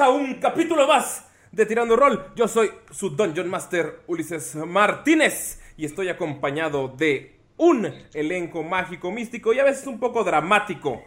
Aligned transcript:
a 0.00 0.08
un 0.08 0.34
capítulo 0.34 0.86
más 0.88 1.28
de 1.52 1.66
Tirando 1.66 1.94
Roll. 1.94 2.32
Yo 2.34 2.48
soy 2.48 2.70
su 2.90 3.10
Dungeon 3.10 3.48
Master 3.48 4.00
Ulises 4.06 4.54
Martínez 4.56 5.60
y 5.76 5.84
estoy 5.84 6.08
acompañado 6.08 6.88
de 6.88 7.38
un 7.58 7.86
elenco 8.14 8.62
mágico, 8.62 9.10
místico 9.10 9.52
y 9.52 9.58
a 9.58 9.64
veces 9.64 9.86
un 9.86 10.00
poco 10.00 10.24
dramático. 10.24 11.02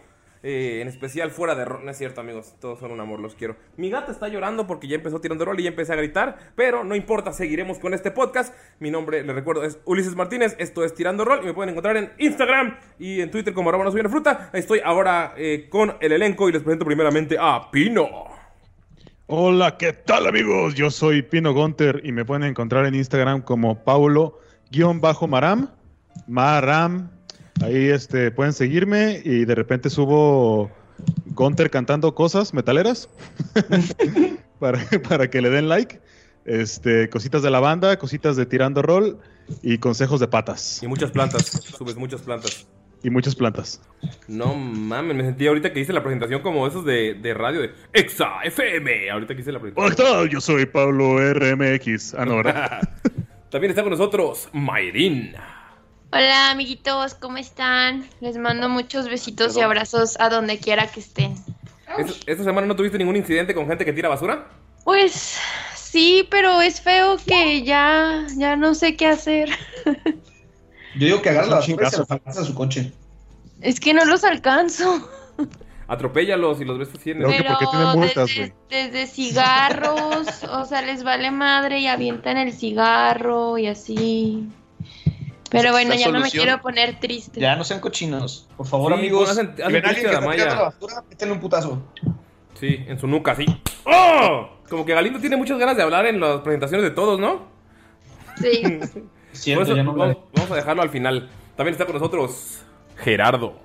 eh, 0.46 0.82
en 0.82 0.90
especial 0.90 1.32
fuera 1.32 1.56
de 1.56 1.64
rol. 1.64 1.86
No 1.86 1.92
es 1.92 1.98
cierto, 1.98 2.20
amigos. 2.20 2.56
Todos 2.60 2.80
son 2.80 2.92
un 2.92 3.00
amor, 3.00 3.22
los 3.22 3.34
quiero. 3.34 3.56
Mi 3.78 3.90
gata 3.90 4.12
está 4.12 4.28
llorando 4.28 4.68
porque 4.68 4.90
ya 4.90 4.96
empezó 4.96 5.22
tirando 5.22 5.46
rol 5.46 5.58
y 5.60 5.64
ya 5.64 5.70
empecé 5.70 5.94
a 5.94 5.96
gritar. 5.96 6.38
Pero 6.56 6.84
no 6.84 6.96
importa, 6.96 7.32
seguiremos 7.32 7.80
con 7.80 7.94
este 7.94 8.12
podcast. 8.12 8.54
Mi 8.80 8.92
nombre, 8.92 9.24
les 9.24 9.34
recuerdo, 9.34 9.64
es 9.64 9.80
Ulises 9.86 10.16
Martínez. 10.16 10.56
Esto 10.60 10.84
es 10.84 10.94
Tirando 10.94 11.24
Rol 11.24 11.40
y 11.44 11.46
me 11.46 11.54
pueden 11.54 11.70
encontrar 11.70 11.96
en 11.96 12.12
Instagram 12.18 12.78
y 13.00 13.22
en 13.22 13.32
Twitter 13.32 13.54
como 13.54 13.70
arroba 13.70 13.86
no 13.86 14.10
fruta. 14.10 14.50
Estoy 14.52 14.82
ahora 14.84 15.34
eh, 15.38 15.68
con 15.70 15.96
el 16.02 16.12
elenco 16.12 16.50
y 16.50 16.52
les 16.52 16.62
presento 16.62 16.86
primeramente 16.86 17.38
a 17.40 17.72
Pino. 17.72 18.43
Hola, 19.28 19.78
¿qué 19.78 19.94
tal 19.94 20.28
amigos? 20.28 20.76
Yo 20.76 20.92
soy 20.92 21.22
Pino 21.22 21.54
Gunter 21.54 22.02
y 22.04 22.12
me 22.12 22.26
pueden 22.26 22.44
encontrar 22.44 22.86
en 22.86 22.94
Instagram 22.94 23.42
como 23.42 23.82
Paulo-Maram. 23.82 25.70
Maram. 26.28 27.10
Ahí 27.62 27.88
este, 27.88 28.32
pueden 28.32 28.52
seguirme 28.52 29.22
y 29.24 29.46
de 29.46 29.56
repente 29.56 29.90
subo 29.90 30.70
Gunter 31.28 31.70
cantando 31.70 32.14
cosas 32.14 32.54
metaleras 32.54 33.08
para, 34.60 34.86
para 35.08 35.30
que 35.30 35.42
le 35.42 35.50
den 35.50 35.70
like. 35.70 36.02
Este, 36.44 37.10
cositas 37.10 37.42
de 37.44 37.50
la 37.50 37.62
banda, 37.62 37.98
cositas 37.98 38.36
de 38.36 38.46
tirando 38.46 38.82
rol 38.82 39.20
y 39.62 39.78
consejos 39.78 40.20
de 40.20 40.28
patas. 40.28 40.84
Y 40.84 40.88
muchas 40.88 41.12
plantas. 41.12 41.46
Subes 41.46 41.96
muchas 41.96 42.22
plantas. 42.24 42.68
Y 43.04 43.10
muchas 43.10 43.36
plantas. 43.36 43.82
No 44.30 44.56
mames, 44.56 45.16
me 45.18 45.24
sentí 45.24 45.46
ahorita 45.46 45.74
que 45.74 45.82
hice 45.82 45.92
la 45.92 46.02
presentación 46.02 46.42
como 46.42 46.66
esos 46.66 46.86
de, 46.86 47.16
de 47.16 47.34
radio 47.34 47.62
de 47.62 47.74
Exa 47.92 48.42
FM. 48.44 49.12
Ahorita 49.12 49.36
que 49.36 49.42
hice 49.42 49.52
la 49.52 49.60
Hola, 49.60 49.74
presentación. 49.74 50.08
¿qué 50.08 50.14
tal? 50.20 50.30
Yo 50.30 50.40
soy 50.42 50.66
Pablo 50.66 51.18
RMX. 51.34 52.14
Ah, 52.16 52.26
no, 52.26 52.38
¿verdad? 52.38 52.82
También 53.52 53.72
está 53.72 53.84
con 53.84 53.92
nosotros 53.92 54.48
Mayrin. 54.54 55.36
Hola 56.12 56.52
amiguitos, 56.52 57.16
¿cómo 57.16 57.38
están? 57.38 58.06
Les 58.22 58.38
mando 58.38 58.70
muchos 58.70 59.10
besitos 59.10 59.58
y 59.58 59.62
abrazos 59.62 60.18
a 60.20 60.30
donde 60.30 60.60
quiera 60.60 60.88
que 60.88 61.00
estén. 61.02 61.34
¿Es- 61.98 62.22
¿Esta 62.26 62.44
semana 62.44 62.68
no 62.68 62.76
tuviste 62.76 62.98
ningún 62.98 63.16
incidente 63.18 63.54
con 63.54 63.68
gente 63.68 63.84
que 63.84 63.94
tira 63.94 64.10
basura? 64.10 64.48
Pues 64.86 65.38
sí, 65.76 66.28
pero 66.32 66.62
es 66.62 66.82
feo 66.82 67.18
que 67.26 67.64
ya, 67.64 68.26
ya 68.38 68.56
no 68.56 68.74
sé 68.76 68.96
qué 68.96 69.08
hacer. 69.08 69.50
Yo 70.96 71.06
digo 71.08 71.22
que 71.22 71.30
agarra 71.30 71.48
la 71.48 71.56
basura 71.56 71.88
y 71.88 71.92
se 71.92 71.98
la 71.98 72.22
a 72.26 72.34
su 72.34 72.54
coche. 72.54 72.92
Es 73.62 73.80
que 73.80 73.94
no 73.94 74.06
los 74.06 74.24
alcanzo. 74.24 75.10
Atropéllalos 75.88 76.62
y 76.62 76.66
los 76.66 76.78
ves 76.80 76.90
así 76.98 77.12
en 77.12 77.18
el... 77.18 77.24
Creo 77.26 77.38
que 77.38 77.44
Pero 77.44 77.58
porque 77.60 77.66
tienen 77.78 78.00
multas, 78.00 78.28
desde, 78.28 78.40
güey. 78.40 78.54
desde 78.70 79.08
cigarros, 79.08 80.44
o 80.50 80.66
sea, 80.66 80.82
les 80.82 81.04
vale 81.04 81.30
madre 81.32 81.80
y 81.80 81.88
avientan 81.88 82.38
el 82.38 82.54
cigarro 82.54 83.58
y 83.58 83.68
así. 83.68 84.48
Pero 85.50 85.72
bueno, 85.72 85.92
La 85.92 85.96
ya 85.98 86.10
no 86.10 86.20
me 86.20 86.32
quiero 86.32 86.62
poner 86.62 87.00
triste. 87.00 87.40
Ya 87.40 87.56
no 87.56 87.64
sean 87.64 87.80
cochinos. 87.80 88.48
Por 88.58 88.66
favor, 88.66 88.94
Sí, 88.94 89.00
amigos. 89.00 89.30
hacen- 89.30 89.54
si 89.56 89.62
hacen 89.62 89.74
ven 89.74 89.86
a 89.86 89.90
triste 89.90 90.08
alguien 90.08 90.10
que 90.10 90.10
a 90.10 90.20
está 90.20 90.26
Maya. 90.26 90.44
tirando 90.44 90.56
la 90.64 90.70
basura, 90.70 91.04
métele 91.10 91.32
un 91.32 91.40
putazo. 91.40 91.84
Sí, 92.60 92.80
en 92.88 93.00
su 93.00 93.08
nuca, 93.08 93.34
así. 93.34 93.46
¡Oh! 93.86 94.50
Como 94.70 94.86
que 94.86 94.94
Galindo 94.94 95.20
tiene 95.20 95.36
muchas 95.38 95.60
ganas 95.60 95.76
de 95.78 95.84
hablar 95.84 96.06
en 96.08 96.20
las 96.20 96.40
presentaciones 96.42 96.84
de 96.84 96.92
todos, 96.92 97.20
¿no? 97.20 97.44
Sí. 98.42 98.80
Por 99.34 99.42
Cierto, 99.42 99.64
eso 99.64 99.76
ya 99.76 99.84
no 99.84 99.94
vamos, 99.96 100.52
a 100.52 100.56
dejarlo 100.56 100.82
al 100.84 100.90
final. 100.90 101.30
También 101.58 101.74
está 101.74 101.86
con 101.86 101.96
nosotros 101.96 102.60
Gerardo. 102.98 103.56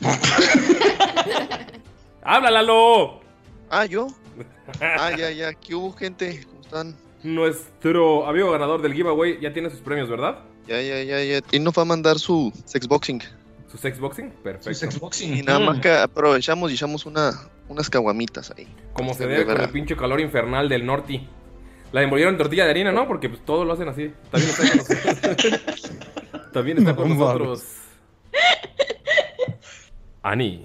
¡Habla, 2.22 2.50
Lalo! 2.50 3.20
Ah, 3.70 3.84
¿yo? 3.86 4.06
Ah, 4.80 5.10
ya, 5.16 5.30
ya. 5.30 5.54
¿Qué 5.54 5.74
hubo, 5.74 5.92
gente? 5.94 6.44
¿Cómo 6.46 6.60
están? 6.60 6.94
Nuestro 7.22 8.26
amigo 8.26 8.50
ganador 8.52 8.82
del 8.82 8.92
giveaway 8.92 9.40
ya 9.40 9.50
tiene 9.52 9.70
sus 9.70 9.80
premios, 9.80 10.10
¿verdad? 10.10 10.40
Ya, 10.66 10.80
ya, 10.82 11.02
ya, 11.02 11.24
ya. 11.24 11.40
Y 11.50 11.58
nos 11.58 11.72
va 11.76 11.82
a 11.82 11.84
mandar 11.86 12.18
su 12.18 12.52
sexboxing. 12.66 13.22
Su 13.72 13.78
sexboxing, 13.78 14.30
perfecto. 14.42 14.74
Su 14.74 14.80
sexboxing. 14.80 15.38
Y 15.38 15.42
nada 15.42 15.58
Mm. 15.58 15.64
más 15.64 15.80
que 15.80 15.90
aprovechamos 15.90 16.70
y 16.70 16.74
echamos 16.74 17.06
una, 17.06 17.32
unas 17.68 17.88
caguamitas 17.88 18.52
ahí. 18.56 18.68
Como 18.92 19.14
se 19.14 19.26
De 19.26 19.32
debe 19.38 19.46
con 19.46 19.60
el 19.62 19.70
pinche 19.70 19.96
calor 19.96 20.20
infernal 20.20 20.68
del 20.68 20.84
norte. 20.84 21.26
La 21.92 22.02
envolvieron 22.02 22.34
en 22.34 22.38
tortilla 22.38 22.64
de 22.64 22.70
harina, 22.70 22.92
¿no? 22.92 23.06
Porque 23.06 23.28
pues 23.28 23.44
todo 23.44 23.64
lo 23.64 23.72
hacen 23.72 23.88
así. 23.88 24.12
También 24.30 24.50
está 24.50 24.68
con 24.68 24.76
nosotros. 24.76 25.92
También 26.52 26.78
está 26.78 26.96
con 26.96 27.08
No 27.08 27.14
nosotros. 27.14 27.62
Ani. 30.22 30.64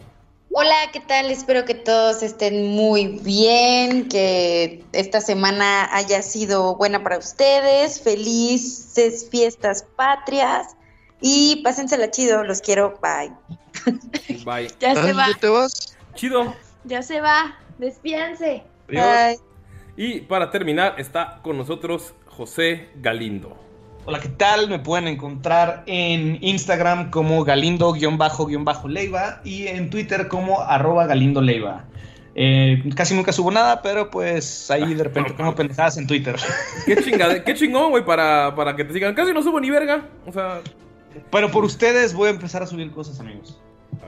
Hola, 0.55 0.75
¿qué 0.91 0.99
tal? 0.99 1.31
Espero 1.31 1.65
que 1.65 1.73
todos 1.73 2.21
estén 2.21 2.67
muy 2.67 3.19
bien, 3.23 4.07
que 4.07 4.83
esta 4.91 5.19
semana 5.19 5.89
haya 5.95 6.21
sido 6.21 6.75
buena 6.75 7.01
para 7.01 7.17
ustedes, 7.17 7.99
felices 8.01 9.27
fiestas 9.31 9.83
patrias 9.95 10.75
y 11.21 11.61
pásensela 11.63 12.11
chido, 12.11 12.43
los 12.43 12.61
quiero, 12.61 12.99
bye. 13.01 13.31
Bye. 14.45 14.67
Ya 14.79 14.93
se 14.93 15.13
va, 15.13 15.27
¿Ya 15.27 15.37
te 15.39 15.47
vas? 15.47 15.97
Chido. 16.13 16.53
ya 16.83 17.01
se 17.01 17.19
va. 17.19 17.57
Despídanse. 17.79 18.63
Bye. 18.87 19.52
Y 19.95 20.21
para 20.21 20.49
terminar 20.49 20.95
está 20.97 21.39
con 21.43 21.57
nosotros 21.57 22.15
José 22.25 22.89
Galindo. 22.95 23.55
Hola, 24.05 24.19
¿qué 24.19 24.29
tal? 24.29 24.67
Me 24.67 24.79
pueden 24.79 25.07
encontrar 25.07 25.83
en 25.85 26.39
Instagram 26.43 27.11
como 27.11 27.43
galindo-leiva 27.43 29.41
y 29.43 29.67
en 29.67 29.91
Twitter 29.91 30.27
como 30.27 30.61
arroba 30.61 31.05
galindo-leiva. 31.05 31.85
Eh, 32.35 32.83
casi 32.95 33.13
nunca 33.13 33.31
subo 33.31 33.51
nada, 33.51 33.83
pero 33.83 34.09
pues 34.09 34.71
ahí 34.71 34.95
de 34.95 35.03
repente 35.03 35.35
como 35.37 35.53
pendejadas 35.53 35.97
en 35.97 36.07
Twitter. 36.07 36.37
Qué 36.87 36.95
chingada, 36.95 37.43
qué 37.43 37.53
chingón, 37.53 37.91
güey, 37.91 38.03
para, 38.03 38.55
para 38.55 38.75
que 38.75 38.83
te 38.83 38.93
sigan. 38.93 39.13
Casi 39.13 39.31
no 39.31 39.43
subo 39.43 39.59
ni 39.59 39.69
verga. 39.69 40.09
O 40.25 40.33
sea, 40.33 40.61
Pero 41.31 41.51
por 41.51 41.63
ustedes 41.63 42.15
voy 42.15 42.29
a 42.29 42.31
empezar 42.31 42.63
a 42.63 42.65
subir 42.65 42.91
cosas, 42.91 43.19
amigos. 43.19 43.61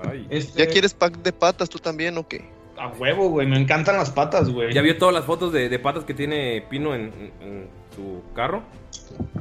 Ay. 0.10 0.26
Este, 0.32 0.66
¿Ya 0.66 0.68
quieres 0.68 0.96
pack 0.96 1.20
de 1.20 1.32
patas 1.32 1.70
tú 1.70 1.78
también 1.78 2.18
o 2.18 2.28
qué? 2.28 2.55
A 2.78 2.90
huevo, 2.90 3.30
güey. 3.30 3.48
Me 3.48 3.58
encantan 3.60 3.98
las 3.98 4.12
patas, 4.12 4.50
güey. 4.50 4.74
Ya 4.74 4.82
vio 4.82 4.98
todas 4.98 5.14
las 5.16 5.26
fotos 5.26 5.54
de, 5.54 5.70
de 5.70 5.80
patas 5.80 6.04
que 6.04 6.14
tiene 6.14 6.64
Pino 6.70 6.94
en, 6.94 7.32
en 7.42 7.68
su 7.96 8.22
carro. 8.34 8.64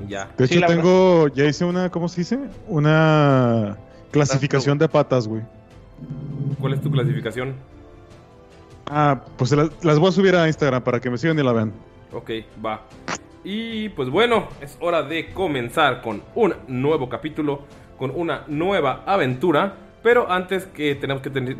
Y 0.06 0.10
Ya. 0.10 0.30
De 0.36 0.44
hecho, 0.44 0.60
tengo, 0.66 1.28
ya 1.28 1.44
hice 1.44 1.64
una, 1.64 1.90
¿cómo 1.90 2.08
se 2.08 2.20
dice? 2.20 2.38
Una 2.68 3.76
clasificación 4.10 4.78
de 4.78 4.88
patas, 4.88 5.26
güey. 5.26 5.42
¿Cuál 6.60 6.74
es 6.74 6.80
tu 6.80 6.90
clasificación? 6.90 7.54
Ah, 8.86 9.20
pues 9.36 9.52
las, 9.52 9.70
las 9.82 9.98
voy 9.98 10.08
a 10.10 10.12
subir 10.12 10.36
a 10.36 10.46
Instagram 10.46 10.82
para 10.82 11.00
que 11.00 11.10
me 11.10 11.18
sigan 11.18 11.38
y 11.38 11.42
la 11.42 11.52
vean. 11.52 11.72
Ok, 12.12 12.30
va. 12.64 12.82
Y 13.42 13.88
pues 13.90 14.08
bueno, 14.08 14.48
es 14.60 14.76
hora 14.80 15.02
de 15.02 15.32
comenzar 15.32 16.00
con 16.02 16.22
un 16.34 16.54
nuevo 16.68 17.08
capítulo, 17.08 17.62
con 17.98 18.12
una 18.14 18.44
nueva 18.46 19.02
aventura. 19.06 19.76
Pero 20.04 20.30
antes 20.30 20.66
que 20.66 20.94
tenemos 20.94 21.22
que 21.22 21.30
tener, 21.30 21.56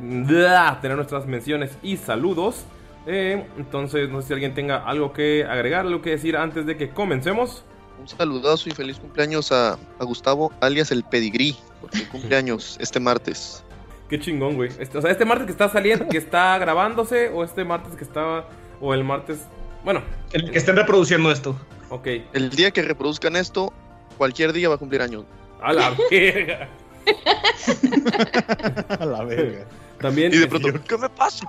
tener 0.80 0.96
nuestras 0.96 1.26
menciones 1.26 1.76
y 1.82 1.96
saludos. 1.96 2.64
eh, 3.06 3.46
entonces, 3.58 4.08
no 4.10 4.20
sé 4.22 4.28
si 4.28 4.32
alguien 4.34 4.54
tenga 4.54 4.76
algo 4.86 5.12
que 5.12 5.44
agregar, 5.44 5.84
algo 5.86 6.00
que 6.02 6.10
decir 6.10 6.36
antes 6.36 6.64
de 6.66 6.76
que 6.76 6.90
comencemos. 6.90 7.64
Un 8.00 8.06
saludazo 8.08 8.68
y 8.68 8.72
feliz 8.72 8.98
cumpleaños 8.98 9.50
a, 9.50 9.72
a 9.72 10.04
Gustavo, 10.04 10.52
alias 10.60 10.90
el 10.92 11.02
Pedigrí, 11.04 11.56
porque 11.80 12.06
cumpleaños 12.12 12.76
este 12.80 13.00
martes. 13.00 13.64
Qué 14.08 14.20
chingón, 14.20 14.56
güey. 14.56 14.70
Este- 14.78 14.98
o 14.98 15.00
sea, 15.02 15.10
este 15.10 15.24
martes 15.24 15.46
que 15.46 15.52
está 15.52 15.68
saliendo, 15.70 16.06
que 16.08 16.18
está 16.18 16.56
grabándose, 16.58 17.28
o 17.30 17.42
este 17.44 17.64
martes 17.64 17.94
que 17.96 18.04
estaba, 18.04 18.46
o 18.80 18.92
el 18.94 19.04
martes. 19.04 19.40
Bueno, 19.84 20.02
El 20.32 20.50
que 20.50 20.58
estén 20.58 20.76
reproduciendo 20.76 21.30
esto. 21.32 21.56
ok. 21.90 22.06
El 22.34 22.50
día 22.50 22.70
que 22.70 22.82
reproduzcan 22.82 23.36
esto, 23.36 23.72
cualquier 24.18 24.52
día 24.52 24.68
va 24.68 24.74
a 24.74 24.78
cumplir 24.78 25.00
años. 25.02 25.24
A 25.62 25.72
la 25.72 25.94
verga. 26.10 26.68
A 29.00 29.04
la 29.04 29.24
verga. 29.24 29.66
También, 30.00 30.32
Y 30.34 30.38
de 30.38 30.46
pronto, 30.46 30.68
¿qué 30.86 30.98
me 30.98 31.08
pasa? 31.08 31.48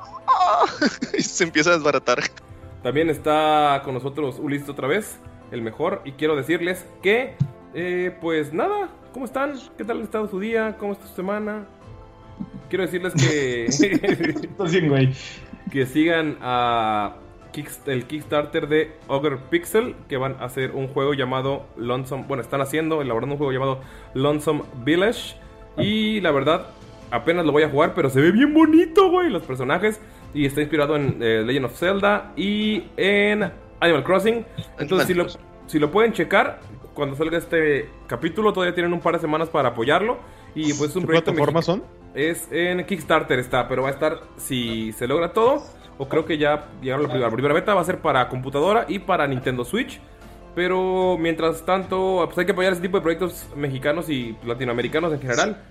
y 1.18 1.22
se 1.22 1.44
empieza 1.44 1.72
a 1.72 1.74
desbaratar. 1.74 2.19
también 2.84 3.10
está 3.10 3.81
con 3.84 3.94
nosotros 3.94 4.38
Ulises 4.40 4.69
otra 4.69 4.88
vez, 4.88 5.18
el 5.52 5.62
mejor. 5.62 6.02
Y 6.06 6.13
quiero 6.13 6.36
decirles 6.36 6.86
que, 7.02 7.36
eh, 7.74 8.16
pues 8.22 8.54
nada, 8.54 8.90
¿cómo 9.13 9.25
están? 9.25 9.54
¿Qué 9.78 9.84
tal 9.84 10.02
ha 10.02 10.04
estado 10.04 10.28
su 10.30 10.40
día? 10.40 10.78
¿Cómo 10.80 10.94
está 10.94 11.07
su 11.07 11.16
semana? 11.16 11.66
Quiero 12.69 12.86
decirles 12.86 13.13
que, 13.13 13.66
Estás 14.46 14.72
bien, 14.72 14.90
güey. 14.90 15.13
que 15.72 15.86
sigan 15.86 16.38
a 16.42 17.16
el 17.86 18.06
Kickstarter 18.06 18.68
de 18.68 18.92
Ogre 19.07 19.38
Pixel, 19.50 19.96
que 20.10 20.18
van 20.18 20.36
a 20.40 20.46
hacer 20.46 20.72
un 20.72 20.88
juego 20.88 21.13
llamado 21.13 21.66
Lonesome. 21.78 22.25
Bueno, 22.28 22.44
están 22.44 22.62
haciendo, 22.62 23.02
elaborando 23.02 23.36
un 23.36 23.38
juego 23.38 23.54
llamado 23.54 23.81
Lonesome 24.13 24.63
Village. 24.84 25.38
Y 25.77 26.22
la 26.22 26.31
verdad, 26.31 26.68
apenas 27.12 27.45
lo 27.45 27.51
voy 27.51 27.63
a 27.63 27.69
jugar, 27.69 27.94
pero 27.94 28.10
se 28.10 28.22
ve 28.22 28.31
bien 28.31 28.54
bonito, 28.54 29.10
güey, 29.10 29.30
los 29.30 29.44
personajes. 29.44 30.01
Y 30.33 30.45
está 30.45 30.62
inspirado 30.62 30.95
en 30.95 31.18
eh, 31.22 31.44
Legend 31.45 31.66
of 31.66 31.77
Zelda 31.77 32.33
y 32.36 32.83
en 32.98 33.51
Animal 33.80 34.04
Crossing. 34.04 34.45
Entonces, 34.80 35.07
si 35.07 35.13
lo, 35.13 35.25
si 35.68 35.80
lo 35.80 35.92
pueden 35.92 36.13
checar, 36.13 36.60
cuando 36.94 37.16
salga 37.16 37.38
este 37.38 37.89
capítulo, 38.07 38.54
todavía 38.54 38.74
tienen 38.74 38.94
un 38.94 39.01
par 39.01 39.13
de 39.16 39.19
semanas 39.19 39.50
para 39.50 39.69
apoyarlo. 39.69 40.18
Y 40.56 40.74
pues 40.74 40.92
es 40.92 40.95
un 40.95 41.04
¿Qué 41.04 41.22
proyecto 41.22 41.62
son? 41.62 41.83
Es 42.13 42.48
en 42.51 42.86
Kickstarter 42.86 43.39
está, 43.39 43.68
pero 43.68 43.83
va 43.83 43.89
a 43.89 43.92
estar 43.92 44.19
si 44.38 44.94
se 44.94 45.07
logra 45.07 45.33
todo. 45.33 45.62
O 45.98 46.10
creo 46.10 46.25
que 46.25 46.38
ya 46.38 46.68
llegaron 46.81 47.06
a 47.06 47.07
la 47.07 47.10
primera, 47.10 47.30
la 47.30 47.33
primera 47.33 47.54
beta, 47.54 47.74
va 47.74 47.81
a 47.81 47.86
ser 47.86 48.00
para 48.00 48.28
computadora 48.28 48.86
y 48.88 49.00
para 49.00 49.28
Nintendo 49.28 49.63
Switch. 49.63 50.01
Pero 50.56 51.18
mientras 51.19 51.66
tanto, 51.66 52.22
pues 52.25 52.38
hay 52.38 52.46
que 52.46 52.54
apoyar 52.54 52.74
ese 52.74 52.81
tipo 52.81 52.98
de 52.98 53.02
proyectos 53.04 53.46
mexicanos 53.56 54.10
y 54.10 54.36
latinoamericanos 54.46 55.13
en 55.13 55.19
general. 55.19 55.62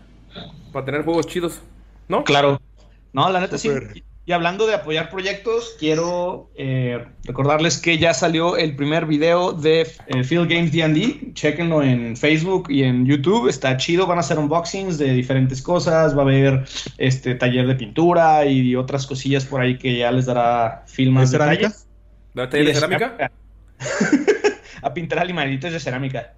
Para 0.72 0.84
tener 0.84 1.04
juegos 1.04 1.26
chidos. 1.26 1.60
¿No? 2.08 2.22
Claro. 2.24 2.60
No, 3.12 3.30
la 3.30 3.40
neta 3.40 3.56
sí. 3.56 3.70
Y 4.26 4.32
hablando 4.32 4.66
de 4.66 4.74
apoyar 4.74 5.10
proyectos, 5.10 5.76
quiero 5.78 6.50
eh, 6.56 7.04
recordarles 7.24 7.78
que 7.78 7.98
ya 7.98 8.14
salió 8.14 8.56
el 8.56 8.74
primer 8.74 9.04
video 9.04 9.52
de 9.52 9.82
eh, 10.06 10.24
Field 10.24 10.50
Games 10.50 10.72
D&D. 10.72 11.32
Chequenlo 11.34 11.82
en 11.82 12.16
Facebook 12.16 12.70
y 12.70 12.84
en 12.84 13.04
YouTube. 13.04 13.48
Está 13.48 13.76
chido. 13.76 14.06
Van 14.06 14.16
a 14.18 14.20
hacer 14.20 14.38
unboxings 14.38 14.96
de 14.98 15.12
diferentes 15.12 15.60
cosas. 15.60 16.16
Va 16.16 16.20
a 16.20 16.24
haber 16.24 16.64
este 16.98 17.34
taller 17.34 17.66
de 17.66 17.74
pintura 17.74 18.46
y 18.46 18.74
otras 18.76 19.06
cosillas 19.06 19.44
por 19.44 19.60
ahí 19.60 19.78
que 19.78 19.98
ya 19.98 20.10
les 20.10 20.26
dará 20.26 20.84
film 20.86 21.14
más 21.14 21.30
¿De 21.30 21.38
cerámica? 21.38 21.62
detalles. 21.68 21.86
¿La 22.32 22.50
taller 22.50 22.64
Y 22.64 22.68
de 22.68 22.74
cerámica? 22.74 23.30
a 24.84 24.94
pintar 24.94 25.18
animalitos 25.18 25.72
de 25.72 25.80
cerámica. 25.80 26.34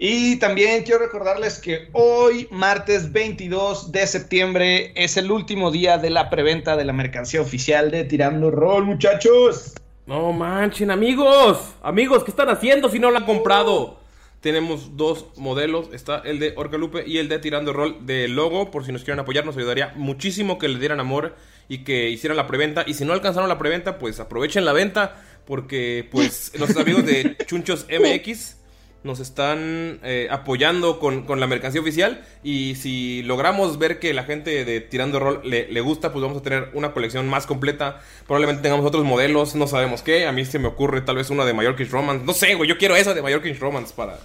Y 0.00 0.36
también 0.36 0.84
quiero 0.84 1.00
recordarles 1.00 1.58
que 1.58 1.88
hoy, 1.92 2.46
martes 2.52 3.10
22 3.10 3.90
de 3.90 4.06
septiembre, 4.06 4.92
es 4.94 5.16
el 5.16 5.30
último 5.30 5.72
día 5.72 5.98
de 5.98 6.10
la 6.10 6.30
preventa 6.30 6.76
de 6.76 6.84
la 6.84 6.92
mercancía 6.92 7.40
oficial 7.40 7.90
de 7.90 8.04
Tirando 8.04 8.50
Roll, 8.50 8.84
muchachos. 8.84 9.74
No 10.06 10.32
manchen, 10.32 10.92
amigos. 10.92 11.74
Amigos, 11.82 12.22
¿qué 12.22 12.30
están 12.30 12.48
haciendo 12.48 12.88
si 12.88 13.00
no 13.00 13.10
lo 13.10 13.18
han 13.18 13.26
comprado? 13.26 13.98
Tenemos 14.40 14.96
dos 14.96 15.26
modelos. 15.36 15.88
Está 15.92 16.22
el 16.24 16.38
de 16.38 16.54
Orcalupe 16.56 17.02
y 17.04 17.18
el 17.18 17.28
de 17.28 17.40
Tirando 17.40 17.72
Roll 17.72 18.06
de 18.06 18.28
logo. 18.28 18.70
Por 18.70 18.86
si 18.86 18.92
nos 18.92 19.02
quieren 19.02 19.18
apoyar, 19.18 19.44
nos 19.44 19.56
ayudaría 19.56 19.92
muchísimo 19.96 20.58
que 20.58 20.68
le 20.68 20.78
dieran 20.78 21.00
amor 21.00 21.34
y 21.68 21.78
que 21.78 22.08
hicieran 22.08 22.36
la 22.36 22.46
preventa. 22.46 22.84
Y 22.86 22.94
si 22.94 23.04
no 23.04 23.12
alcanzaron 23.12 23.48
la 23.48 23.58
preventa, 23.58 23.98
pues 23.98 24.20
aprovechen 24.20 24.64
la 24.64 24.72
venta. 24.72 25.16
Porque, 25.48 26.06
pues, 26.12 26.52
nuestros 26.58 26.84
amigos 26.84 27.04
de 27.06 27.36
Chunchos 27.46 27.86
MX 27.90 28.56
nos 29.02 29.20
están 29.20 30.00
eh, 30.02 30.28
apoyando 30.30 30.98
con, 30.98 31.22
con 31.24 31.40
la 31.40 31.46
mercancía 31.46 31.80
oficial. 31.80 32.22
Y 32.42 32.74
si 32.74 33.22
logramos 33.22 33.78
ver 33.78 33.98
que 33.98 34.12
la 34.12 34.24
gente 34.24 34.66
de 34.66 34.80
Tirando 34.82 35.18
Roll 35.18 35.40
le, 35.48 35.72
le 35.72 35.80
gusta, 35.80 36.12
pues 36.12 36.20
vamos 36.22 36.36
a 36.38 36.42
tener 36.42 36.68
una 36.74 36.92
colección 36.92 37.26
más 37.28 37.46
completa. 37.46 38.00
Probablemente 38.26 38.60
tengamos 38.62 38.84
otros 38.84 39.04
modelos, 39.04 39.54
no 39.54 39.66
sabemos 39.66 40.02
qué. 40.02 40.26
A 40.26 40.32
mí 40.32 40.44
se 40.44 40.58
me 40.58 40.68
ocurre 40.68 41.00
tal 41.00 41.16
vez 41.16 41.30
una 41.30 41.46
de 41.46 41.54
Mallorquins 41.54 41.90
Romance. 41.90 42.26
No 42.26 42.34
sé, 42.34 42.54
güey, 42.54 42.68
yo 42.68 42.76
quiero 42.76 42.94
esa 42.94 43.14
de 43.14 43.22
Mallorquins 43.22 43.58
Romance 43.58 43.94
para 43.96 44.18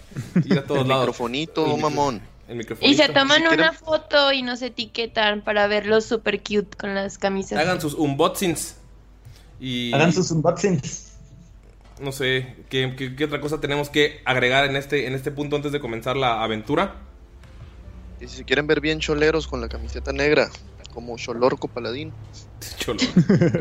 ir 0.44 0.58
a 0.60 0.64
todos 0.66 0.81
El 0.81 0.90
lados. 0.90 1.06
microfonito, 1.06 1.76
El 1.76 1.81
mamón. 1.81 2.22
El 2.50 2.58
microfonito. 2.58 2.92
Y 2.94 2.98
se 2.98 3.08
toman 3.14 3.38
Si 3.38 3.48
quieren- 3.48 3.60
una 3.62 3.72
foto 3.72 4.34
y 4.34 4.42
nos 4.42 4.62
etiquetan 4.62 5.42
para 5.42 5.68
verlos 5.68 6.04
super 6.04 6.40
cute 6.44 6.76
con 6.78 6.94
las 6.96 7.18
camisas. 7.18 7.58
Hagan 7.60 7.80
sus 7.80 7.94
unboxings. 7.94 8.76
Y 9.62 9.94
Hagan 9.94 10.12
sus 10.12 10.30
unboxings. 10.31 11.03
No 12.01 12.12
sé, 12.12 12.56
¿qué, 12.69 12.95
qué, 12.98 13.16
qué 13.16 13.25
otra 13.25 13.42
cosa 13.42 13.60
tenemos 13.60 13.90
que 13.90 14.22
agregar 14.25 14.66
en 14.66 14.75
este, 14.75 15.07
en 15.07 15.13
este 15.13 15.31
punto 15.31 15.56
antes 15.56 15.72
de 15.72 15.80
comenzar 15.80 16.16
la 16.16 16.44
aventura? 16.44 16.95
Y 18.19 18.28
si 18.28 18.38
se 18.38 18.44
quieren 18.45 18.68
ver 18.68 18.81
bien 18.81 19.00
choleros 19.00 19.48
con 19.48 19.62
la 19.62 19.69
camiseta 19.69 20.13
negra, 20.13 20.50
como 20.94 21.18
Cholorco 21.18 21.68
Paladín. 21.68 22.13
Cholo. 22.78 23.00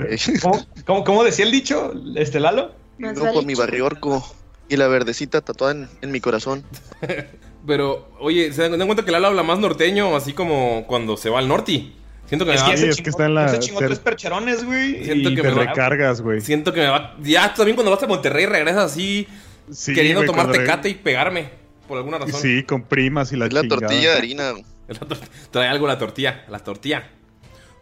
eh, 0.08 0.16
¿Cómo, 0.40 0.66
cómo, 0.86 1.04
cómo 1.04 1.24
decía 1.24 1.44
el 1.44 1.50
dicho, 1.50 1.92
este 2.16 2.40
Lalo? 2.40 2.72
Vale 2.98 3.32
con 3.32 3.46
mi 3.46 3.54
barriorco 3.54 4.24
y 4.68 4.76
la 4.76 4.86
verdecita 4.86 5.40
tatuada 5.40 5.72
en, 5.72 5.88
en 6.00 6.12
mi 6.12 6.20
corazón. 6.20 6.62
Pero, 7.66 8.10
oye, 8.18 8.52
¿se 8.52 8.62
dan 8.62 8.78
dan 8.78 8.88
cuenta 8.88 9.04
que 9.04 9.12
Lalo 9.12 9.28
habla 9.28 9.42
más 9.42 9.58
norteño, 9.58 10.16
así 10.16 10.32
como 10.32 10.84
cuando 10.86 11.16
se 11.16 11.30
va 11.30 11.38
al 11.38 11.48
norte? 11.48 11.92
Siento 12.32 12.44
que 12.46 12.50
me 12.52 12.56
Es 12.56 12.62
va, 12.62 12.70
que 12.70 12.76
sí, 12.78 12.82
ese 12.84 12.90
es 12.92 13.02
que 13.02 13.10
está 13.10 13.26
en 13.26 13.34
la- 13.34 13.44
ese 13.46 13.58
chingó 13.58 13.78
ser- 13.80 13.88
tres 13.88 13.98
percherones, 13.98 14.64
güey. 14.64 15.04
Siento 15.04 15.28
y 15.28 15.34
que 15.34 15.42
Te 15.42 15.48
me 15.48 15.54
va- 15.54 15.64
recargas, 15.66 16.22
güey. 16.22 16.40
siento 16.40 16.72
que 16.72 16.80
me 16.80 16.86
va. 16.88 17.14
Ya 17.22 17.52
también 17.52 17.76
cuando 17.76 17.90
vas 17.90 18.02
a 18.02 18.06
Monterrey 18.06 18.46
regresas 18.46 18.92
así, 18.92 19.28
Sí, 19.70 19.92
queriendo 19.92 20.20
güey, 20.20 20.26
tomar 20.28 20.46
cuando 20.46 20.58
re- 20.58 20.64
tecate 20.64 20.88
y 20.88 20.94
pegarme. 20.94 21.50
Por 21.86 21.98
alguna 21.98 22.18
razón. 22.18 22.40
Sí, 22.40 22.62
con 22.62 22.84
primas 22.84 23.32
y 23.32 23.36
la 23.36 23.46
Es 23.46 23.52
la 23.52 23.60
chingada. 23.60 23.80
tortilla 23.80 24.10
de 24.12 24.16
harina. 24.16 24.52
Trae 25.50 25.68
algo 25.68 25.86
la 25.86 25.98
tortilla, 25.98 26.44
la 26.48 26.58
tortilla. 26.60 27.10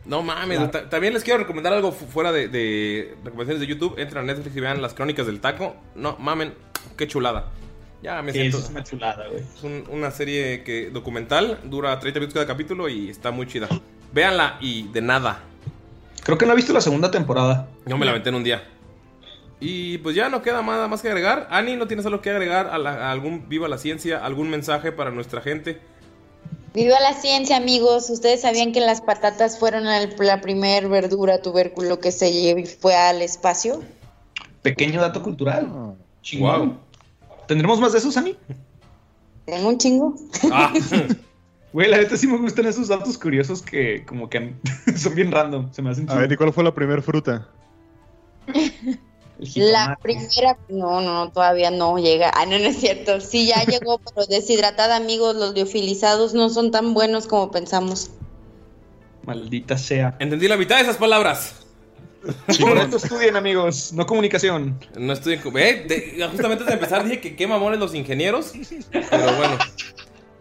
No 0.05 0.23
mames, 0.23 0.71
ta- 0.71 0.89
también 0.89 1.13
les 1.15 1.23
quiero 1.23 1.39
recomendar 1.39 1.73
algo 1.73 1.93
fu- 1.93 2.07
fuera 2.07 2.33
de, 2.33 2.49
de 2.49 3.15
recomendaciones 3.23 3.61
de 3.61 3.67
YouTube. 3.67 3.99
Entren 3.99 4.25
a 4.25 4.33
Netflix 4.33 4.57
y 4.57 4.61
vean 4.61 4.81
las 4.83 4.95
crónicas 4.95 5.27
del 5.27 5.41
taco. 5.41 5.77
No 5.95 6.17
mamen, 6.19 6.55
qué 6.97 7.07
chulada. 7.07 7.51
Ya 8.03 8.21
me 8.23 8.33
Sí, 8.33 8.39
siento. 8.39 8.59
es 8.59 8.71
una 8.71 8.83
chulada, 8.83 9.29
güey. 9.29 9.43
Es 9.43 9.63
un- 9.63 9.85
una 9.91 10.11
serie 10.11 10.63
que 10.65 10.89
documental, 10.91 11.61
dura 11.65 11.99
30 12.01 12.19
minutos 12.19 12.35
cada 12.35 12.47
capítulo 12.47 12.89
y 12.89 13.11
está 13.11 13.31
muy 13.31 13.47
chida. 13.47 13.69
Véanla 14.13 14.57
y 14.61 14.85
de 14.89 15.01
nada. 15.03 15.41
Creo 16.23 16.37
que 16.39 16.47
no 16.47 16.53
he 16.53 16.57
visto 16.57 16.73
la 16.73 16.81
segunda 16.81 17.11
temporada. 17.11 17.69
Yo 17.87 17.97
me 17.97 18.05
la 18.05 18.11
aventé 18.13 18.29
en 18.29 18.35
un 18.37 18.45
día. 18.45 18.63
Y 19.61 19.99
pues 19.99 20.17
ya 20.17 20.29
no 20.29 20.43
queda 20.43 20.63
nada 20.63 20.89
más 20.89 21.03
que 21.03 21.09
agregar. 21.09 21.47
Ani, 21.51 21.77
¿no 21.77 21.87
tienes 21.87 22.07
algo 22.07 22.21
que 22.23 22.31
agregar 22.31 22.69
a, 22.69 22.79
la- 22.79 23.09
a 23.09 23.13
algún 23.13 23.49
Viva 23.49 23.69
la 23.69 23.79
Ciencia? 23.79 24.25
¿Algún 24.25 24.49
mensaje 24.51 24.91
para 24.93 25.11
nuestra 25.11 25.41
gente? 25.43 25.81
Viva 26.73 26.99
la 27.01 27.15
ciencia, 27.15 27.57
amigos. 27.57 28.09
¿Ustedes 28.11 28.43
sabían 28.43 28.73
que 28.73 28.81
las 28.81 29.01
patatas 29.01 29.59
fueron 29.59 29.87
el- 29.87 30.15
la 30.19 30.41
primer 30.41 30.89
verdura 30.89 31.43
tubérculo 31.43 31.99
que 32.01 32.11
se 32.13 32.65
fue 32.81 32.95
al 32.95 33.23
espacio? 33.23 33.83
Pequeño 34.63 35.01
dato 35.01 35.23
cultural. 35.23 35.67
Ah. 35.71 35.93
Chingón. 36.23 36.69
Wow. 36.69 36.77
¿Tendremos 37.47 37.81
más 37.81 37.93
de 37.93 37.99
esos, 37.99 38.17
Ani? 38.17 38.37
Tengo 39.47 39.69
un 39.69 39.79
chingo. 39.79 40.15
Ah, 40.53 40.73
Güey, 41.73 41.89
la 41.89 41.99
neta 41.99 42.17
sí 42.17 42.27
me 42.27 42.37
gustan 42.37 42.67
esos 42.67 42.89
datos 42.89 43.17
curiosos 43.17 43.63
que 43.63 44.05
como 44.05 44.29
que 44.29 44.55
son 44.97 45.15
bien 45.15 45.31
random. 45.31 45.73
Se 45.73 45.83
me 45.83 45.91
hacen 45.91 46.11
A 46.11 46.17
ver, 46.17 46.33
¿y 46.33 46.37
cuál 46.37 46.53
fue 46.53 46.65
la 46.65 46.75
primera 46.75 47.01
fruta? 47.03 47.49
La 49.55 49.99
primera, 50.03 50.59
no, 50.69 51.01
no, 51.01 51.25
no, 51.25 51.33
todavía 51.33 51.71
no 51.71 51.97
llega. 51.97 52.31
Ah, 52.35 52.45
no, 52.45 52.59
no 52.59 52.67
es 52.67 52.77
cierto. 52.77 53.21
Sí, 53.21 53.47
ya 53.47 53.65
llegó, 53.65 53.99
pero 53.99 54.27
deshidratada, 54.27 54.97
amigos. 54.97 55.35
Los 55.35 55.55
liofilizados 55.55 56.35
no 56.35 56.51
son 56.51 56.71
tan 56.71 56.93
buenos 56.93 57.27
como 57.27 57.51
pensamos. 57.51 58.11
Maldita 59.25 59.79
sea. 59.79 60.15
Entendí 60.19 60.47
la 60.47 60.59
mitad 60.59 60.77
de 60.77 60.83
esas 60.83 60.99
palabras. 60.99 61.55
Por 62.61 62.77
esto 62.77 62.99
estudien, 62.99 63.35
amigos, 63.35 63.95
no 63.95 64.05
comunicación. 64.05 64.79
No 64.99 65.15
estoy. 65.15 65.35
Eh, 65.35 65.87
de- 65.89 66.27
justamente 66.31 66.65
antes 66.65 66.67
de 66.67 66.75
empezar 66.75 67.03
dije 67.05 67.19
que 67.21 67.35
qué 67.35 67.47
mamones 67.47 67.79
los 67.81 67.95
ingenieros. 67.95 68.53
Pero 68.91 69.37
bueno. 69.37 69.57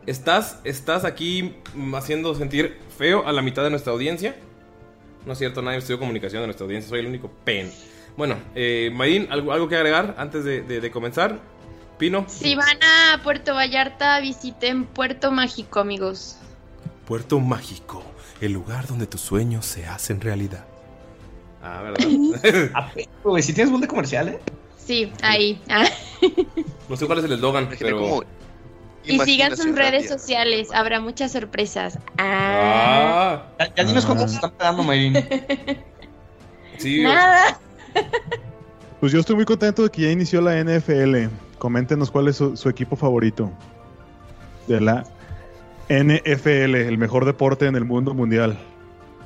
Estás, 0.10 0.58
estás 0.64 1.06
aquí 1.06 1.54
haciendo 1.96 2.34
sentir 2.34 2.80
feo 2.98 3.28
a 3.28 3.32
la 3.32 3.44
mitad 3.44 3.64
de 3.64 3.70
nuestra 3.70 3.94
audiencia. 3.94 4.36
No 5.28 5.34
es 5.34 5.38
cierto, 5.38 5.62
nadie 5.62 5.78
estudió 5.78 6.00
comunicación 6.00 6.42
de 6.42 6.48
nuestra 6.48 6.66
audiencia, 6.66 6.90
soy 6.90 7.02
el 7.02 7.06
único 7.06 7.30
pen. 7.44 7.72
Bueno, 8.18 8.36
eh, 8.56 8.90
Mayrin, 8.92 9.28
¿algo, 9.32 9.52
¿algo 9.52 9.70
que 9.70 9.76
agregar 9.76 10.16
antes 10.18 10.44
de, 10.44 10.62
de- 10.64 10.82
de 10.82 10.90
comenzar? 10.92 11.38
Pino. 12.00 12.26
Si 12.28 12.56
van 12.56 12.78
a 12.82 13.22
Puerto 13.24 13.54
Vallarta, 13.54 14.20
visiten 14.20 14.86
Puerto 14.86 15.32
Mágico, 15.32 15.80
amigos. 15.80 16.38
Puerto 17.06 17.40
Mágico, 17.40 18.02
el 18.42 18.52
lugar 18.54 18.88
donde 18.88 19.06
tus 19.06 19.22
sueños 19.22 19.68
se 19.68 19.86
hacen 19.86 20.22
realidad. 20.22 20.66
Ah, 21.62 21.84
¿verdad? 21.84 22.92
Güey, 23.24 23.44
si 23.44 23.54
tienes 23.54 23.70
buen 23.70 23.82
de 23.82 23.88
comercial, 23.88 24.30
¿eh? 24.30 24.40
Sí, 24.76 25.12
ahí. 25.22 25.62
Ah. 25.70 25.86
no 26.90 26.96
sé 26.96 27.06
cuál 27.06 27.20
es 27.20 27.26
el 27.26 27.34
eslogan, 27.34 27.70
pero. 27.78 28.24
Y 29.10 29.20
sigan 29.20 29.56
sus 29.58 29.76
redes 29.76 30.08
sociales, 30.08 30.70
habrá 30.74 31.00
muchas 31.00 31.32
sorpresas. 31.32 31.98
Ah. 32.18 33.44
Ah, 33.60 33.66
Ya, 33.68 33.76
ya 33.76 33.84
dinos 33.84 34.06
cuánto 34.06 34.28
se 34.28 34.36
están 34.36 34.52
pagando, 34.52 34.84
Mayrin. 34.84 35.16
sí. 36.78 37.02
Nada. 37.04 37.60
Pues 39.00 39.12
yo 39.12 39.20
estoy 39.20 39.36
muy 39.36 39.46
contento 39.46 39.84
de 39.84 39.90
que 39.90 40.04
ya 40.04 40.12
inició 40.12 40.42
la 40.42 40.62
NFL. 40.64 41.28
Coméntenos 41.58 42.12
cuál 42.12 42.28
es 42.28 42.38
su, 42.38 42.56
su 42.56 42.70
equipo 42.70 42.96
favorito 42.96 43.52
de 44.68 44.80
la 44.80 45.04
NFL, 45.90 46.76
el 46.76 46.98
mejor 46.98 47.26
deporte 47.26 47.66
en 47.66 47.76
el 47.76 47.84
mundo 47.84 48.14
mundial, 48.14 48.58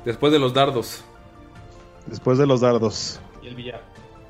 Después 0.04 0.32
de 0.32 0.38
los 0.38 0.52
dardos 0.52 1.04
después 2.06 2.38
de 2.38 2.46
los 2.46 2.60
dardos. 2.60 3.20
Y 3.42 3.48
el 3.48 3.54
billar. 3.54 3.82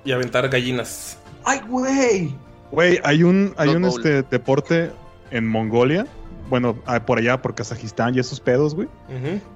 y 0.05 0.13
aventar 0.13 0.49
gallinas. 0.49 1.19
¡Ay, 1.45 1.61
güey! 1.69 2.35
Güey, 2.71 3.01
hay 3.05 3.23
un, 3.23 3.55
hay 3.57 3.71
un 3.71 3.85
este, 3.85 4.23
deporte 4.23 4.91
en 5.31 5.47
Mongolia, 5.49 6.07
bueno, 6.51 6.77
ah, 6.87 7.01
por 7.07 7.19
allá, 7.19 7.41
por 7.41 7.55
Kazajistán 7.55 8.15
y 8.15 8.19
esos 8.21 8.39
pedos, 8.41 8.75
güey, 8.75 8.89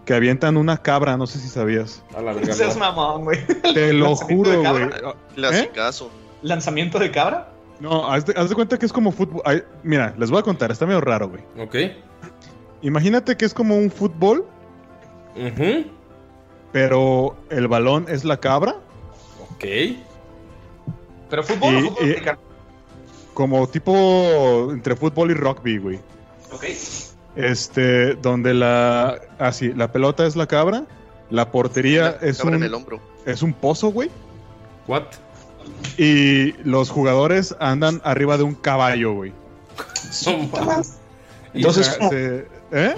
que 0.05 0.15
avientan 0.15 0.57
una 0.57 0.79
cabra, 0.79 1.17
no 1.17 1.27
sé 1.27 1.39
si 1.39 1.49
sabías. 1.49 2.03
A 2.17 2.23
la 2.23 2.33
verga. 2.35 2.53
seas 2.55 2.77
mamón, 2.77 3.25
güey. 3.25 3.39
Te 3.75 3.93
lo 3.93 4.07
¿Lanzamiento 4.07 4.51
de 4.51 4.57
juro, 4.57 4.73
güey. 4.73 5.15
Clasicazo. 5.35 6.11
¿Lanzamiento 6.43 6.99
de 6.99 7.11
cabra? 7.11 7.51
No, 7.81 8.11
haz 8.11 8.25
de, 8.27 8.33
haz 8.37 8.49
de 8.49 8.55
cuenta 8.55 8.79
que 8.79 8.87
es 8.87 8.93
como 8.93 9.13
fútbol. 9.13 9.43
ay, 9.45 9.63
mira, 9.83 10.15
les 10.19 10.31
voy 10.31 10.41
a 10.41 10.43
contar, 10.43 10.71
está 10.73 10.87
medio 10.87 11.01
raro, 11.01 11.29
güey. 11.29 11.43
Ok. 11.59 11.77
Imagínate 12.83 13.37
que 13.37 13.45
es 13.45 13.53
como 13.55 13.77
un 13.77 13.91
fútbol, 13.91 14.47
Ujú. 15.37 15.85
pero 16.73 17.37
el 17.51 17.69
balón 17.69 18.07
es 18.09 18.25
la 18.25 18.39
cabra, 18.39 18.77
Ok. 19.53 19.65
¿Pero 21.31 21.43
fútbol 21.43 21.75
Y- 21.75 21.77
o 21.77 21.81
fútbol 21.91 21.97
y- 22.01 22.05
americano? 22.13 22.39
Como 23.39 23.69
tipo 23.69 24.69
entre 24.73 24.97
fútbol 24.97 25.31
y 25.31 25.35
rugby, 25.35 25.79
güey. 25.79 26.01
Ok. 26.51 26.65
Este, 27.37 28.15
donde 28.17 28.53
la, 28.53 29.17
así, 29.39 29.73
la 29.75 29.93
pelota 29.93 30.27
es 30.27 30.35
la 30.35 30.49
cabra, 30.49 30.87
la 31.31 31.53
portería 31.53 32.19
es 32.21 32.39
Cabra 32.39 32.57
en 32.57 32.65
el 32.65 32.71
un, 32.71 32.75
hombro. 32.75 33.01
es 33.27 33.43
un 33.43 33.53
pozo, 33.53 33.93
güey, 33.93 34.11
What? 34.89 35.05
y 35.99 36.51
los 36.69 36.91
jugadores 36.91 37.55
andan 37.61 38.01
arriba 38.03 38.37
de 38.39 38.43
un 38.43 38.57
caballo, 38.57 39.13
güey. 39.15 39.33
Mames. 40.53 40.95
Entonces, 41.55 41.87
O 41.87 41.91
sea, 41.91 41.99
¿cómo? 41.99 42.11
se- 42.11 42.47
¿eh? 42.73 42.95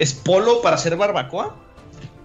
¿Es 0.00 0.14
polo 0.14 0.62
para 0.62 0.74
hacer 0.74 0.96
barbacoa? 0.96 1.54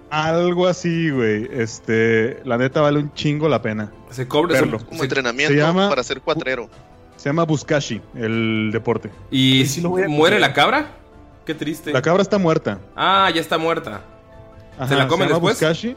Algo 0.10 0.68
así, 0.68 1.12
güey. 1.12 1.48
Este, 1.52 2.42
la 2.44 2.58
neta 2.58 2.82
vale 2.82 2.98
un 2.98 3.14
chingo 3.14 3.48
la 3.48 3.62
pena. 3.62 3.92
Se 4.10 4.28
cobra. 4.28 4.60
Como 4.62 4.80
se- 4.98 5.04
entrenamiento 5.04 5.54
se 5.54 5.60
llama- 5.60 5.90
para 5.90 6.02
ser 6.04 6.22
cuatrero. 6.22 6.68
Se 7.22 7.30
llama 7.30 7.44
Buskashi, 7.44 8.02
el 8.16 8.72
deporte. 8.74 9.12
¿Y 9.30 9.68
Sí 9.68 9.80
lo 9.80 9.90
voy 9.90 10.02
a 10.02 10.08
muere 10.08 10.40
la 10.40 10.54
cabra? 10.54 10.98
Qué 11.46 11.54
triste. 11.54 11.94
La 11.94 12.02
cabra 12.02 12.24
está 12.24 12.40
muerta. 12.40 12.80
Ah, 12.96 13.30
ya 13.32 13.40
está 13.40 13.60
muerta. 13.60 14.02
Ajá, 14.76 14.88
¿Se 14.88 14.96
la 14.96 15.08
comen 15.08 15.28
llama 15.28 15.40
después? 15.40 15.60
Buzkashi. 15.60 15.96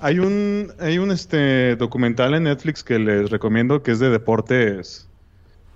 Hay 0.00 0.20
un, 0.20 0.72
hay 0.78 0.98
un 0.98 1.10
este 1.10 1.74
documental 1.74 2.34
en 2.34 2.44
Netflix 2.44 2.84
que 2.84 3.00
les 3.00 3.30
recomiendo 3.30 3.82
que 3.82 3.90
es 3.90 3.98
de 3.98 4.10
deportes 4.10 5.08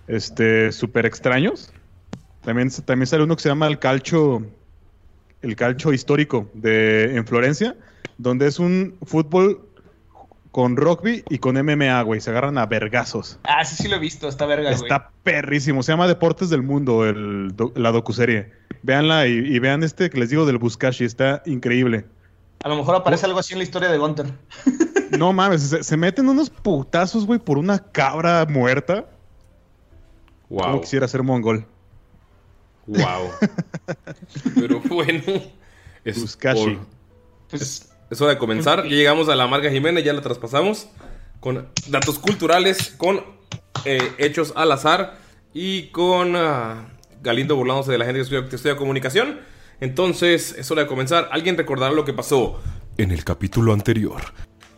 este 0.06 0.70
súper 0.70 1.06
extraños. 1.06 1.72
También, 2.44 2.70
también 2.84 3.08
sale 3.08 3.24
uno 3.24 3.34
que 3.34 3.42
se 3.42 3.48
llama 3.48 3.66
el 3.66 3.80
calcio, 3.80 4.46
el 5.42 5.56
calcio 5.56 5.92
histórico 5.92 6.48
de 6.54 7.16
en 7.16 7.26
Florencia, 7.26 7.74
donde 8.16 8.46
es 8.46 8.60
un 8.60 8.94
fútbol 9.02 9.60
con 10.54 10.76
rugby 10.76 11.24
y 11.30 11.38
con 11.38 11.56
MMA, 11.56 12.00
güey. 12.02 12.20
Se 12.20 12.30
agarran 12.30 12.58
a 12.58 12.66
vergazos. 12.66 13.40
Ah, 13.42 13.64
sí, 13.64 13.74
sí 13.74 13.88
lo 13.88 13.96
he 13.96 13.98
visto, 13.98 14.28
está 14.28 14.46
verga, 14.46 14.70
güey. 14.70 14.82
Está 14.84 15.10
perrísimo. 15.24 15.82
Se 15.82 15.90
llama 15.90 16.06
Deportes 16.06 16.48
del 16.48 16.62
Mundo, 16.62 17.04
el, 17.04 17.56
do- 17.56 17.72
la 17.74 17.90
docuserie. 17.90 18.52
Véanla 18.84 19.26
y, 19.26 19.32
y 19.32 19.58
vean 19.58 19.82
este 19.82 20.10
que 20.10 20.18
les 20.20 20.30
digo 20.30 20.46
del 20.46 20.58
Buskashi. 20.58 21.04
Está 21.04 21.42
increíble. 21.44 22.06
A 22.62 22.68
lo 22.68 22.76
mejor 22.76 22.94
aparece 22.94 23.26
algo 23.26 23.40
así 23.40 23.52
en 23.54 23.58
la 23.58 23.64
historia 23.64 23.90
de 23.90 23.98
Gunter. 23.98 24.26
No 25.18 25.32
mames, 25.32 25.62
se, 25.62 25.84
se 25.84 25.96
meten 25.96 26.28
unos 26.28 26.50
putazos, 26.50 27.24
güey, 27.26 27.38
por 27.38 27.56
una 27.58 27.78
cabra 27.78 28.46
muerta. 28.48 29.06
Wow. 30.48 30.62
Como 30.62 30.80
quisiera 30.80 31.06
ser 31.06 31.22
mongol. 31.22 31.66
Wow. 32.86 33.30
Pero 34.56 34.80
bueno. 34.80 35.22
Es, 36.04 36.20
Buzkashi. 36.20 36.60
hor- 36.60 36.78
es, 37.52 37.93
es 38.10 38.20
hora 38.20 38.32
de 38.32 38.38
comenzar. 38.38 38.84
Ya 38.84 38.96
llegamos 38.96 39.28
a 39.28 39.34
la 39.34 39.46
Marga 39.46 39.70
Jiménez, 39.70 40.04
ya 40.04 40.12
la 40.12 40.20
traspasamos. 40.20 40.88
Con 41.40 41.68
datos 41.88 42.18
culturales, 42.18 42.94
con 42.96 43.22
eh, 43.84 44.12
hechos 44.18 44.52
al 44.56 44.72
azar 44.72 45.18
y 45.52 45.88
con 45.88 46.36
ah, 46.36 46.88
Galindo 47.22 47.56
burlándose 47.56 47.92
de 47.92 47.98
la 47.98 48.04
gente 48.04 48.18
que 48.18 48.22
estudia, 48.22 48.48
que 48.48 48.56
estudia 48.56 48.76
comunicación. 48.76 49.40
Entonces, 49.80 50.54
es 50.58 50.70
hora 50.70 50.82
de 50.82 50.88
comenzar. 50.88 51.28
¿Alguien 51.32 51.56
recordará 51.56 51.92
lo 51.92 52.04
que 52.04 52.12
pasó 52.12 52.60
en 52.96 53.10
el 53.10 53.24
capítulo 53.24 53.72
anterior? 53.72 54.22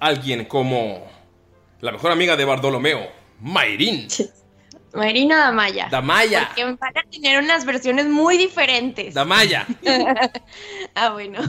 Alguien 0.01 0.45
como 0.47 1.07
la 1.81 1.93
mejor 1.93 2.13
amiga 2.13 2.37
de 2.37 2.45
Bartolomeo, 2.45 3.07
Mayrin. 3.41 4.09
Marina 4.95 5.39
Damaya. 5.39 5.89
Damaya. 5.91 6.47
Porque 6.47 6.65
van 6.65 6.79
a 6.97 7.11
tener 7.11 7.43
unas 7.43 7.65
versiones 7.65 8.07
muy 8.07 8.39
diferentes. 8.39 9.15
Damaya. 9.15 9.67
ah, 10.95 11.11
bueno. 11.11 11.41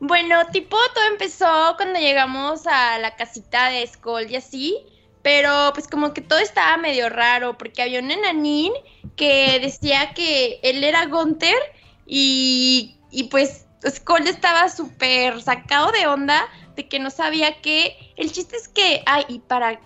Bueno, 0.00 0.46
tipo, 0.52 0.76
todo 0.94 1.04
empezó 1.10 1.74
cuando 1.76 1.98
llegamos 1.98 2.66
a 2.66 2.98
la 2.98 3.16
casita 3.16 3.70
de 3.70 3.86
Skull 3.86 4.30
y 4.30 4.36
así. 4.36 4.76
Pero 5.22 5.72
pues 5.74 5.88
como 5.88 6.14
que 6.14 6.20
todo 6.20 6.38
estaba 6.38 6.76
medio 6.76 7.08
raro 7.08 7.58
porque 7.58 7.82
había 7.82 8.00
un 8.00 8.12
enanín 8.12 8.72
que 9.16 9.58
decía 9.60 10.14
que 10.14 10.60
él 10.62 10.84
era 10.84 11.06
Gunther 11.06 11.58
y, 12.06 12.96
y 13.10 13.24
pues 13.24 13.66
Skull 13.84 14.28
estaba 14.28 14.68
súper 14.68 15.42
sacado 15.42 15.90
de 15.90 16.06
onda 16.06 16.46
de 16.76 16.86
que 16.86 17.00
no 17.00 17.10
sabía 17.10 17.60
que... 17.60 17.96
El 18.16 18.30
chiste 18.30 18.56
es 18.56 18.68
que... 18.68 19.02
Ay, 19.06 19.24
y 19.28 19.38
para 19.40 19.80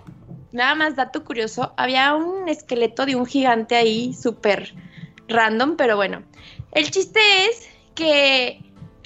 nada 0.53 0.75
más 0.75 0.97
dato 0.97 1.25
curioso, 1.25 1.73
había 1.77 2.15
un 2.15 2.49
esqueleto 2.49 3.07
de 3.07 3.17
un 3.17 3.25
gigante 3.25 3.77
ahí 3.77 4.13
súper 4.13 4.75
random, 5.29 5.77
pero 5.77 5.97
bueno. 5.97 6.23
El 6.73 6.91
chiste 6.91 7.21
es 7.47 7.69
que 7.95 8.61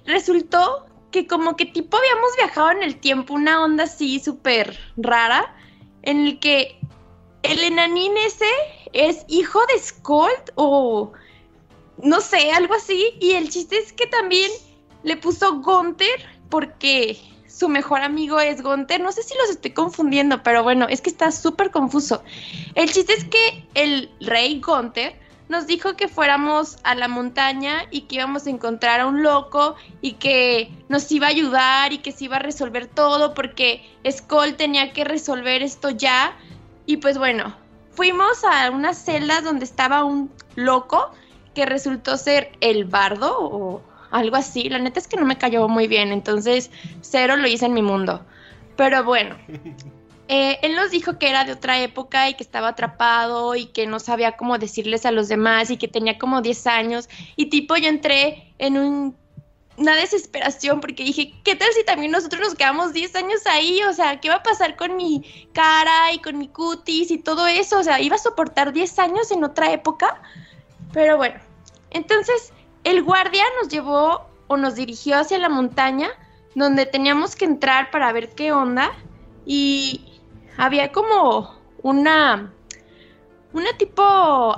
resultó 0.05 0.87
que 1.15 1.29
como 1.29 1.55
que 1.55 1.67
tipo 1.67 1.97
habíamos 1.97 2.35
viajado 2.37 2.73
en 2.73 2.83
el 2.83 2.97
tiempo, 2.97 3.35
una 3.35 3.63
onda 3.63 3.85
así 3.85 4.19
súper 4.19 4.77
rara, 4.97 5.55
en 6.03 6.27
el 6.27 6.41
que 6.41 6.81
el 7.45 7.63
enanín 7.63 8.17
ese 8.17 8.51
es 8.93 9.25
hijo 9.29 9.61
de 9.67 9.79
Skold 9.79 10.51
o 10.57 11.13
no 12.03 12.21
sé, 12.21 12.51
algo 12.51 12.75
así. 12.75 13.15
Y 13.21 13.31
el 13.35 13.49
chiste 13.49 13.79
es 13.79 13.93
que 13.93 14.09
también 14.09 14.51
le 15.05 15.17
puso 15.17 15.61
Gunther 15.61 16.21
porque 16.51 17.17
su 17.47 17.69
mejor 17.69 18.01
amigo 18.01 18.41
es 18.41 18.61
Gunther. 18.61 19.01
No 19.01 19.13
sé 19.13 19.23
si 19.23 19.35
los 19.39 19.51
estoy 19.51 19.71
confundiendo, 19.71 20.43
pero 20.43 20.65
bueno, 20.65 20.89
es 20.89 21.01
que 21.01 21.11
está 21.11 21.31
súper 21.31 21.71
confuso. 21.71 22.25
El 22.75 22.91
chiste 22.91 23.13
es 23.13 23.25
que 23.25 23.65
el 23.75 24.11
rey 24.19 24.61
Gunther 24.61 25.17
nos 25.49 25.67
dijo 25.67 25.97
que 25.97 26.09
fuéramos 26.09 26.79
a 26.85 26.95
la 26.95 27.09
montaña 27.09 27.87
y 27.91 28.03
que 28.03 28.17
íbamos 28.17 28.47
a 28.47 28.51
encontrar 28.51 29.01
a 29.01 29.07
un 29.07 29.23
loco 29.23 29.77
y 30.01 30.13
que 30.13 30.73
nos 30.89 31.11
iba 31.13 31.27
a 31.27 31.31
ayudar 31.31 31.93
y 31.93 31.99
que 31.99 32.13
se 32.13 32.25
iba 32.25 32.37
a 32.37 32.41
resolver 32.41 32.87
todo 32.87 33.35
porque 33.35 33.85
Skoll 34.11 34.57
tenía 34.57 34.93
que 34.93 35.05
resolver 35.05 35.63
esto 35.63 35.91
ya. 35.91 36.37
Y 36.87 36.97
pues 36.99 37.19
bueno, 37.19 37.55
fuimos 37.93 38.43
a 38.45 38.71
una 38.71 38.95
celda 38.95 39.41
donde 39.41 39.65
estaba 39.65 40.05
un 40.05 40.31
loco 40.55 41.11
que 41.55 41.67
resultó 41.67 42.17
ser 42.17 42.53
el 42.61 42.85
bardo 42.85 43.37
o 43.39 43.83
algo 44.11 44.37
así. 44.37 44.69
La 44.69 44.79
neta 44.79 44.99
es 44.99 45.09
que 45.09 45.17
no 45.17 45.27
me 45.27 45.39
cayó 45.39 45.69
muy 45.69 45.89
bien, 45.89 46.13
entonces 46.13 46.71
cero 47.01 47.37
lo 47.37 47.47
hice 47.47 47.67
en 47.67 47.75
mi 47.75 47.83
mundo. 47.83 48.25
Pero 48.77 49.05
bueno, 49.05 49.37
eh, 50.35 50.59
él 50.63 50.75
nos 50.75 50.91
dijo 50.91 51.17
que 51.17 51.31
era 51.31 51.45
de 51.45 51.53
otra 51.53 51.81
época 51.81 52.29
y 52.29 52.35
que 52.35 52.43
estaba 52.43 52.69
atrapado 52.69 53.55
y 53.55 53.67
que 53.67 53.87
no 53.87 54.01
sabía 54.01 54.37
cómo 54.37 54.59
decirles 54.59 55.07
a 55.07 55.13
los 55.13 55.29
demás 55.29 55.71
y 55.71 55.77
que 55.77 55.87
tenía 55.87 56.19
como 56.19 56.43
10 56.43 56.67
años. 56.67 57.09
Y 57.37 57.51
tipo 57.51 57.77
yo 57.77 57.89
entré 57.89 58.53
en 58.59 58.77
un 58.77 59.17
una 59.77 59.97
desesperación 59.97 60.81
porque 60.81 61.05
dije, 61.05 61.35
¿qué 61.43 61.57
tal 61.57 61.69
si 61.73 61.85
también 61.85 62.11
nosotros 62.11 62.41
nos 62.41 62.55
quedamos 62.55 62.93
10 62.93 63.15
años 63.15 63.47
ahí? 63.47 63.81
O 63.83 63.93
sea, 63.93 64.21
¿qué 64.21 64.29
va 64.29 64.37
a 64.37 64.43
pasar 64.43 64.77
con 64.77 64.97
mi 64.97 65.49
cara 65.53 66.13
y 66.13 66.19
con 66.19 66.39
mi 66.39 66.49
cutis 66.49 67.11
y 67.13 67.19
todo 67.19 67.47
eso? 67.47 67.79
O 67.79 67.83
sea, 67.83 68.01
iba 68.01 68.17
a 68.17 68.19
soportar 68.19 68.73
10 68.73 68.99
años 68.99 69.31
en 69.31 69.45
otra 69.45 69.73
época. 69.73 70.21
Pero 70.93 71.17
bueno, 71.17 71.41
entonces 71.91 72.53
el 72.83 73.03
guardia 73.03 73.45
nos 73.61 73.69
llevó 73.69 74.27
o 74.49 74.57
nos 74.57 74.75
dirigió 74.75 75.19
hacia 75.19 75.39
la 75.39 75.49
montaña 75.49 76.11
donde 76.55 76.87
teníamos 76.87 77.35
que 77.35 77.45
entrar 77.45 77.91
para 77.91 78.13
ver 78.13 78.31
qué 78.31 78.53
onda 78.53 78.93
y 79.47 80.14
había 80.57 80.93
como 80.93 81.55
una 81.83 82.53
una 83.53 83.73
tipo 83.79 84.03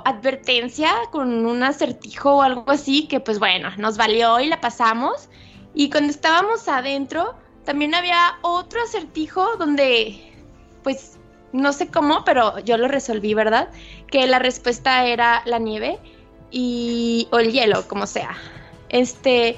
advertencia 0.05 0.91
con 1.11 1.45
un 1.45 1.61
acertijo 1.61 2.37
o 2.37 2.41
algo 2.41 2.65
así 2.71 3.07
que 3.07 3.19
pues 3.19 3.37
bueno, 3.37 3.69
nos 3.77 3.95
valió 3.95 4.39
y 4.39 4.47
la 4.47 4.59
pasamos. 4.59 5.29
Y 5.75 5.91
cuando 5.91 6.09
estábamos 6.09 6.67
adentro, 6.67 7.35
también 7.63 7.93
había 7.93 8.39
otro 8.41 8.81
acertijo 8.81 9.55
donde 9.57 10.33
pues 10.83 11.17
no 11.53 11.73
sé 11.73 11.87
cómo, 11.89 12.23
pero 12.25 12.57
yo 12.59 12.77
lo 12.77 12.87
resolví, 12.87 13.35
¿verdad? 13.35 13.69
Que 14.09 14.25
la 14.25 14.39
respuesta 14.39 15.05
era 15.05 15.43
la 15.45 15.59
nieve 15.59 15.99
y 16.49 17.27
o 17.31 17.39
el 17.39 17.51
hielo, 17.51 17.87
como 17.87 18.07
sea. 18.07 18.35
Este, 18.89 19.57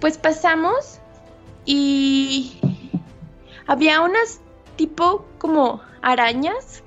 pues 0.00 0.18
pasamos 0.18 0.98
y 1.64 2.58
había 3.66 4.00
unas 4.00 4.40
tipo 4.80 5.26
como 5.36 5.82
arañas 6.00 6.82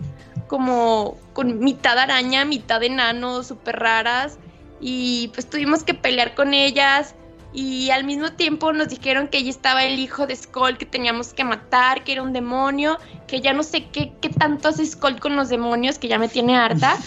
como 0.48 1.18
con 1.34 1.60
mitad 1.60 1.98
araña, 1.98 2.44
mitad 2.44 2.82
enano, 2.82 3.44
súper 3.44 3.78
raras. 3.78 4.38
Y 4.80 5.30
pues 5.34 5.48
tuvimos 5.50 5.84
que 5.84 5.94
pelear 5.94 6.34
con 6.34 6.54
ellas. 6.56 7.16
Y 7.54 7.92
al 7.92 8.04
mismo 8.04 8.32
tiempo 8.32 8.74
nos 8.74 8.90
dijeron 8.90 9.28
que 9.28 9.38
allí 9.38 9.50
estaba 9.50 9.84
el 9.84 10.00
hijo 10.00 10.26
de 10.26 10.36
Skull 10.36 10.78
que 10.78 10.88
teníamos 10.88 11.34
que 11.34 11.44
matar, 11.44 12.04
que 12.04 12.14
era 12.14 12.24
un 12.24 12.34
demonio, 12.34 12.98
que 13.28 13.42
ya 13.42 13.54
no 13.54 13.62
sé 13.62 13.88
qué, 13.92 14.14
qué 14.22 14.30
tanto 14.30 14.70
hace 14.70 14.86
Skull 14.86 15.20
con 15.20 15.36
los 15.36 15.50
demonios, 15.50 16.00
que 16.00 16.08
ya 16.08 16.18
me 16.18 16.30
tiene 16.30 16.58
harta. 16.58 16.98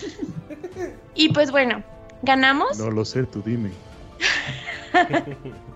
y 1.17 1.31
pues 1.31 1.51
bueno, 1.51 1.83
ganamos. 2.23 2.79
No 2.79 2.91
lo 2.91 3.05
sé, 3.05 3.25
tú 3.25 3.43
dime. 3.43 3.71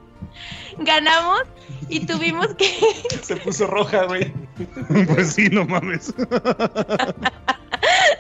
ganamos 0.78 1.42
y 1.88 2.06
tuvimos 2.06 2.48
que. 2.54 2.66
Se 3.22 3.36
puso 3.36 3.66
roja, 3.66 4.04
güey. 4.04 4.32
pues 5.14 5.34
sí, 5.34 5.48
no 5.48 5.64
mames. 5.64 6.06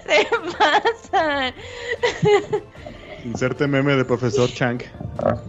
Se 0.06 0.26
pasan. 0.58 1.54
Inserte 3.24 3.66
meme 3.66 3.96
de 3.96 4.04
profesor 4.04 4.52
Chang. 4.52 4.82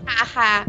Ajá. 0.08 0.66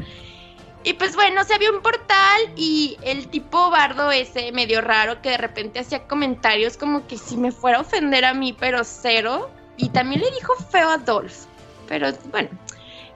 Y 0.84 0.94
pues 0.94 1.14
bueno, 1.14 1.44
se 1.44 1.54
había 1.54 1.70
un 1.70 1.80
portal 1.80 2.40
y 2.56 2.96
el 3.02 3.28
tipo 3.28 3.70
bardo 3.70 4.10
ese 4.10 4.50
medio 4.50 4.80
raro 4.80 5.22
que 5.22 5.30
de 5.30 5.36
repente 5.36 5.78
hacía 5.78 6.08
comentarios 6.08 6.76
como 6.76 7.06
que 7.06 7.18
si 7.18 7.36
me 7.36 7.52
fuera 7.52 7.78
a 7.78 7.82
ofender 7.82 8.24
a 8.24 8.34
mí, 8.34 8.52
pero 8.52 8.82
cero. 8.82 9.50
Y 9.76 9.90
también 9.90 10.22
le 10.22 10.30
dijo 10.32 10.54
feo 10.70 10.88
a 10.90 10.98
Dolph. 10.98 11.44
Pero 11.88 12.12
bueno, 12.30 12.48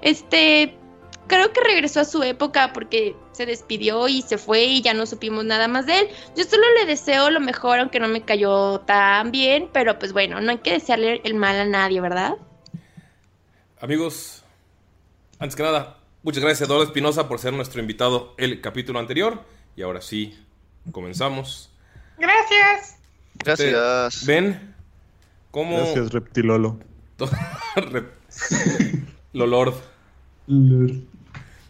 este, 0.00 0.76
creo 1.26 1.52
que 1.52 1.60
regresó 1.62 2.00
a 2.00 2.04
su 2.04 2.22
época 2.22 2.72
porque 2.72 3.14
se 3.32 3.46
despidió 3.46 4.08
y 4.08 4.22
se 4.22 4.38
fue 4.38 4.64
y 4.64 4.82
ya 4.82 4.94
no 4.94 5.06
supimos 5.06 5.44
nada 5.44 5.68
más 5.68 5.86
de 5.86 6.00
él. 6.00 6.08
Yo 6.36 6.44
solo 6.44 6.62
le 6.78 6.86
deseo 6.86 7.30
lo 7.30 7.40
mejor, 7.40 7.78
aunque 7.80 8.00
no 8.00 8.08
me 8.08 8.22
cayó 8.22 8.80
tan 8.80 9.30
bien, 9.30 9.68
pero 9.72 9.98
pues 9.98 10.12
bueno, 10.12 10.40
no 10.40 10.50
hay 10.50 10.58
que 10.58 10.72
desearle 10.72 11.20
el 11.24 11.34
mal 11.34 11.56
a 11.56 11.64
nadie, 11.64 12.00
¿verdad? 12.00 12.34
Amigos, 13.80 14.42
antes 15.38 15.54
que 15.56 15.62
nada, 15.62 15.98
muchas 16.22 16.42
gracias 16.42 16.62
a 16.62 16.64
Eduardo 16.64 16.84
Espinosa 16.84 17.28
por 17.28 17.38
ser 17.38 17.52
nuestro 17.52 17.80
invitado 17.80 18.34
el 18.38 18.60
capítulo 18.60 18.98
anterior. 18.98 19.44
Y 19.76 19.82
ahora 19.82 20.00
sí, 20.00 20.38
comenzamos. 20.92 21.70
Gracias. 22.18 22.96
Gracias. 23.34 24.24
¿Ven 24.24 24.74
cómo... 25.50 25.76
Gracias, 25.76 26.12
Reptilolo. 26.12 26.78
Rep- 27.76 28.12
Lolord. 29.32 29.74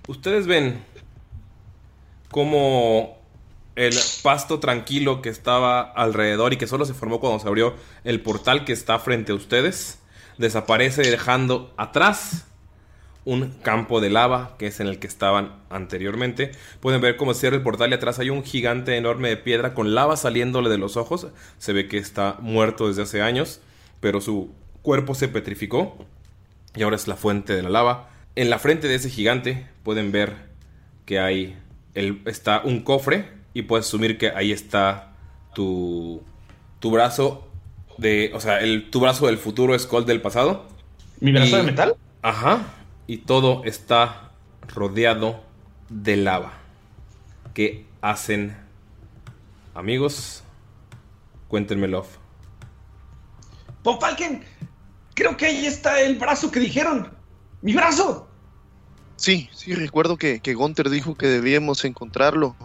Ustedes 0.07 0.47
ven 0.47 0.85
cómo 2.31 3.19
el 3.75 3.95
pasto 4.23 4.61
tranquilo 4.61 5.21
que 5.21 5.29
estaba 5.29 5.81
alrededor 5.81 6.53
y 6.53 6.57
que 6.57 6.67
solo 6.67 6.85
se 6.85 6.95
formó 6.95 7.21
cuando 7.21 7.39
se 7.39 7.49
abrió 7.49 7.75
el 8.05 8.21
portal 8.23 8.65
que 8.65 8.73
está 8.73 8.99
frente 8.99 9.33
a 9.33 9.35
ustedes 9.35 9.99
desaparece 10.39 11.03
dejando 11.03 11.73
atrás 11.77 12.47
un 13.25 13.51
campo 13.63 14.01
de 14.01 14.09
lava 14.09 14.55
que 14.57 14.69
es 14.69 14.79
en 14.79 14.87
el 14.87 14.99
que 14.99 15.09
estaban 15.09 15.57
anteriormente. 15.69 16.53
Pueden 16.81 17.01
ver 17.01 17.17
cómo 17.17 17.35
cierra 17.35 17.57
el 17.57 17.63
portal 17.63 17.91
y 17.91 17.95
atrás 17.95 18.19
hay 18.21 18.31
un 18.31 18.45
gigante 18.45 18.97
enorme 18.97 19.29
de 19.29 19.37
piedra 19.37 19.75
con 19.75 19.95
lava 19.95 20.17
saliéndole 20.17 20.71
de 20.71 20.79
los 20.79 20.97
ojos. 20.97 21.27
Se 21.59 21.73
ve 21.73 21.89
que 21.89 21.99
está 21.99 22.37
muerto 22.41 22.87
desde 22.87 23.03
hace 23.03 23.23
años, 23.23 23.61
pero 24.01 24.21
su 24.21 24.53
cuerpo 24.83 25.15
se 25.17 25.27
petrificó 25.27 25.97
y 26.77 26.85
ahora 26.85 26.97
es 26.97 27.09
la 27.09 27.17
fuente 27.17 27.55
de 27.55 27.63
la 27.63 27.71
lava. 27.71 28.11
En 28.37 28.51
la 28.51 28.59
frente 28.59 28.87
de 28.87 28.95
ese 28.95 29.11
gigante 29.11 29.67
pueden 29.83 30.13
ver 30.13 30.37
que 31.05 31.19
hay 31.19 31.57
el, 31.95 32.23
está 32.27 32.61
un 32.63 32.81
cofre 32.83 33.29
y 33.55 33.63
puedes 33.63 33.87
asumir 33.87 34.19
que 34.19 34.31
ahí 34.31 34.53
está 34.53 35.15
tu, 35.55 36.23
tu 36.79 36.91
brazo 36.91 37.49
de, 37.99 38.31
o 38.35 38.41
sea, 38.41 38.61
el, 38.61 38.91
tu 38.91 39.01
brazo 39.01 39.27
del 39.27 39.39
futuro 39.39 39.75
es 39.75 39.87
Colt 39.87 40.07
del 40.07 40.21
pasado. 40.21 40.69
¿Mi 41.21 41.33
brazo 41.33 41.57
Y- 41.57 41.61
de 41.61 41.63
metal? 41.63 41.97
Ajá. 42.23 42.63
Y 43.07 43.19
todo 43.19 43.63
está 43.65 44.33
rodeado 44.75 45.43
de 45.89 46.17
lava. 46.17 46.53
¿Qué 47.55 47.87
hacen, 48.03 48.55
amigos? 49.75 50.43
Cuéntenme, 51.49 51.89
love. 51.89 52.09
Von 53.83 54.01
Falken, 54.01 54.43
creo 55.15 55.37
que 55.37 55.47
ahí 55.47 55.65
está 55.67 56.01
el 56.01 56.17
brazo 56.17 56.51
que 56.51 56.61
dijeron. 56.61 57.15
¡Mi 57.63 57.73
brazo! 57.73 58.26
Sí, 59.17 59.49
sí, 59.53 59.75
recuerdo 59.75 60.17
que, 60.17 60.41
que 60.41 60.55
Gunther 60.55 60.91
dijo 60.91 61.15
que 61.15 61.27
debíamos 61.27 61.85
encontrarlo. 61.85 62.57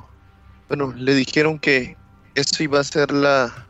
Bueno, 0.68 0.94
le 0.96 1.16
dijeron 1.16 1.60
que 1.60 1.98
eso 2.36 2.64
iba 2.64 2.80
a 2.80 2.84
ser 2.84 3.12
la 3.12 3.68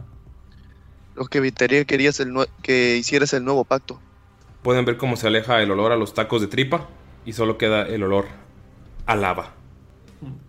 lo 1.15 1.25
que 1.25 1.39
evitaría 1.39 1.83
que, 1.85 1.95
el 1.95 2.47
que 2.61 2.97
hicieras 2.97 3.33
el 3.33 3.43
nuevo 3.43 3.63
pacto. 3.65 4.01
Pueden 4.63 4.85
ver 4.85 4.97
cómo 4.97 5.15
se 5.17 5.27
aleja 5.27 5.61
el 5.61 5.71
olor 5.71 5.91
a 5.91 5.95
los 5.95 6.13
tacos 6.13 6.41
de 6.41 6.47
tripa 6.47 6.87
y 7.25 7.33
solo 7.33 7.57
queda 7.57 7.83
el 7.83 8.03
olor 8.03 8.27
a 9.05 9.15
lava. 9.15 9.53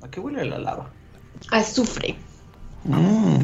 ¿A 0.03 0.09
qué 0.09 0.21
huele 0.21 0.45
la 0.45 0.59
lava? 0.59 0.91
Azufre. 1.51 2.17
Mmm. 2.85 3.41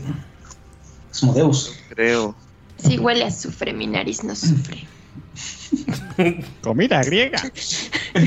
Asmodeus. 1.10 1.78
Creo. 1.88 2.36
Sí, 2.78 2.98
huele 2.98 3.24
a 3.24 3.28
azufre, 3.28 3.72
mi 3.72 3.86
nariz 3.86 4.22
no 4.22 4.36
sufre. 4.36 4.86
Comida 6.62 7.02
griega. 7.02 7.38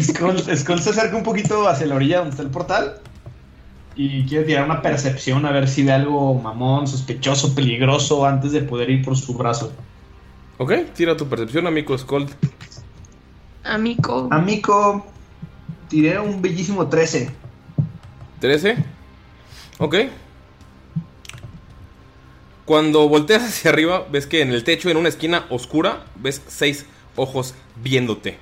Skull, 0.01 0.57
Skull 0.57 0.81
se 0.81 0.89
acerca 0.91 1.15
un 1.15 1.23
poquito 1.23 1.67
hacia 1.67 1.87
la 1.87 1.95
orilla 1.95 2.19
donde 2.19 2.31
está 2.31 2.43
el 2.43 2.49
portal 2.49 3.01
y 3.95 4.25
quiere 4.25 4.45
tirar 4.45 4.65
una 4.65 4.81
percepción 4.81 5.45
a 5.45 5.51
ver 5.51 5.67
si 5.67 5.83
ve 5.83 5.91
algo 5.91 6.33
mamón, 6.35 6.87
sospechoso, 6.87 7.53
peligroso 7.53 8.25
antes 8.25 8.51
de 8.51 8.61
poder 8.61 8.89
ir 8.89 9.03
por 9.03 9.17
su 9.17 9.33
brazo. 9.33 9.73
Ok, 10.57 10.73
tira 10.95 11.17
tu 11.17 11.27
percepción, 11.27 11.67
amigo 11.67 11.97
Scold. 11.97 12.29
Amigo. 13.63 14.27
Amico, 14.31 15.05
tiré 15.87 16.19
un 16.19 16.41
bellísimo 16.41 16.87
13. 16.87 17.31
13. 18.39 18.77
Ok. 19.79 19.95
Cuando 22.65 23.07
volteas 23.09 23.43
hacia 23.43 23.71
arriba, 23.71 24.07
ves 24.11 24.27
que 24.27 24.41
en 24.41 24.51
el 24.51 24.63
techo, 24.63 24.89
en 24.89 24.97
una 24.97 25.09
esquina 25.09 25.45
oscura, 25.49 26.05
ves 26.15 26.41
seis 26.47 26.85
ojos 27.15 27.55
viéndote. 27.83 28.37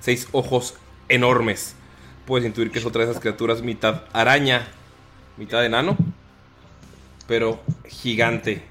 Seis 0.00 0.28
ojos 0.32 0.74
enormes. 1.08 1.74
Puedes 2.26 2.46
intuir 2.46 2.70
que 2.70 2.78
es 2.78 2.84
otra 2.84 3.04
de 3.04 3.10
esas 3.10 3.20
criaturas 3.20 3.62
mitad 3.62 4.02
araña, 4.12 4.68
mitad 5.36 5.64
enano, 5.64 5.96
pero 7.26 7.60
gigante. 7.88 8.62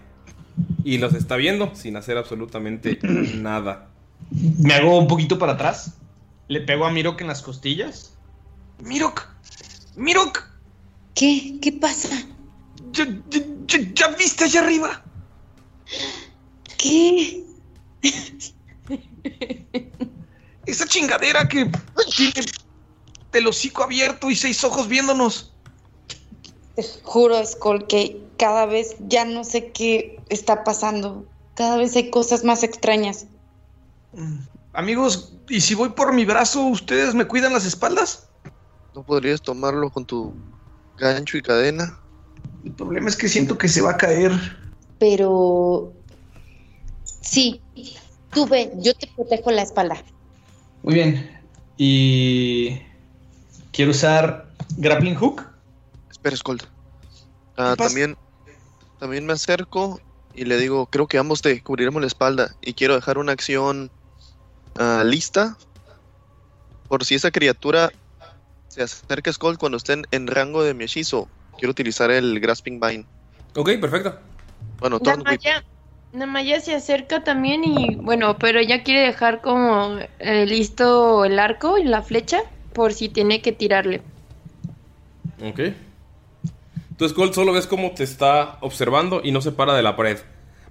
Y 0.83 0.99
los 0.99 1.13
está 1.13 1.35
viendo 1.35 1.73
sin 1.75 1.97
hacer 1.97 2.17
absolutamente 2.17 2.99
nada. 3.03 3.89
Me 4.31 4.73
hago 4.73 4.97
un 4.97 5.07
poquito 5.07 5.39
para 5.39 5.53
atrás. 5.53 5.95
Le 6.47 6.61
pego 6.61 6.85
a 6.85 6.91
Mirok 6.91 7.21
en 7.21 7.27
las 7.27 7.41
costillas. 7.41 8.13
Mirok, 8.83 9.27
Mirok, 9.95 10.43
¿Qué? 11.15 11.59
¿Qué 11.61 11.71
pasa? 11.71 12.09
¿Ya, 12.95 13.05
ya- 13.29 13.45
ya- 13.67 13.93
ya 13.93 14.07
viste 14.15 14.45
allá 14.45 14.61
arriba? 14.61 15.03
¿Qué? 16.77 17.43
Esa 20.65 20.85
chingadera 20.87 21.47
que 21.47 21.69
tiene 22.15 22.41
el 23.33 23.47
hocico 23.47 23.83
abierto 23.83 24.29
y 24.31 24.35
seis 24.35 24.63
ojos 24.63 24.87
viéndonos. 24.87 25.53
Te 26.75 26.83
juro, 27.03 27.45
Skull, 27.45 27.87
que 27.87 28.21
cada 28.37 28.65
vez 28.65 28.95
ya 28.99 29.25
no 29.25 29.43
sé 29.43 29.71
qué 29.71 30.19
está 30.29 30.63
pasando. 30.63 31.25
Cada 31.55 31.77
vez 31.77 31.95
hay 31.95 32.09
cosas 32.09 32.43
más 32.43 32.63
extrañas. 32.63 33.27
Amigos, 34.73 35.33
¿y 35.47 35.61
si 35.61 35.73
voy 35.73 35.89
por 35.89 36.13
mi 36.13 36.25
brazo, 36.25 36.65
ustedes 36.65 37.13
me 37.15 37.27
cuidan 37.27 37.53
las 37.53 37.65
espaldas? 37.65 38.29
¿No 38.93 39.03
podrías 39.03 39.41
tomarlo 39.41 39.89
con 39.89 40.05
tu 40.05 40.33
gancho 40.97 41.37
y 41.37 41.41
cadena? 41.41 41.99
El 42.65 42.71
problema 42.71 43.07
es 43.07 43.15
que 43.15 43.29
siento 43.29 43.57
que 43.57 43.67
se 43.67 43.81
va 43.81 43.91
a 43.91 43.97
caer. 43.97 44.31
Pero 44.99 45.93
sí, 47.21 47.61
tú 48.33 48.47
ve, 48.47 48.71
yo 48.77 48.93
te 48.95 49.07
protejo 49.15 49.51
la 49.51 49.61
espalda. 49.61 50.03
Muy 50.81 50.95
bien. 50.95 51.31
Y 51.77 52.79
quiero 53.71 53.91
usar 53.91 54.51
grappling 54.77 55.15
hook. 55.15 55.43
Espera, 56.09 56.35
Skull. 56.35 56.61
Ah, 57.57 57.75
también, 57.77 58.17
también 58.99 59.25
me 59.25 59.33
acerco 59.33 60.01
y 60.33 60.45
le 60.45 60.57
digo, 60.57 60.87
creo 60.87 61.07
que 61.07 61.17
ambos 61.17 61.41
te 61.41 61.61
cubriremos 61.61 62.01
la 62.01 62.07
espalda 62.07 62.55
y 62.61 62.73
quiero 62.73 62.95
dejar 62.95 63.17
una 63.17 63.31
acción 63.31 63.91
ah, 64.75 65.03
lista 65.05 65.57
por 66.87 67.05
si 67.05 67.15
esa 67.15 67.31
criatura 67.31 67.91
se 68.67 68.81
acerca 68.83 69.29
a 69.29 69.33
Skull 69.33 69.57
cuando 69.57 69.77
estén 69.77 70.05
en 70.11 70.27
rango 70.27 70.63
de 70.63 70.73
mi 70.73 70.85
hechizo. 70.85 71.29
Quiero 71.57 71.71
utilizar 71.71 72.11
el 72.11 72.39
Grasping 72.39 72.79
Vine. 72.79 73.05
Ok, 73.55 73.71
perfecto. 73.79 74.17
Bueno. 74.79 74.99
Namaya, 75.03 75.63
Namaya 76.13 76.59
se 76.59 76.75
acerca 76.75 77.23
también 77.23 77.63
y 77.63 77.95
bueno, 77.95 78.37
pero 78.37 78.59
ella 78.59 78.83
quiere 78.83 79.01
dejar 79.01 79.41
como 79.41 79.97
eh, 80.19 80.45
listo 80.45 81.25
el 81.25 81.39
arco 81.39 81.77
y 81.77 81.83
la 81.83 82.01
flecha 82.01 82.39
por 82.73 82.93
si 82.93 83.09
tiene 83.09 83.41
que 83.41 83.51
tirarle. 83.51 84.01
Ok. 85.43 85.59
Tú, 86.97 87.07
Skull, 87.09 87.33
solo 87.33 87.51
ves 87.53 87.67
cómo 87.67 87.91
te 87.91 88.03
está 88.03 88.57
observando 88.61 89.21
y 89.23 89.31
no 89.31 89.41
se 89.41 89.51
para 89.51 89.73
de 89.73 89.81
la 89.83 89.95
pared. 89.95 90.17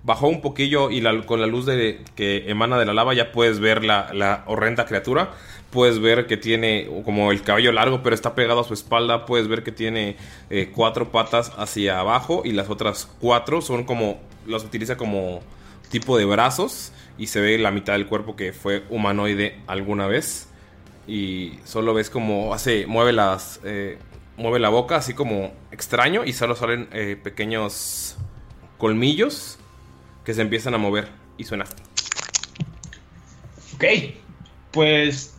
Bajó 0.03 0.29
un 0.29 0.41
poquillo 0.41 0.91
y 0.91 1.01
la- 1.01 1.25
con 1.25 1.41
la 1.41 1.47
luz 1.47 1.65
de, 1.67 2.03
que 2.15 2.51
emana 2.51 2.79
de 2.79 2.85
la 2.87 2.93
lava 2.95 3.15
ya 3.15 3.33
puedes 3.33 3.59
ver 3.61 3.85
la, 3.85 4.13
la 4.13 4.45
horrenda 4.47 4.85
criatura. 4.87 5.33
Puedes 5.75 5.99
ver 5.99 6.29
que 6.29 6.37
tiene 6.37 6.89
como 7.05 7.33
el 7.33 7.43
cabello 7.43 7.73
largo, 7.73 8.01
pero 8.01 8.15
está 8.15 8.37
pegado 8.37 8.61
a 8.61 8.65
su 8.65 8.75
espalda. 8.75 9.27
Puedes 9.27 9.49
ver 9.49 9.65
que 9.65 9.73
tiene 9.73 10.17
eh, 10.49 10.71
cuatro 10.73 11.11
patas 11.11 11.51
hacia 11.59 11.99
abajo 11.99 12.43
y 12.45 12.53
las 12.53 12.71
otras 12.71 13.11
cuatro 13.21 13.61
son 13.61 13.83
como. 13.83 14.21
Las 14.47 14.63
utiliza 14.63 14.97
como 14.97 15.41
tipo 15.91 16.17
de 16.17 16.27
brazos. 16.27 16.93
Y 17.19 17.27
se 17.27 17.41
ve 17.41 17.59
la 17.59 17.73
mitad 17.73 17.95
del 17.95 18.07
cuerpo 18.07 18.37
que 18.37 18.53
fue 18.53 18.85
humanoide 18.89 19.59
alguna 19.67 20.07
vez. 20.07 20.47
Y 21.09 21.59
solo 21.65 21.93
ves 21.93 22.09
como 22.09 22.55
hace. 22.55 22.87
Mueve 22.87 23.13
las. 23.13 23.59
eh, 23.65 23.99
mueve 24.37 24.61
la 24.61 24.69
boca 24.69 24.95
así 24.95 25.13
como 25.13 25.55
extraño. 25.73 26.25
Y 26.25 26.35
solo 26.35 26.55
salen 26.55 26.89
eh, 26.93 27.19
pequeños 27.21 28.17
colmillos 28.79 29.59
que 30.25 30.35
se 30.35 30.43
empiezan 30.43 30.75
a 30.75 30.79
mover. 30.79 31.09
Y 31.37 31.43
suena. 31.43 31.65
Ok. 33.75 33.85
Pues 34.71 35.34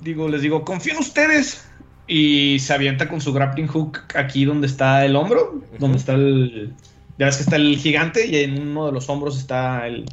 digo, 0.00 0.28
les 0.28 0.42
digo, 0.42 0.64
confío 0.64 0.94
en 0.94 0.98
ustedes. 1.00 1.64
Y 2.10 2.58
se 2.60 2.72
avienta 2.72 3.06
con 3.06 3.20
su 3.20 3.34
grappling 3.34 3.66
hook 3.66 3.98
aquí 4.14 4.46
donde 4.46 4.66
está 4.66 5.04
el 5.04 5.14
hombro, 5.14 5.60
donde 5.78 5.98
está 5.98 6.14
el. 6.14 6.72
Ya 7.18 7.26
ves 7.26 7.36
que 7.36 7.42
está 7.42 7.56
el 7.56 7.76
gigante 7.76 8.26
y 8.26 8.36
en 8.36 8.62
uno 8.68 8.86
de 8.86 8.92
los 8.92 9.10
hombros 9.10 9.36
está 9.36 9.86
el, 9.86 10.06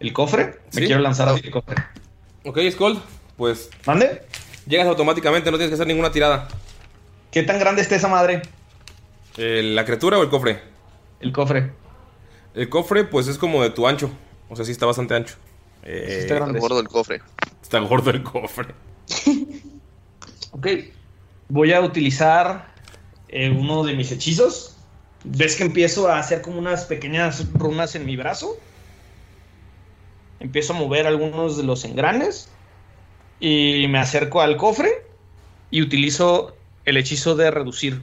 el 0.00 0.12
cofre. 0.12 0.58
Me 0.72 0.84
quiero 0.84 1.00
lanzar 1.00 1.28
hacia 1.28 1.44
el 1.44 1.52
cofre. 1.52 1.76
Ok, 2.44 2.58
Skull, 2.72 3.00
pues. 3.36 3.70
¿Mande? 3.86 4.22
Llegas 4.66 4.88
automáticamente, 4.88 5.50
no 5.50 5.58
tienes 5.58 5.70
que 5.70 5.74
hacer 5.74 5.86
ninguna 5.86 6.10
tirada. 6.10 6.48
¿Qué 7.30 7.42
tan 7.44 7.58
grande 7.58 7.82
está 7.82 7.96
esa 7.96 8.08
madre? 8.08 8.42
Eh, 9.36 9.62
¿La 9.62 9.84
criatura 9.84 10.18
o 10.18 10.22
el 10.22 10.28
cofre? 10.28 10.60
El 11.20 11.32
cofre. 11.32 11.70
El 12.54 12.68
cofre, 12.68 13.04
pues 13.04 13.28
es 13.28 13.38
como 13.38 13.62
de 13.62 13.70
tu 13.70 13.86
ancho. 13.86 14.10
O 14.48 14.56
sea, 14.56 14.64
sí 14.64 14.72
está 14.72 14.86
bastante 14.86 15.14
ancho. 15.14 15.36
Eh, 15.82 16.18
está 16.20 16.34
grande. 16.34 16.58
gordo 16.60 16.80
el 16.80 16.88
cofre. 16.88 17.20
Está 17.64 17.78
gordo 17.78 18.10
el 18.10 18.22
cofre. 18.22 18.74
Ok. 20.50 20.66
Voy 21.48 21.72
a 21.72 21.80
utilizar 21.80 22.68
eh, 23.28 23.48
uno 23.50 23.84
de 23.84 23.94
mis 23.94 24.12
hechizos. 24.12 24.76
¿Ves 25.24 25.56
que 25.56 25.64
empiezo 25.64 26.08
a 26.08 26.18
hacer 26.18 26.42
como 26.42 26.58
unas 26.58 26.84
pequeñas 26.84 27.46
runas 27.54 27.94
en 27.94 28.04
mi 28.04 28.16
brazo? 28.16 28.58
Empiezo 30.40 30.74
a 30.74 30.76
mover 30.76 31.06
algunos 31.06 31.56
de 31.56 31.62
los 31.62 31.86
engranes. 31.86 32.50
Y 33.40 33.86
me 33.88 33.98
acerco 33.98 34.42
al 34.42 34.58
cofre. 34.58 34.90
Y 35.70 35.80
utilizo 35.80 36.54
el 36.84 36.98
hechizo 36.98 37.34
de 37.34 37.50
reducir 37.50 38.02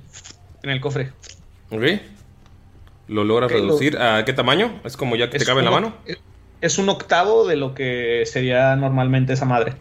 en 0.64 0.72
el 0.72 0.82
cofre. 0.82 1.14
Ok. 1.70 1.84
Lo 3.10 3.24
logras 3.24 3.52
Ok, 3.52 3.58
lo- 3.60 3.66
reducir. 3.68 4.00
¿A 4.00 4.26
qué 4.26 4.34
tamaño? 4.34 4.82
Es 4.84 4.98
como 4.98 5.16
ya 5.16 5.28
que 5.30 5.38
te 5.38 5.44
Es 5.44 5.46
cabe 5.48 5.60
en 5.60 5.66
la 5.66 5.72
mano. 5.72 5.94
Es 6.62 6.78
un 6.78 6.90
octavo 6.90 7.48
de 7.48 7.56
lo 7.56 7.74
que 7.74 8.24
sería 8.26 8.76
normalmente 8.76 9.34
esa 9.34 9.46
madre. 9.46 9.74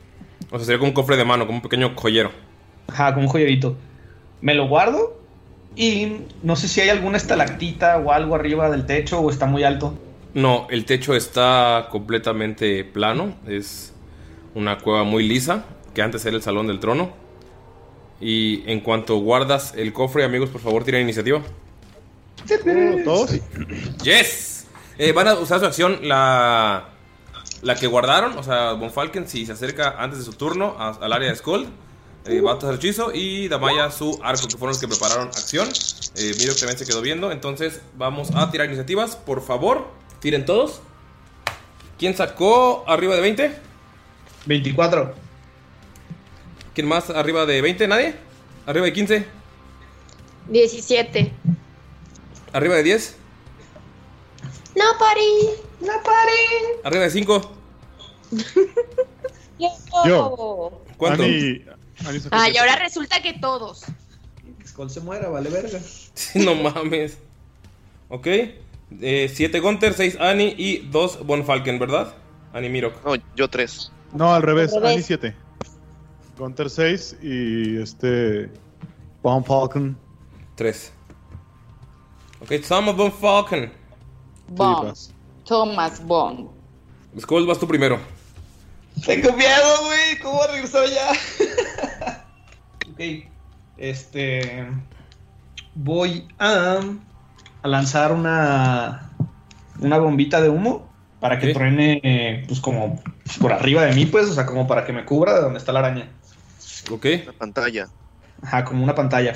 O 0.50 0.56
sea, 0.56 0.64
sería 0.64 0.78
como 0.78 0.88
un 0.88 0.94
cofre 0.94 1.16
de 1.16 1.24
mano, 1.24 1.46
como 1.46 1.58
un 1.58 1.62
pequeño 1.62 1.92
joyero. 1.94 2.32
Ajá, 2.88 3.14
como 3.14 3.26
un 3.26 3.32
joyerito. 3.32 3.76
Me 4.40 4.54
lo 4.54 4.66
guardo. 4.66 5.20
Y 5.76 6.22
no 6.42 6.56
sé 6.56 6.66
si 6.66 6.80
hay 6.80 6.88
alguna 6.88 7.16
estalactita 7.16 7.98
o 7.98 8.12
algo 8.12 8.34
arriba 8.34 8.70
del 8.70 8.86
techo 8.86 9.20
o 9.20 9.30
está 9.30 9.46
muy 9.46 9.62
alto. 9.62 9.94
No, 10.34 10.66
el 10.70 10.84
techo 10.84 11.14
está 11.14 11.88
completamente 11.90 12.84
plano. 12.84 13.34
Es 13.46 13.92
una 14.54 14.78
cueva 14.78 15.04
muy 15.04 15.28
lisa, 15.28 15.64
que 15.94 16.02
antes 16.02 16.24
era 16.24 16.36
el 16.36 16.42
salón 16.42 16.66
del 16.66 16.80
trono. 16.80 17.12
Y 18.20 18.68
en 18.70 18.80
cuanto 18.80 19.16
guardas 19.18 19.74
el 19.76 19.92
cofre, 19.92 20.24
amigos, 20.24 20.50
por 20.50 20.60
favor, 20.60 20.84
tiren 20.84 21.02
iniciativa. 21.02 21.40
¿Todos? 23.04 23.38
Yes. 24.02 24.49
Eh, 25.02 25.12
van 25.12 25.28
a 25.28 25.34
usar 25.34 25.60
su 25.60 25.64
acción 25.66 26.00
la, 26.02 26.90
la 27.62 27.74
que 27.76 27.86
guardaron. 27.86 28.36
O 28.36 28.42
sea, 28.42 28.72
Von 28.72 28.90
Falken, 28.90 29.26
si 29.26 29.46
se 29.46 29.52
acerca 29.52 29.94
antes 29.98 30.18
de 30.18 30.24
su 30.26 30.34
turno 30.34 30.76
a- 30.78 30.90
al 31.00 31.12
área 31.14 31.30
de 31.30 31.36
Skull, 31.36 31.66
eh, 32.26 32.42
va 32.42 32.52
a 32.52 32.54
usar 32.56 32.74
hechizo. 32.74 33.10
Y 33.14 33.48
Damaya 33.48 33.90
su 33.90 34.20
arco, 34.22 34.46
que 34.46 34.58
fueron 34.58 34.68
los 34.74 34.78
que 34.78 34.88
prepararon 34.88 35.28
acción. 35.28 35.66
Eh, 36.16 36.32
Miro 36.38 36.52
que 36.52 36.60
también 36.60 36.76
se 36.78 36.84
quedó 36.84 37.00
viendo. 37.00 37.32
Entonces, 37.32 37.80
vamos 37.96 38.30
a 38.34 38.50
tirar 38.50 38.66
iniciativas. 38.66 39.16
Por 39.16 39.40
favor, 39.42 39.88
tiren 40.20 40.44
todos. 40.44 40.82
¿Quién 41.98 42.14
sacó 42.14 42.84
arriba 42.86 43.14
de 43.14 43.22
20? 43.22 43.56
24. 44.44 45.14
¿Quién 46.74 46.88
más 46.88 47.08
arriba 47.08 47.46
de 47.46 47.62
20? 47.62 47.88
¿Nadie? 47.88 48.16
¿Arriba 48.66 48.84
de 48.84 48.92
15? 48.92 49.26
17. 50.48 51.32
¿Arriba 52.52 52.74
de 52.76 52.82
10? 52.82 53.16
No 54.76 54.84
parí, 54.98 55.50
no 55.80 55.92
parí. 56.02 56.80
¿Arriba 56.84 57.04
de 57.04 57.10
5? 57.10 57.52
Yo. 60.06 60.80
¿Cuánto? 60.96 61.22
Ani- 61.24 61.64
Ani 62.06 62.18
Ah, 62.30 62.48
y 62.48 62.56
ahora 62.56 62.76
resulta 62.76 63.20
que 63.20 63.34
todos. 63.34 63.84
Skull 64.66 64.90
se 64.90 65.00
muera, 65.00 65.28
vale 65.28 65.50
verga. 65.50 65.80
no 66.34 66.54
mames. 66.54 67.18
Ok. 68.08 68.26
7 69.00 69.60
Gunter, 69.60 69.94
6 69.94 70.16
Annie 70.20 70.54
y 70.56 70.78
2 70.90 71.26
Von 71.26 71.44
Falken, 71.44 71.78
¿verdad? 71.78 72.14
Annie 72.52 72.68
Mirok. 72.70 73.04
No, 73.04 73.14
yo 73.36 73.48
tres. 73.48 73.92
No, 74.12 74.34
al 74.34 74.42
revés. 74.42 74.72
Al 74.72 74.82
revés. 74.82 74.94
Ani 74.96 75.02
7. 75.02 75.36
Gunter 76.38 76.70
6 76.70 77.16
y 77.22 77.80
este. 77.80 78.50
Bomb 79.22 79.46
Falcon. 79.46 79.96
3. 80.56 80.92
Ok, 82.40 82.52
Thomas 82.66 82.96
Von 82.96 83.12
Bond. 84.50 84.94
Thomas 85.44 86.04
Bond. 86.04 86.48
Skull, 87.18 87.46
vas 87.46 87.58
tú 87.58 87.66
primero. 87.66 87.98
Tengo 89.04 89.32
miedo, 89.32 89.84
güey. 89.84 90.18
¿Cómo 90.22 90.40
regresar 90.46 90.84
ya? 90.88 91.10
ok. 92.92 93.00
Este. 93.78 94.68
Voy 95.74 96.28
a, 96.38 96.80
a 97.62 97.68
lanzar 97.68 98.12
una. 98.12 99.10
Una 99.80 99.98
bombita 99.98 100.40
de 100.40 100.48
humo. 100.50 100.88
Para 101.20 101.38
que 101.38 101.48
Ok. 101.48 101.54
truene, 101.54 102.44
pues 102.48 102.60
como 102.60 103.02
por 103.40 103.52
arriba 103.52 103.82
de 103.84 103.94
mí, 103.94 104.06
pues. 104.06 104.28
O 104.30 104.34
sea, 104.34 104.46
como 104.46 104.66
para 104.66 104.84
que 104.84 104.92
me 104.92 105.04
cubra 105.04 105.34
de 105.34 105.40
donde 105.42 105.58
está 105.58 105.72
la 105.72 105.80
araña. 105.80 106.08
Ok. 106.90 107.06
La 107.26 107.32
pantalla. 107.32 107.88
Ajá, 108.42 108.64
como 108.64 108.82
una 108.82 108.94
pantalla. 108.94 109.34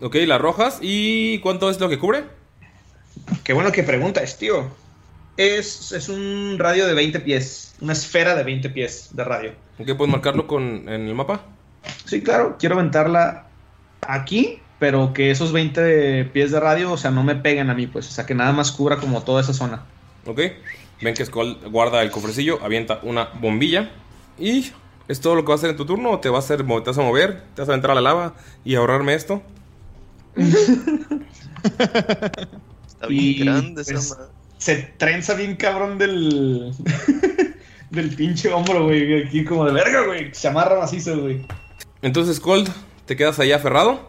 Ok, 0.00 0.16
la 0.26 0.38
rojas. 0.38 0.78
¿Y 0.80 1.38
cuánto 1.40 1.70
es 1.70 1.78
lo 1.80 1.88
que 1.88 1.98
cubre? 1.98 2.24
Qué 3.44 3.52
bueno 3.52 3.72
que 3.72 3.82
preguntas, 3.82 4.38
tío. 4.38 4.70
Es, 5.36 5.92
es 5.92 6.08
un 6.08 6.56
radio 6.58 6.86
de 6.86 6.94
20 6.94 7.20
pies. 7.20 7.74
Una 7.80 7.92
esfera 7.92 8.34
de 8.34 8.44
20 8.44 8.70
pies 8.70 9.10
de 9.12 9.24
radio. 9.24 9.52
Ok, 9.78 9.96
puedes 9.96 10.12
marcarlo 10.12 10.46
con, 10.46 10.88
en 10.88 11.08
el 11.08 11.14
mapa. 11.14 11.42
Sí, 12.04 12.22
claro, 12.22 12.56
quiero 12.58 12.76
aventarla 12.76 13.46
aquí, 14.06 14.60
pero 14.78 15.12
que 15.12 15.30
esos 15.30 15.52
20 15.52 16.26
pies 16.26 16.50
de 16.50 16.60
radio, 16.60 16.92
o 16.92 16.96
sea, 16.96 17.10
no 17.10 17.24
me 17.24 17.34
peguen 17.34 17.70
a 17.70 17.74
mí, 17.74 17.86
pues. 17.86 18.08
O 18.08 18.10
sea, 18.10 18.26
que 18.26 18.34
nada 18.34 18.52
más 18.52 18.72
cubra 18.72 18.96
como 18.96 19.22
toda 19.22 19.40
esa 19.40 19.52
zona. 19.52 19.82
Ok. 20.26 20.40
Ven 21.00 21.14
que 21.14 21.26
Skull 21.26 21.58
guarda 21.70 22.02
el 22.02 22.10
cofrecillo, 22.10 22.60
avienta 22.62 23.00
una 23.02 23.28
bombilla. 23.40 23.90
¿Y 24.38 24.70
es 25.08 25.20
todo 25.20 25.34
lo 25.34 25.44
que 25.44 25.50
vas 25.50 25.58
a 25.58 25.62
hacer 25.62 25.70
en 25.70 25.76
tu 25.76 25.84
turno? 25.84 26.12
¿O 26.12 26.20
te 26.20 26.28
vas 26.28 26.44
a, 26.44 26.54
hacer, 26.54 26.64
te 26.64 26.90
vas 26.90 26.98
a 26.98 27.02
mover? 27.02 27.42
¿Te 27.54 27.62
vas 27.62 27.68
a 27.68 27.74
entrar 27.74 27.92
a 27.92 28.00
la 28.00 28.00
lava 28.00 28.34
y 28.64 28.76
ahorrarme 28.76 29.14
esto? 29.14 29.42
Está 33.02 33.08
bien 33.08 33.24
Y, 33.24 33.34
grande 33.44 33.82
esa 33.82 33.92
pues, 33.94 34.10
madre. 34.10 34.24
Se 34.58 34.76
trenza 34.96 35.34
bien 35.34 35.56
cabrón 35.56 35.98
del. 35.98 36.72
del 37.90 38.14
pinche 38.14 38.52
hombro, 38.52 38.84
güey. 38.84 39.24
Aquí 39.24 39.44
como 39.44 39.64
de 39.64 39.72
verga, 39.72 40.06
güey. 40.06 40.32
Se 40.32 40.46
amarra 40.46 40.78
macizo, 40.78 41.20
güey. 41.20 41.44
Entonces, 42.00 42.38
Cold, 42.38 42.68
te 43.06 43.16
quedas 43.16 43.40
ahí 43.40 43.50
aferrado 43.50 44.08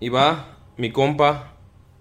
y 0.00 0.08
va 0.08 0.58
mi 0.78 0.90
compa, 0.90 1.52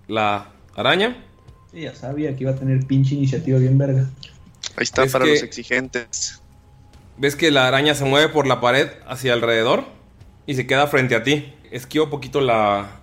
la 0.08 0.52
araña. 0.75 1.25
Sí, 1.73 1.82
ya 1.82 1.93
sabía 1.93 2.34
que 2.36 2.43
iba 2.43 2.52
a 2.52 2.56
tener 2.56 2.86
pinche 2.88 3.15
iniciativa 3.15 3.60
bien 3.60 3.78
verga. 3.78 4.10
Ahí 4.78 4.84
está 4.84 5.04
Es 5.04 5.12
para 5.12 5.25
que- 5.25 5.32
los 5.32 5.43
exigentes. 5.43 6.41
Ves 7.17 7.36
que 7.36 7.52
la 7.52 7.67
araña 7.67 7.95
se 7.95 8.06
mueve 8.06 8.30
por 8.30 8.47
la 8.47 8.62
pared 8.62 8.88
hacia 9.06 9.34
alrededor 9.34 9.84
y 10.47 10.56
se 10.56 10.65
queda 10.65 10.88
frente 10.88 11.15
a 11.15 11.23
ti. 11.23 11.54
Esquiva 11.69 12.06
un 12.06 12.10
poquito 12.10 12.39
la, 12.39 12.98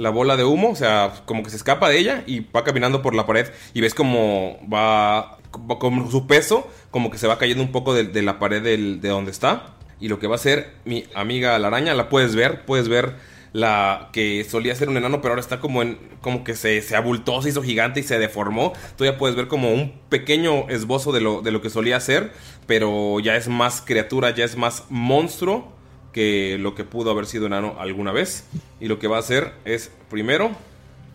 la 0.00 0.08
bola 0.08 0.36
de 0.38 0.44
humo, 0.44 0.70
o 0.70 0.74
sea, 0.74 1.12
como 1.26 1.42
que 1.42 1.50
se 1.50 1.56
escapa 1.56 1.90
de 1.90 1.98
ella 1.98 2.24
y 2.26 2.40
va 2.40 2.64
caminando 2.64 3.02
por 3.02 3.14
la 3.14 3.26
pared 3.26 3.48
y 3.74 3.82
ves 3.82 3.92
como 3.94 4.58
va, 4.72 5.38
con 5.50 6.10
su 6.10 6.26
peso, 6.26 6.66
como 6.90 7.10
que 7.10 7.18
se 7.18 7.26
va 7.26 7.36
cayendo 7.36 7.62
un 7.62 7.70
poco 7.70 7.92
de, 7.92 8.22
la 8.22 8.38
pared 8.38 8.62
de 8.62 9.08
donde 9.08 9.30
está. 9.30 9.76
Y 10.00 10.08
lo 10.08 10.18
que 10.18 10.26
va 10.26 10.36
a 10.36 10.36
hacer 10.36 10.72
mi 10.86 11.04
amiga 11.14 11.58
la 11.58 11.68
araña, 11.68 11.92
la 11.92 12.08
puedes 12.08 12.34
ver, 12.34 12.64
puedes 12.64 12.88
ver 12.88 13.16
la 13.52 14.08
que 14.12 14.42
solía 14.44 14.74
ser 14.74 14.88
un 14.88 14.96
enano, 14.96 15.20
pero 15.20 15.32
ahora 15.32 15.42
está 15.42 15.60
como 15.60 15.82
en 15.82 15.98
como 16.22 16.44
que 16.44 16.54
se, 16.54 16.80
se 16.80 16.96
abultó, 16.96 17.42
se 17.42 17.50
hizo 17.50 17.62
gigante 17.62 18.00
y 18.00 18.02
se 18.02 18.18
deformó. 18.18 18.72
Tú 18.96 19.04
ya 19.04 19.18
puedes 19.18 19.36
ver 19.36 19.48
como 19.48 19.70
un 19.70 19.92
pequeño 20.08 20.70
esbozo 20.70 21.12
de 21.12 21.20
lo, 21.20 21.42
de 21.42 21.50
lo 21.50 21.60
que 21.60 21.68
solía 21.68 22.00
ser, 22.00 22.32
pero 22.66 23.20
ya 23.20 23.36
es 23.36 23.48
más 23.48 23.82
criatura, 23.82 24.30
ya 24.30 24.46
es 24.46 24.56
más 24.56 24.84
monstruo 24.88 25.79
que 26.12 26.58
lo 26.58 26.74
que 26.74 26.84
pudo 26.84 27.10
haber 27.10 27.26
sido 27.26 27.46
enano 27.46 27.76
alguna 27.78 28.12
vez. 28.12 28.46
Y 28.80 28.88
lo 28.88 28.98
que 28.98 29.08
va 29.08 29.16
a 29.16 29.20
hacer 29.20 29.54
es, 29.64 29.92
primero, 30.08 30.50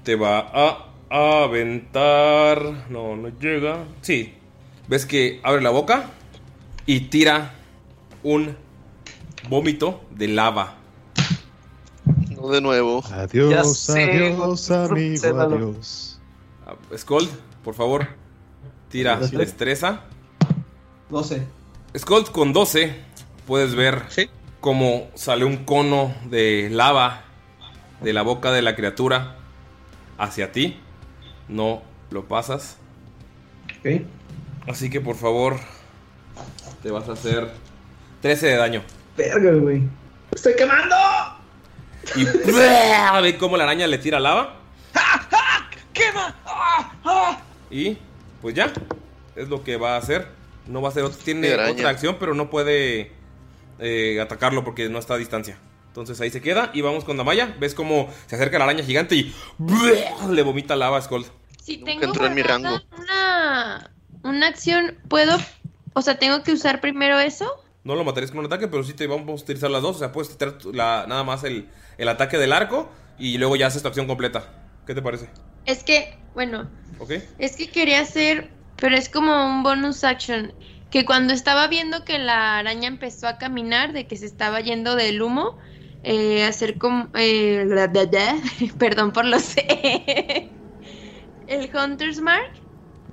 te 0.04 0.16
va 0.16 0.40
a 0.54 1.44
aventar... 1.44 2.90
No, 2.90 3.16
no 3.16 3.30
llega. 3.40 3.84
Sí. 4.02 4.34
Ves 4.88 5.06
que 5.06 5.40
abre 5.44 5.62
la 5.62 5.72
boca 5.72 6.12
y 6.86 7.02
tira 7.02 7.56
un 8.24 8.56
vómito 9.50 10.02
de 10.12 10.28
lava. 10.28 10.76
No 12.30 12.50
de 12.50 12.62
nuevo. 12.62 13.04
Adiós, 13.12 13.50
Ya 13.50 13.64
sé, 13.64 14.04
adiós, 14.04 14.70
amigo, 14.72 15.42
adiós. 15.42 16.20
Ah, 16.66 16.76
Skold, 16.96 17.30
por 17.64 17.74
favor, 17.74 18.08
tira 18.90 19.18
destreza. 19.18 20.02
12. 21.10 21.44
Skold 21.98 22.32
con 22.32 22.54
12 22.54 22.96
puedes 23.48 23.76
ver 23.76 24.04
Sí. 24.10 24.30
Cómo 24.66 25.12
sale 25.14 25.46
un 25.46 25.58
cono 25.58 26.16
de 26.24 26.70
lava 26.72 27.22
de 28.02 28.14
la 28.14 28.24
boca 28.24 28.52
de 28.52 28.64
la 28.64 28.76
criatura 28.76 29.36
hacia 30.18 30.52
ti. 30.52 30.82
No 31.48 31.84
lo 32.10 32.28
pasas. 32.28 32.78
Ok. 33.78 34.02
Así 34.68 34.90
que 34.90 35.02
por 35.02 35.18
favor, 35.18 35.60
te 36.82 36.90
vas 36.90 37.08
a 37.10 37.12
hacer 37.12 37.52
13 38.24 38.48
de 38.48 38.56
daño. 38.56 38.84
Verga, 39.16 39.52
güey. 39.52 39.84
¡Estoy 40.34 40.56
quemando! 40.56 40.96
Y 42.16 42.24
ve 42.24 43.38
cómo 43.40 43.58
la 43.58 43.66
araña 43.66 43.86
le 43.86 44.00
tira 44.00 44.20
lava. 44.20 44.56
¡Quema! 45.94 46.36
¡Ah! 46.44 46.92
¡Ah! 47.04 47.40
Y 47.70 48.00
pues 48.42 48.56
ya, 48.56 48.74
es 49.36 49.48
lo 49.48 49.64
que 49.64 49.78
va 49.78 49.94
a 49.94 49.98
hacer. 49.98 50.28
No 50.66 50.82
va 50.82 50.88
a 50.88 50.92
hacer 50.92 51.04
otra, 51.04 51.24
tiene 51.24 51.54
otra 51.54 51.90
acción, 51.90 52.18
pero 52.20 52.34
no 52.34 52.50
puede 52.50 53.12
eh, 53.80 54.20
atacarlo 54.22 54.64
porque 54.64 54.90
no 54.90 55.00
está 55.00 55.16
a 55.16 55.18
distancia. 55.18 55.58
Entonces 55.88 56.20
ahí 56.20 56.30
se 56.30 56.42
queda 56.42 56.72
y 56.74 56.82
vamos 56.82 57.04
con 57.06 57.16
Damaya. 57.18 57.56
Ves 57.60 57.74
cómo 57.74 58.10
se 58.28 58.36
acerca 58.36 58.58
la 58.58 58.66
araña 58.66 58.84
gigante 58.84 59.16
y 59.16 59.34
le 60.30 60.42
vomita 60.44 60.76
lava 60.76 60.98
a 60.98 61.02
Skull. 61.02 61.26
Si 61.64 61.78
tengo 61.78 62.04
entró 62.04 62.26
en 62.28 62.34
mi 62.36 62.42
rango. 62.44 62.82
Una, 62.98 63.92
una 64.24 64.48
acción, 64.48 64.98
¿puedo? 65.08 65.38
O 65.94 66.02
sea, 66.02 66.20
¿tengo 66.20 66.44
que 66.44 66.52
usar 66.52 66.82
primero 66.82 67.20
eso? 67.20 67.50
No 67.84 67.96
lo 67.96 68.04
matarías 68.04 68.32
con 68.32 68.40
un 68.42 68.46
ataque, 68.48 68.68
pero 68.68 68.84
sí 68.84 68.94
te 68.94 69.08
vamos 69.08 69.42
a 69.42 69.44
utilizar 69.44 69.72
las 69.72 69.82
dos. 69.82 69.96
O 69.96 70.00
sea, 70.00 70.12
puedes 70.12 70.38
tu- 70.58 70.74
la- 70.74 71.06
nada 71.08 71.24
más 71.24 71.44
el, 71.44 71.70
el 71.98 72.08
ataque 72.10 72.38
del 72.38 72.52
arco 72.52 72.90
y 73.18 73.38
luego 73.38 73.56
ya 73.56 73.68
haces 73.68 73.82
tu 73.82 73.88
acción 73.88 74.08
completa. 74.08 74.52
¿Qué 74.86 74.94
te 74.94 75.02
parece? 75.02 75.30
Es 75.66 75.84
que, 75.84 76.18
bueno, 76.34 76.70
¿Ok? 77.00 77.12
es 77.40 77.56
que 77.56 77.70
quería 77.70 78.02
hacer, 78.02 78.50
pero 78.76 78.96
es 78.98 79.08
como 79.10 79.46
un 79.48 79.64
bonus 79.64 80.04
action. 80.04 80.54
Que 80.92 81.06
cuando 81.06 81.34
estaba 81.34 81.68
viendo 81.68 82.06
que 82.06 82.18
la 82.20 82.60
araña 82.60 82.88
empezó 82.88 83.28
a 83.28 83.38
caminar, 83.38 83.92
de 83.94 84.08
que 84.08 84.16
se 84.16 84.26
estaba 84.26 84.62
yendo 84.62 84.96
del 84.96 85.22
humo, 85.22 85.58
eh, 86.04 86.44
hacer 86.46 86.78
como... 86.78 87.08
eh, 87.16 87.66
perdón 88.80 89.12
por 89.12 89.26
lo 89.26 89.40
sé. 89.40 90.50
El 91.48 91.70
Hunter's 91.76 92.20
Mark. 92.22 92.52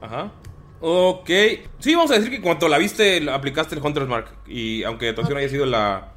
Ajá. 0.01 0.33
Ok. 0.81 1.31
Sí, 1.79 1.95
vamos 1.95 2.11
a 2.11 2.15
decir 2.15 2.31
que 2.31 2.41
cuando 2.41 2.69
la 2.69 2.79
viste, 2.79 3.29
aplicaste 3.31 3.75
el 3.75 3.83
Hunter's 3.85 4.09
Mark. 4.09 4.27
Y 4.47 4.83
aunque 4.85 5.13
tu 5.13 5.21
acción 5.21 5.39
haya 5.39 5.49
sido 5.49 5.67
la, 5.67 6.13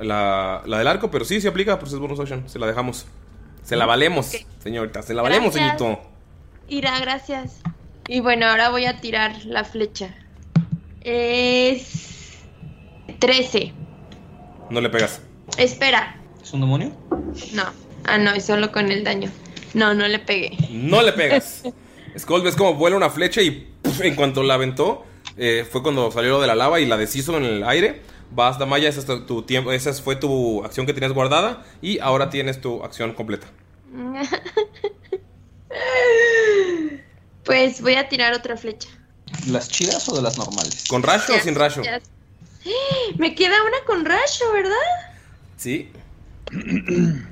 la, 0.00 0.62
la 0.64 0.78
del 0.78 0.86
arco, 0.86 1.10
pero 1.10 1.24
sí, 1.24 1.40
se 1.40 1.48
aplica, 1.48 1.78
pues 1.78 1.92
es 1.92 1.98
bonus 1.98 2.20
action. 2.20 2.48
Se 2.48 2.58
la 2.58 2.66
dejamos. 2.66 3.06
Se 3.62 3.74
la 3.76 3.84
valemos, 3.84 4.46
señorita. 4.62 5.02
Se 5.02 5.12
la 5.12 5.22
valemos, 5.22 5.54
Gracias. 5.54 5.78
señorito. 5.78 6.10
Ira, 6.68 6.98
gracias. 7.00 7.60
Y 8.08 8.20
bueno, 8.20 8.46
ahora 8.46 8.70
voy 8.70 8.86
a 8.86 9.00
tirar 9.00 9.44
la 9.44 9.64
flecha. 9.64 10.14
Es 11.08 12.38
13. 13.20 13.72
No 14.70 14.80
le 14.80 14.90
pegas. 14.90 15.20
Espera. 15.56 16.20
¿Es 16.42 16.52
un 16.52 16.62
demonio? 16.62 16.90
No. 17.52 17.62
Ah, 18.04 18.18
no, 18.18 18.32
es 18.32 18.44
solo 18.44 18.72
con 18.72 18.90
el 18.90 19.04
daño. 19.04 19.30
No, 19.72 19.94
no 19.94 20.08
le 20.08 20.18
pegué. 20.18 20.56
No 20.70 21.02
le 21.02 21.12
pegas. 21.12 21.62
Skull, 22.18 22.42
ves 22.42 22.56
como 22.56 22.74
vuela 22.74 22.96
una 22.96 23.08
flecha 23.10 23.40
y 23.40 23.68
en 24.00 24.16
cuanto 24.16 24.42
la 24.42 24.54
aventó, 24.54 25.04
eh, 25.36 25.64
fue 25.70 25.80
cuando 25.84 26.10
salió 26.10 26.30
lo 26.32 26.40
de 26.40 26.48
la 26.48 26.56
lava 26.56 26.80
y 26.80 26.86
la 26.86 26.96
deshizo 26.96 27.36
en 27.36 27.44
el 27.44 27.62
aire. 27.62 28.00
Vas, 28.32 28.58
Damaya, 28.58 28.88
esa, 28.88 28.98
es 28.98 29.06
tu- 29.06 29.24
tu 29.26 29.42
tiempo, 29.42 29.70
esa 29.70 29.92
fue 29.92 30.16
tu 30.16 30.64
acción 30.64 30.86
que 30.86 30.92
tenías 30.92 31.12
guardada 31.12 31.64
y 31.80 32.00
ahora 32.00 32.30
tienes 32.30 32.60
tu 32.60 32.82
acción 32.82 33.12
completa. 33.12 33.46
Pues 37.44 37.80
voy 37.80 37.94
a 37.94 38.08
tirar 38.08 38.32
otra 38.34 38.56
flecha. 38.56 38.88
¿Las 39.46 39.68
chidas 39.68 40.08
o 40.08 40.16
de 40.16 40.22
las 40.22 40.36
normales? 40.38 40.84
¿Con 40.88 41.02
rayo 41.02 41.34
o 41.36 41.40
sin 41.40 41.54
rayo? 41.54 41.82
Ya- 41.82 42.00
Me 43.18 43.34
queda 43.34 43.54
una 43.62 43.78
con 43.86 44.04
rayo, 44.04 44.52
¿verdad? 44.52 44.74
Sí. 45.56 45.92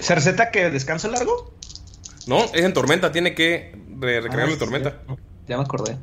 ¿Se 0.00 0.14
receta 0.14 0.50
que 0.50 0.68
descanso 0.70 1.08
largo? 1.08 1.54
No, 2.26 2.44
es 2.44 2.64
en 2.64 2.72
tormenta, 2.74 3.10
tiene 3.12 3.34
que 3.34 3.72
re- 3.98 4.20
recargarlo 4.20 4.50
Ah, 4.50 4.54
en 4.54 4.58
tormenta. 4.58 5.02
Ya 5.46 5.56
me 5.56 5.62
acordé. 5.64 5.96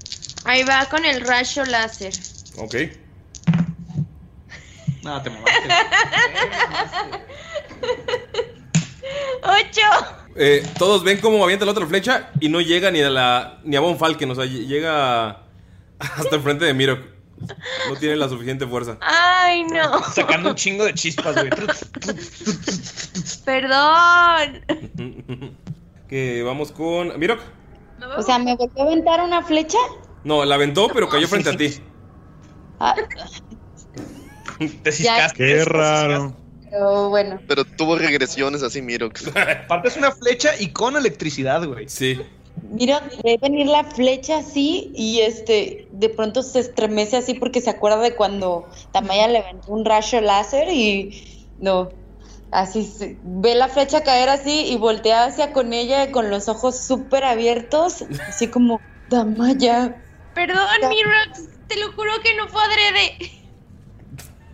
Ahí 0.45 0.63
va 0.63 0.85
con 0.87 1.05
el 1.05 1.21
rayo 1.21 1.65
láser. 1.65 2.13
Ok. 2.57 2.75
No, 5.01 5.21
te 5.23 5.29
mamaste. 5.29 5.69
¡Ocho! 9.43 10.28
Eh, 10.41 10.65
todos 10.78 11.04
ven 11.04 11.19
cómo 11.19 11.43
avienta 11.43 11.65
la 11.65 11.71
otra 11.71 11.86
flecha 11.86 12.30
y 12.39 12.47
no 12.47 12.62
llega 12.62 12.91
ni 12.91 13.02
a 13.02 13.10
la 13.10 13.60
ni 13.65 13.75
a 13.75 13.82
Von 13.82 13.97
Falken, 13.97 14.32
o 14.32 14.36
sea, 14.36 14.45
ll- 14.45 14.67
llega 14.67 15.41
hasta 15.99 16.36
enfrente 16.38 16.63
de 16.65 16.73
Mirok. 16.73 16.99
No 17.89 17.95
tiene 17.97 18.15
la 18.15 18.30
suficiente 18.30 18.65
fuerza. 18.67 18.97
¡Ay, 19.02 19.63
no! 19.63 20.02
Sacando 20.13 20.49
un 20.49 20.56
chingo 20.56 20.86
de 20.86 20.93
chispas, 20.93 21.36
güey. 21.36 21.49
Perdón. 23.45 25.58
Que 26.10 26.41
vamos 26.41 26.71
con 26.71 27.19
Mirok. 27.19 27.39
O 28.17 28.21
sea, 28.23 28.39
¿me 28.39 28.56
volvió 28.56 28.82
a 28.82 28.86
aventar 28.86 29.21
una 29.21 29.43
flecha? 29.43 29.78
No, 30.23 30.43
la 30.43 30.56
aventó, 30.56 30.88
pero 30.91 31.08
cayó 31.08 31.28
frente 31.28 31.49
a 31.52 31.56
ti. 31.58 31.75
Ah, 32.80 32.95
Te 34.84 34.91
ciscaste. 34.91 35.38
Qué 35.38 35.65
raro. 35.65 36.36
Pero 36.69 37.10
bueno. 37.10 37.39
Pero 37.47 37.65
tuvo 37.65 37.97
regresiones 37.97 38.63
así, 38.63 38.82
Mirox. 38.82 39.27
Aparte 39.65 39.88
es 39.89 39.97
una 39.97 40.12
flecha 40.12 40.51
y 40.60 40.69
con 40.71 40.95
electricidad, 40.97 41.65
güey. 41.65 41.88
Sí. 41.89 42.19
Mira, 42.71 43.01
ve 43.23 43.38
venir 43.41 43.67
la 43.67 43.84
flecha 43.86 44.39
así 44.39 44.91
y 44.93 45.21
este, 45.21 45.88
de 45.91 46.10
pronto 46.10 46.43
se 46.43 46.60
estremece 46.60 47.15
así 47.17 47.34
porque 47.34 47.62
se 47.62 47.69
acuerda 47.69 47.99
de 48.01 48.15
cuando 48.15 48.67
Tamaya 48.91 49.27
le 49.29 49.38
aventó 49.39 49.71
un 49.71 49.86
rayo 49.86 50.19
láser 50.19 50.67
y 50.69 51.47
no, 51.60 51.89
así 52.51 52.84
se- 52.84 53.17
ve 53.23 53.55
la 53.55 53.69
flecha 53.69 54.03
caer 54.03 54.27
así 54.27 54.65
y 54.67 54.75
voltea 54.75 55.25
hacia 55.25 55.53
con 55.53 55.71
ella 55.71 56.12
con 56.12 56.29
los 56.29 56.49
ojos 56.49 56.77
súper 56.77 57.23
abiertos, 57.23 58.03
así 58.27 58.47
como, 58.47 58.82
Tamaya. 59.10 59.95
Perdón, 60.36 60.58
Mirox. 60.89 61.47
Te 61.69 61.77
lo 61.79 61.91
juro 61.93 62.12
que 62.23 62.36
no 62.36 62.47
fue 62.49 62.62
adrede. 62.62 63.32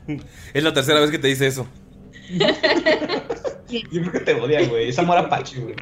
Es 0.53 0.63
la 0.63 0.71
tercera 0.73 0.99
vez 0.99 1.09
que 1.09 1.17
te 1.17 1.27
dice 1.27 1.47
eso. 1.47 1.65
Yo 3.91 4.01
creo 4.01 4.11
que 4.11 4.19
te 4.19 4.33
odia, 4.39 4.67
güey. 4.67 4.89
Es 4.89 4.99
amor 4.99 5.17
apache, 5.17 5.59
güey. 5.59 5.75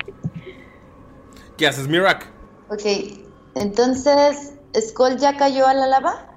¿Qué 1.57 1.67
haces, 1.67 1.87
Mirak? 1.87 2.27
Ok, 2.69 2.81
entonces, 3.55 4.53
¿Skull 4.79 5.17
ya 5.17 5.37
cayó 5.37 5.67
a 5.67 5.73
la 5.73 5.87
lava? 5.87 6.27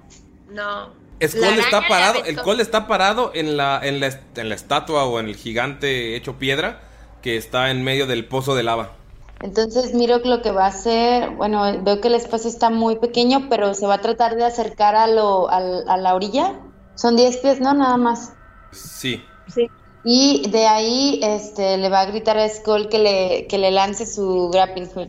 No. 0.50 0.90
Skull 1.26 1.58
está 1.58 1.80
parado, 1.88 2.24
el 2.24 2.36
Skull 2.38 2.60
está 2.60 2.86
parado 2.86 3.30
en 3.34 3.56
la, 3.56 3.80
en, 3.82 4.00
la, 4.00 4.08
en 4.36 4.48
la 4.50 4.54
estatua 4.54 5.04
o 5.06 5.18
en 5.18 5.26
el 5.26 5.36
gigante 5.36 6.14
hecho 6.14 6.34
piedra 6.34 6.82
que 7.22 7.36
está 7.38 7.70
en 7.70 7.82
medio 7.82 8.06
del 8.06 8.26
pozo 8.26 8.54
de 8.54 8.62
lava. 8.62 8.92
Entonces 9.40 9.94
miro 9.94 10.18
lo 10.18 10.42
que 10.42 10.50
va 10.50 10.64
a 10.64 10.68
hacer, 10.68 11.30
bueno, 11.30 11.82
veo 11.82 12.00
que 12.00 12.08
el 12.08 12.14
espacio 12.14 12.48
está 12.50 12.70
muy 12.70 12.96
pequeño, 12.96 13.48
pero 13.48 13.72
se 13.74 13.86
va 13.86 13.94
a 13.94 14.00
tratar 14.00 14.36
de 14.36 14.44
acercar 14.44 14.94
a, 14.94 15.06
lo, 15.06 15.48
al- 15.48 15.88
a 15.88 15.96
la 15.96 16.14
orilla. 16.14 16.54
Son 16.94 17.16
10 17.16 17.36
pies, 17.38 17.60
¿no? 17.60 17.72
Nada 17.74 17.96
más. 17.96 18.32
Sí. 18.72 19.22
Sí. 19.48 19.68
Y 20.08 20.48
de 20.50 20.68
ahí 20.68 21.18
este, 21.20 21.76
le 21.78 21.88
va 21.88 22.02
a 22.02 22.06
gritar 22.06 22.38
a 22.38 22.48
Skull 22.48 22.88
que 22.88 23.00
le, 23.00 23.46
que 23.48 23.58
le 23.58 23.72
lance 23.72 24.06
su 24.06 24.48
grappling 24.52 24.88
hood. 24.94 25.08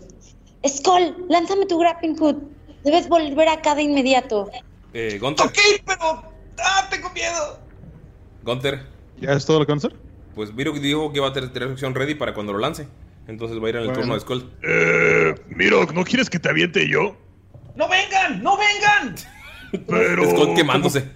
Skull, 0.68 1.28
lánzame 1.30 1.68
tu 1.68 1.78
grappling 1.78 2.18
hood. 2.18 2.38
Debes 2.84 3.08
volver 3.08 3.48
acá 3.48 3.76
de 3.76 3.84
inmediato. 3.84 4.50
Eh, 4.94 5.20
Gunter. 5.22 5.46
Ok, 5.46 5.58
pero. 5.86 6.24
¡Ah, 6.60 6.88
tengo 6.90 7.12
miedo! 7.12 7.60
Gunter. 8.42 8.88
¿Ya 9.22 9.34
es 9.34 9.46
todo 9.46 9.60
lo 9.60 9.68
que 9.68 9.72
van 9.74 9.78
a 9.78 9.86
hacer? 9.86 9.96
Pues 10.34 10.52
Miro 10.52 10.72
dijo 10.72 11.14
que 11.14 11.20
va 11.20 11.28
a 11.28 11.34
tener 11.34 11.54
tener 11.54 11.70
acción 11.70 11.94
ready 11.94 12.16
para 12.16 12.34
cuando 12.34 12.54
lo 12.54 12.58
lance. 12.58 12.88
Entonces 13.28 13.62
va 13.62 13.68
a 13.68 13.70
ir 13.70 13.76
en 13.76 13.82
el 13.84 13.88
Bueno. 13.90 14.02
turno 14.02 14.14
de 14.16 14.20
Skull. 14.22 14.52
Eh, 14.64 15.36
Mirok, 15.50 15.94
¿no 15.94 16.04
quieres 16.06 16.28
que 16.28 16.40
te 16.40 16.50
aviente 16.50 16.90
yo? 16.90 17.16
¡No 17.76 17.88
vengan! 17.88 18.42
¡No 18.42 18.58
vengan! 18.58 19.16
Pero. 19.88 20.24
Skull 20.32 20.56
quemándose. 20.56 21.08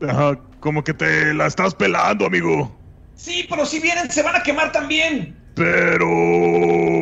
Ajá, 0.00 0.40
como 0.60 0.82
que 0.82 0.94
te 0.94 1.34
la 1.34 1.48
estás 1.48 1.74
pelando, 1.74 2.24
amigo. 2.24 2.74
Sí, 3.16 3.46
pero 3.48 3.64
si 3.66 3.80
vienen, 3.80 4.10
se 4.10 4.22
van 4.22 4.36
a 4.36 4.42
quemar 4.42 4.72
también. 4.72 5.36
Pero. 5.54 6.06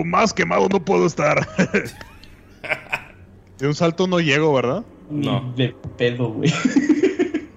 Más 0.04 0.32
quemado 0.32 0.68
no 0.68 0.84
puedo 0.84 1.06
estar. 1.06 1.46
De 3.58 3.66
un 3.66 3.74
salto 3.74 4.06
no 4.06 4.20
llego, 4.20 4.52
¿verdad? 4.54 4.84
No. 5.10 5.52
De 5.56 5.74
pedo, 5.98 6.28
güey. 6.30 6.52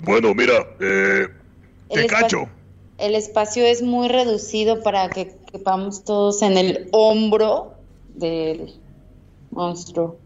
bueno, 0.00 0.34
mira, 0.34 0.54
eh, 0.80 1.26
El 1.88 2.00
te 2.00 2.06
espa- 2.06 2.20
cacho. 2.20 2.48
El 2.98 3.14
espacio 3.16 3.64
es 3.66 3.82
muy 3.82 4.08
reducido 4.08 4.82
para 4.82 5.10
que 5.10 5.34
quepamos 5.50 6.04
todos 6.04 6.42
en 6.42 6.56
el 6.56 6.88
hombro 6.92 7.74
del 8.14 8.72
monstruo. 9.50 10.18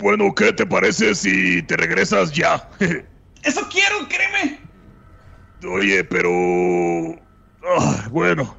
Bueno, 0.00 0.34
¿qué 0.34 0.52
te 0.52 0.66
parece 0.66 1.14
si 1.14 1.62
te 1.62 1.76
regresas 1.76 2.32
ya? 2.32 2.68
¡Eso 3.42 3.62
quiero, 3.70 4.06
créeme! 4.08 4.59
Oye, 5.68 6.04
pero. 6.04 6.30
ah, 7.78 8.08
bueno. 8.10 8.54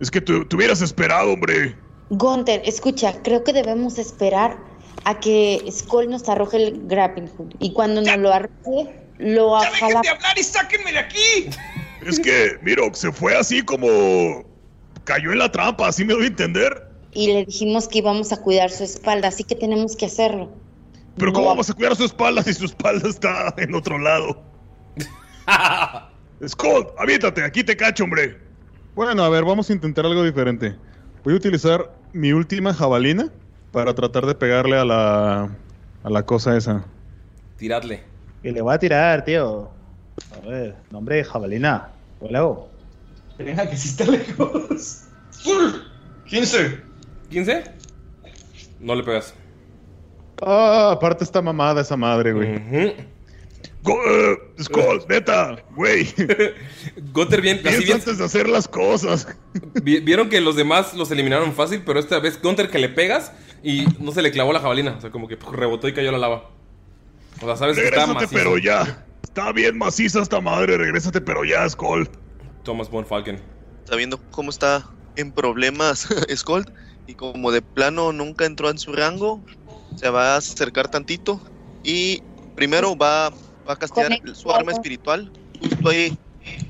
Es 0.00 0.10
que 0.10 0.20
te, 0.20 0.44
te 0.44 0.56
hubieras 0.56 0.80
esperado, 0.82 1.32
hombre. 1.32 1.76
Gunther, 2.10 2.62
escucha, 2.64 3.14
creo 3.22 3.44
que 3.44 3.52
debemos 3.52 3.98
esperar 3.98 4.56
a 5.04 5.18
que 5.20 5.64
Skull 5.70 6.10
nos 6.10 6.28
arroje 6.28 6.56
el 6.58 6.86
grappling 6.86 7.28
hook. 7.36 7.54
Y 7.60 7.72
cuando 7.72 8.00
nos 8.02 8.16
lo 8.18 8.32
arroje, 8.32 9.00
lo 9.18 9.60
¡Ya 9.62 9.70
dejen 9.70 10.00
de 10.02 10.08
hablar 10.08 10.38
y 10.38 10.42
sáquenme 10.42 10.92
de 10.92 10.98
aquí! 10.98 11.48
Es 12.04 12.18
que, 12.20 12.58
Mirok, 12.62 12.94
se 12.94 13.12
fue 13.12 13.36
así 13.36 13.62
como. 13.62 14.44
Cayó 15.04 15.32
en 15.32 15.38
la 15.38 15.52
trampa, 15.52 15.88
así 15.88 16.04
me 16.04 16.14
doy 16.14 16.24
a 16.24 16.28
entender. 16.28 16.88
Y 17.12 17.28
le 17.32 17.44
dijimos 17.44 17.86
que 17.88 17.98
íbamos 17.98 18.32
a 18.32 18.38
cuidar 18.38 18.70
su 18.70 18.82
espalda, 18.84 19.28
así 19.28 19.44
que 19.44 19.54
tenemos 19.54 19.94
que 19.96 20.06
hacerlo. 20.06 20.50
Pero 21.16 21.28
No 21.28 21.34
¿cómo 21.34 21.46
va- 21.46 21.52
vamos 21.52 21.70
a 21.70 21.74
cuidar 21.74 21.94
su 21.94 22.04
espalda 22.04 22.42
si 22.42 22.52
su 22.54 22.64
espalda 22.64 23.08
está 23.08 23.54
en 23.58 23.74
otro 23.74 23.98
lado? 23.98 24.42
Skull, 26.46 26.86
aviéntate, 26.98 27.42
aquí 27.42 27.62
te 27.62 27.76
cacho, 27.76 28.04
hombre. 28.04 28.38
Bueno, 28.94 29.24
a 29.24 29.28
ver, 29.28 29.44
vamos 29.44 29.70
a 29.70 29.72
intentar 29.72 30.06
algo 30.06 30.22
diferente. 30.24 30.76
Voy 31.22 31.34
a 31.34 31.36
utilizar 31.36 31.90
mi 32.12 32.32
última 32.32 32.72
jabalina 32.74 33.30
para 33.72 33.94
tratar 33.94 34.26
de 34.26 34.34
pegarle 34.34 34.78
a 34.78 34.84
la, 34.84 35.50
a 36.02 36.10
la 36.10 36.22
cosa 36.24 36.56
esa. 36.56 36.84
Tiradle. 37.56 38.02
Y 38.42 38.50
le 38.50 38.60
voy 38.60 38.74
a 38.74 38.78
tirar, 38.78 39.24
tío. 39.24 39.70
A 40.36 40.48
ver, 40.48 40.76
nombre 40.90 41.16
de 41.16 41.24
jabalina. 41.24 41.90
¿Cómo 42.18 42.30
le 42.30 42.38
hago? 42.38 42.68
Venga, 43.38 43.68
que 43.68 43.76
sí 43.76 43.88
está 43.88 44.04
lejos. 44.04 45.04
15. 46.26 46.80
¿15? 47.30 47.70
No 48.80 48.94
le 48.94 49.02
pegas. 49.02 49.34
Ah, 50.42 50.90
aparte 50.92 51.24
está 51.24 51.40
mamada 51.40 51.80
esa 51.80 51.96
madre, 51.96 52.32
güey. 52.32 52.94
Go- 53.84 54.02
eh, 54.04 54.38
Skull, 54.60 55.04
neta, 55.08 55.62
güey. 55.76 56.08
Gunter 57.12 57.40
bien, 57.40 57.60
así 57.66 57.84
bien. 57.84 57.98
antes 57.98 58.18
de 58.18 58.24
hacer 58.24 58.48
las 58.48 58.66
cosas. 58.66 59.28
vi- 59.82 60.00
Vieron 60.00 60.28
que 60.28 60.40
los 60.40 60.56
demás 60.56 60.94
los 60.94 61.10
eliminaron 61.10 61.52
fácil, 61.52 61.82
pero 61.84 62.00
esta 62.00 62.18
vez 62.18 62.40
Gunter 62.42 62.70
que 62.70 62.78
le 62.78 62.88
pegas 62.88 63.32
y 63.62 63.84
no 64.00 64.10
se 64.12 64.22
le 64.22 64.30
clavó 64.32 64.52
la 64.52 64.60
jabalina. 64.60 64.94
O 64.96 65.00
sea, 65.00 65.10
como 65.10 65.28
que 65.28 65.36
rebotó 65.52 65.86
y 65.86 65.92
cayó 65.94 66.08
a 66.08 66.12
la 66.12 66.18
lava. 66.18 66.50
O 67.40 67.46
sea, 67.46 67.56
sabes 67.56 67.76
que 67.76 67.84
está 67.84 68.06
Regrésate, 68.06 68.14
macizo. 68.14 68.32
pero 68.34 68.58
ya. 68.58 69.04
Está 69.22 69.52
bien 69.52 69.76
maciza 69.76 70.20
esta 70.22 70.40
madre, 70.40 70.76
regrésate, 70.78 71.20
pero 71.20 71.44
ya, 71.44 71.68
Skull. 71.68 72.08
Thomas 72.62 72.88
Von 72.90 73.04
Falken. 73.04 73.40
Sabiendo 73.84 74.18
cómo 74.30 74.50
está 74.50 74.88
en 75.16 75.32
problemas 75.32 76.08
Skull 76.34 76.64
y 77.06 77.14
como 77.14 77.50
de 77.52 77.60
plano 77.60 78.12
nunca 78.12 78.46
entró 78.46 78.70
en 78.70 78.78
su 78.78 78.92
rango, 78.92 79.42
se 79.96 80.08
va 80.08 80.34
a 80.34 80.36
acercar 80.38 80.88
tantito 80.90 81.40
y 81.82 82.22
primero 82.54 82.96
va, 82.96 83.32
va 83.68 83.74
a 83.74 83.76
castear 83.76 84.06
Conectado. 84.06 84.34
su 84.34 84.52
arma 84.52 84.72
espiritual. 84.72 85.30
Justo 85.60 85.88
ahí 85.88 86.16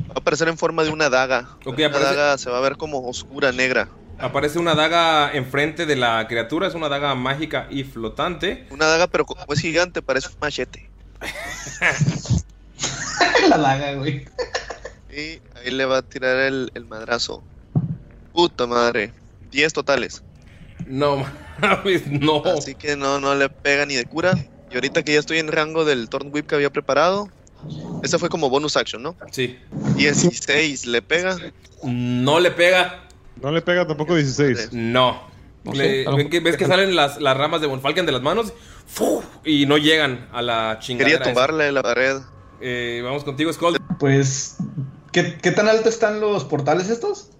va 0.09 0.15
a 0.17 0.19
aparecer 0.21 0.49
en 0.49 0.57
forma 0.59 0.85
de 0.85 0.91
una 0.91 1.09
daga. 1.11 1.57
Ok, 1.65 1.79
Una 1.79 1.87
aparece- 1.89 2.05
daga 2.05 2.39
se 2.39 2.51
va 2.51 2.59
a 2.59 2.61
ver 2.61 2.77
como 2.77 3.07
oscura, 3.09 3.51
negra. 3.53 3.89
Aparece 4.19 4.59
una 4.61 4.75
daga 4.77 5.33
enfrente 5.33 5.87
de 5.87 5.97
la 5.97 6.25
criatura. 6.29 6.69
Es 6.69 6.75
una 6.75 6.89
daga 6.89 7.15
mágica 7.17 7.67
y 7.71 7.83
flotante. 7.85 8.67
Una 8.71 8.87
daga, 8.87 9.07
pero 9.09 9.25
como 9.27 9.45
es 9.53 9.61
gigante, 9.61 10.03
parece 10.03 10.29
un 10.29 10.35
machete. 10.41 10.89
La 13.49 13.59
daga, 13.59 13.95
güey. 13.95 14.25
Y 15.11 15.41
ahí 15.59 15.71
le 15.71 15.85
va 15.85 15.99
a 15.99 16.03
tirar 16.03 16.37
el, 16.39 16.71
el 16.75 16.85
madrazo. 16.87 17.43
Puta 18.33 18.67
madre. 18.67 19.13
10 19.51 19.73
totales. 19.73 20.23
No, 20.87 21.25
mames, 21.61 22.07
no. 22.07 22.43
Así 22.45 22.75
que 22.75 22.97
no, 22.97 23.21
no 23.21 23.35
le 23.35 23.49
pega 23.49 23.87
ni 23.87 23.95
de 23.95 24.05
cura. 24.05 24.35
Y 24.75 24.77
ahorita 24.77 25.05
que 25.05 25.13
ya 25.13 25.21
estoy 25.21 25.39
en 25.39 25.53
rango 25.53 25.85
del 25.85 26.09
Torn 26.09 26.31
Whip 26.33 26.49
que 26.49 26.57
había 26.57 26.69
preparado. 26.69 27.29
Ese 28.03 28.19
fue 28.19 28.29
como 28.29 28.51
bonus 28.51 28.77
action, 28.77 29.05
¿no? 29.05 29.15
Sí. 29.31 29.57
16 29.95 30.87
le 30.87 31.01
pega. 31.01 31.37
No 31.85 32.41
le 32.41 32.51
pega. 32.51 33.05
No 33.41 33.53
le 33.53 33.63
pega 33.63 33.87
tampoco 33.87 34.17
16. 34.17 34.71
No. 34.73 35.23
No 35.63 35.73
Le- 35.75 36.03
sé, 36.03 36.09
a 36.09 36.11
lo 36.11 36.17
ven 36.17 36.29
que, 36.29 36.41
¿Ves 36.41 36.57
que 36.57 36.67
salen 36.67 36.97
las, 36.97 37.21
las 37.21 37.37
ramas 37.37 37.61
de 37.61 37.69
Von 37.69 37.81
Falken 37.83 38.05
de 38.05 38.11
las 38.11 38.21
manos? 38.21 38.53
¡Fu! 38.89 39.23
Y 39.45 39.65
no 39.67 39.79
llegan 39.79 40.29
a 40.33 40.43
la 40.43 40.79
chingadera. 40.81 41.19
Quería 41.19 41.33
tumbarle 41.33 41.71
la 41.71 41.83
pared. 41.85 42.17
esa. 42.17 42.29
Eh, 42.61 43.01
vamos 43.05 43.23
contigo, 43.23 43.53
Skull. 43.53 43.79
Pues. 44.01 44.57
¿qué, 45.13 45.39
¿Qué 45.41 45.53
tan 45.53 45.69
alto 45.69 45.89
están 45.89 46.19
los 46.21 46.43
portales 46.45 46.91
estos? 46.91 47.31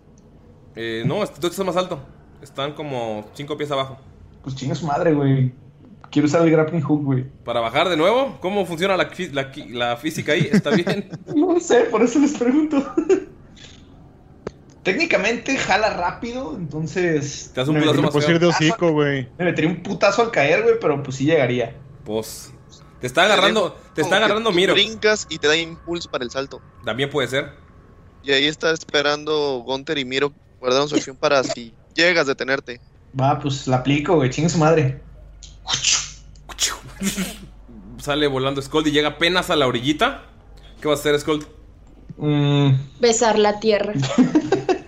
Eh, 0.77 1.03
no, 1.05 1.27
tú 1.27 1.49
estás 1.49 1.67
más 1.67 1.77
alto. 1.77 1.99
Están 2.41 2.75
como 2.75 3.29
cinco 3.35 3.57
pies 3.57 3.73
abajo. 3.73 3.99
Pues 4.45 4.55
chinga 4.55 4.77
su 4.77 4.87
madre, 4.87 5.13
güey. 5.13 5.53
Quiero 6.15 6.29
usar 6.29 6.43
el 6.43 6.51
grappling 6.53 6.81
hook, 6.81 7.03
güey. 7.03 7.25
¿Para 7.45 7.59
bajar 7.59 7.89
de 7.89 7.97
nuevo? 7.97 8.39
¿Cómo 8.41 8.65
funciona 8.67 8.97
la, 8.97 9.97
física 9.97 10.31
ahí? 10.31 10.49
¿Está 10.53 10.71
bien? 10.71 11.11
No 11.35 11.59
sé, 11.59 11.87
por 11.91 12.05
eso 12.05 12.21
les 12.21 12.39
pregunto. 12.39 12.95
Técnicamente 14.85 15.57
jala 15.59 15.91
rápido, 15.91 16.55
entonces. 16.57 17.51
Te 17.53 17.61
das 17.61 17.69
un 17.69 17.75
me 17.75 17.81
putazo 17.81 18.03
metería 18.03 18.21
más 18.21 18.29
ir 18.29 18.39
de 18.39 18.47
hocico, 18.47 18.93
güey. 18.93 19.29
Me 19.41 19.47
metería 19.47 19.69
un 19.69 19.83
putazo 19.83 20.23
al 20.23 20.31
caer, 20.31 20.63
güey, 20.63 20.77
pero 20.81 21.03
pues 21.03 21.17
sí 21.17 21.25
llegaría. 21.25 21.75
Pues. 22.05 22.55
Te 23.01 23.09
está 23.09 23.25
agarrando. 23.25 23.77
Te 23.93 24.03
está 24.03 24.19
agarrando 24.19 24.53
Miro. 24.53 24.75
Brincas 24.75 25.27
y 25.29 25.39
te 25.39 25.49
da 25.49 25.57
impulso 25.57 26.09
para 26.09 26.23
el 26.23 26.31
salto. 26.31 26.63
También 26.85 27.11
puede 27.11 27.27
ser. 27.27 27.51
Y 28.23 28.31
ahí 28.31 28.47
está 28.47 28.71
esperando 28.71 29.65
Gunter 29.67 29.99
y 29.99 30.05
Miro. 30.05 30.33
Guardaron 30.61 30.89
su 30.89 30.95
acción 30.95 31.17
para 31.17 31.43
si 31.43 31.75
llegas 31.93 32.27
a 32.27 32.29
detenerte. 32.29 32.81
Va, 33.21 33.37
pues 33.41 33.67
la 33.67 33.79
aplico, 33.79 34.15
güey, 34.15 34.31
chinga 34.31 34.49
su 34.49 34.59
madre. 34.59 35.03
Sale 37.99 38.27
volando 38.27 38.61
Skull 38.61 38.87
y 38.89 38.91
llega 38.91 39.09
apenas 39.11 39.51
a 39.51 39.57
la 39.57 39.67
orillita. 39.67 40.23
¿Qué 40.81 40.89
va 40.89 40.95
a 40.95 40.97
hacer 40.97 41.19
Skull? 41.19 41.47
Mm, 42.17 42.71
Besar 43.01 43.39
la 43.39 43.61
tierra. 43.61 43.93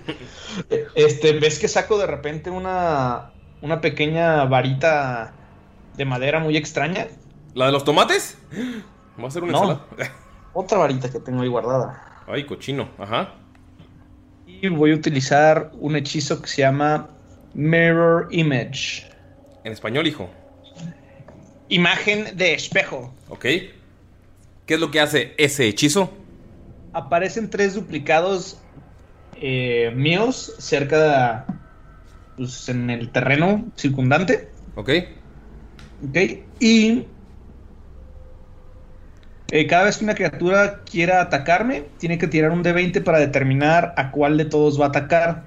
este, 0.95 1.33
¿ves 1.39 1.59
que 1.59 1.69
saco 1.69 1.99
de 1.99 2.07
repente 2.07 2.51
una, 2.51 3.31
una 3.63 3.81
pequeña 3.81 4.45
varita 4.45 5.33
de 5.97 6.05
madera 6.05 6.41
muy 6.41 6.57
extraña? 6.57 7.07
¿La 7.55 7.67
de 7.67 7.73
los 7.73 7.85
tomates? 7.85 8.39
Va 9.23 9.29
a 9.29 9.31
ser 9.31 9.45
una 9.45 9.53
No. 9.53 9.59
ensalada. 9.63 9.87
Otra 10.53 10.79
varita 10.79 11.11
que 11.11 11.21
tengo 11.21 11.43
ahí 11.43 11.49
guardada. 11.49 12.23
Ay, 12.27 12.45
cochino. 12.45 12.91
Ajá. 12.99 13.35
Y 14.47 14.69
voy 14.69 14.93
a 14.93 14.95
utilizar 14.95 15.71
un 15.75 15.97
hechizo 15.97 16.41
que 16.41 16.49
se 16.49 16.63
llama 16.63 17.09
Mirror 17.55 18.29
Image. 18.31 19.07
En 19.65 19.73
español, 19.73 20.07
hijo. 20.07 20.31
Imagen 21.69 22.37
de 22.37 22.55
espejo. 22.55 23.13
¿Ok? 23.29 23.45
¿Qué 24.67 24.75
es 24.75 24.81
lo 24.81 24.91
que 24.91 25.01
hace 25.01 25.35
ese 25.39 25.67
hechizo? 25.67 26.13
Aparecen 26.93 27.51
tres 27.51 27.75
duplicados 27.75 28.59
eh, 29.41 29.93
míos 29.95 30.55
cerca 30.59 31.45
de, 31.47 31.55
pues, 32.37 32.69
en 32.69 32.91
el 32.91 33.11
terreno 33.11 33.65
circundante. 33.77 34.49
¿Ok? 34.75 34.91
Ok. 36.09 36.19
Y 36.61 37.07
eh, 39.51 39.67
cada 39.67 39.85
vez 39.85 39.99
que 39.99 40.05
una 40.05 40.15
criatura 40.15 40.83
quiera 40.85 41.21
atacarme, 41.21 41.85
tiene 41.99 42.19
que 42.19 42.27
tirar 42.27 42.51
un 42.51 42.65
D20 42.65 43.03
para 43.05 43.19
determinar 43.19 43.95
a 43.97 44.11
cuál 44.11 44.37
de 44.37 44.45
todos 44.45 44.81
va 44.81 44.87
a 44.87 44.89
atacar. 44.89 45.45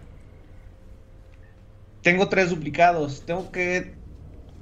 Tengo 2.01 2.29
tres 2.29 2.49
duplicados. 2.49 3.25
Tengo 3.25 3.51
que 3.51 3.98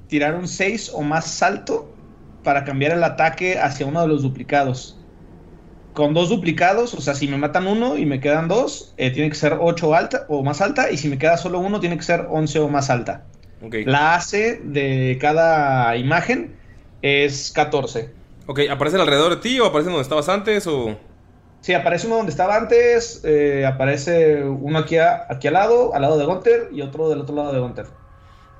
tirar 0.08 0.34
un 0.36 0.48
6 0.48 0.90
o 0.94 1.02
más 1.02 1.26
salto 1.32 1.98
para 2.42 2.64
cambiar 2.64 2.92
el 2.92 3.04
ataque 3.04 3.58
hacia 3.60 3.86
uno 3.86 4.02
de 4.02 4.08
los 4.08 4.22
duplicados. 4.22 5.06
con 5.92 6.14
dos 6.14 6.28
duplicados, 6.28 6.94
o 6.94 7.00
sea, 7.00 7.14
si 7.14 7.28
me 7.28 7.38
matan 7.38 7.66
uno 7.66 7.96
y 7.98 8.06
me 8.06 8.20
quedan 8.20 8.48
dos, 8.48 8.94
eh, 8.98 9.10
tiene 9.12 9.30
que 9.30 9.36
ser 9.36 9.58
8 9.60 9.94
alta 9.94 10.26
o 10.28 10.44
más 10.44 10.60
alta, 10.60 10.90
y 10.92 10.96
si 10.98 11.08
me 11.08 11.18
queda 11.18 11.36
solo 11.36 11.58
uno, 11.60 11.80
tiene 11.80 11.96
que 11.96 12.04
ser 12.04 12.26
11 12.30 12.60
o 12.60 12.68
más 12.68 12.90
alta. 12.90 13.30
Ok. 13.60 13.74
La 13.84 14.14
AC 14.16 14.60
de 14.64 15.18
cada 15.20 15.96
imagen 15.96 16.60
es 17.02 17.52
14. 17.52 18.16
Ok, 18.46 18.60
¿aparecen 18.70 19.00
alrededor 19.00 19.30
de 19.36 19.40
ti 19.42 19.60
o 19.60 19.66
aparecen 19.66 19.92
donde 19.92 20.02
estabas 20.02 20.28
antes 20.28 20.66
o...? 20.66 20.98
Sí, 21.60 21.72
aparece 21.74 22.06
uno 22.06 22.16
donde 22.16 22.30
estaba 22.30 22.56
antes, 22.56 23.20
eh, 23.24 23.64
aparece 23.66 24.44
uno 24.44 24.78
aquí, 24.78 24.96
a- 24.96 25.26
aquí 25.28 25.48
al 25.48 25.54
lado, 25.54 25.94
al 25.94 26.02
lado 26.02 26.16
de 26.18 26.24
Gunter, 26.24 26.68
y 26.72 26.80
otro 26.82 27.08
del 27.08 27.20
otro 27.20 27.34
lado 27.36 27.52
de 27.52 27.60
Gunter. 27.60 27.86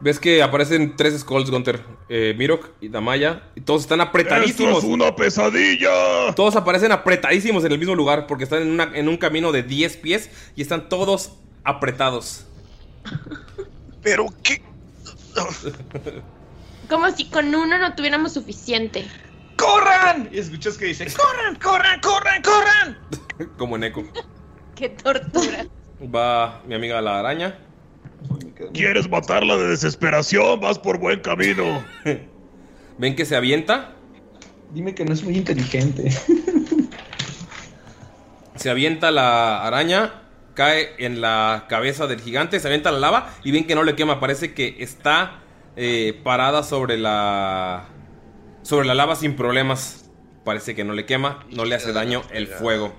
Ves 0.00 0.20
que 0.20 0.42
aparecen 0.42 0.94
tres 0.96 1.18
Skulls, 1.18 1.50
Gunter. 1.50 1.82
Eh, 2.08 2.34
Mirok 2.38 2.68
y 2.80 2.88
Damaya. 2.88 3.42
Y 3.56 3.62
todos 3.62 3.82
están 3.82 4.00
apretadísimos. 4.00 4.76
¡Esto 4.76 4.86
es 4.86 4.92
una 4.94 5.14
pesadilla! 5.16 6.32
Todos 6.36 6.54
aparecen 6.56 6.92
apretadísimos 6.92 7.64
en 7.64 7.72
el 7.72 7.78
mismo 7.78 7.94
lugar 7.96 8.26
porque 8.28 8.44
están 8.44 8.62
en, 8.62 8.70
una- 8.70 8.92
en 8.96 9.08
un 9.08 9.16
camino 9.16 9.50
de 9.50 9.64
10 9.64 9.96
pies 9.96 10.30
y 10.54 10.62
están 10.62 10.88
todos 10.88 11.32
apretados. 11.64 12.44
Pero 14.02 14.26
qué. 14.42 14.62
Como 16.88 17.10
si 17.10 17.28
con 17.28 17.54
uno 17.54 17.76
no 17.78 17.94
tuviéramos 17.94 18.32
suficiente. 18.34 19.04
¡Corran! 19.56 20.28
Y 20.32 20.38
escuchas 20.38 20.78
que 20.78 20.86
dice, 20.86 21.06
¡corran, 21.16 21.56
corran, 21.56 22.00
corran, 22.00 22.42
corran! 22.42 22.98
Como 23.56 23.76
en 23.76 23.84
eco. 23.84 24.04
Qué 24.76 24.88
tortura. 24.90 25.66
Va 26.02 26.62
mi 26.66 26.76
amiga 26.76 27.00
la 27.00 27.18
araña. 27.18 27.58
¿Quieres 28.72 29.08
matarla 29.08 29.56
de 29.56 29.68
desesperación? 29.68 30.60
Vas 30.60 30.78
por 30.78 30.98
buen 30.98 31.20
camino. 31.20 31.84
Ven 32.98 33.14
que 33.16 33.24
se 33.24 33.36
avienta. 33.36 33.94
Dime 34.72 34.94
que 34.94 35.04
no 35.04 35.12
es 35.12 35.22
muy 35.22 35.36
inteligente. 35.36 36.10
Se 38.56 38.70
avienta 38.70 39.10
la 39.10 39.64
araña. 39.64 40.22
Cae 40.54 40.90
en 40.98 41.20
la 41.20 41.66
cabeza 41.68 42.08
del 42.08 42.20
gigante. 42.20 42.58
Se 42.58 42.66
avienta 42.66 42.90
la 42.90 42.98
lava. 42.98 43.30
Y 43.44 43.52
ven 43.52 43.66
que 43.66 43.76
no 43.76 43.84
le 43.84 43.94
quema. 43.94 44.18
Parece 44.18 44.52
que 44.52 44.76
está 44.80 45.38
eh, 45.76 46.20
parada 46.24 46.64
sobre 46.64 46.98
la. 46.98 47.86
Sobre 48.62 48.86
la 48.86 48.94
lava 48.94 49.14
sin 49.14 49.36
problemas. 49.36 50.10
Parece 50.44 50.74
que 50.74 50.82
no 50.82 50.92
le 50.92 51.06
quema. 51.06 51.46
No 51.52 51.64
le 51.64 51.76
hace 51.76 51.92
daño 51.92 52.22
el 52.32 52.48
fuego. 52.48 52.92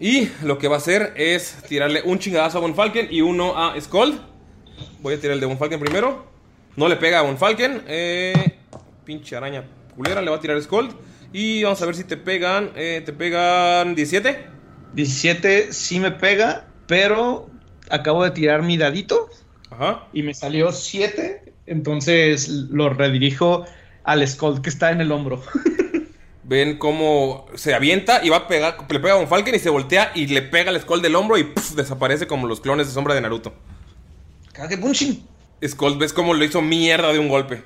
Y 0.00 0.30
lo 0.42 0.58
que 0.58 0.68
va 0.68 0.76
a 0.76 0.78
hacer 0.78 1.12
es 1.16 1.58
tirarle 1.68 2.02
un 2.02 2.18
chingadazo 2.18 2.58
a 2.58 2.60
Von 2.62 2.74
Falken 2.74 3.08
y 3.10 3.20
uno 3.20 3.56
a 3.56 3.78
Skold. 3.78 4.33
Voy 5.00 5.14
a 5.14 5.20
tirar 5.20 5.34
el 5.34 5.40
de 5.40 5.46
Von 5.46 5.58
Falken 5.58 5.80
primero. 5.80 6.24
No 6.76 6.88
le 6.88 6.96
pega 6.96 7.20
a 7.20 7.22
Von 7.22 7.38
Falken. 7.38 7.82
Eh, 7.86 8.56
pinche 9.04 9.36
araña 9.36 9.64
culera, 9.94 10.22
le 10.22 10.30
va 10.30 10.36
a 10.36 10.40
tirar 10.40 10.60
Skold. 10.62 10.92
Y 11.32 11.62
vamos 11.62 11.80
a 11.82 11.86
ver 11.86 11.94
si 11.96 12.04
te 12.04 12.16
pegan. 12.16 12.70
eh, 12.76 13.02
te 13.04 13.12
pegan 13.12 13.94
17. 13.94 14.46
17 14.94 15.72
sí 15.72 15.98
me 16.00 16.12
pega, 16.12 16.68
pero 16.86 17.50
acabo 17.90 18.22
de 18.22 18.30
tirar 18.30 18.62
mi 18.62 18.76
dadito 18.76 19.28
Ajá. 19.70 20.06
y 20.12 20.22
me 20.22 20.32
salió 20.34 20.70
7, 20.70 21.52
entonces 21.66 22.48
lo 22.48 22.88
redirijo 22.90 23.64
al 24.04 24.26
Skull 24.26 24.62
que 24.62 24.70
está 24.70 24.92
en 24.92 25.00
el 25.00 25.10
hombro. 25.10 25.42
Ven 26.44 26.78
cómo 26.78 27.46
se 27.54 27.74
avienta 27.74 28.24
y 28.24 28.28
va 28.28 28.36
a 28.36 28.48
pegar. 28.48 28.76
Le 28.88 29.00
pega 29.00 29.14
a 29.14 29.16
Von 29.16 29.26
Falken 29.28 29.54
y 29.54 29.58
se 29.58 29.70
voltea 29.70 30.12
y 30.14 30.26
le 30.28 30.42
pega 30.42 30.70
al 30.70 30.80
Skold 30.80 31.02
del 31.02 31.16
hombro 31.16 31.38
y 31.38 31.52
desaparece 31.74 32.26
como 32.28 32.46
los 32.46 32.60
clones 32.60 32.86
de 32.86 32.92
sombra 32.92 33.14
de 33.14 33.20
Naruto. 33.22 33.52
Kage 34.54 34.76
Bunshin. 34.76 35.26
Skull, 35.66 35.98
ves 35.98 36.12
cómo 36.14 36.32
lo 36.32 36.42
hizo 36.44 36.62
mierda 36.62 37.12
de 37.12 37.18
un 37.18 37.28
golpe. 37.28 37.62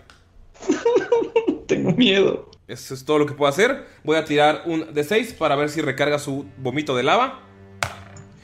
Tengo 1.69 1.93
miedo. 1.93 2.51
Eso 2.67 2.95
es 2.95 3.05
todo 3.05 3.19
lo 3.19 3.27
que 3.27 3.35
puedo 3.35 3.49
hacer. 3.49 3.87
Voy 4.05 4.17
a 4.17 4.25
tirar 4.25 4.63
un 4.67 4.93
de 4.93 5.05
6 5.05 5.35
para 5.35 5.55
ver 5.57 5.71
si 5.71 5.81
recarga 5.81 6.19
su 6.19 6.47
vómito 6.59 6.97
de 6.97 7.03
lava. 7.03 7.41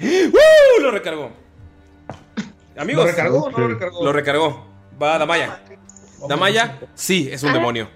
¡Uh! 0.01 0.81
Lo 0.81 0.91
recargó. 0.91 1.31
Amigos. 2.77 3.05
¿Lo 3.05 3.11
recargó 3.11 3.43
o 3.45 3.51
no 3.51 3.59
lo 3.59 3.69
recargó? 3.69 4.05
Lo 4.05 4.13
recargó. 4.13 4.67
Va 5.03 5.19
Damaya. 5.19 5.63
Damaya, 6.29 6.81
sí, 6.95 7.29
es 7.31 7.43
un 7.43 7.51
Ah. 7.51 7.55
demonio. 7.55 7.89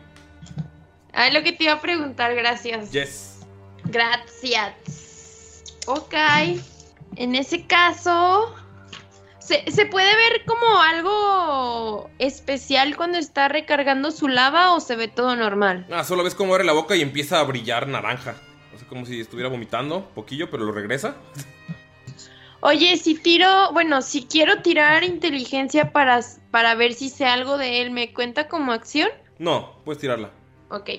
Ah, 1.13 1.31
lo 1.31 1.43
que 1.43 1.53
te 1.53 1.65
iba 1.65 1.73
a 1.75 1.81
preguntar, 1.81 2.35
gracias. 2.35 2.91
Yes. 2.93 3.39
Gracias. 3.85 5.65
Ok. 5.87 6.15
En 7.17 7.35
ese 7.35 7.67
caso. 7.67 8.55
¿Se, 9.49 9.71
se 9.71 9.87
puede 9.87 10.15
ver 10.15 10.45
como 10.45 10.81
algo 10.81 12.11
especial 12.19 12.97
cuando 12.97 13.17
está 13.17 13.49
recargando 13.49 14.11
su 14.11 14.29
lava 14.29 14.75
o 14.75 14.81
se 14.81 14.95
ve 14.95 15.09
todo 15.09 15.35
normal? 15.37 15.87
Ah, 15.91 16.05
solo 16.05 16.23
ves 16.23 16.35
cómo 16.35 16.53
abre 16.53 16.65
la 16.65 16.75
boca 16.75 16.95
y 16.97 17.01
empieza 17.01 17.41
a 17.41 17.45
brillar 17.45 17.89
naranja. 17.89 18.37
O 18.75 18.79
sea, 18.79 18.87
como 18.87 19.07
si 19.07 19.19
estuviera 19.21 19.49
vomitando 19.49 20.11
poquillo, 20.15 20.51
pero 20.51 20.65
lo 20.65 20.73
regresa. 20.73 21.17
Oye, 22.61 22.97
si 22.99 23.15
tiro, 23.15 23.73
bueno, 23.73 24.03
si 24.03 24.27
quiero 24.27 24.61
tirar 24.61 25.03
inteligencia 25.03 25.93
para, 25.93 26.21
para 26.51 26.75
ver 26.75 26.93
si 26.93 27.09
sé 27.09 27.25
algo 27.25 27.57
de 27.57 27.81
él, 27.81 27.91
¿me 27.91 28.13
cuenta 28.13 28.49
como 28.49 28.73
acción? 28.73 29.09
No, 29.39 29.81
puedes 29.85 30.01
tirarla. 30.01 30.31
Ok. 30.69 30.91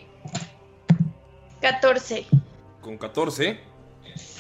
14. 1.62 2.26
Con 2.82 2.98
14. 2.98 3.69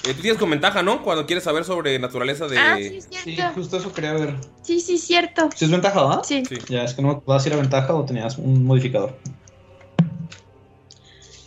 Eh, 0.06 0.14
tú 0.14 0.22
tienes 0.22 0.40
con 0.40 0.50
ventaja, 0.50 0.82
¿no? 0.82 1.04
Cuando 1.04 1.26
quieres 1.26 1.44
saber 1.44 1.66
sobre 1.66 2.00
naturaleza 2.00 2.48
de. 2.48 2.58
Ah, 2.58 2.78
sí, 2.78 3.02
Sí, 3.02 3.36
cierto. 3.36 3.54
justo 3.56 3.78
eso 3.78 3.94
quería 3.94 4.14
ver. 4.14 4.36
Sí, 4.62 4.80
sí, 4.80 4.98
cierto. 4.98 5.50
¿Si 5.56 5.66
es 5.66 5.72
ventaja, 5.72 6.02
va? 6.02 6.24
Sí. 6.24 6.44
Ya, 6.70 6.84
es 6.84 6.94
que 6.94 7.02
no 7.02 7.08
me 7.16 7.22
vas 7.26 7.44
a 7.46 7.48
ir 7.50 7.54
a 7.54 7.58
ventaja 7.58 7.94
o 7.94 8.06
tenías 8.06 8.38
un 8.38 8.64
modificador. 8.66 9.18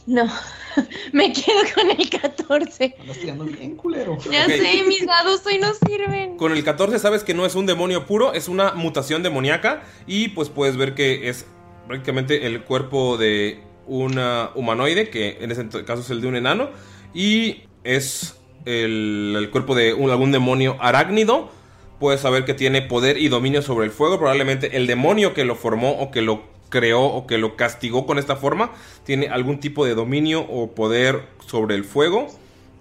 No, 0.06 0.28
me 1.12 1.32
quedo 1.32 1.60
con 1.74 1.90
el 1.90 2.10
14. 2.10 2.96
Andas 3.00 3.18
tirando 3.18 3.44
bien, 3.44 3.76
culero. 3.76 4.18
Ya 4.30 4.46
sé, 4.46 4.82
mis 4.86 5.06
dados 5.06 5.42
hoy 5.46 5.58
no 5.58 5.68
sirven. 5.74 6.36
Con 6.36 6.52
el 6.52 6.64
14 6.64 6.98
sabes 6.98 7.22
que 7.22 7.34
no 7.34 7.46
es 7.46 7.54
un 7.54 7.66
demonio 7.66 8.06
puro, 8.06 8.32
es 8.32 8.48
una 8.48 8.72
mutación 8.74 9.22
demoníaca 9.22 9.82
y 10.06 10.28
pues 10.28 10.48
puedes 10.48 10.76
ver 10.76 10.94
que 10.94 11.28
es 11.28 11.46
prácticamente 11.86 12.46
el 12.46 12.62
cuerpo 12.64 13.16
de 13.16 13.62
una 13.86 14.50
humanoide, 14.54 15.08
que 15.10 15.38
en 15.40 15.50
ese 15.52 15.68
caso 15.84 16.02
es 16.02 16.10
el 16.10 16.20
de 16.20 16.26
un 16.28 16.36
enano, 16.36 16.70
y 17.14 17.62
es 17.84 18.36
el, 18.64 19.48
cuerpo 19.52 19.74
de 19.74 19.90
algún 19.90 20.32
demonio 20.32 20.76
arácnido. 20.80 21.50
Puedes 21.98 22.20
saber 22.20 22.44
que 22.44 22.54
tiene 22.54 22.82
poder 22.82 23.16
y 23.18 23.28
dominio 23.28 23.62
sobre 23.62 23.86
el 23.86 23.92
fuego, 23.92 24.18
probablemente 24.18 24.76
el 24.76 24.86
demonio 24.86 25.34
que 25.34 25.44
lo 25.44 25.54
formó 25.54 25.92
o 25.92 26.10
que 26.10 26.22
lo 26.22 26.42
creó 26.68 27.02
o 27.02 27.26
que 27.26 27.38
lo 27.38 27.54
castigó 27.54 28.06
con 28.06 28.18
esta 28.18 28.34
forma 28.34 28.72
tiene 29.04 29.28
algún 29.28 29.60
tipo 29.60 29.84
de 29.84 29.94
dominio 29.94 30.40
o 30.40 30.74
poder 30.74 31.22
sobre 31.46 31.76
el 31.76 31.84
fuego. 31.84 32.28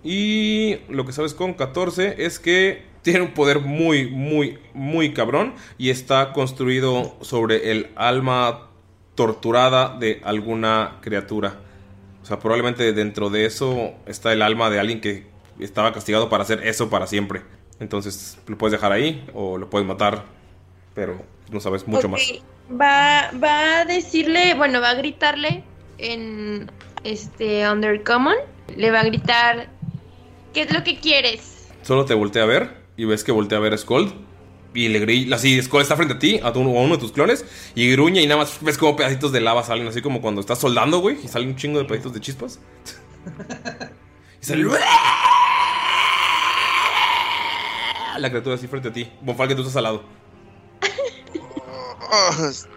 Y 0.03 0.77
lo 0.89 1.05
que 1.05 1.13
sabes 1.13 1.35
con 1.35 1.53
14 1.53 2.25
es 2.25 2.39
que 2.39 2.83
tiene 3.03 3.21
un 3.21 3.33
poder 3.33 3.59
muy, 3.59 4.09
muy, 4.09 4.57
muy 4.73 5.13
cabrón. 5.13 5.53
Y 5.77 5.89
está 5.89 6.33
construido 6.33 7.15
sobre 7.21 7.71
el 7.71 7.89
alma 7.95 8.69
torturada 9.15 9.95
de 9.99 10.21
alguna 10.23 10.97
criatura. 11.01 11.59
O 12.23 12.25
sea, 12.25 12.39
probablemente 12.39 12.93
dentro 12.93 13.29
de 13.29 13.45
eso 13.45 13.93
está 14.05 14.33
el 14.33 14.41
alma 14.41 14.69
de 14.69 14.79
alguien 14.79 15.01
que 15.01 15.30
estaba 15.59 15.93
castigado 15.93 16.29
para 16.29 16.43
hacer 16.43 16.65
eso 16.67 16.89
para 16.89 17.07
siempre. 17.07 17.41
Entonces 17.79 18.37
lo 18.47 18.57
puedes 18.57 18.71
dejar 18.73 18.91
ahí 18.91 19.25
o 19.33 19.57
lo 19.57 19.69
puedes 19.69 19.87
matar. 19.87 20.25
Pero 20.93 21.21
no 21.49 21.59
sabes 21.59 21.87
mucho 21.87 22.09
más. 22.09 22.21
Va, 22.69 23.31
va 23.41 23.79
a 23.79 23.85
decirle, 23.85 24.53
bueno, 24.55 24.81
va 24.81 24.89
a 24.91 24.93
gritarle 24.95 25.63
en 25.97 26.69
este 27.03 27.69
Undercommon. 27.69 28.35
Le 28.75 28.91
va 28.91 28.99
a 29.01 29.03
gritar, 29.03 29.69
¿qué 30.53 30.61
es 30.61 30.73
lo 30.73 30.83
que 30.83 30.99
quieres? 30.99 31.69
Solo 31.83 32.05
te 32.05 32.13
voltea 32.13 32.43
a 32.43 32.45
ver 32.45 32.81
y 32.97 33.05
ves 33.05 33.23
que 33.23 33.31
voltea 33.31 33.57
a 33.57 33.61
ver 33.61 33.73
a 33.73 33.77
Skold. 33.77 34.13
Y 34.73 34.87
le 34.87 34.99
grilla, 34.99 35.35
así 35.35 35.61
Skold 35.61 35.81
está 35.81 35.97
frente 35.97 36.13
a 36.13 36.19
ti, 36.19 36.39
a, 36.41 36.53
tu- 36.53 36.61
a 36.61 36.63
uno 36.81 36.95
de 36.95 37.01
tus 37.01 37.11
clones, 37.11 37.43
y 37.75 37.91
gruñe 37.91 38.21
y 38.21 38.25
nada 38.27 38.39
más 38.41 38.59
ves 38.61 38.77
como 38.77 38.95
pedacitos 38.95 39.33
de 39.33 39.41
lava 39.41 39.63
salen, 39.65 39.85
así 39.87 40.01
como 40.01 40.21
cuando 40.21 40.39
estás 40.39 40.59
soldando, 40.59 40.99
güey, 40.99 41.17
y 41.21 41.27
salen 41.27 41.49
un 41.49 41.55
chingo 41.57 41.79
de 41.79 41.83
pedacitos 41.83 42.13
de 42.13 42.21
chispas. 42.21 42.59
y 44.41 44.45
sale... 44.45 44.63
La 48.21 48.29
criatura 48.29 48.53
así 48.53 48.67
frente 48.67 48.89
a 48.89 48.93
ti. 48.93 49.11
Bonfal 49.21 49.47
que 49.47 49.55
tú 49.55 49.61
estás 49.61 49.75
al 49.77 49.83
lado. 49.83 50.03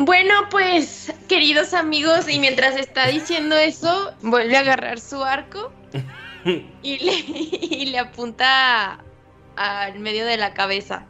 Bueno, 0.00 0.32
pues, 0.48 1.12
queridos 1.28 1.74
amigos, 1.74 2.28
y 2.28 2.38
mientras 2.38 2.76
está 2.76 3.08
diciendo 3.08 3.56
eso, 3.56 4.12
vuelve 4.22 4.56
a 4.56 4.60
agarrar 4.60 5.00
su 5.00 5.24
arco 5.24 5.72
y 6.44 6.98
le, 6.98 7.12
y 7.12 7.86
le 7.86 7.98
apunta 7.98 9.02
al 9.56 9.98
medio 9.98 10.24
de 10.24 10.36
la 10.36 10.54
cabeza. 10.54 11.04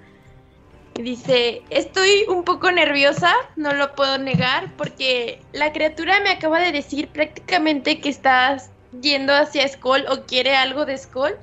Y 0.97 1.03
dice, 1.03 1.61
estoy 1.68 2.24
un 2.28 2.45
poco 2.45 2.72
nerviosa, 2.72 3.34
no 3.57 3.74
lo 3.74 3.95
puedo 3.95 4.16
negar, 4.16 4.72
porque 4.78 5.43
la 5.53 5.70
criatura 5.74 6.20
me 6.20 6.30
acaba 6.30 6.59
de 6.59 6.72
decir 6.72 7.09
prácticamente 7.09 8.01
que 8.01 8.09
estás 8.09 8.70
yendo 9.03 9.34
hacia 9.34 9.68
Skull 9.68 10.07
o 10.09 10.24
quiere 10.24 10.57
algo 10.57 10.86
de 10.86 10.97
Skull. 10.97 11.36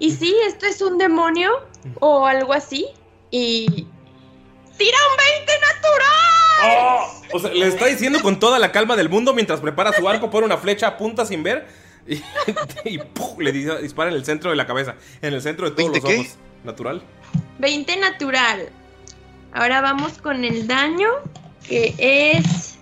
Y 0.00 0.10
sí, 0.10 0.34
esto 0.46 0.66
es 0.66 0.82
un 0.82 0.98
demonio 0.98 1.52
o 2.00 2.26
algo 2.26 2.52
así. 2.52 2.86
Y... 3.30 3.86
¡Tira 4.76 4.96
un 5.10 5.16
20 5.38 5.52
natural! 5.60 7.06
O 7.32 7.38
sea, 7.38 7.50
le 7.52 7.66
está 7.68 7.86
diciendo 7.86 8.20
con 8.22 8.40
toda 8.40 8.58
la 8.58 8.72
calma 8.72 8.96
del 8.96 9.08
mundo 9.10 9.34
mientras 9.34 9.60
prepara 9.60 9.92
su 9.92 10.08
arco, 10.08 10.30
pone 10.30 10.46
una 10.46 10.56
flecha, 10.56 10.86
apunta 10.88 11.24
sin 11.26 11.42
ver. 11.42 11.68
Y, 12.08 12.22
le 13.38 13.52
di- 13.52 13.66
dispara 13.82 14.10
en 14.10 14.16
el 14.16 14.24
centro 14.24 14.50
de 14.50 14.56
la 14.56 14.66
cabeza. 14.66 14.96
En 15.20 15.34
el 15.34 15.42
centro 15.42 15.68
de 15.68 15.76
todos 15.76 15.94
los 15.94 16.04
ojos. 16.04 16.36
Natural. 16.64 17.02
20 17.58 17.96
natural. 17.98 18.70
Ahora 19.52 19.80
vamos 19.82 20.18
con 20.18 20.44
el 20.44 20.66
daño, 20.66 21.10
que 21.68 21.94
es 21.98 22.78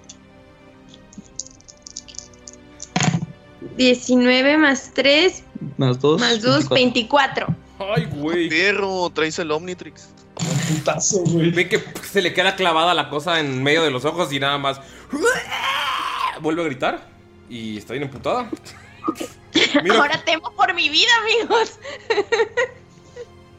19 3.76 4.56
más 4.58 4.92
3 4.94 5.42
Más 5.76 6.00
dos. 6.00 6.20
más 6.20 6.40
2, 6.42 6.68
24. 6.68 7.46
Ay, 7.78 8.08
güey. 8.16 8.48
Perro, 8.48 9.10
traes 9.10 9.38
el 9.38 9.50
Omnitrix. 9.50 10.08
Putazo, 10.68 11.20
güey. 11.24 11.50
Ve 11.50 11.68
que 11.68 11.82
se 12.10 12.22
le 12.22 12.32
queda 12.32 12.56
clavada 12.56 12.94
la 12.94 13.08
cosa 13.08 13.40
en 13.40 13.62
medio 13.62 13.82
de 13.82 13.90
los 13.90 14.04
ojos 14.04 14.32
y 14.32 14.40
nada 14.40 14.58
más. 14.58 14.80
Vuelve 16.40 16.62
a 16.62 16.64
gritar. 16.66 17.08
Y 17.48 17.78
está 17.78 17.94
bien 17.94 18.04
emputada. 18.04 18.50
Ahora 19.90 20.22
temo 20.24 20.52
por 20.52 20.74
mi 20.74 20.88
vida, 20.88 21.10
amigos. 21.22 21.78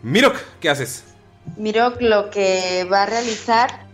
Mirok, 0.04 0.38
¿qué 0.62 0.70
haces? 0.70 1.04
Miro 1.58 1.94
lo 2.00 2.30
que 2.30 2.88
va 2.92 3.04
a 3.04 3.06
realizar 3.06 3.86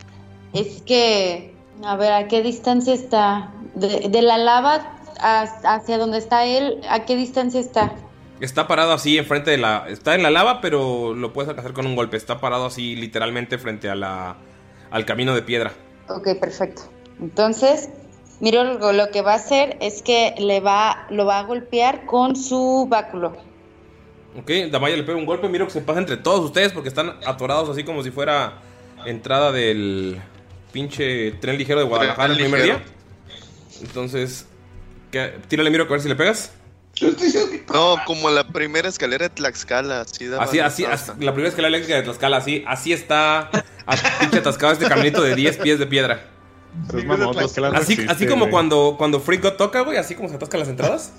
es 0.53 0.81
que, 0.83 1.53
a 1.83 1.95
ver, 1.95 2.11
¿a 2.11 2.27
qué 2.27 2.43
distancia 2.43 2.93
está? 2.93 3.51
De, 3.73 4.09
de 4.09 4.21
la 4.21 4.37
lava 4.37 4.94
hacia 5.19 5.97
donde 5.97 6.17
está 6.17 6.45
él, 6.45 6.81
¿a 6.89 7.05
qué 7.05 7.15
distancia 7.15 7.59
está? 7.59 7.93
Está 8.39 8.67
parado 8.67 8.91
así 8.93 9.17
enfrente 9.17 9.51
de 9.51 9.57
la. 9.57 9.85
Está 9.87 10.15
en 10.15 10.23
la 10.23 10.29
lava, 10.29 10.59
pero 10.61 11.13
lo 11.13 11.31
puedes 11.31 11.49
alcanzar 11.49 11.73
con 11.73 11.85
un 11.85 11.95
golpe. 11.95 12.17
Está 12.17 12.41
parado 12.41 12.65
así 12.65 12.95
literalmente 12.95 13.57
frente 13.57 13.89
a 13.89 13.95
la. 13.95 14.35
al 14.91 15.05
camino 15.05 15.33
de 15.33 15.41
piedra. 15.41 15.71
Ok, 16.09 16.27
perfecto. 16.39 16.83
Entonces, 17.21 17.89
miro 18.41 18.63
lo, 18.63 18.91
lo 18.91 19.09
que 19.11 19.21
va 19.21 19.33
a 19.33 19.35
hacer 19.35 19.77
es 19.79 20.01
que 20.01 20.35
le 20.37 20.59
va, 20.59 21.07
lo 21.09 21.25
va 21.25 21.39
a 21.39 21.43
golpear 21.43 22.05
con 22.05 22.35
su 22.35 22.87
báculo. 22.89 23.37
Ok, 24.37 24.51
Damaya 24.69 24.97
le 24.97 25.03
pega 25.03 25.17
un 25.17 25.25
golpe. 25.25 25.47
Mirok 25.47 25.69
se 25.69 25.79
pasa 25.81 25.99
entre 25.99 26.17
todos 26.17 26.41
ustedes 26.43 26.73
porque 26.73 26.89
están 26.89 27.15
atorados 27.25 27.69
así 27.69 27.85
como 27.85 28.03
si 28.03 28.11
fuera 28.11 28.59
entrada 29.05 29.53
del 29.53 30.19
pinche 30.73 31.31
tren 31.39 31.57
ligero 31.57 31.79
de 31.79 31.85
Guadalajara 31.85 32.33
el 32.33 32.39
primer 32.39 32.59
ligero. 32.59 32.79
día. 32.79 32.85
Entonces, 33.81 34.45
¿qué? 35.15 35.39
tírale 35.47 35.69
Mirok 35.69 35.87
a 35.89 35.93
ver 35.93 36.01
si 36.01 36.09
le 36.09 36.15
pegas. 36.15 36.51
No, 37.73 37.95
como 38.05 38.29
la 38.29 38.47
primera 38.47 38.87
escalera 38.89 39.23
de 39.27 39.29
Tlaxcala. 39.29 40.01
Así, 40.01 40.27
Así, 40.39 40.59
así, 40.59 40.85
así- 40.85 41.11
la 41.19 41.31
primera 41.31 41.49
escalera 41.49 41.69
eléctrica 41.69 41.97
de 41.97 42.03
Tlaxcala, 42.03 42.37
así, 42.37 42.63
así 42.67 42.91
está 42.93 43.49
pinche 44.19 44.39
atascado 44.39 44.73
este 44.73 44.87
caminito 44.87 45.21
de 45.21 45.35
10 45.35 45.57
pies 45.57 45.79
de 45.79 45.87
piedra. 45.87 46.25
Entonces, 46.81 47.05
mamón, 47.05 47.31
Tlaxcala 47.33 47.69
no 47.69 47.77
Así, 47.77 47.93
existe, 47.93 48.11
así 48.11 48.27
como 48.27 48.41
güey. 48.45 48.51
cuando, 48.51 48.95
cuando 48.97 49.19
God 49.19 49.53
toca, 49.57 49.81
güey, 49.81 49.97
así 49.97 50.15
como 50.15 50.27
se 50.29 50.35
atascan 50.35 50.59
las 50.59 50.69
entradas. 50.69 51.11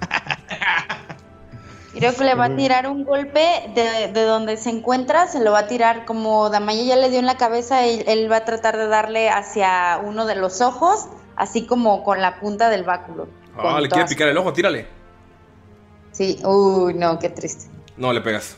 Creo 1.92 2.14
que 2.14 2.24
le 2.24 2.34
va 2.34 2.44
a 2.46 2.56
tirar 2.56 2.86
un 2.88 3.04
golpe 3.04 3.44
de, 3.74 4.08
de 4.12 4.22
donde 4.22 4.56
se 4.56 4.70
encuentra, 4.70 5.26
se 5.26 5.40
lo 5.40 5.50
va 5.52 5.60
a 5.60 5.66
tirar 5.66 6.04
como 6.04 6.48
Damaya 6.48 6.82
ya 6.84 6.96
le 6.96 7.10
dio 7.10 7.18
en 7.18 7.26
la 7.26 7.36
cabeza, 7.36 7.84
él, 7.84 8.04
él 8.06 8.30
va 8.30 8.36
a 8.36 8.44
tratar 8.44 8.76
de 8.76 8.86
darle 8.86 9.28
hacia 9.28 10.00
uno 10.02 10.24
de 10.24 10.36
los 10.36 10.60
ojos, 10.60 11.08
así 11.40 11.66
como 11.66 12.04
con 12.04 12.20
la 12.20 12.38
punta 12.38 12.68
del 12.68 12.84
báculo. 12.84 13.26
Ah, 13.56 13.80
le 13.80 13.88
quiere 13.88 14.06
picar 14.06 14.28
el 14.28 14.36
ojo, 14.36 14.52
tírale. 14.52 14.86
Sí, 16.12 16.38
uy, 16.44 16.94
no, 16.94 17.18
qué 17.18 17.30
triste. 17.30 17.66
No 17.96 18.12
le 18.12 18.20
pegas. 18.20 18.56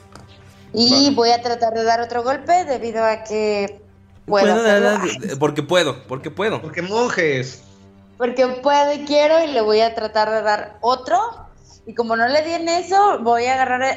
Y 0.73 1.15
voy 1.15 1.31
a 1.31 1.41
tratar 1.43 1.75
de 1.75 1.85
dar 1.85 2.01
otro 2.01 2.23
golpe 2.23 2.65
debido 2.65 3.05
a 3.05 3.23
que 3.25 3.81
puedo 4.27 4.55
hacerlo. 4.55 4.99
Porque 5.39 5.63
puedo, 5.63 6.03
porque 6.09 6.31
puedo. 6.31 6.61
Porque 6.61 6.83
monjes. 6.83 7.63
Porque 8.19 8.47
puedo 8.47 8.93
y 8.93 9.05
quiero 9.05 9.45
y 9.45 9.49
le 9.49 9.61
voy 9.61 9.81
a 9.81 9.95
tratar 9.95 10.31
de 10.31 10.43
dar 10.43 10.79
otro. 10.81 11.19
Y 11.87 11.95
como 11.95 12.17
no 12.17 12.27
le 12.27 12.43
di 12.43 12.53
en 12.53 12.69
eso, 12.69 13.19
voy 13.21 13.47
a 13.47 13.55
agarrar, 13.55 13.83
eh, 13.83 13.95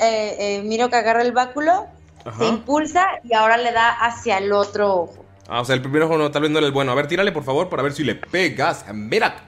eh, 0.58 0.62
miro 0.64 0.90
que 0.90 0.96
agarra 0.98 1.22
el 1.22 1.32
báculo, 1.32 1.88
se 2.24 2.30
Ajá. 2.30 2.46
impulsa 2.46 3.06
y 3.24 3.34
ahora 3.34 3.58
le 3.58 3.72
da 3.72 3.90
hacia 3.90 4.38
el 4.38 4.52
otro 4.52 4.94
ojo. 4.94 5.25
Ah, 5.48 5.62
o 5.62 5.66
sea, 5.66 5.76
el 5.76 5.82
primer 5.82 6.02
ojo 6.04 6.18
no, 6.18 6.32
tal 6.32 6.42
vez 6.44 6.52
no 6.52 6.58
era 6.58 6.68
el 6.68 6.74
bueno. 6.74 6.92
A 6.92 6.96
ver, 6.96 7.08
tírale 7.08 7.32
por 7.32 7.44
favor 7.44 7.70
para 7.70 7.84
ver 7.84 7.94
si 7.94 8.04
le 8.04 8.16
pegas. 8.16 8.86
Mira, 8.94 9.48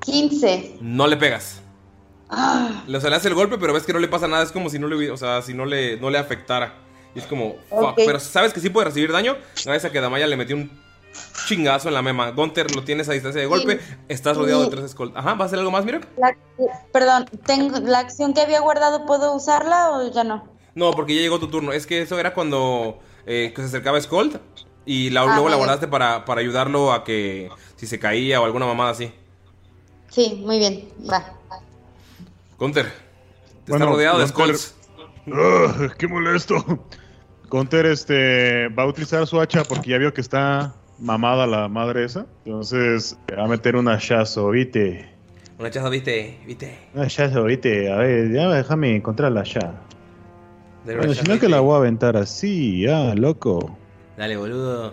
15. 0.00 0.78
no 0.80 1.06
le 1.06 1.16
pegas. 1.16 1.60
Ah, 2.28 2.84
O 2.92 3.00
sea, 3.00 3.10
le 3.10 3.16
hace 3.16 3.28
el 3.28 3.34
golpe, 3.34 3.58
pero 3.58 3.72
ves 3.72 3.82
que 3.84 3.92
no 3.92 3.98
le 3.98 4.06
pasa 4.08 4.28
nada. 4.28 4.42
Es 4.44 4.52
como 4.52 4.70
si 4.70 4.78
no 4.78 4.86
le, 4.86 5.10
o 5.10 5.16
sea, 5.16 5.42
si 5.42 5.52
no 5.52 5.64
le, 5.66 5.96
no 5.98 6.10
le 6.10 6.18
afectara. 6.18 6.74
Y 7.14 7.18
es 7.18 7.26
como, 7.26 7.56
fuck. 7.68 7.94
Pero 7.96 8.20
sabes 8.20 8.52
que 8.52 8.60
sí 8.60 8.70
puede 8.70 8.86
recibir 8.86 9.10
daño. 9.10 9.36
Gracias 9.64 9.84
a 9.86 9.90
que 9.90 10.00
Damaya 10.00 10.28
le 10.28 10.36
metió 10.36 10.54
un 10.56 10.70
chingazo 11.46 11.88
en 11.88 11.94
la 11.94 12.02
mema. 12.02 12.30
Gunter 12.30 12.72
lo 12.76 12.84
tienes 12.84 13.08
a 13.08 13.12
distancia 13.12 13.40
de 13.40 13.48
golpe. 13.48 13.80
Estás 14.08 14.36
rodeado 14.36 14.62
de 14.64 14.70
tres 14.70 14.84
escoltas. 14.84 15.18
Ajá, 15.18 15.32
¿vas 15.34 15.40
a 15.42 15.44
hacer 15.46 15.58
algo 15.58 15.72
más, 15.72 15.84
mira? 15.84 16.00
la- 16.16 16.36
perdón, 16.92 17.26
tengo, 17.44 17.80
¿la 17.80 17.98
acción 17.98 18.32
que 18.32 18.42
había 18.42 18.60
guardado 18.60 19.06
puedo 19.06 19.34
usarla 19.34 19.90
o 19.90 20.08
ya 20.12 20.22
no? 20.22 20.48
No, 20.76 20.92
porque 20.92 21.16
ya 21.16 21.22
llegó 21.22 21.40
tu 21.40 21.48
turno. 21.48 21.72
Es 21.72 21.84
que 21.88 22.00
eso 22.00 22.16
era 22.20 22.32
cuando 22.32 23.00
eh, 23.26 23.52
que 23.56 23.60
se 23.62 23.66
acercaba 23.68 24.00
Scold. 24.00 24.38
Y 24.92 25.10
la- 25.10 25.20
Ah, 25.22 25.26
luego 25.34 25.48
la 25.48 25.54
guardaste 25.54 25.86
para, 25.86 26.24
para 26.24 26.40
ayudarlo 26.40 26.92
a 26.92 27.04
que 27.04 27.48
si 27.76 27.86
se 27.86 28.00
caía 28.00 28.40
o 28.40 28.44
alguna 28.44 28.66
mamada 28.66 28.90
así. 28.90 29.12
Sí, 30.08 30.42
muy 30.44 30.58
bien, 30.58 30.88
va. 31.08 31.32
Gunter, 32.58 32.86
te 33.64 33.70
Bueno, 33.70 33.84
está 33.84 33.94
rodeado 33.94 34.18
de 34.18 34.24
Gunter- 34.24 34.56
Scolds. 34.56 34.74
Ugh, 35.28 35.92
¡Qué 35.96 36.08
molesto! 36.08 36.56
Gunter 37.48 37.86
este, 37.86 38.66
va 38.70 38.82
a 38.82 38.86
utilizar 38.86 39.24
su 39.28 39.40
hacha 39.40 39.62
porque 39.62 39.90
ya 39.90 39.98
vio 39.98 40.12
que 40.12 40.20
está 40.22 40.74
mamada 40.98 41.46
la 41.46 41.68
madre 41.68 42.04
esa. 42.04 42.26
Entonces 42.44 43.16
va 43.38 43.44
a 43.44 43.46
meter 43.46 43.76
un 43.76 43.86
hachazo, 43.88 44.50
¿viste? 44.50 45.08
Una 45.58 45.70
chaza, 45.70 45.88
viste, 45.88 46.40
viste. 46.46 46.76
Un 46.94 47.02
hachazo, 47.02 47.44
¿viste? 47.44 47.92
A 47.92 47.96
ver, 47.98 48.32
ya 48.32 48.48
déjame 48.48 48.96
encontrarla 48.96 49.44
ya. 49.44 49.72
De 50.84 50.96
Bueno, 50.96 51.14
si 51.14 51.22
no 51.28 51.38
que 51.38 51.48
la 51.48 51.60
voy 51.60 51.74
a 51.74 51.78
aventar 51.78 52.16
así, 52.16 52.86
ah, 52.88 53.14
loco. 53.16 53.76
Dale, 54.20 54.36
boludo. 54.36 54.92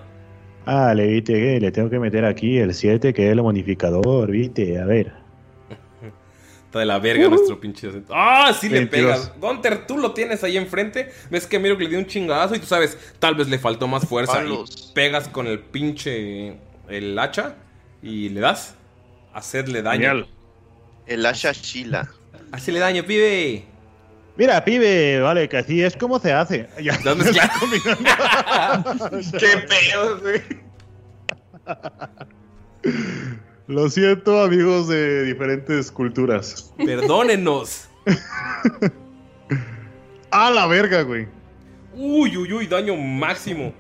Ah, 0.66 0.94
le 0.94 1.06
viste 1.06 1.34
que 1.34 1.60
le 1.60 1.70
tengo 1.74 1.90
que 1.90 2.00
meter 2.00 2.24
aquí 2.24 2.60
el 2.60 2.74
7 2.74 3.14
que 3.14 3.26
es 3.26 3.34
el 3.34 3.42
bonificador, 3.42 4.32
¿viste? 4.32 4.80
A 4.80 4.86
ver. 4.86 5.12
Está 6.66 6.80
de 6.80 6.86
la 6.86 6.98
verga 6.98 7.28
nuestro 7.28 7.60
pinche 7.60 7.90
acento. 7.90 8.14
¡Ah! 8.16 8.54
Sí 8.58 8.70
le 8.70 8.86
22. 8.86 8.90
pegas. 8.90 9.34
Gunter, 9.38 9.86
tú 9.86 9.98
lo 9.98 10.14
tienes 10.14 10.46
ahí 10.46 10.56
enfrente. 10.56 11.12
Ves 11.30 11.46
que 11.46 11.60
miro 11.60 11.78
que 11.78 11.84
le 11.84 11.90
dio 11.90 12.00
un 12.00 12.06
chingazo 12.06 12.56
y 12.56 12.60
tú 12.60 12.68
sabes, 12.68 12.98
tal 13.20 13.36
vez 13.36 13.50
le 13.50 13.60
faltó 13.60 13.86
más 13.90 14.08
fuerza. 14.08 14.36
Palos. 14.36 14.92
Y 14.92 14.94
pegas 14.94 15.28
con 15.28 15.48
el 15.48 15.60
pinche. 15.60 16.56
el 16.88 17.20
hacha 17.20 17.58
y 18.02 18.30
le 18.30 18.40
das. 18.40 18.76
Hacerle 19.34 19.82
daño. 19.82 20.08
Genial. 20.08 20.28
El 21.06 21.26
Asha 21.26 21.52
Shila. 21.52 22.10
Hacele 22.54 22.80
daño, 22.80 23.04
pibe. 23.04 23.66
Mira, 24.38 24.64
pibe, 24.64 25.20
vale, 25.20 25.50
que 25.50 25.58
así 25.58 25.82
es 25.82 25.96
como 25.98 26.20
se 26.20 26.32
hace. 26.32 26.68
Ya, 26.82 26.94
Estás 26.94 27.18
mezclando. 27.22 27.54
Qué 29.40 29.58
pedo, 29.68 30.20
güey. 30.22 30.42
Lo 33.68 33.90
siento, 33.90 34.42
amigos 34.42 34.88
de 34.88 35.24
diferentes 35.26 35.92
culturas. 35.92 36.74
Perdónenos. 36.78 37.88
¡A 40.32 40.50
la 40.52 40.68
verga, 40.68 41.02
güey! 41.02 41.28
Uy, 41.94 42.38
uy, 42.38 42.54
uy, 42.54 42.68
daño 42.68 42.96
máximo. 42.96 43.74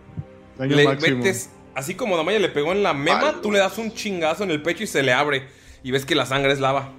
Daño 0.57 0.75
le 0.75 0.83
máximo. 0.85 1.17
metes, 1.19 1.51
así 1.75 1.93
como 1.95 2.17
Damaya 2.17 2.39
le 2.39 2.49
pegó 2.49 2.71
en 2.71 2.83
la 2.83 2.93
mema, 2.93 3.41
tú 3.41 3.51
le 3.51 3.59
das 3.59 3.77
un 3.77 3.93
chingazo 3.93 4.43
en 4.43 4.51
el 4.51 4.61
pecho 4.61 4.83
y 4.83 4.87
se 4.87 5.03
le 5.03 5.13
abre. 5.13 5.47
Y 5.83 5.91
ves 5.91 6.03
que 6.03 6.15
la 6.15 6.25
sangre 6.25 6.51
es 6.51 6.59
lava. 6.59 6.91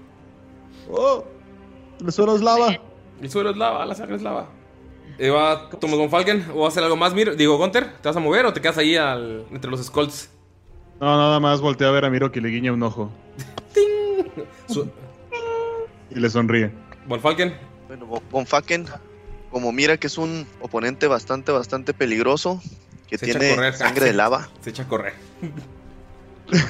¡Oh! 0.89 1.25
El 2.01 2.13
suelo 2.13 2.37
es 2.37 2.41
lava. 2.43 2.81
El 3.21 3.31
suelo 3.31 3.51
es 3.51 3.57
lava, 3.57 3.85
la 3.87 3.95
sangre 3.95 4.17
es 4.17 4.23
lava. 4.23 4.49
Eh, 5.19 5.31
va 5.31 5.69
Tomás 5.71 5.97
Von 5.99 6.11
Falken, 6.11 6.47
o 6.55 6.61
va 6.61 6.67
a 6.67 6.69
hacer 6.69 6.83
algo 6.85 6.97
más, 6.97 7.13
Mir. 7.15 7.35
Digo, 7.37 7.57
Gunter, 7.59 7.93
¿te 8.01 8.09
vas 8.09 8.17
a 8.17 8.21
mover 8.21 8.47
o 8.47 8.53
te 8.53 8.61
quedas 8.61 8.79
ahí 8.79 8.95
al- 8.97 9.45
entre 9.51 9.71
los 9.71 9.85
Scolts? 9.85 10.31
No, 11.01 11.17
nada 11.17 11.41
más 11.41 11.61
voltea 11.61 11.89
a 11.89 11.91
ver 11.91 12.05
a 12.05 12.11
Miro 12.11 12.31
que 12.31 12.41
le 12.41 12.49
guiña 12.51 12.73
un 12.73 12.83
ojo. 12.83 13.11
Su- 14.69 14.89
Y 16.11 16.21
le 16.21 16.31
sonríe. 16.31 16.71
Von 17.07 17.21
Falken, 17.21 17.55
Bueno, 17.89 18.07
Von- 18.07 18.87
como 19.51 19.73
mira 19.73 19.97
que 19.97 20.07
es 20.09 20.19
un 20.19 20.47
oponente 20.61 21.07
bastante, 21.09 21.51
bastante 21.53 21.95
peligroso, 21.95 22.61
que 23.09 23.17
Se 23.19 23.27
echa 23.27 23.39
a 23.39 23.41
tiene 23.41 23.55
correr. 23.57 23.75
sangre 23.75 24.05
de 24.07 24.13
lava. 24.13 24.49
se 24.61 24.71
echa 24.71 24.83
a 24.83 24.89
correr. 24.89 25.15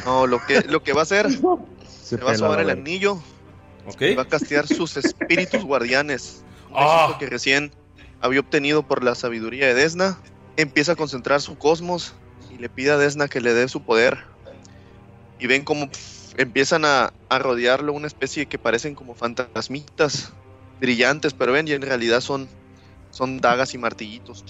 No, 0.05 0.27
lo 0.27 0.45
que, 0.47 0.63
lo 0.63 0.83
que 0.83 0.93
va 0.93 1.01
a 1.01 1.03
hacer, 1.03 1.29
Se 1.89 2.17
se 2.17 2.17
va 2.17 2.23
a 2.23 2.27
pela, 2.35 2.39
sobar 2.39 2.61
el 2.61 2.71
anillo 2.71 3.21
¿Ok? 3.89 4.03
y 4.03 4.15
va 4.15 4.23
a 4.23 4.29
castear 4.29 4.67
sus 4.67 4.97
espíritus 4.97 5.65
guardianes. 5.65 6.45
Hechizo 6.71 7.19
que 7.19 7.27
recién 7.27 7.73
había 8.21 8.41
obtenido 8.41 8.87
por 8.87 9.03
la 9.03 9.15
sabiduría 9.15 9.67
de 9.67 9.75
Desna. 9.75 10.19
Empieza 10.57 10.93
a 10.93 10.97
concentrar 10.97 11.41
su 11.41 11.57
cosmos 11.57 12.15
y 12.53 12.59
le 12.59 12.69
pide 12.69 12.91
a 12.91 12.99
Desna 12.99 13.29
que 13.29 13.41
le 13.41 13.55
dé 13.55 13.69
su 13.69 13.83
poder. 13.83 14.19
Y 15.39 15.47
ven 15.47 15.65
como 15.65 15.89
pf, 15.89 16.35
empiezan 16.37 16.85
a, 16.85 17.13
a 17.29 17.39
rodearlo 17.39 17.93
una 17.93 18.07
especie 18.07 18.47
que 18.47 18.59
parecen 18.59 18.95
como 18.95 19.15
fantasmitas 19.15 20.33
brillantes, 20.81 21.35
pero 21.35 21.53
ven, 21.53 21.69
y 21.69 21.73
en 21.73 21.83
realidad 21.83 22.21
son, 22.21 22.49
son 23.11 23.41
dagas 23.41 23.75
y 23.75 23.79
martillitos 23.79 24.45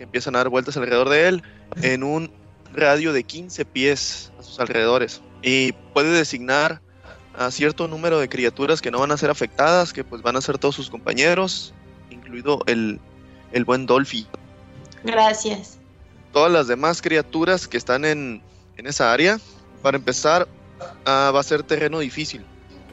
que 0.00 0.04
empiezan 0.04 0.34
a 0.34 0.38
dar 0.38 0.48
vueltas 0.48 0.78
alrededor 0.78 1.10
de 1.10 1.28
él 1.28 1.42
en 1.82 2.02
un 2.02 2.32
radio 2.72 3.12
de 3.12 3.24
15 3.24 3.66
pies 3.66 4.32
a 4.38 4.42
sus 4.42 4.58
alrededores. 4.58 5.20
Y 5.42 5.72
puede 5.92 6.10
designar 6.10 6.80
a 7.40 7.50
cierto 7.50 7.88
número 7.88 8.18
de 8.18 8.28
criaturas 8.28 8.82
que 8.82 8.90
no 8.90 8.98
van 8.98 9.12
a 9.12 9.16
ser 9.16 9.30
afectadas, 9.30 9.94
que 9.94 10.04
pues 10.04 10.20
van 10.20 10.36
a 10.36 10.42
ser 10.42 10.58
todos 10.58 10.74
sus 10.74 10.90
compañeros, 10.90 11.72
incluido 12.10 12.62
el, 12.66 13.00
el 13.52 13.64
buen 13.64 13.86
Dolphy. 13.86 14.26
Gracias. 15.04 15.78
Todas 16.34 16.52
las 16.52 16.68
demás 16.68 17.00
criaturas 17.00 17.66
que 17.66 17.78
están 17.78 18.04
en, 18.04 18.42
en 18.76 18.86
esa 18.86 19.10
área, 19.10 19.40
para 19.80 19.96
empezar, 19.96 20.48
ah, 21.06 21.32
va 21.34 21.40
a 21.40 21.42
ser 21.42 21.62
terreno 21.62 22.00
difícil. 22.00 22.44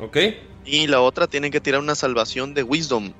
Ok. 0.01 0.17
Y 0.63 0.87
la 0.87 1.01
otra 1.01 1.27
tienen 1.27 1.51
que 1.51 1.59
tirar 1.59 1.81
una 1.81 1.95
salvación 1.95 2.53
de 2.53 2.63
Wisdom. 2.63 3.11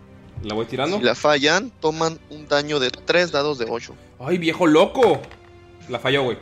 La 0.44 0.54
voy 0.54 0.66
tirando. 0.66 0.98
Si 0.98 1.04
la 1.04 1.14
fallan, 1.14 1.72
toman 1.82 2.20
un 2.30 2.48
daño 2.48 2.80
de 2.80 2.90
3 2.90 3.34
dados 3.34 3.58
de 3.58 3.66
8. 3.68 3.94
¡Ay, 4.20 4.38
viejo 4.38 4.66
loco! 4.66 5.22
La 5.90 6.00
falló, 6.00 6.24
güey. 6.24 6.38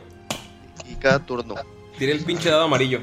Y 0.88 0.94
cada 0.94 1.18
turno. 1.18 1.56
Tiré 1.98 2.12
el 2.12 2.24
pinche 2.24 2.50
dado 2.50 2.62
amarillo. 2.62 3.00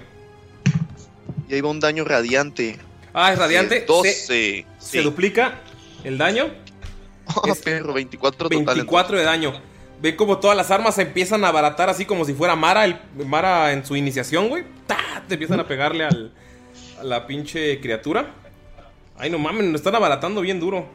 Y 1.50 1.56
ahí 1.56 1.62
va 1.62 1.70
un 1.70 1.80
daño 1.80 2.04
radiante. 2.04 2.80
Ah, 3.14 3.34
es 3.34 3.40
radiante. 3.40 3.82
De 3.82 3.86
12. 3.86 4.14
Se, 4.14 4.26
se 4.26 4.66
sí. 4.80 5.00
duplica 5.00 5.62
el 6.04 6.18
daño. 6.18 6.52
Oh, 7.36 7.42
perro, 7.64 7.94
24 7.94 8.50
total. 8.50 8.66
24 8.66 9.18
de 9.18 9.24
daño. 9.24 9.54
Ven 10.02 10.16
como 10.16 10.40
todas 10.40 10.58
las 10.58 10.70
armas 10.72 10.96
se 10.96 11.04
empiezan 11.04 11.46
a 11.46 11.50
abaratar 11.50 11.90
así 11.90 12.06
como 12.06 12.26
si 12.26 12.34
fuera 12.34 12.56
Mara, 12.56 12.84
el, 12.84 12.98
Mara 13.26 13.72
en 13.72 13.86
su 13.86 13.96
iniciación, 13.96 14.50
güey. 14.50 14.66
Te 15.28 15.36
empiezan 15.36 15.62
a 15.62 15.68
pegarle 15.68 16.04
al, 16.04 16.34
a 17.00 17.04
la 17.04 17.26
pinche 17.26 17.80
criatura. 17.80 18.34
Ay, 19.18 19.30
no 19.30 19.40
mames, 19.40 19.64
nos 19.66 19.76
están 19.76 19.96
abaratando 19.96 20.42
bien 20.42 20.60
duro. 20.60 20.86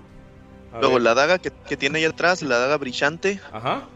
A 0.75 0.81
Luego 0.81 0.95
ver. 0.95 1.03
la 1.03 1.15
daga 1.15 1.39
que, 1.39 1.51
que 1.67 1.77
tiene 1.79 2.01
ahí 2.01 2.05
atrás, 2.05 2.43
la 2.43 2.59
daga 2.59 2.77
brillante. 2.77 3.41
Ajá. 3.53 3.89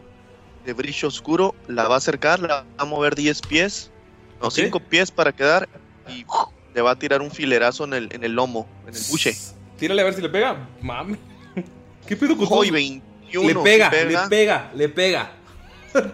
De 0.65 0.73
brillo 0.73 1.07
oscuro, 1.09 1.53
la 1.67 1.87
va 1.87 1.95
a 1.95 1.97
acercar, 1.97 2.39
la 2.39 2.47
va 2.47 2.65
a 2.77 2.85
mover 2.85 3.13
10 3.13 3.41
pies. 3.41 3.91
No, 4.41 4.49
5 4.49 4.79
pies 4.79 5.11
para 5.11 5.31
quedar. 5.31 5.69
Y 6.07 6.25
le 6.73 6.81
va 6.81 6.91
a 6.91 6.95
tirar 6.97 7.21
un 7.21 7.31
filerazo 7.31 7.83
en 7.85 7.93
el, 7.93 8.09
en 8.11 8.23
el 8.23 8.33
lomo, 8.33 8.67
en 8.87 8.95
el 8.95 9.01
buche. 9.09 9.35
Tírale 9.77 10.01
a 10.01 10.05
ver 10.05 10.13
si 10.13 10.21
le 10.21 10.29
pega. 10.29 10.67
Mami. 10.81 11.17
¿Qué 12.07 12.15
pedo 12.17 12.35
con 12.37 12.47
Hoy 12.49 12.67
todo? 12.67 12.73
21. 12.75 13.47
Le 13.47 13.55
pega, 13.63 13.89
si 13.91 13.97
le 14.07 14.17
pega, 14.29 14.71
le 14.75 14.89
pega. 14.89 15.31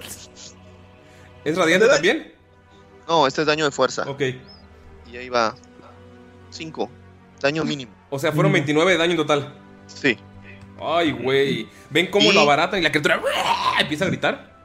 ¿Es 1.46 1.58
radiante 1.58 1.88
también? 1.88 2.34
No, 3.08 3.26
este 3.28 3.42
es 3.42 3.48
daño 3.48 3.66
de 3.66 3.72
fuerza. 3.72 4.04
Ok. 4.10 4.22
Y 5.12 5.18
ahí 5.18 5.30
va. 5.30 5.56
5. 6.52 6.90
Daño 7.42 7.64
mínimo. 7.64 7.92
O 8.10 8.20
sea, 8.20 8.32
fueron 8.32 8.52
29 8.52 8.92
de 8.92 8.98
daño 8.98 9.12
en 9.12 9.18
total. 9.18 9.54
Sí. 9.88 10.18
Ay, 10.82 11.12
güey. 11.12 11.68
¿Ven 11.90 12.08
cómo 12.08 12.32
Y- 12.32 12.34
lo 12.34 12.42
abaratan 12.42 12.80
y 12.80 12.84
la 12.84 12.90
criatura 12.92 13.22
empieza 13.80 14.06
a 14.06 14.08
gritar? 14.10 14.59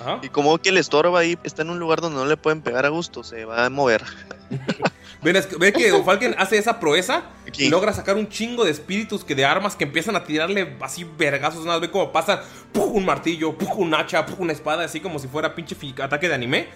Ajá. 0.00 0.20
Y 0.22 0.28
como 0.28 0.56
que 0.58 0.68
el 0.68 0.78
estorba 0.78 1.20
ahí 1.20 1.38
está 1.44 1.62
en 1.62 1.70
un 1.70 1.78
lugar 1.78 2.00
donde 2.00 2.18
no 2.18 2.26
le 2.26 2.36
pueden 2.36 2.62
pegar 2.62 2.86
a 2.86 2.88
gusto, 2.88 3.24
se 3.24 3.44
va 3.44 3.66
a 3.66 3.70
mover. 3.70 4.02
¿Ven, 5.22 5.34
es 5.34 5.46
que, 5.46 5.56
ven 5.56 5.72
que 5.72 5.90
Don 5.90 6.04
Falken 6.04 6.36
hace 6.38 6.58
esa 6.58 6.78
proeza 6.78 7.24
y 7.56 7.68
logra 7.68 7.92
sacar 7.92 8.16
un 8.16 8.28
chingo 8.28 8.64
de 8.64 8.70
espíritus 8.70 9.24
que 9.24 9.34
de 9.34 9.44
armas 9.44 9.74
que 9.74 9.84
empiezan 9.84 10.14
a 10.14 10.24
tirarle 10.24 10.76
así 10.80 11.04
vergazos. 11.04 11.64
Nada, 11.64 11.80
ven 11.80 11.90
cómo 11.90 12.12
pasan 12.12 12.40
¡puf! 12.72 12.90
un 12.92 13.04
martillo, 13.04 13.58
¡puf! 13.58 13.76
un 13.76 13.94
hacha, 13.94 14.24
¡puf! 14.24 14.38
una 14.38 14.52
espada, 14.52 14.84
así 14.84 15.00
como 15.00 15.18
si 15.18 15.26
fuera 15.26 15.54
pinche 15.54 15.76
ataque 16.00 16.28
de 16.28 16.34
anime. 16.34 16.68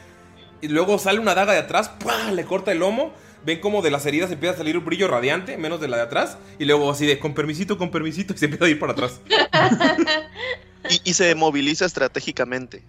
Y 0.61 0.69
luego 0.69 0.99
sale 0.99 1.21
una 1.21 1.35
daga 1.35 1.53
de 1.53 1.61
atrás, 1.61 1.89
¡pua! 1.89 2.33
le 2.33 2.45
corta 2.45 2.73
el 2.73 2.79
lomo. 2.79 3.13
Ven 3.45 3.61
como 3.61 3.83
de 3.83 3.91
las 3.91 4.07
heridas 4.07 4.31
empieza 4.31 4.55
a 4.55 4.59
salir 4.59 4.79
un 4.79 4.85
brillo 4.85 5.09
radiante, 5.09 5.57
menos 5.57 5.81
de 5.81 5.89
la 5.89 5.97
de 5.97 6.03
atrás. 6.05 6.39
Y 6.59 6.65
luego 6.65 6.91
así 6.91 7.07
de 7.07 7.19
con 7.19 7.35
permisito, 7.35 7.79
con 7.79 7.91
permisito, 7.91 8.35
y 8.35 8.39
se 8.39 8.47
empieza 8.47 8.67
a 8.67 8.69
ir 8.69 8.79
para 8.79 8.93
atrás. 8.93 9.21
Y, 10.91 11.01
y 11.11 11.15
se 11.15 11.35
moviliza 11.35 11.85
estratégicamente. 11.85 12.83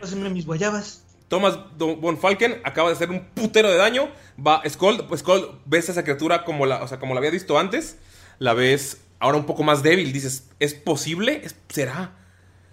Pásenme 0.00 0.30
mis 0.30 0.46
guayabas. 0.46 1.02
Thomas 1.28 1.58
Don- 1.76 2.00
Von 2.00 2.18
Falken 2.18 2.60
acaba 2.64 2.88
de 2.88 2.94
hacer 2.94 3.10
un 3.10 3.24
putero 3.34 3.70
de 3.70 3.76
daño. 3.76 4.08
Va 4.44 4.62
Skull, 4.68 5.06
pues 5.08 5.20
Skull, 5.20 5.60
ves 5.66 5.88
a 5.88 5.92
esa 5.92 6.02
criatura 6.04 6.44
como 6.44 6.64
la, 6.66 6.82
o 6.82 6.88
sea, 6.88 6.98
como 6.98 7.14
la 7.14 7.18
había 7.18 7.30
visto 7.30 7.58
antes. 7.58 7.96
La 8.38 8.54
ves 8.54 8.98
ahora 9.18 9.36
un 9.36 9.44
poco 9.46 9.62
más 9.62 9.82
débil. 9.82 10.12
Dices, 10.12 10.48
¿es 10.58 10.72
posible? 10.74 11.42
¿Es- 11.44 11.56
¿Será? 11.68 12.14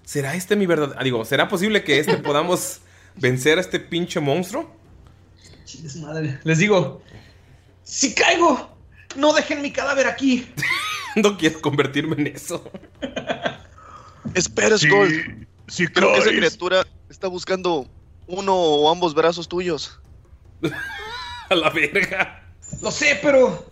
¿Será 0.03 0.35
este 0.35 0.55
mi 0.55 0.67
verdad? 0.67 0.95
ah, 0.97 1.03
digo, 1.03 1.25
¿será 1.25 1.47
posible 1.49 1.83
que 1.83 1.99
este 1.99 2.17
podamos 2.17 2.79
vencer 3.15 3.57
a 3.57 3.61
este 3.61 3.79
pinche 3.79 4.19
monstruo? 4.19 4.73
Chingue 5.65 5.99
madre. 5.99 6.39
Les 6.43 6.59
digo, 6.59 7.01
si 7.83 8.13
caigo, 8.13 8.69
no 9.17 9.33
dejen 9.33 9.61
mi 9.63 9.71
cadáver 9.71 10.07
aquí. 10.07 10.47
no 11.17 11.37
quiero 11.37 11.59
convertirme 11.59 12.15
en 12.19 12.27
eso. 12.35 12.63
Espera, 14.33 14.77
Sí, 14.77 14.87
Skull. 14.87 15.47
sí, 15.67 15.87
Creo 15.87 16.13
que 16.13 16.19
esa 16.19 16.29
criatura 16.31 16.85
está 17.09 17.27
buscando 17.27 17.87
uno 18.27 18.55
o 18.55 18.89
ambos 18.91 19.13
brazos 19.13 19.47
tuyos. 19.47 19.99
A 21.49 21.55
la 21.55 21.69
verga. 21.69 22.43
Lo 22.81 22.89
sé, 22.91 23.19
pero 23.21 23.65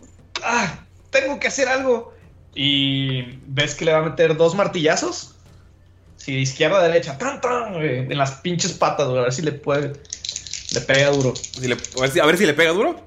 ah, 0.44 0.78
tengo 1.10 1.38
que 1.40 1.48
hacer 1.48 1.68
algo. 1.68 2.14
Y 2.54 3.38
ves 3.46 3.74
que 3.74 3.84
le 3.84 3.92
va 3.92 3.98
a 3.98 4.02
meter 4.02 4.36
dos 4.36 4.54
martillazos. 4.54 5.34
Sí, 6.16 6.36
izquierda, 6.36 6.80
derecha, 6.86 7.18
tan, 7.18 7.40
tan, 7.40 7.74
en 7.74 8.16
las 8.16 8.30
pinches 8.36 8.72
patas, 8.72 9.08
güey, 9.08 9.18
a 9.18 9.22
ver 9.24 9.32
si 9.32 9.42
le 9.42 9.52
puede. 9.52 9.92
Le 10.72 10.80
pega 10.80 11.10
duro. 11.10 11.34
Si 11.36 11.66
le- 11.66 11.74
a, 11.74 12.00
ver 12.00 12.10
si, 12.10 12.20
a 12.20 12.26
ver 12.26 12.38
si 12.38 12.46
le 12.46 12.54
pega 12.54 12.70
duro. 12.70 13.04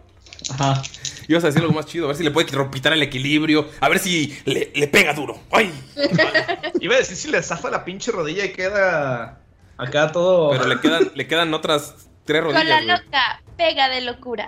Ajá. 0.51 0.81
Ibas 1.27 1.43
a 1.43 1.47
decir 1.47 1.61
algo 1.61 1.73
más 1.73 1.85
chido. 1.85 2.05
A 2.05 2.07
ver 2.09 2.17
si 2.17 2.23
le 2.23 2.31
puede 2.31 2.49
rompitar 2.51 2.93
el 2.93 3.01
equilibrio. 3.01 3.69
A 3.81 3.89
ver 3.89 3.99
si 3.99 4.37
le, 4.45 4.71
le 4.73 4.87
pega 4.87 5.13
duro. 5.13 5.39
¡Ay! 5.51 5.73
Iba 6.79 6.95
a 6.95 6.97
decir 6.99 7.17
si 7.17 7.29
le 7.29 7.41
zafa 7.43 7.69
la 7.69 7.83
pinche 7.83 8.11
rodilla 8.11 8.45
y 8.45 8.53
queda 8.53 9.41
acá 9.77 10.11
todo. 10.11 10.51
Pero 10.51 10.67
le 10.67 10.79
quedan, 10.79 11.11
le 11.15 11.27
quedan 11.27 11.53
otras 11.53 12.07
tres 12.25 12.43
Con 12.43 12.53
la 12.53 12.59
rodillas. 12.61 12.83
güey. 12.85 12.97
loca, 13.05 13.41
pega 13.57 13.89
de 13.89 14.01
locura. 14.01 14.47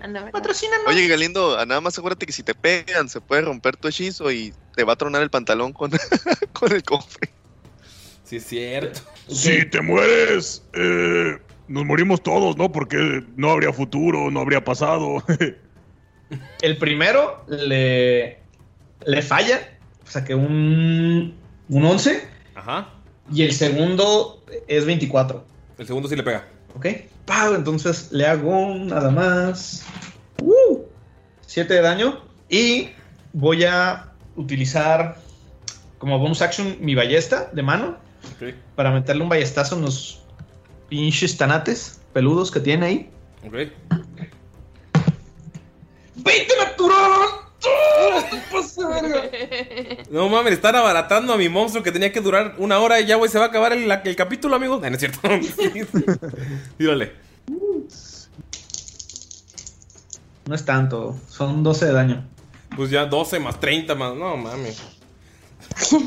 Ah, 0.00 0.06
no. 0.06 0.20
Oye, 0.86 1.08
Galindo, 1.08 1.58
a 1.58 1.66
nada 1.66 1.80
más 1.80 1.98
acuérdate 1.98 2.24
que 2.26 2.32
si 2.32 2.42
te 2.44 2.54
pegan, 2.54 3.08
se 3.08 3.20
puede 3.20 3.42
romper 3.42 3.76
tu 3.76 3.88
hechizo 3.88 4.30
y 4.30 4.54
te 4.76 4.84
va 4.84 4.92
a 4.92 4.96
tronar 4.96 5.22
el 5.22 5.30
pantalón 5.30 5.72
con, 5.72 5.90
con 6.52 6.70
el 6.72 6.84
cofre. 6.84 7.30
Sí, 8.24 8.36
es 8.36 8.46
cierto. 8.46 9.00
Si 9.28 9.64
te 9.66 9.80
mueres, 9.80 10.62
eh, 10.74 11.38
nos 11.68 11.84
morimos 11.84 12.22
todos, 12.22 12.56
¿no? 12.56 12.70
Porque 12.72 13.24
no 13.36 13.50
habría 13.50 13.72
futuro, 13.72 14.30
no 14.30 14.40
habría 14.40 14.64
pasado. 14.64 15.22
El 16.62 16.78
primero 16.78 17.44
le, 17.48 18.38
le 19.06 19.22
falla, 19.22 19.60
saqué 20.04 20.34
un, 20.34 21.34
un 21.68 21.84
11. 21.84 22.28
Ajá. 22.54 22.88
Y 23.32 23.42
el 23.42 23.52
segundo 23.52 24.44
es 24.66 24.84
24. 24.84 25.44
El 25.78 25.86
segundo 25.86 26.08
sí 26.08 26.16
le 26.16 26.22
pega. 26.22 26.46
Ok. 26.74 26.86
Pau, 27.26 27.54
entonces 27.54 28.10
le 28.12 28.26
hago 28.26 28.74
nada 28.74 29.10
más. 29.10 29.84
Uh, 30.40 30.80
7 31.46 31.72
de 31.72 31.80
daño. 31.80 32.20
Y 32.48 32.90
voy 33.32 33.64
a 33.64 34.12
utilizar 34.36 35.18
como 35.98 36.18
bonus 36.18 36.42
action 36.42 36.76
mi 36.80 36.94
ballesta 36.94 37.50
de 37.52 37.62
mano. 37.62 37.96
Ok. 38.34 38.54
Para 38.74 38.90
meterle 38.90 39.22
un 39.22 39.28
ballestazo 39.28 39.76
en 39.76 39.82
los 39.82 40.21
pinches 40.92 41.38
tanates 41.38 42.02
peludos 42.12 42.50
que 42.50 42.60
tiene 42.60 42.84
ahí. 42.84 43.10
Ok. 43.46 43.54
¡20 46.22 46.48
natural! 46.58 47.28
No 50.10 50.28
mames, 50.28 50.52
están 50.52 50.76
abaratando 50.76 51.32
a 51.32 51.38
mi 51.38 51.48
monstruo 51.48 51.82
que 51.82 51.92
tenía 51.92 52.12
que 52.12 52.20
durar 52.20 52.56
una 52.58 52.78
hora 52.78 53.00
y 53.00 53.06
ya, 53.06 53.16
güey, 53.16 53.30
se 53.30 53.38
va 53.38 53.46
a 53.46 53.48
acabar 53.48 53.72
el, 53.72 53.90
el 53.90 54.16
capítulo, 54.16 54.54
amigo. 54.54 54.82
Ah, 54.84 54.90
no 54.90 54.96
es 54.96 55.00
cierto. 55.00 55.20
Tírale. 56.76 57.14
No 60.44 60.54
es 60.54 60.64
tanto, 60.66 61.18
son 61.26 61.62
12 61.62 61.86
de 61.86 61.92
daño. 61.92 62.28
Pues 62.76 62.90
ya 62.90 63.06
12 63.06 63.40
más 63.40 63.58
30 63.58 63.94
más. 63.94 64.14
No 64.14 64.36
mames. 64.36 64.82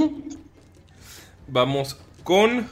Vamos 1.48 1.98
con. 2.24 2.70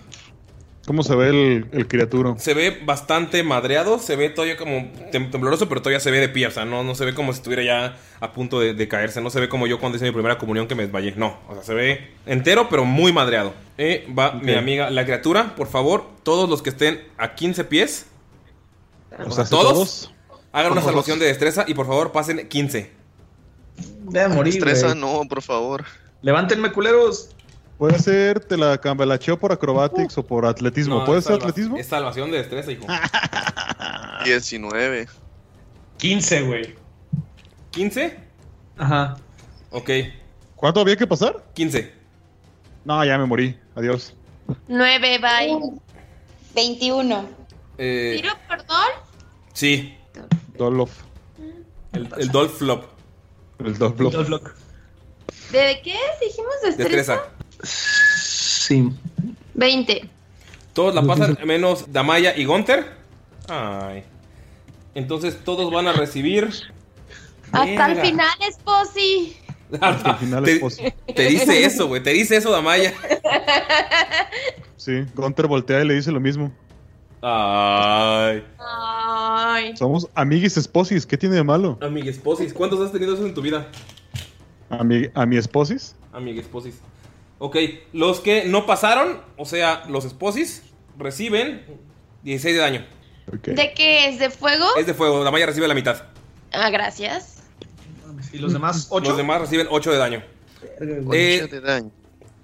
¿Cómo 0.85 1.01
se 1.03 1.15
ve 1.15 1.29
el, 1.29 1.65
el 1.71 1.87
criaturo? 1.87 2.35
Se 2.37 2.53
ve 2.53 2.81
bastante 2.85 3.41
madreado, 3.41 3.99
se 3.99 4.17
ve 4.17 4.29
todavía 4.29 4.57
como 4.57 4.71
tem- 5.11 5.31
tembloroso, 5.31 5.69
pero 5.69 5.81
todavía 5.81 6.01
se 6.01 6.11
ve 6.11 6.19
de 6.19 6.27
pie. 6.27 6.47
O 6.47 6.51
sea, 6.51 6.65
no, 6.65 6.83
no 6.83 6.93
se 6.93 7.05
ve 7.05 7.13
como 7.13 7.31
si 7.31 7.37
estuviera 7.37 7.63
ya 7.63 7.97
a 8.19 8.33
punto 8.33 8.59
de, 8.59 8.73
de 8.73 8.87
caerse. 8.89 9.21
No 9.21 9.29
se 9.29 9.39
ve 9.39 9.47
como 9.47 9.65
yo 9.65 9.79
cuando 9.79 9.95
hice 9.95 10.03
mi 10.05 10.11
primera 10.11 10.37
comunión 10.37 10.67
que 10.67 10.75
me 10.75 10.83
desmayé. 10.83 11.13
No, 11.15 11.39
o 11.47 11.53
sea, 11.53 11.63
se 11.63 11.73
ve 11.73 12.11
entero, 12.25 12.67
pero 12.69 12.83
muy 12.83 13.13
madreado. 13.13 13.53
Eh, 13.77 14.05
va 14.17 14.33
mi 14.33 14.55
amiga, 14.55 14.89
la 14.89 15.05
criatura, 15.05 15.55
por 15.55 15.67
favor, 15.67 16.05
todos 16.23 16.49
los 16.49 16.61
que 16.61 16.71
estén 16.71 17.01
a 17.17 17.33
15 17.33 17.63
pies, 17.63 18.07
O 19.25 19.31
sea, 19.31 19.45
¿todos? 19.45 20.11
hagan 20.51 20.73
una 20.73 20.81
salvación 20.81 21.17
de 21.17 21.27
destreza 21.27 21.63
y 21.65 21.73
por 21.75 21.87
favor 21.87 22.11
pasen 22.11 22.45
15. 22.49 22.91
Voy 24.03 24.19
a 24.19 24.27
morir, 24.27 24.61
güey. 24.61 24.95
no, 24.95 25.21
por 25.29 25.41
favor. 25.41 25.85
Levántenme, 26.21 26.71
culeros. 26.73 27.29
Puede 27.77 27.99
ser, 27.99 28.39
te 28.39 28.55
la 28.55 28.77
cambelacheo 28.77 29.37
por 29.37 29.51
acrobatics 29.51 30.17
o 30.17 30.25
por 30.25 30.45
atletismo. 30.45 30.99
No, 30.99 31.05
¿Puede 31.05 31.21
ser 31.21 31.33
salva- 31.33 31.49
atletismo? 31.49 31.77
Es 31.77 31.87
salvación 31.87 32.31
de 32.31 32.37
destreza, 32.37 32.71
hijo. 32.71 32.85
19. 34.25 35.07
15, 35.97 36.41
güey. 36.43 36.75
¿15? 37.71 38.13
Ajá. 38.77 39.17
Ok, 39.71 39.89
¿Cuánto 40.55 40.79
había 40.79 40.95
que 40.95 41.05
pasar? 41.07 41.43
15. 41.55 41.91
No, 42.85 43.03
ya 43.03 43.17
me 43.17 43.25
morí. 43.25 43.57
Adiós. 43.75 44.13
9, 44.67 45.19
bye. 45.19 45.59
21. 46.55 47.27
Eh, 47.77 48.19
¿Tiro 48.21 48.33
por 48.47 48.65
Dol? 48.65 48.87
sí. 49.53 49.97
Dolof. 50.57 50.91
El, 51.93 52.07
el 52.17 52.29
Dolph 52.29 52.53
Flop. 52.59 52.85
El 53.59 53.77
Dolph 53.77 53.97
Flop. 53.97 54.13
¿De 55.51 55.81
qué 55.83 55.97
dijimos? 56.21 56.53
¿Destreza? 56.63 56.83
Destreza. 56.83 57.21
Sí. 57.63 58.91
20. 59.53 60.09
Todos 60.73 60.95
la 60.95 61.03
pasan, 61.03 61.37
menos 61.45 61.91
Damaya 61.91 62.35
y 62.35 62.45
Gunter. 62.45 62.93
Ay. 63.47 64.03
Entonces 64.95 65.37
todos 65.43 65.71
van 65.71 65.87
a 65.87 65.93
recibir. 65.93 66.49
Hasta 67.51 67.91
el 67.91 68.01
final, 68.01 68.29
Esposi. 68.47 69.37
Hasta 69.79 70.11
el 70.11 70.17
final 70.17 70.43
te, 70.43 70.53
es 70.53 70.59
posible. 70.59 70.95
te 71.15 71.27
dice 71.27 71.65
eso, 71.65 71.87
güey. 71.87 72.01
Te 72.01 72.11
dice 72.11 72.37
eso, 72.37 72.51
Damaya. 72.51 72.93
Sí, 74.75 75.05
Gunter 75.15 75.47
voltea 75.47 75.81
y 75.81 75.87
le 75.87 75.93
dice 75.93 76.11
lo 76.11 76.19
mismo. 76.19 76.51
Ay. 77.21 78.43
Ay. 78.59 79.77
Somos 79.77 80.09
amiguis 80.13 80.57
esposis, 80.57 81.05
¿qué 81.05 81.17
tiene 81.17 81.35
de 81.35 81.43
malo? 81.43 81.77
Amiguesposis. 81.81 82.53
¿Cuántos 82.53 82.81
has 82.81 82.91
tenido 82.91 83.13
eso 83.13 83.25
en 83.25 83.33
tu 83.33 83.41
vida? 83.41 83.69
¿A 84.69 84.83
mi, 84.83 85.07
a 85.13 85.25
mi 85.25 85.37
esposis? 85.37 85.95
Amiguesposis. 86.11 86.81
Ok, 87.45 87.57
los 87.91 88.21
que 88.21 88.45
no 88.45 88.65
pasaron, 88.65 89.21
o 89.35 89.43
sea, 89.43 89.83
los 89.89 90.05
esposis, 90.05 90.63
reciben 90.97 91.65
16 92.23 92.55
de 92.55 92.61
daño. 92.61 92.85
¿De 93.43 93.73
qué 93.73 94.07
es? 94.07 94.17
¿De 94.17 94.29
fuego? 94.29 94.65
Es 94.77 94.85
de 94.85 94.93
fuego, 94.93 95.25
Damaya 95.25 95.45
recibe 95.45 95.67
la 95.67 95.73
mitad. 95.73 96.03
Ah, 96.53 96.69
gracias. 96.69 97.43
¿Y 98.31 98.37
los 98.37 98.53
demás? 98.53 98.87
¿Ocho? 98.91 99.09
Los 99.09 99.17
demás 99.17 99.41
reciben 99.41 99.67
8 99.69 99.91
de 99.91 99.97
daño. 99.97 100.23
Eh, 101.11 101.45
de 101.51 101.59
daño. 101.59 101.91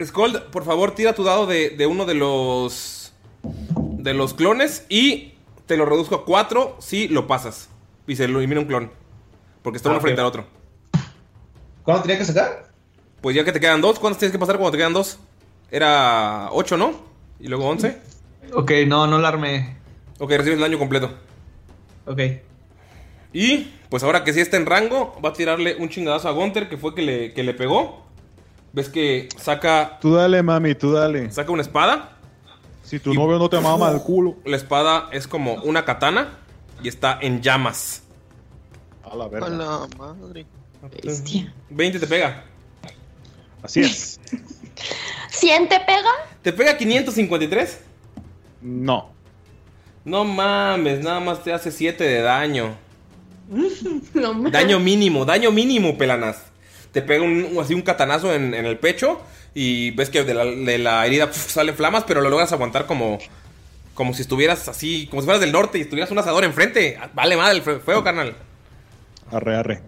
Scold, 0.03 0.49
por 0.51 0.65
favor, 0.65 0.93
tira 0.95 1.15
tu 1.15 1.23
dado 1.23 1.45
de, 1.47 1.69
de 1.69 1.85
uno 1.87 2.05
de 2.05 2.15
los. 2.15 3.13
de 3.43 4.13
los 4.13 4.33
clones 4.33 4.85
y 4.89 5.35
te 5.65 5.77
lo 5.77 5.85
reduzco 5.85 6.15
a 6.15 6.25
4 6.25 6.75
si 6.79 7.07
lo 7.07 7.25
pasas. 7.25 7.69
Y 8.05 8.17
se 8.17 8.27
lo 8.27 8.39
elimina 8.39 8.59
un 8.59 8.67
clon. 8.67 8.91
Porque 9.61 9.77
está 9.77 9.87
Ah, 9.87 9.91
uno 9.93 9.99
ok. 9.99 10.03
frente 10.03 10.19
al 10.19 10.27
otro. 10.27 10.45
¿Cuánto 11.83 12.01
tenía 12.03 12.17
que 12.17 12.25
sacar? 12.25 12.68
Pues 13.21 13.35
ya 13.35 13.43
que 13.43 13.51
te 13.51 13.59
quedan 13.59 13.81
dos, 13.81 13.99
¿cuántos 13.99 14.19
tienes 14.19 14.31
que 14.31 14.39
pasar 14.39 14.55
cuando 14.57 14.71
te 14.71 14.77
quedan 14.77 14.93
dos? 14.93 15.19
Era 15.71 16.49
8, 16.51 16.77
¿no? 16.77 16.93
Y 17.39 17.47
luego 17.47 17.67
11. 17.69 17.97
Ok, 18.53 18.71
no, 18.87 19.07
no 19.07 19.19
la 19.19 19.27
armé. 19.27 19.77
Ok, 20.19 20.31
recibes 20.31 20.55
el 20.55 20.61
daño 20.61 20.79
completo. 20.79 21.11
Ok. 22.05 22.19
Y 23.33 23.71
pues 23.89 24.03
ahora 24.03 24.23
que 24.23 24.33
sí 24.33 24.39
está 24.39 24.57
en 24.57 24.65
rango, 24.65 25.19
va 25.23 25.29
a 25.29 25.33
tirarle 25.33 25.75
un 25.77 25.89
chingadazo 25.89 26.27
a 26.29 26.31
Gunter, 26.31 26.67
que 26.69 26.77
fue 26.77 26.95
que 26.95 27.01
le, 27.01 27.33
que 27.33 27.43
le 27.43 27.53
pegó. 27.53 28.05
¿Ves 28.73 28.89
que 28.89 29.29
saca, 29.37 29.97
Tú 29.99 30.13
dale, 30.13 30.41
mami, 30.43 30.75
tú 30.75 30.91
dale. 30.91 31.31
saca 31.31 31.51
una 31.51 31.61
espada? 31.61 32.17
Si 32.83 32.99
tu 32.99 33.13
novio 33.13 33.37
no 33.37 33.49
te 33.49 33.59
mama 33.59 33.91
el 33.91 34.01
culo. 34.01 34.37
La 34.45 34.57
espada 34.57 35.09
es 35.11 35.27
como 35.27 35.55
una 35.63 35.85
katana 35.85 36.39
y 36.81 36.87
está 36.87 37.19
en 37.21 37.41
llamas. 37.41 38.03
A 39.03 39.15
la 39.15 39.25
A 39.25 39.27
verga. 39.27 39.49
la 39.49 39.87
madre. 39.97 40.45
20 41.69 41.99
te 41.99 42.07
pega. 42.07 42.45
Así 43.63 43.81
es. 43.81 44.19
¿100 45.31 45.67
te 45.69 45.79
pega? 45.81 46.11
¿Te 46.41 46.53
pega 46.53 46.77
553? 46.77 47.79
No. 48.61 49.11
No 50.05 50.23
mames, 50.25 51.01
nada 51.01 51.19
más 51.19 51.43
te 51.43 51.53
hace 51.53 51.71
7 51.71 52.03
de 52.03 52.21
daño. 52.21 52.75
No 54.13 54.33
mames. 54.33 54.51
Daño 54.51 54.79
mínimo, 54.79 55.25
daño 55.25 55.51
mínimo, 55.51 55.97
pelanas. 55.97 56.43
Te 56.91 57.01
pega 57.01 57.23
un, 57.23 57.57
así 57.61 57.73
un 57.73 57.81
catanazo 57.81 58.33
en, 58.33 58.53
en 58.53 58.65
el 58.65 58.77
pecho 58.77 59.21
y 59.53 59.91
ves 59.91 60.09
que 60.09 60.23
de 60.23 60.33
la, 60.33 60.45
de 60.45 60.77
la 60.77 61.05
herida 61.05 61.27
pf, 61.27 61.51
salen 61.51 61.75
flamas, 61.75 62.03
pero 62.07 62.21
lo 62.21 62.29
logras 62.29 62.51
aguantar 62.51 62.85
como, 62.87 63.19
como 63.93 64.13
si 64.13 64.21
estuvieras 64.23 64.67
así, 64.67 65.07
como 65.07 65.21
si 65.21 65.25
fueras 65.25 65.41
del 65.41 65.51
norte 65.51 65.77
y 65.77 65.81
estuvieras 65.81 66.09
un 66.11 66.17
asador 66.19 66.43
enfrente. 66.43 66.97
Vale 67.13 67.37
madre 67.37 67.57
el 67.57 67.61
fue- 67.63 67.79
fuego, 67.79 68.03
carnal. 68.03 68.35
Arre, 69.31 69.55
arre. 69.55 69.81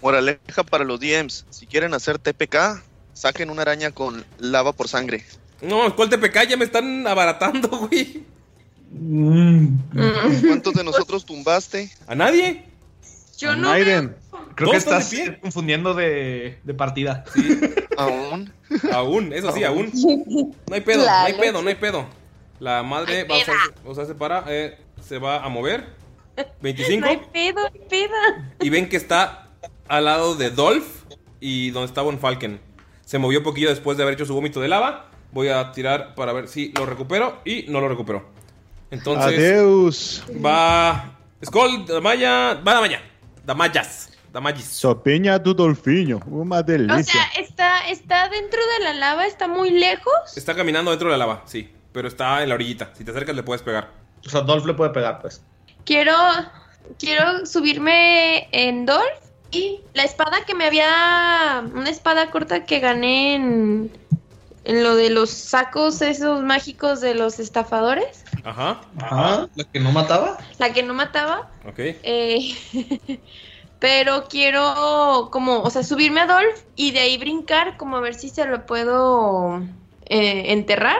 Moraleja 0.00 0.62
para 0.68 0.84
los 0.84 0.98
DMs. 1.00 1.44
Si 1.50 1.66
quieren 1.66 1.92
hacer 1.92 2.18
TPK, 2.18 2.82
saquen 3.20 3.50
una 3.50 3.62
araña 3.62 3.90
con 3.90 4.24
lava 4.38 4.72
por 4.72 4.88
sangre. 4.88 5.22
No, 5.60 5.94
¿cuál 5.94 6.08
TPK? 6.08 6.48
Ya 6.48 6.56
me 6.56 6.64
están 6.64 7.06
abaratando, 7.06 7.68
güey. 7.90 8.24
¿Cuántos 10.46 10.72
de 10.72 10.82
nosotros 10.82 11.26
tumbaste? 11.26 11.90
¿A 12.06 12.14
nadie? 12.14 12.64
Yo 13.36 13.54
no. 13.54 13.68
Naiden. 13.68 14.16
Creo 14.54 14.56
que 14.56 14.64
¿Todos 14.64 14.76
están 14.76 15.00
estás 15.00 15.10
de 15.10 15.38
confundiendo 15.38 15.92
de, 15.92 16.58
de 16.64 16.74
partida. 16.74 17.24
¿Aún? 17.98 18.52
Aún, 18.92 19.32
eso 19.32 19.52
sí, 19.52 19.64
aún. 19.64 19.90
No 19.94 20.74
hay 20.74 20.80
pedo, 20.80 21.04
no 21.04 21.10
hay 21.10 21.34
pedo, 21.34 21.62
no 21.62 21.68
hay 21.68 21.74
pedo. 21.74 22.06
La 22.58 22.82
madre 22.82 23.24
va 23.24 23.34
a 23.36 23.88
o 23.88 23.94
sea, 23.94 24.06
se 24.06 24.14
para, 24.14 24.44
eh, 24.48 24.78
se 25.06 25.18
va 25.18 25.44
a 25.44 25.48
mover. 25.48 25.86
25. 26.62 27.00
No 27.00 27.06
hay 27.06 27.20
pedo, 27.32 27.60
no 27.60 27.66
hay 27.66 27.88
peda. 27.88 28.54
Y 28.60 28.70
ven 28.70 28.88
que 28.88 28.96
está 28.96 29.48
al 29.88 30.04
lado 30.04 30.36
de 30.36 30.50
Dolph 30.50 30.86
y 31.40 31.70
donde 31.70 31.86
está 31.86 32.02
Von 32.02 32.18
Falken. 32.18 32.60
Se 33.10 33.18
movió 33.18 33.40
un 33.40 33.44
poquillo 33.44 33.70
después 33.70 33.96
de 33.96 34.04
haber 34.04 34.14
hecho 34.14 34.24
su 34.24 34.32
vómito 34.36 34.60
de 34.60 34.68
lava. 34.68 35.06
Voy 35.32 35.48
a 35.48 35.72
tirar 35.72 36.14
para 36.14 36.32
ver 36.32 36.46
si 36.46 36.72
lo 36.78 36.86
recupero 36.86 37.40
y 37.44 37.64
no 37.66 37.80
lo 37.80 37.88
recupero. 37.88 38.24
Entonces 38.92 39.36
Adeus. 39.36 40.22
va 40.44 41.10
Skull, 41.44 41.86
Damaya, 41.86 42.54
va 42.64 42.74
Damaya. 42.74 43.02
Damayas, 43.44 44.12
Damayis. 44.32 44.64
Sopeña 44.64 45.42
tu 45.42 45.54
dolfiño. 45.54 46.20
Una 46.28 46.58
O 46.58 46.62
delicia. 46.62 47.02
sea, 47.02 47.24
está, 47.42 47.88
está 47.88 48.28
dentro 48.28 48.60
de 48.78 48.84
la 48.84 48.94
lava, 48.94 49.26
está 49.26 49.48
muy 49.48 49.70
lejos. 49.70 50.36
Está 50.36 50.54
caminando 50.54 50.92
dentro 50.92 51.08
de 51.08 51.18
la 51.18 51.26
lava, 51.26 51.42
sí, 51.46 51.68
pero 51.90 52.06
está 52.06 52.44
en 52.44 52.48
la 52.48 52.54
orillita. 52.54 52.92
Si 52.96 53.02
te 53.02 53.10
acercas 53.10 53.34
le 53.34 53.42
puedes 53.42 53.62
pegar. 53.62 53.90
O 54.24 54.30
sea, 54.30 54.42
Dolph 54.42 54.66
le 54.66 54.74
puede 54.74 54.90
pegar, 54.90 55.20
pues. 55.20 55.42
Quiero, 55.84 56.14
quiero 56.96 57.44
subirme 57.44 58.46
en 58.52 58.86
Dolph 58.86 59.29
y 59.50 59.80
la 59.94 60.04
espada 60.04 60.44
que 60.46 60.54
me 60.54 60.64
había, 60.66 61.64
una 61.74 61.90
espada 61.90 62.30
corta 62.30 62.64
que 62.66 62.80
gané 62.80 63.34
en, 63.34 63.90
en 64.64 64.82
lo 64.82 64.94
de 64.96 65.10
los 65.10 65.30
sacos 65.30 66.00
esos 66.02 66.42
mágicos 66.42 67.00
de 67.00 67.14
los 67.14 67.38
estafadores, 67.40 68.24
Ajá, 68.44 68.80
Ajá. 68.98 69.48
¿La 69.54 69.64
que 69.64 69.80
no 69.80 69.92
mataba? 69.92 70.38
la 70.58 70.72
que 70.72 70.82
no 70.82 70.94
mataba. 70.94 71.50
ok. 71.66 71.78
Eh, 71.78 72.54
pero 73.78 74.26
quiero 74.28 75.28
como, 75.32 75.60
o 75.60 75.70
sea, 75.70 75.82
subirme 75.82 76.20
a 76.20 76.26
Dolph 76.26 76.58
y 76.76 76.92
de 76.92 77.00
ahí 77.00 77.18
brincar, 77.18 77.76
como 77.76 77.96
a 77.96 78.00
ver 78.00 78.14
si 78.14 78.28
se 78.28 78.44
lo 78.46 78.66
puedo 78.66 79.58
eh, 80.06 80.52
enterrar 80.52 80.98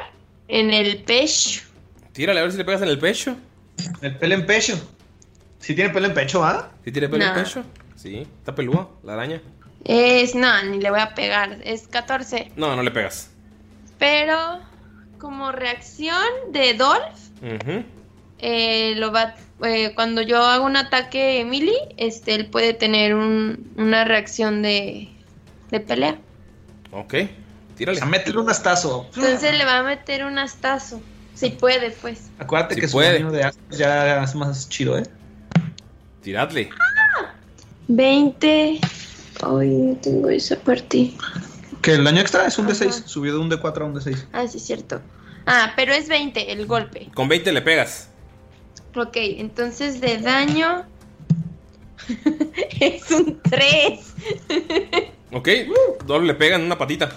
en 0.49 0.73
el 0.73 1.03
pecho. 1.05 1.63
Tírale 2.13 2.41
a 2.41 2.43
ver 2.43 2.53
si 2.53 2.59
le 2.59 2.65
pegas 2.65 2.83
en 2.83 2.89
el 2.89 2.99
pecho. 2.99 3.37
El 4.03 4.17
pelo 4.17 4.35
en 4.35 4.47
pecho. 4.47 4.79
Si 5.59 5.75
tiene 5.75 5.91
pelo 5.91 6.07
en 6.07 6.15
pecho, 6.15 6.43
¿ah? 6.45 6.71
¿Sí 6.85 6.91
tiene 6.91 7.09
pelo 7.09 7.25
en 7.25 7.35
No. 7.35 7.43
pecho? 7.43 7.63
Sí, 8.01 8.27
está 8.39 8.55
pelúa, 8.55 8.89
la 9.03 9.13
araña. 9.13 9.43
Es, 9.85 10.35
no, 10.35 10.63
ni 10.65 10.79
le 10.81 10.91
voy 10.91 11.01
a 11.01 11.15
pegar, 11.15 11.59
es 11.65 11.87
14. 11.87 12.51
No, 12.57 12.75
no 12.75 12.83
le 12.83 12.91
pegas. 12.91 13.31
Pero 13.99 14.61
como 15.19 15.53
reacción 15.53 16.17
de 16.51 16.73
Dolph, 16.75 17.19
eh, 18.39 18.95
lo 18.97 19.13
va, 19.13 19.35
eh, 19.65 19.93
cuando 19.95 20.23
yo 20.23 20.43
hago 20.43 20.65
un 20.65 20.77
ataque 20.77 21.45
melee, 21.45 21.95
este, 21.99 22.35
él 22.35 22.47
puede 22.47 22.73
tener 22.73 23.15
un- 23.15 23.71
una 23.77 24.05
reacción 24.05 24.63
de, 24.63 25.09
de 25.71 25.81
pelea. 25.81 26.19
Ok, 26.93 27.15
O 27.15 27.75
tírale. 27.77 27.99
sea, 27.99 28.07
métele 28.07 28.39
un 28.39 28.49
astazo. 28.49 29.07
Entonces 29.15 29.57
le 29.59 29.65
va 29.67 29.79
a 29.79 29.83
meter 29.83 30.25
un 30.25 30.39
astazo. 30.39 31.03
Si 31.35 31.51
puede, 31.51 31.91
pues. 31.91 32.31
Acuérdate 32.39 32.75
Sí 32.77 32.81
que 32.81 32.89
su 32.89 32.95
puede. 32.95 33.13
daño 33.15 33.31
de 33.31 33.45
astas 33.45 33.77
ya 33.79 34.23
es 34.25 34.35
más 34.35 34.69
chido, 34.71 34.99
¿eh? 34.99 35.03
Tiradle. 36.23 36.71
20. 37.91 38.81
Ay, 39.43 39.69
no 39.69 39.97
tengo 39.97 40.29
esa 40.29 40.57
parte. 40.57 41.13
Que 41.83 41.95
el 41.95 42.05
daño 42.05 42.21
extra 42.21 42.47
es 42.47 42.59
un 42.59 42.67
Ajá. 42.67 42.75
D6. 42.75 43.05
Subió 43.07 43.33
de 43.33 43.39
un 43.41 43.51
D4 43.51 43.81
a 43.81 43.85
un 43.85 43.95
D6. 43.95 44.27
Ah, 44.33 44.47
sí, 44.47 44.59
es 44.59 44.65
cierto. 44.65 45.01
Ah, 45.47 45.73
pero 45.77 45.93
es 45.93 46.09
20 46.09 46.53
el 46.53 46.67
golpe. 46.67 47.09
Con 47.15 47.29
20 47.29 47.53
le 47.53 47.63
pegas. 47.63 48.09
Ok, 48.95 49.17
entonces 49.17 50.01
de 50.01 50.19
daño. 50.19 50.85
es 52.81 53.11
un 53.11 53.41
3. 53.43 54.01
Ok, 55.33 55.49
Dolph 56.07 56.25
le 56.25 56.35
pega 56.35 56.57
en 56.57 56.63
una 56.63 56.77
patita. 56.79 57.11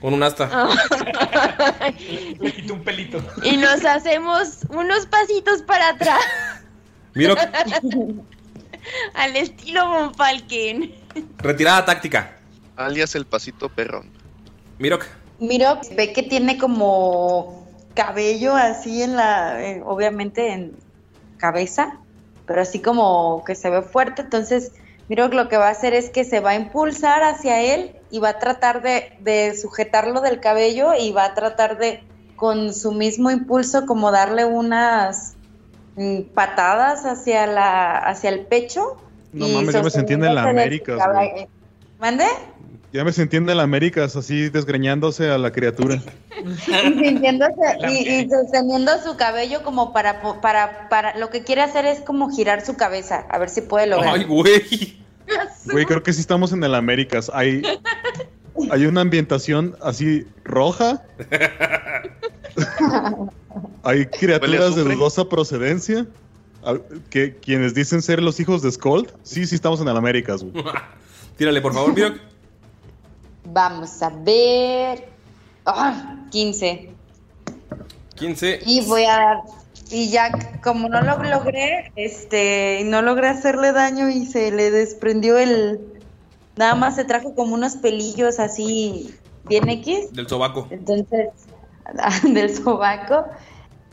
Con 0.00 0.14
un 0.14 0.22
asta. 0.22 0.48
Ah. 0.52 1.92
Le 2.40 2.52
quito 2.52 2.74
un 2.74 2.84
pelito. 2.84 3.22
y 3.42 3.56
nos 3.56 3.84
hacemos 3.84 4.60
unos 4.68 5.06
pasitos 5.06 5.62
para 5.62 5.88
atrás. 5.88 6.20
Miro, 7.14 7.34
Al 9.14 9.36
estilo 9.36 9.88
Von 9.88 10.14
Falken. 10.14 10.94
retirada 11.38 11.84
táctica. 11.84 12.36
Alias 12.76 13.14
el 13.14 13.24
pasito 13.24 13.68
perrón. 13.68 14.10
Miro, 14.78 14.98
Miro, 15.38 15.80
ve 15.96 16.12
que 16.12 16.22
tiene 16.22 16.58
como 16.58 17.66
cabello 17.94 18.54
así 18.54 19.02
en 19.02 19.16
la, 19.16 19.62
eh, 19.62 19.82
obviamente 19.84 20.52
en 20.52 20.76
cabeza, 21.38 21.98
pero 22.46 22.60
así 22.60 22.80
como 22.80 23.42
que 23.44 23.54
se 23.54 23.70
ve 23.70 23.82
fuerte. 23.82 24.22
Entonces, 24.22 24.72
Miro 25.08 25.28
lo 25.28 25.48
que 25.48 25.56
va 25.56 25.68
a 25.68 25.70
hacer 25.70 25.94
es 25.94 26.10
que 26.10 26.24
se 26.24 26.40
va 26.40 26.50
a 26.50 26.54
impulsar 26.56 27.22
hacia 27.22 27.62
él 27.62 27.96
y 28.10 28.18
va 28.18 28.30
a 28.30 28.38
tratar 28.38 28.82
de, 28.82 29.16
de 29.20 29.56
sujetarlo 29.56 30.20
del 30.20 30.40
cabello 30.40 30.94
y 30.98 31.12
va 31.12 31.26
a 31.26 31.34
tratar 31.34 31.78
de, 31.78 32.02
con 32.34 32.74
su 32.74 32.92
mismo 32.92 33.30
impulso, 33.30 33.86
como 33.86 34.10
darle 34.10 34.44
unas 34.44 35.35
patadas 36.34 37.04
hacia, 37.06 37.46
la, 37.46 37.96
hacia 37.98 38.30
el 38.30 38.40
pecho 38.40 38.96
No 39.32 39.48
y 39.48 39.54
mames, 39.54 39.74
ya 39.74 39.82
me 39.82 39.90
sentí 39.90 40.12
en 40.14 40.24
el 40.24 40.36
Américas, 40.38 40.98
güey. 41.12 41.46
¿Mande? 41.98 42.24
Ya 42.92 43.04
me 43.04 43.12
sentí 43.12 43.36
en 43.36 43.48
el 43.48 43.60
Américas, 43.60 44.16
así 44.16 44.48
desgreñándose 44.48 45.28
a 45.30 45.38
la 45.38 45.50
criatura. 45.52 45.96
Y 45.96 46.50
sintiéndose- 46.70 47.78
y, 47.90 48.08
y 48.08 48.28
sosteniendo 48.30 48.92
su 49.02 49.16
cabello 49.16 49.62
como 49.62 49.92
para, 49.92 50.20
po- 50.22 50.40
para, 50.40 50.88
para, 50.88 51.16
lo 51.18 51.30
que 51.30 51.42
quiere 51.42 51.62
hacer 51.62 51.84
es 51.86 52.00
como 52.00 52.30
girar 52.30 52.64
su 52.64 52.76
cabeza, 52.76 53.26
a 53.28 53.38
ver 53.38 53.48
si 53.50 53.60
puede 53.62 53.86
lograr. 53.86 54.14
Ay, 54.14 54.24
güey. 54.24 54.98
Güey, 55.64 55.84
creo 55.86 56.04
que 56.04 56.12
sí 56.12 56.20
estamos 56.20 56.52
en 56.52 56.62
el 56.62 56.72
Américas. 56.72 57.32
Hay, 57.34 57.60
hay 58.70 58.86
una 58.86 59.00
ambientación 59.00 59.76
así 59.82 60.24
roja. 60.44 61.02
Hay 63.82 64.06
criaturas 64.18 64.76
de 64.76 64.84
dudosa 64.84 65.28
procedencia. 65.28 66.06
Que 67.10 67.36
quienes 67.36 67.74
dicen 67.74 68.02
ser 68.02 68.20
los 68.20 68.40
hijos 68.40 68.60
de 68.62 68.72
Skold. 68.72 69.12
Sí, 69.22 69.46
sí 69.46 69.54
estamos 69.54 69.80
en 69.80 69.88
el 69.88 69.96
Américas, 69.96 70.42
güey. 70.42 70.64
Tírale, 71.36 71.60
por 71.60 71.72
favor, 71.72 71.94
mira. 71.94 72.16
Vamos 73.44 74.02
a 74.02 74.10
ver. 74.10 75.08
Ah, 75.64 76.26
15. 76.30 76.90
15. 78.16 78.60
Y 78.66 78.80
voy 78.86 79.04
a 79.04 79.12
dar. 79.12 79.36
Y 79.90 80.10
ya, 80.10 80.32
como 80.64 80.88
no 80.88 81.00
lo 81.00 81.22
logré, 81.22 81.92
este, 81.94 82.82
no 82.86 83.02
logré 83.02 83.28
hacerle 83.28 83.72
daño 83.72 84.10
y 84.10 84.26
se 84.26 84.50
le 84.50 84.70
desprendió 84.70 85.38
el. 85.38 85.80
Nada 86.56 86.74
más 86.74 86.96
se 86.96 87.04
trajo 87.04 87.34
como 87.34 87.54
unos 87.54 87.76
pelillos 87.76 88.40
así, 88.40 89.14
bien 89.44 89.68
X. 89.68 90.12
Del 90.12 90.28
sobaco. 90.28 90.66
Entonces, 90.70 91.28
del 92.22 92.54
sobaco, 92.54 93.26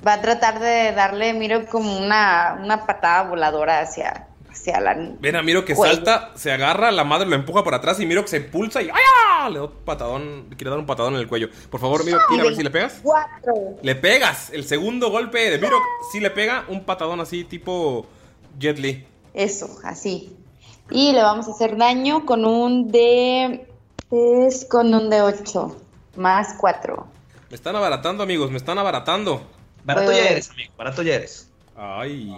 va 0.06 0.14
a 0.14 0.22
tratar 0.22 0.60
de 0.60 0.91
darle, 0.94 1.34
miro, 1.34 1.66
como 1.66 1.98
una, 1.98 2.60
una 2.62 2.86
patada 2.86 3.24
voladora 3.24 3.82
hacia, 3.82 4.28
hacia 4.50 4.80
la. 4.80 4.96
Ven 5.20 5.36
a 5.36 5.41
Miro 5.41 5.66
que 5.66 5.76
Cuello. 5.76 5.96
salta, 5.96 6.32
se 6.36 6.52
agarra, 6.52 6.91
la 6.91 7.04
madre 7.04 7.28
lo 7.28 7.36
empuja 7.36 7.64
para 7.64 7.78
atrás 7.78 8.00
y 8.00 8.06
Miro 8.06 8.24
que 8.24 8.30
se 8.30 8.38
impulsa 8.38 8.82
y 8.82 8.89
¡ay! 8.89 9.52
Le 9.54 9.60
da 9.60 9.66
un 9.66 9.72
patadón, 9.86 10.48
le 10.50 10.56
quiere 10.56 10.70
dar 10.70 10.80
un 10.80 10.86
patadón 10.86 11.16
en 11.16 11.20
el 11.20 11.28
cuello. 11.28 11.50
Por 11.70 11.80
favor, 11.80 12.06
Miro, 12.06 12.20
tira 12.30 12.44
a 12.44 12.46
ver 12.46 12.56
si 12.56 12.64
le 12.64 12.70
pegas. 12.70 13.00
Cuatro. 13.04 13.54
Le 13.82 13.96
pegas. 13.96 14.50
El 14.52 14.64
segundo 14.64 15.10
golpe 15.10 15.50
de 15.50 15.58
Miro 15.58 15.78
sí 16.12 16.20
le 16.20 16.30
pega 16.30 16.66
un 16.70 16.84
patadón 16.86 17.20
así 17.20 17.44
tipo 17.44 18.06
Jet 18.60 18.80
Li. 18.80 19.06
Eso, 19.34 19.68
así. 19.84 20.38
Y 20.89 21.12
le 21.12 21.24
vamos 21.24 21.48
a 21.48 21.52
hacer 21.52 21.78
daño 21.78 22.26
con 22.26 22.46
un 22.46 22.89
de. 22.91 23.68
Es 24.12 24.66
con 24.66 24.94
un 24.94 25.10
de 25.10 25.22
8. 25.22 25.76
Más 26.18 26.56
4. 26.60 27.08
Me 27.54 27.56
están 27.58 27.76
abaratando, 27.76 28.24
amigos, 28.24 28.49
me 28.49 28.58
están 28.58 28.80
abaratando. 28.80 29.43
Barato 29.84 30.12
Eh. 30.12 30.16
ya 30.16 30.30
eres, 30.32 30.49
amigo. 30.49 30.74
Barato 30.76 31.04
ya 31.04 31.14
eres. 31.14 31.51
Ay. 31.78 32.36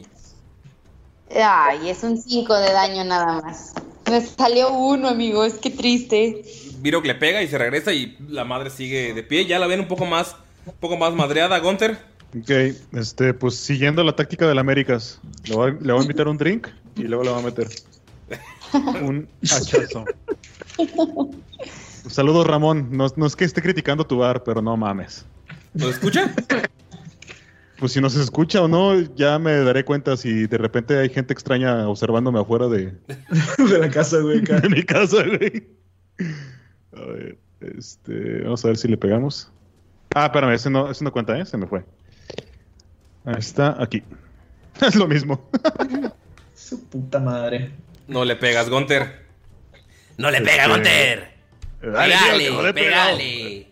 Ay, 1.34 1.90
es 1.90 2.04
un 2.04 2.18
5 2.18 2.54
de 2.54 2.74
daño 2.74 3.06
nada 3.06 3.42
más. 3.42 3.72
Me 4.12 4.20
salió 4.20 4.74
uno, 4.74 5.08
amigos, 5.08 5.54
qué 5.62 5.70
triste. 5.70 6.44
Miro 6.82 7.02
que 7.02 7.08
le 7.08 7.16
pega 7.16 7.42
y 7.42 7.48
se 7.48 7.58
regresa 7.58 7.94
y 7.94 8.18
la 8.28 8.44
madre 8.44 8.70
sigue 8.70 9.14
de 9.14 9.24
pie. 9.24 9.46
Ya 9.46 9.58
la 9.58 9.68
ven 9.68 9.80
un 9.80 9.88
poco 9.88 10.06
más, 10.06 10.36
un 10.66 10.74
poco 10.82 10.98
más 10.98 11.14
madreada, 11.14 11.60
Gunter. 11.60 11.98
Ok, 12.38 12.50
este, 12.92 13.34
pues 13.34 13.56
siguiendo 13.56 14.04
la 14.04 14.18
táctica 14.18 14.46
del 14.50 14.60
Américas, 14.60 15.22
le 15.46 15.56
voy, 15.56 15.72
a, 15.72 15.74
le 15.80 15.94
voy 15.94 16.02
a 16.02 16.04
invitar 16.04 16.28
un 16.28 16.38
drink 16.38 16.68
y 16.98 17.04
luego 17.04 17.24
le 17.24 17.30
voy 17.30 17.40
a 17.40 17.46
meter 17.46 17.70
un 19.02 19.30
hachazo. 19.44 20.04
Saludos, 22.08 22.46
Ramón. 22.48 22.90
No, 22.92 23.08
no 23.16 23.26
es 23.26 23.36
que 23.36 23.46
esté 23.46 23.62
criticando 23.62 24.06
tu 24.06 24.18
bar, 24.18 24.44
pero 24.44 24.62
no 24.62 24.76
mames. 24.78 25.26
¿Lo 25.74 25.90
escucha? 25.90 26.34
Pues 27.78 27.92
si 27.92 28.00
nos 28.00 28.16
escucha 28.16 28.62
o 28.62 28.68
no, 28.68 29.00
ya 29.16 29.38
me 29.38 29.52
daré 29.58 29.84
cuenta 29.84 30.16
si 30.16 30.48
de 30.48 30.58
repente 30.58 30.98
hay 30.98 31.10
gente 31.10 31.34
extraña 31.34 31.88
observándome 31.90 32.40
afuera 32.40 32.68
de, 32.68 32.94
de 33.58 33.80
la 33.80 33.90
casa, 33.90 34.20
güey. 34.20 34.40
de 34.42 34.70
mi 34.70 34.84
casa, 34.84 35.18
güey. 35.24 35.68
A 36.96 37.02
ver, 37.02 37.38
este, 37.60 38.42
vamos 38.44 38.64
a 38.64 38.70
ver 38.70 38.78
si 38.78 38.88
le 38.88 38.98
pegamos. 38.98 39.52
Ah, 40.14 40.28
espérame, 40.28 40.54
ese 40.54 40.70
no, 40.70 40.90
ese 40.90 41.04
no 41.04 41.12
cuenta, 41.12 41.38
¿eh? 41.38 41.46
Se 41.46 41.58
me 41.58 41.68
fue. 41.68 41.84
Ahí 43.26 43.36
está, 43.40 43.76
aquí. 43.82 44.04
Es 44.82 44.96
lo 44.96 45.08
mismo. 45.08 45.50
Su 46.54 46.84
puta 46.86 47.20
madre. 47.20 47.72
No 48.08 48.24
le 48.26 48.36
pegas, 48.36 48.70
Gunter. 48.70 49.26
No 50.18 50.32
le 50.32 50.40
pega, 50.42 50.64
Este, 50.64 50.74
Gunter. 50.74 51.35
Dale, 51.92 52.16
tío, 52.16 52.38
que 52.38 52.52
no 52.52 52.62
le 52.64 52.70
Pégale, 52.70 52.70
he 52.70 52.74
pegado. 52.74 53.18
pégale. 53.18 53.72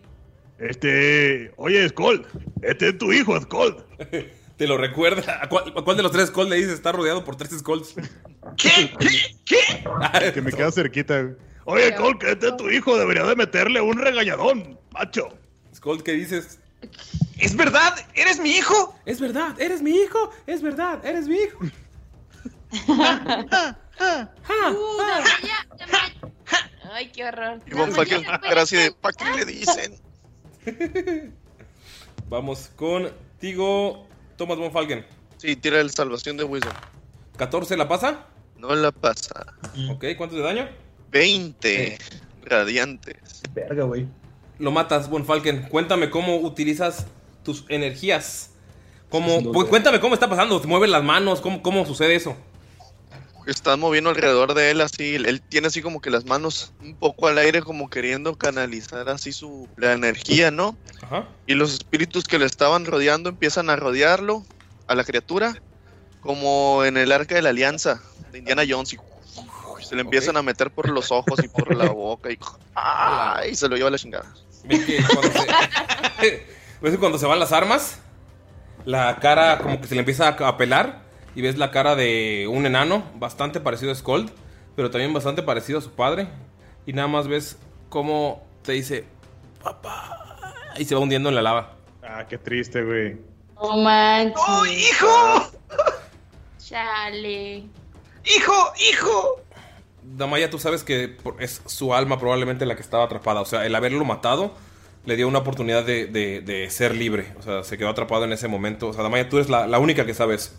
Este. 0.58 1.52
Oye, 1.56 1.88
Skull. 1.88 2.26
Este 2.62 2.88
es 2.88 2.98
tu 2.98 3.12
hijo, 3.12 3.40
Skull. 3.40 3.76
Te 4.56 4.68
lo 4.68 4.76
recuerda. 4.76 5.40
¿A 5.42 5.48
cuál, 5.48 5.72
a 5.76 5.82
cuál 5.82 5.96
de 5.96 6.02
los 6.04 6.12
tres 6.12 6.28
Skulls 6.28 6.48
le 6.48 6.56
dices? 6.56 6.74
Está 6.74 6.92
rodeado 6.92 7.24
por 7.24 7.34
tres 7.36 7.50
Skulls. 7.58 7.94
que 8.56 10.42
me 10.42 10.52
queda 10.52 10.70
cerquita, 10.70 11.22
güey. 11.22 11.34
Oye, 11.64 11.92
Skull, 11.96 12.18
que 12.18 12.30
este 12.32 12.48
es 12.48 12.56
tu 12.56 12.70
hijo. 12.70 12.96
Debería 12.96 13.24
de 13.24 13.34
meterle 13.34 13.80
un 13.80 13.98
regañadón, 13.98 14.78
macho. 14.92 15.28
Skull, 15.74 16.04
¿qué 16.04 16.12
dices? 16.12 16.60
¿Es 17.38 17.56
verdad? 17.56 17.94
¿Eres 18.14 18.38
mi 18.38 18.50
hijo? 18.50 18.96
Es 19.06 19.20
verdad, 19.20 19.60
eres 19.60 19.82
mi 19.82 19.90
hijo. 19.90 20.30
Es 20.46 20.62
verdad, 20.62 21.04
eres 21.04 21.26
mi 21.26 21.36
hijo. 21.36 21.58
Ay, 26.94 27.08
qué 27.08 27.24
horror. 27.24 27.60
Y 27.66 27.74
Von 27.74 27.90
Falken 27.90 28.22
era 28.48 28.62
así 28.62 28.76
de, 28.76 28.92
¿para 28.92 29.16
qué 29.16 29.24
le 29.36 29.44
dicen? 29.44 30.00
Vamos 32.28 32.70
contigo, 32.76 34.06
Thomas 34.36 34.58
Von 34.58 34.70
Falken. 34.70 35.04
Sí, 35.38 35.56
tira 35.56 35.80
el 35.80 35.90
salvación 35.90 36.36
de 36.36 36.44
Wisdom. 36.44 36.72
¿14 37.36 37.76
la 37.76 37.88
pasa? 37.88 38.28
No 38.56 38.76
la 38.76 38.92
pasa. 38.92 39.44
Ok, 39.90 40.04
¿cuánto 40.16 40.36
de 40.36 40.42
daño? 40.42 40.68
20 41.10 41.98
radiantes. 42.44 43.42
Verga, 43.52 43.82
güey. 43.82 44.06
Lo 44.60 44.70
matas, 44.70 45.10
Von 45.10 45.26
Falken. 45.26 45.64
Cuéntame 45.68 46.10
cómo 46.10 46.36
utilizas 46.36 47.08
tus 47.42 47.64
energías. 47.70 48.50
¿Cómo, 49.08 49.40
Sí, 49.40 49.50
pues, 49.52 49.68
cuéntame 49.68 49.98
cómo 49.98 50.14
está 50.14 50.30
pasando. 50.30 50.60
¿Te 50.60 50.68
mueven 50.68 50.92
las 50.92 51.02
manos? 51.02 51.40
¿Cómo, 51.40 51.60
cómo 51.60 51.84
sucede 51.86 52.14
eso? 52.14 52.36
Están 53.46 53.80
moviendo 53.80 54.10
alrededor 54.10 54.54
de 54.54 54.70
él 54.70 54.80
así. 54.80 55.16
Él 55.16 55.42
tiene 55.42 55.66
así 55.66 55.82
como 55.82 56.00
que 56.00 56.10
las 56.10 56.24
manos 56.24 56.72
un 56.80 56.94
poco 56.94 57.28
al 57.28 57.38
aire, 57.38 57.62
como 57.62 57.90
queriendo 57.90 58.36
canalizar 58.36 59.08
así 59.08 59.32
su 59.32 59.68
la 59.76 59.92
energía, 59.92 60.50
¿no? 60.50 60.76
Ajá. 61.02 61.28
Y 61.46 61.54
los 61.54 61.74
espíritus 61.74 62.24
que 62.24 62.38
lo 62.38 62.46
estaban 62.46 62.86
rodeando 62.86 63.28
empiezan 63.28 63.68
a 63.68 63.76
rodearlo, 63.76 64.44
a 64.86 64.94
la 64.94 65.04
criatura, 65.04 65.54
como 66.20 66.84
en 66.84 66.96
el 66.96 67.12
arca 67.12 67.34
de 67.34 67.42
la 67.42 67.50
alianza 67.50 68.00
de 68.32 68.38
Indiana 68.38 68.62
Jones. 68.66 68.94
Y 68.94 68.98
se 69.84 69.94
le 69.94 70.00
empiezan 70.00 70.36
a 70.38 70.42
meter 70.42 70.70
por 70.70 70.88
los 70.88 71.12
ojos 71.12 71.38
y 71.44 71.48
por 71.48 71.76
la 71.76 71.90
boca. 71.90 72.30
Y, 72.30 73.54
se 73.54 73.68
lo 73.68 73.76
lleva 73.76 73.88
a 73.88 73.92
la 73.92 73.98
chingada. 73.98 74.32
¿Ves 74.64 74.84
que 74.86 75.04
cuando 75.04 75.38
se, 75.38 75.46
ves 76.80 76.92
que 76.92 76.98
cuando 76.98 77.18
se 77.18 77.26
van 77.26 77.38
las 77.38 77.52
armas? 77.52 78.00
La 78.86 79.18
cara 79.20 79.58
como 79.58 79.80
que 79.80 79.86
se 79.86 79.94
le 79.94 80.00
empieza 80.00 80.28
a 80.28 80.56
pelar. 80.56 81.03
Y 81.34 81.42
ves 81.42 81.58
la 81.58 81.70
cara 81.70 81.96
de 81.96 82.46
un 82.50 82.64
enano, 82.66 83.02
bastante 83.16 83.60
parecido 83.60 83.90
a 83.92 83.94
Skold, 83.94 84.30
pero 84.76 84.90
también 84.90 85.12
bastante 85.12 85.42
parecido 85.42 85.78
a 85.78 85.82
su 85.82 85.90
padre. 85.92 86.28
Y 86.86 86.92
nada 86.92 87.08
más 87.08 87.26
ves 87.28 87.58
cómo 87.88 88.42
te 88.62 88.72
dice, 88.72 89.04
papá. 89.62 90.20
Y 90.78 90.84
se 90.84 90.94
va 90.94 91.00
hundiendo 91.00 91.28
en 91.28 91.34
la 91.34 91.42
lava. 91.42 91.76
Ah, 92.02 92.26
qué 92.28 92.38
triste, 92.38 92.82
güey. 92.82 93.16
No 93.60 93.76
manches. 93.78 94.40
¡Oh, 94.46 94.66
hijo! 94.66 95.50
Chale. 96.58 97.64
¡Hijo! 98.24 98.72
¡Hijo! 98.90 99.40
Damaya, 100.02 100.50
tú 100.50 100.58
sabes 100.58 100.84
que 100.84 101.08
por- 101.08 101.42
es 101.42 101.62
su 101.66 101.94
alma 101.94 102.18
probablemente 102.18 102.66
la 102.66 102.76
que 102.76 102.82
estaba 102.82 103.04
atrapada. 103.04 103.40
O 103.40 103.44
sea, 103.44 103.64
el 103.66 103.74
haberlo 103.74 104.04
matado 104.04 104.52
le 105.06 105.16
dio 105.16 105.28
una 105.28 105.38
oportunidad 105.40 105.84
de, 105.84 106.06
de- 106.06 106.40
de 106.40 106.70
ser 106.70 106.94
libre. 106.94 107.32
O 107.38 107.42
sea, 107.42 107.64
se 107.64 107.76
quedó 107.78 107.88
atrapado 107.88 108.24
en 108.24 108.32
ese 108.32 108.48
momento. 108.48 108.88
O 108.88 108.92
sea, 108.92 109.02
Damaya, 109.02 109.28
tú 109.28 109.36
eres 109.36 109.48
la, 109.48 109.66
la 109.66 109.78
única 109.78 110.04
que 110.06 110.14
sabes. 110.14 110.56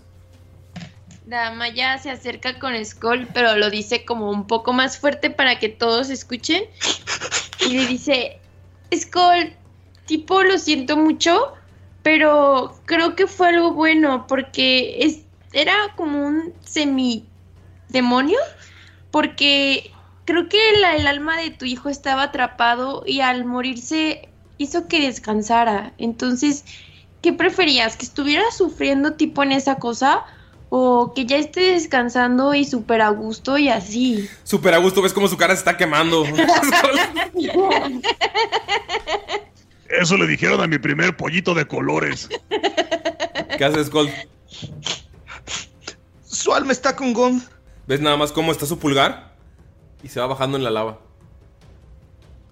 Damaya 1.26 1.97
se 1.97 2.11
acerca 2.11 2.59
con 2.59 2.73
Skull, 2.84 3.28
pero 3.34 3.55
lo 3.57 3.69
dice 3.69 4.05
como 4.05 4.30
un 4.30 4.45
poco 4.47 4.73
más 4.73 4.97
fuerte 4.97 5.30
para 5.30 5.57
que 5.59 5.69
todos 5.69 6.09
escuchen. 6.09 6.63
Y 7.61 7.69
le 7.73 7.88
dice, 7.88 8.39
Skull, 8.93 9.53
tipo, 10.05 10.43
lo 10.43 10.57
siento 10.59 10.97
mucho, 10.97 11.53
pero 12.03 12.80
creo 12.86 13.15
que 13.15 13.26
fue 13.28 13.49
algo 13.49 13.71
bueno 13.73 14.28
porque 14.28 14.97
es, 15.03 15.19
era 15.51 15.73
como 15.95 16.26
un 16.26 16.53
semi 16.63 17.28
demonio, 17.89 18.38
porque 19.11 19.91
creo 20.26 20.47
que 20.49 20.59
la- 20.80 20.95
el 20.95 21.07
alma 21.07 21.38
de 21.38 21.51
tu 21.51 21.65
hijo 21.65 21.89
estaba 21.89 22.23
atrapado 22.23 23.03
y 23.05 23.21
al 23.21 23.45
morirse 23.45 24.30
hizo 24.57 24.88
que 24.88 25.01
descansara. 25.01 25.93
Entonces, 25.97 26.65
¿qué 27.21 27.34
preferías? 27.34 27.97
¿Que 27.97 28.05
estuviera 28.05 28.43
sufriendo 28.51 29.13
tipo 29.15 29.41
en 29.43 29.51
esa 29.51 29.78
cosa? 29.80 30.23
¿O 30.78 31.13
que 31.13 31.26
ya 31.26 31.38
esté 31.38 31.71
descansando 31.71 32.53
y 32.53 32.65
súper 32.65 32.99
a 32.99 33.07
gusto 33.07 33.57
y 33.57 33.69
así? 33.69 34.28
Súper 34.43 34.73
a 34.73 34.78
gusto, 34.80 35.01
ves 35.01 35.13
cómo 35.13 35.30
su 35.30 35.38
cara 35.38 35.53
se 35.55 35.59
está 35.59 35.78
quemando. 35.78 36.26
Eso 39.88 40.17
le 40.17 40.28
dijeron 40.28 40.59
a 40.61 40.67
mi 40.67 40.78
primer 40.78 41.15
pollito 41.15 41.53
de 41.53 41.65
colores. 41.65 42.28
¿Qué 43.57 43.63
haces, 43.63 43.88
Skull? 43.88 44.09
Su 46.28 46.53
alma 46.53 46.73
está 46.73 46.93
con 46.95 47.13
Gon. 47.13 47.41
Ves 47.88 48.01
nada 48.01 48.17
más 48.17 48.34
cómo 48.34 48.51
está 48.51 48.65
su 48.65 48.78
pulgar 48.78 49.34
y 50.03 50.09
se 50.09 50.19
va 50.19 50.28
bajando 50.28 50.57
en 50.57 50.65
la 50.65 50.71
lava. 50.71 50.99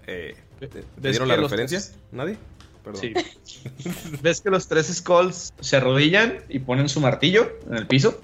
Eh, 0.08 0.36
¿te- 0.62 0.68
¿Te 0.68 0.80
¿Ves 0.98 1.12
dieron 1.12 1.28
la 1.28 1.36
referencia? 1.36 1.80
tres- 1.80 1.96
¿Nadie? 2.14 2.38
Perdón. 2.84 3.02
Sí. 3.02 3.14
¿Ves 4.22 4.42
que 4.42 4.50
los 4.50 4.68
tres 4.68 4.88
Skulls 4.94 5.54
se 5.60 5.78
arrodillan 5.78 6.40
y 6.50 6.60
ponen 6.60 6.90
su 6.90 7.00
martillo 7.00 7.50
en 7.68 7.76
el 7.76 7.88
piso? 7.88 8.20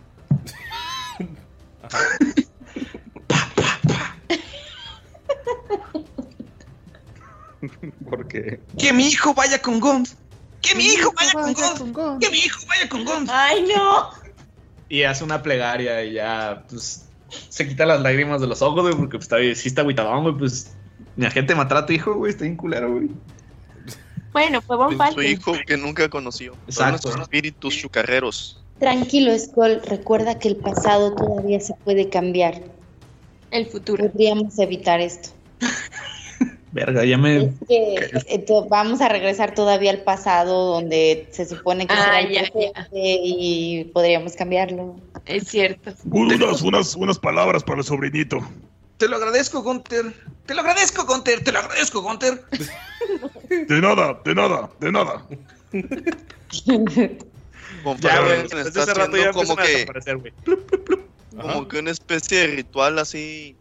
Porque. 8.09 8.59
Que 8.77 8.93
mi 8.93 9.07
hijo 9.07 9.33
vaya 9.33 9.61
con 9.61 9.79
Gons. 9.79 10.15
Que 10.61 10.75
mi 10.75 10.85
hijo 10.85 11.13
vaya 11.15 11.33
con 11.33 11.93
Gons. 11.93 12.19
Que 12.23 12.29
mi 12.29 12.39
hijo 12.39 12.65
vaya 12.67 12.89
con 12.89 13.05
Gons. 13.05 13.29
¡Ay, 13.31 13.65
no! 13.73 14.09
Y 14.89 15.03
hace 15.03 15.23
una 15.23 15.41
plegaria 15.41 16.03
y 16.03 16.13
ya, 16.13 16.63
pues, 16.69 17.05
se 17.49 17.67
quita 17.67 17.85
las 17.85 18.01
lágrimas 18.01 18.41
de 18.41 18.47
los 18.47 18.61
ojos, 18.61 18.81
güey, 18.81 18.95
porque 18.95 19.17
pues, 19.17 19.25
está, 19.25 19.37
sí 19.37 19.69
está 19.69 19.81
agüitadón, 19.81 20.23
güey, 20.23 20.35
pues, 20.35 20.71
mi 21.15 21.25
agente 21.25 21.53
matar 21.55 21.77
a 21.77 21.85
tu 21.85 21.93
hijo, 21.93 22.15
güey, 22.15 22.31
está 22.31 22.43
bien 22.43 22.57
culero, 22.57 22.91
güey. 22.91 23.09
Bueno, 24.31 24.61
fue 24.61 24.77
Von 24.77 24.97
Su 25.13 25.21
hijo 25.21 25.53
que 25.65 25.77
nunca 25.77 26.09
conoció. 26.09 26.53
Son 26.53 26.61
Exacto. 26.67 26.91
nuestros 26.91 27.21
espíritus 27.21 27.75
chucarreros. 27.75 28.61
Tranquilo, 28.79 29.37
Skull. 29.37 29.81
Recuerda 29.85 30.39
que 30.39 30.47
el 30.47 30.55
pasado 30.55 31.13
todavía 31.15 31.59
se 31.59 31.73
puede 31.73 32.09
cambiar. 32.09 32.61
El 33.51 33.65
futuro. 33.65 34.09
Podríamos 34.09 34.57
evitar 34.59 35.01
esto. 35.01 35.29
Verga, 36.71 37.03
ya 37.03 37.17
me... 37.17 37.37
Es 37.37 37.53
que 37.67 37.95
eh, 38.27 38.45
vamos 38.69 39.01
a 39.01 39.09
regresar 39.09 39.55
todavía 39.55 39.89
al 39.89 40.03
pasado 40.03 40.73
donde 40.73 41.27
se 41.31 41.45
supone 41.47 41.87
que 41.87 41.93
Ah, 41.93 42.03
será 42.03 42.19
el 42.19 42.29
ya, 42.31 42.41
presente 42.41 42.85
y 42.93 43.85
podríamos 43.85 44.33
cambiarlo. 44.35 44.95
Es 45.25 45.47
cierto. 45.47 45.93
Unas, 46.11 46.61
unas, 46.61 46.95
unas 46.95 47.17
palabras 47.17 47.63
para 47.63 47.79
el 47.79 47.85
sobrinito. 47.85 48.39
Te 48.97 49.07
lo 49.07 49.15
agradezco, 49.15 49.63
Gunter. 49.63 50.13
Te 50.45 50.53
lo 50.53 50.61
agradezco, 50.61 51.05
Gunter. 51.05 51.43
Te 51.43 51.51
lo 51.51 51.59
agradezco, 51.59 52.01
Gunter. 52.01 52.43
De 53.49 53.81
nada, 53.81 54.21
de 54.23 54.35
nada, 54.35 54.69
de 54.79 54.91
nada. 54.91 55.25
Ya, 57.99 58.21
güey, 58.21 58.39
está 58.41 58.59
ese 58.83 58.93
rato 58.93 59.17
ya 59.17 59.29
haciendo 59.29 59.33
como 59.33 59.55
que, 59.55 59.85
como 61.29 61.67
que 61.67 61.79
una 61.79 61.91
especie 61.91 62.39
de 62.39 62.47
ritual 62.55 62.99
así 62.99 63.57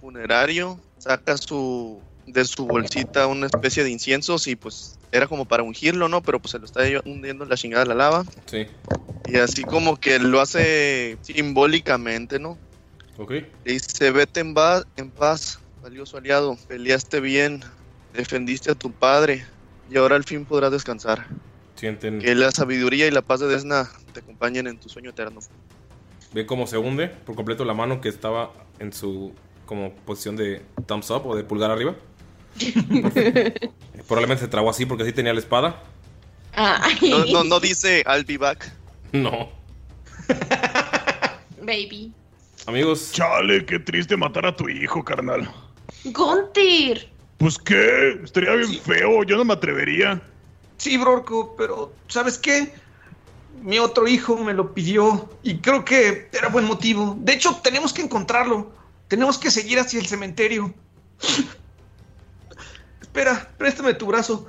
funerario. 0.00 0.80
Saca 0.98 1.36
su 1.36 2.02
de 2.26 2.44
su 2.44 2.66
bolsita 2.66 3.26
una 3.26 3.46
especie 3.46 3.82
de 3.82 3.90
inciensos 3.90 4.46
y 4.46 4.54
pues 4.54 4.96
era 5.10 5.26
como 5.26 5.44
para 5.44 5.64
ungirlo, 5.64 6.08
¿no? 6.08 6.22
Pero 6.22 6.38
pues 6.38 6.52
se 6.52 6.58
lo 6.58 6.64
está 6.64 6.82
hundiendo 7.04 7.42
en 7.44 7.50
la 7.50 7.56
chingada 7.56 7.82
de 7.84 7.88
la 7.88 7.94
lava. 7.96 8.24
Sí. 8.46 8.66
Y 9.26 9.36
así 9.38 9.64
como 9.64 9.96
que 9.96 10.18
lo 10.20 10.40
hace 10.40 11.18
simbólicamente, 11.22 12.38
¿no? 12.38 12.58
Ok. 13.16 13.30
Le 13.30 13.72
dice, 13.72 14.10
vete 14.10 14.40
en, 14.40 14.54
va- 14.54 14.84
en 14.96 15.10
paz, 15.10 15.58
valioso 15.82 16.16
aliado, 16.16 16.56
peleaste 16.68 17.20
bien, 17.20 17.62
defendiste 18.12 18.70
a 18.70 18.74
tu 18.74 18.92
padre 18.92 19.44
y 19.90 19.96
ahora 19.96 20.16
al 20.16 20.24
fin 20.24 20.44
podrás 20.44 20.72
descansar. 20.72 21.26
Sienten. 21.76 22.20
Que 22.20 22.34
la 22.34 22.50
sabiduría 22.50 23.06
y 23.06 23.10
la 23.10 23.22
paz 23.22 23.40
de 23.40 23.48
Desna 23.48 23.90
te 24.12 24.20
acompañen 24.20 24.66
en 24.66 24.78
tu 24.78 24.88
sueño 24.88 25.10
eterno. 25.10 25.40
Ven 26.32 26.46
cómo 26.46 26.66
se 26.66 26.78
hunde 26.78 27.08
por 27.08 27.34
completo 27.34 27.64
la 27.64 27.74
mano 27.74 28.00
que 28.00 28.08
estaba 28.08 28.52
en 28.78 28.92
su 28.92 29.32
como 29.66 29.94
posición 29.94 30.36
de 30.36 30.62
thumbs 30.86 31.10
up 31.10 31.26
o 31.26 31.36
de 31.36 31.44
pulgar 31.44 31.70
arriba. 31.70 31.94
Probablemente 34.06 34.44
se 34.44 34.48
trabó 34.48 34.70
así 34.70 34.86
porque 34.86 35.04
así 35.04 35.12
tenía 35.12 35.32
la 35.32 35.40
espada. 35.40 35.82
No, 37.02 37.24
no, 37.26 37.44
no 37.44 37.60
dice 37.60 38.04
I'll 38.06 38.24
be 38.24 38.36
back. 38.36 38.70
No. 39.12 39.50
baby. 41.60 42.12
Amigos. 42.66 43.12
Chale, 43.12 43.64
qué 43.64 43.78
triste 43.78 44.16
matar 44.16 44.46
a 44.46 44.54
tu 44.54 44.68
hijo, 44.68 45.04
carnal. 45.04 45.50
Gunter. 46.04 47.11
Pues 47.42 47.58
qué, 47.58 48.20
estaría 48.22 48.54
bien 48.54 48.72
feo, 48.80 49.24
yo 49.24 49.36
no 49.36 49.44
me 49.44 49.54
atrevería. 49.54 50.22
Sí, 50.76 50.96
Brorco, 50.96 51.56
pero 51.58 51.92
¿sabes 52.06 52.38
qué? 52.38 52.72
Mi 53.64 53.80
otro 53.80 54.06
hijo 54.06 54.36
me 54.36 54.54
lo 54.54 54.72
pidió 54.72 55.28
y 55.42 55.56
creo 55.58 55.84
que 55.84 56.28
era 56.32 56.50
buen 56.50 56.66
motivo. 56.66 57.16
De 57.18 57.32
hecho, 57.32 57.56
tenemos 57.60 57.92
que 57.92 58.02
encontrarlo. 58.02 58.72
Tenemos 59.08 59.38
que 59.38 59.50
seguir 59.50 59.80
hacia 59.80 59.98
el 59.98 60.06
cementerio. 60.06 60.72
Espera, 63.00 63.50
préstame 63.58 63.94
tu 63.94 64.06
brazo. 64.06 64.46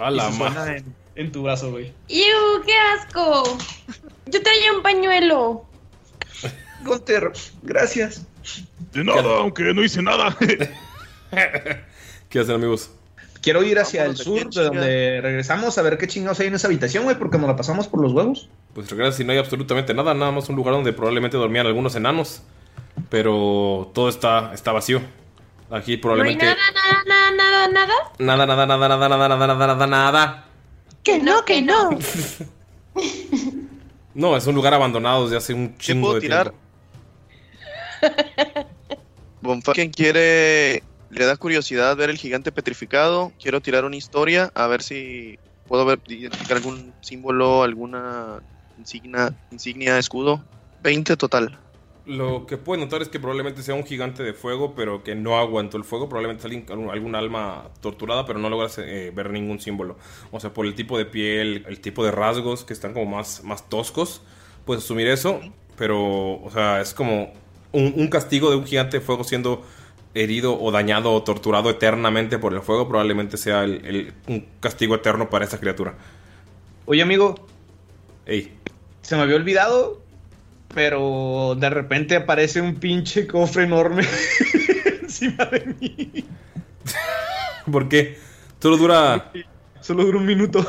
A 0.00 0.10
la 0.10 0.26
Y 0.26 0.32
se 0.32 0.36
suena 0.36 0.64
ma- 0.64 0.76
en, 0.76 0.96
en 1.14 1.30
tu 1.30 1.44
brazo, 1.44 1.70
güey. 1.70 1.94
¡Ew, 2.08 2.62
qué 2.66 2.74
asco! 2.98 3.56
Yo 4.26 4.42
traía 4.42 4.72
un 4.72 4.82
pañuelo. 4.82 5.64
Gunter, 6.84 7.30
gracias. 7.62 8.26
De 8.92 9.04
nada, 9.04 9.38
aunque 9.38 9.74
no 9.74 9.82
hice 9.82 10.02
nada. 10.02 10.36
¿Qué 12.28 12.38
hacen, 12.38 12.54
amigos? 12.54 12.90
Quiero 13.40 13.62
ir 13.64 13.78
hacia 13.78 14.04
el 14.04 14.16
sur, 14.16 14.48
de 14.50 14.62
donde 14.62 15.20
regresamos, 15.20 15.76
a 15.76 15.82
ver 15.82 15.98
qué 15.98 16.06
chingados 16.06 16.38
hay 16.40 16.46
en 16.46 16.54
esa 16.54 16.68
habitación, 16.68 17.04
güey, 17.04 17.18
porque 17.18 17.38
nos 17.38 17.48
la 17.48 17.56
pasamos 17.56 17.88
por 17.88 18.00
los 18.00 18.12
huevos. 18.12 18.48
Pues 18.72 18.88
regresas 18.88 19.16
si 19.16 19.24
no 19.24 19.32
hay 19.32 19.38
absolutamente 19.38 19.92
nada, 19.94 20.14
nada 20.14 20.30
más 20.30 20.48
un 20.48 20.56
lugar 20.56 20.74
donde 20.74 20.92
probablemente 20.92 21.36
dormían 21.36 21.66
algunos 21.66 21.96
enanos. 21.96 22.42
Pero 23.08 23.90
todo 23.94 24.08
está, 24.08 24.52
está 24.54 24.72
vacío. 24.72 25.00
Aquí 25.70 25.96
probablemente. 25.96 26.44
No 26.44 26.50
hay 26.50 26.56
nada, 26.56 27.02
nada, 27.04 27.30
nada, 27.32 27.68
nada, 27.68 27.68
nada. 27.68 28.46
Nada, 28.46 28.46
nada, 28.46 28.66
nada, 28.66 28.88
nada, 28.88 29.18
nada, 29.18 29.56
nada, 29.56 29.86
nada. 29.86 30.44
Que 31.02 31.18
no, 31.18 31.44
que 31.44 31.62
no. 31.62 31.98
no, 34.14 34.36
es 34.36 34.46
un 34.46 34.54
lugar 34.54 34.74
abandonado 34.74 35.24
desde 35.24 35.38
hace 35.38 35.54
un 35.54 35.76
chingo 35.78 36.08
puedo 36.08 36.14
de 36.14 36.20
tirar? 36.20 36.52
tiempo. 38.00 38.68
Von 39.42 39.60
Falken 39.60 39.90
quiere, 39.90 40.84
le 41.10 41.24
da 41.26 41.36
curiosidad 41.36 41.96
ver 41.96 42.10
el 42.10 42.16
gigante 42.16 42.52
petrificado. 42.52 43.32
Quiero 43.42 43.60
tirar 43.60 43.84
una 43.84 43.96
historia 43.96 44.52
a 44.54 44.68
ver 44.68 44.82
si 44.82 45.38
puedo 45.66 45.84
ver, 45.84 46.00
identificar 46.06 46.58
algún 46.58 46.94
símbolo, 47.00 47.64
alguna 47.64 48.40
insignia, 48.78 49.34
insignia, 49.50 49.98
escudo. 49.98 50.44
20 50.84 51.16
total. 51.16 51.58
Lo 52.06 52.46
que 52.46 52.56
puedes 52.56 52.82
notar 52.84 53.02
es 53.02 53.08
que 53.08 53.20
probablemente 53.20 53.62
sea 53.62 53.74
un 53.74 53.84
gigante 53.84 54.22
de 54.24 54.32
fuego, 54.32 54.74
pero 54.74 55.04
que 55.04 55.14
no 55.14 55.38
aguantó 55.38 55.76
el 55.76 55.84
fuego. 55.84 56.08
Probablemente 56.08 56.44
alguien, 56.44 56.64
algún, 56.68 56.90
algún 56.90 57.14
alma 57.14 57.70
torturada, 57.80 58.26
pero 58.26 58.38
no 58.38 58.48
logras 58.48 58.78
eh, 58.78 59.12
ver 59.14 59.30
ningún 59.30 59.60
símbolo. 59.60 59.96
O 60.30 60.38
sea, 60.38 60.52
por 60.52 60.66
el 60.66 60.74
tipo 60.74 60.98
de 60.98 61.04
piel, 61.04 61.64
el 61.68 61.80
tipo 61.80 62.04
de 62.04 62.12
rasgos 62.12 62.64
que 62.64 62.72
están 62.72 62.92
como 62.92 63.06
más, 63.06 63.42
más 63.44 63.68
toscos, 63.68 64.22
puedes 64.64 64.84
asumir 64.84 65.08
eso. 65.08 65.40
Pero, 65.76 66.42
o 66.42 66.50
sea, 66.52 66.80
es 66.80 66.92
como 66.94 67.32
un, 67.72 67.92
un 67.96 68.08
castigo 68.08 68.50
de 68.50 68.56
un 68.56 68.66
gigante 68.66 68.98
de 68.98 69.04
fuego 69.04 69.24
siendo 69.24 69.64
herido 70.14 70.60
o 70.60 70.70
dañado 70.70 71.12
o 71.12 71.22
torturado 71.22 71.70
eternamente 71.70 72.38
por 72.38 72.52
el 72.54 72.60
fuego. 72.60 72.88
Probablemente 72.88 73.36
sea 73.36 73.64
el- 73.64 73.84
el- 73.86 74.12
un 74.28 74.46
castigo 74.60 74.94
eterno 74.94 75.30
para 75.30 75.44
esa 75.44 75.58
criatura. 75.58 75.94
Oye, 76.86 77.02
amigo, 77.02 77.34
Ey, 78.26 78.52
se 79.02 79.16
me 79.16 79.22
había 79.22 79.36
olvidado, 79.36 80.00
pero 80.74 81.56
de 81.58 81.70
repente 81.70 82.14
aparece 82.16 82.60
un 82.60 82.76
pinche 82.76 83.26
cofre 83.26 83.64
enorme 83.64 84.04
encima 85.02 85.44
de 85.46 85.74
mí. 85.80 86.24
¿por 87.72 87.88
qué? 87.88 88.18
Solo 88.60 88.76
dura. 88.76 89.32
Solo 89.80 90.04
dura 90.04 90.18
un 90.18 90.26
minuto. 90.26 90.64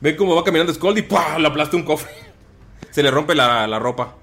Ven 0.00 0.16
cómo 0.16 0.34
va 0.34 0.42
caminando 0.44 0.72
Skull 0.72 0.96
y 0.98 1.02
¡pua! 1.02 1.38
le 1.38 1.46
aplasta 1.46 1.76
un 1.76 1.82
cofre. 1.82 2.10
Se 2.90 3.02
le 3.02 3.10
rompe 3.10 3.34
la, 3.34 3.66
la 3.66 3.78
ropa. 3.78 4.14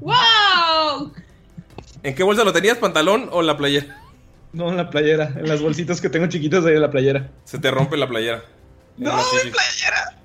¡Wow! 0.00 0.14
¿En 2.06 2.14
qué 2.14 2.22
bolsa 2.22 2.44
lo 2.44 2.52
tenías? 2.52 2.78
¿Pantalón 2.78 3.28
o 3.32 3.42
la 3.42 3.56
playera? 3.56 4.00
No, 4.52 4.68
en 4.70 4.76
la 4.76 4.88
playera, 4.90 5.32
en 5.36 5.48
las 5.48 5.60
bolsitas 5.60 6.00
que 6.00 6.08
tengo 6.08 6.28
chiquitas 6.28 6.62
de 6.62 6.78
la 6.78 6.88
playera. 6.88 7.28
Se 7.42 7.58
te 7.58 7.68
rompe 7.68 7.96
la 7.96 8.06
playera. 8.08 8.44
¡No, 8.96 9.10
En 9.10 9.46
mi 9.46 9.50
playera! 9.50 10.16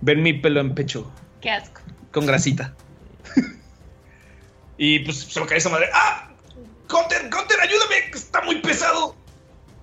Ven 0.00 0.20
mi 0.20 0.32
pelo 0.32 0.58
en 0.60 0.74
pecho, 0.74 1.08
Qué 1.40 1.50
asco. 1.50 1.80
con 2.10 2.26
grasita. 2.26 2.74
y 4.78 4.98
pues 4.98 5.18
se 5.18 5.40
me 5.40 5.46
cae 5.46 5.58
esa 5.58 5.68
madre. 5.68 5.86
¡Ah! 5.94 6.28
¡Conter, 6.88 7.30
Conter, 7.30 7.60
ayúdame! 7.60 8.10
Está 8.12 8.42
muy 8.42 8.60
pesado. 8.60 9.14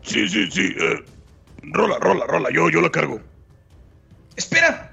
Sí, 0.01 0.27
sí, 0.27 0.51
sí. 0.51 0.75
eh, 0.77 1.05
rola, 1.63 1.97
rola, 1.99 2.25
rola, 2.27 2.49
yo, 2.53 2.69
yo 2.69 2.81
la 2.81 2.89
cargo. 2.91 3.21
¡Espera! 4.35 4.91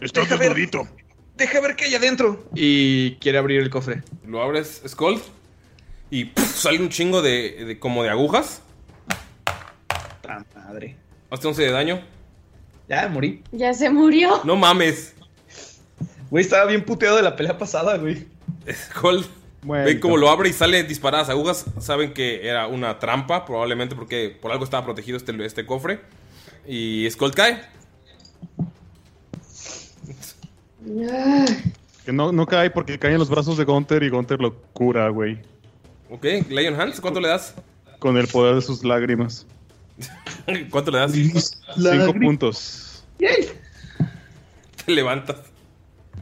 Está 0.00 0.24
desnudito. 0.24 0.88
Deja 1.38 1.60
ver 1.60 1.76
qué 1.76 1.84
hay 1.86 1.94
adentro. 1.94 2.44
Y 2.54 3.12
quiere 3.16 3.38
abrir 3.38 3.60
el 3.60 3.70
cofre. 3.70 4.02
Lo 4.26 4.42
abres, 4.42 4.82
Skull. 4.86 5.20
Y 6.10 6.32
sale 6.36 6.80
un 6.80 6.88
chingo 6.88 7.22
de, 7.22 7.64
de- 7.64 7.78
como 7.78 8.02
de 8.02 8.10
agujas. 8.10 8.60
¡Ah, 10.28 10.44
madre! 10.54 10.96
Hazte 11.30 11.46
11 11.46 11.62
de 11.62 11.70
daño. 11.70 12.02
Ya, 12.88 13.08
morí. 13.08 13.42
Ya 13.52 13.72
se 13.72 13.88
murió. 13.88 14.40
No 14.44 14.56
mames. 14.56 15.14
Güey, 16.30 16.44
estaba 16.44 16.66
bien 16.66 16.84
puteado 16.84 17.16
de 17.16 17.22
la 17.22 17.36
pelea 17.36 17.56
pasada, 17.56 17.96
güey. 17.96 18.26
Skull. 18.70 19.24
Ven 19.62 19.98
cómo 20.00 20.16
lo 20.16 20.30
abre 20.30 20.48
y 20.48 20.52
salen 20.52 20.86
disparadas 20.88 21.28
agujas. 21.28 21.66
Saben 21.80 22.12
que 22.14 22.48
era 22.48 22.66
una 22.66 22.98
trampa, 22.98 23.44
probablemente 23.44 23.94
porque 23.96 24.36
por 24.40 24.50
algo 24.52 24.64
estaba 24.64 24.84
protegido 24.84 25.16
este, 25.16 25.34
este 25.44 25.66
cofre. 25.66 26.00
Y 26.66 27.08
Skull 27.10 27.34
cae. 27.34 27.60
Que 32.04 32.12
no, 32.12 32.32
no 32.32 32.46
cae 32.46 32.70
porque 32.70 32.98
cae 32.98 33.12
en 33.12 33.18
los 33.18 33.28
brazos 33.28 33.58
de 33.58 33.64
Gunter 33.64 34.02
y 34.02 34.08
Gunter 34.08 34.40
lo 34.40 34.54
cura, 34.72 35.08
güey. 35.10 35.38
Ok, 36.10 36.24
Lion 36.48 36.80
Hands, 36.80 37.00
¿cuánto 37.00 37.20
le 37.20 37.28
das? 37.28 37.54
Con 37.98 38.16
el 38.16 38.26
poder 38.28 38.54
de 38.54 38.62
sus 38.62 38.82
lágrimas. 38.82 39.46
¿Cuánto 40.70 40.90
le 40.90 40.98
das? 40.98 41.12
Cinco 41.12 42.14
puntos. 42.14 43.04
Te 43.18 44.92
levantas. 44.92 45.36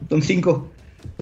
Son 0.09 0.21
cinco. 0.21 0.69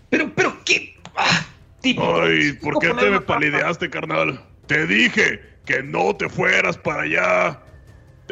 Pero, 0.09 0.31
pero, 0.35 0.57
¿qué? 0.65 0.95
Ah, 1.15 1.45
tipo. 1.81 2.21
Ay, 2.21 2.53
¿por 2.53 2.79
qué 2.79 2.93
te 2.93 3.09
me 3.09 3.21
palideaste, 3.21 3.89
carnal? 3.89 4.41
Te 4.67 4.87
dije 4.87 5.41
que 5.65 5.83
no 5.83 6.15
te 6.15 6.29
fueras 6.29 6.77
para 6.77 7.03
allá. 7.03 7.61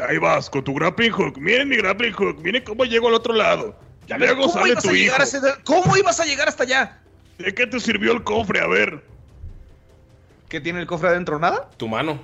Ahí 0.07 0.17
vas, 0.17 0.49
con 0.49 0.63
tu 0.63 0.73
grappling 0.73 1.11
hook. 1.11 1.37
Miren 1.37 1.69
mi 1.69 1.77
grappling 1.77 2.13
hook. 2.13 2.41
Miren 2.41 2.63
cómo 2.63 2.85
llego 2.85 3.07
al 3.09 3.13
otro 3.13 3.33
lado. 3.33 3.77
Ya 4.07 4.17
luego 4.17 4.41
¿Cómo 4.41 4.53
sale 4.53 4.69
ibas 4.71 4.83
tu 4.83 4.89
a 4.89 4.93
hijo. 4.93 5.03
llegar 5.03 5.21
a 5.21 5.23
ese- 5.23 5.39
¿Cómo 5.63 5.95
ibas 5.97 6.19
a 6.19 6.25
llegar 6.25 6.47
hasta 6.49 6.63
allá? 6.63 6.99
¿De 7.37 7.53
qué 7.53 7.65
te 7.67 7.79
sirvió 7.79 8.11
el 8.13 8.23
cofre? 8.23 8.59
A 8.59 8.67
ver. 8.67 9.03
¿Qué 10.49 10.59
tiene 10.61 10.79
el 10.81 10.87
cofre 10.87 11.09
adentro? 11.09 11.39
¿Nada? 11.39 11.69
Tu 11.77 11.87
mano. 11.87 12.19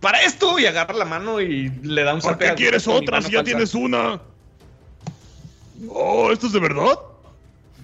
Para 0.00 0.20
esto 0.22 0.58
y 0.58 0.66
agarra 0.66 0.94
la 0.94 1.04
mano 1.06 1.40
y 1.40 1.70
le 1.82 2.02
da 2.04 2.14
un 2.14 2.20
¿Por 2.20 2.36
qué 2.38 2.54
quieres 2.54 2.86
otra 2.86 3.22
si 3.22 3.30
ya 3.32 3.38
falsa. 3.38 3.44
tienes 3.44 3.74
una? 3.74 4.20
Oh, 5.88 6.30
¿esto 6.30 6.46
es 6.46 6.52
de 6.52 6.60
verdad? 6.60 6.98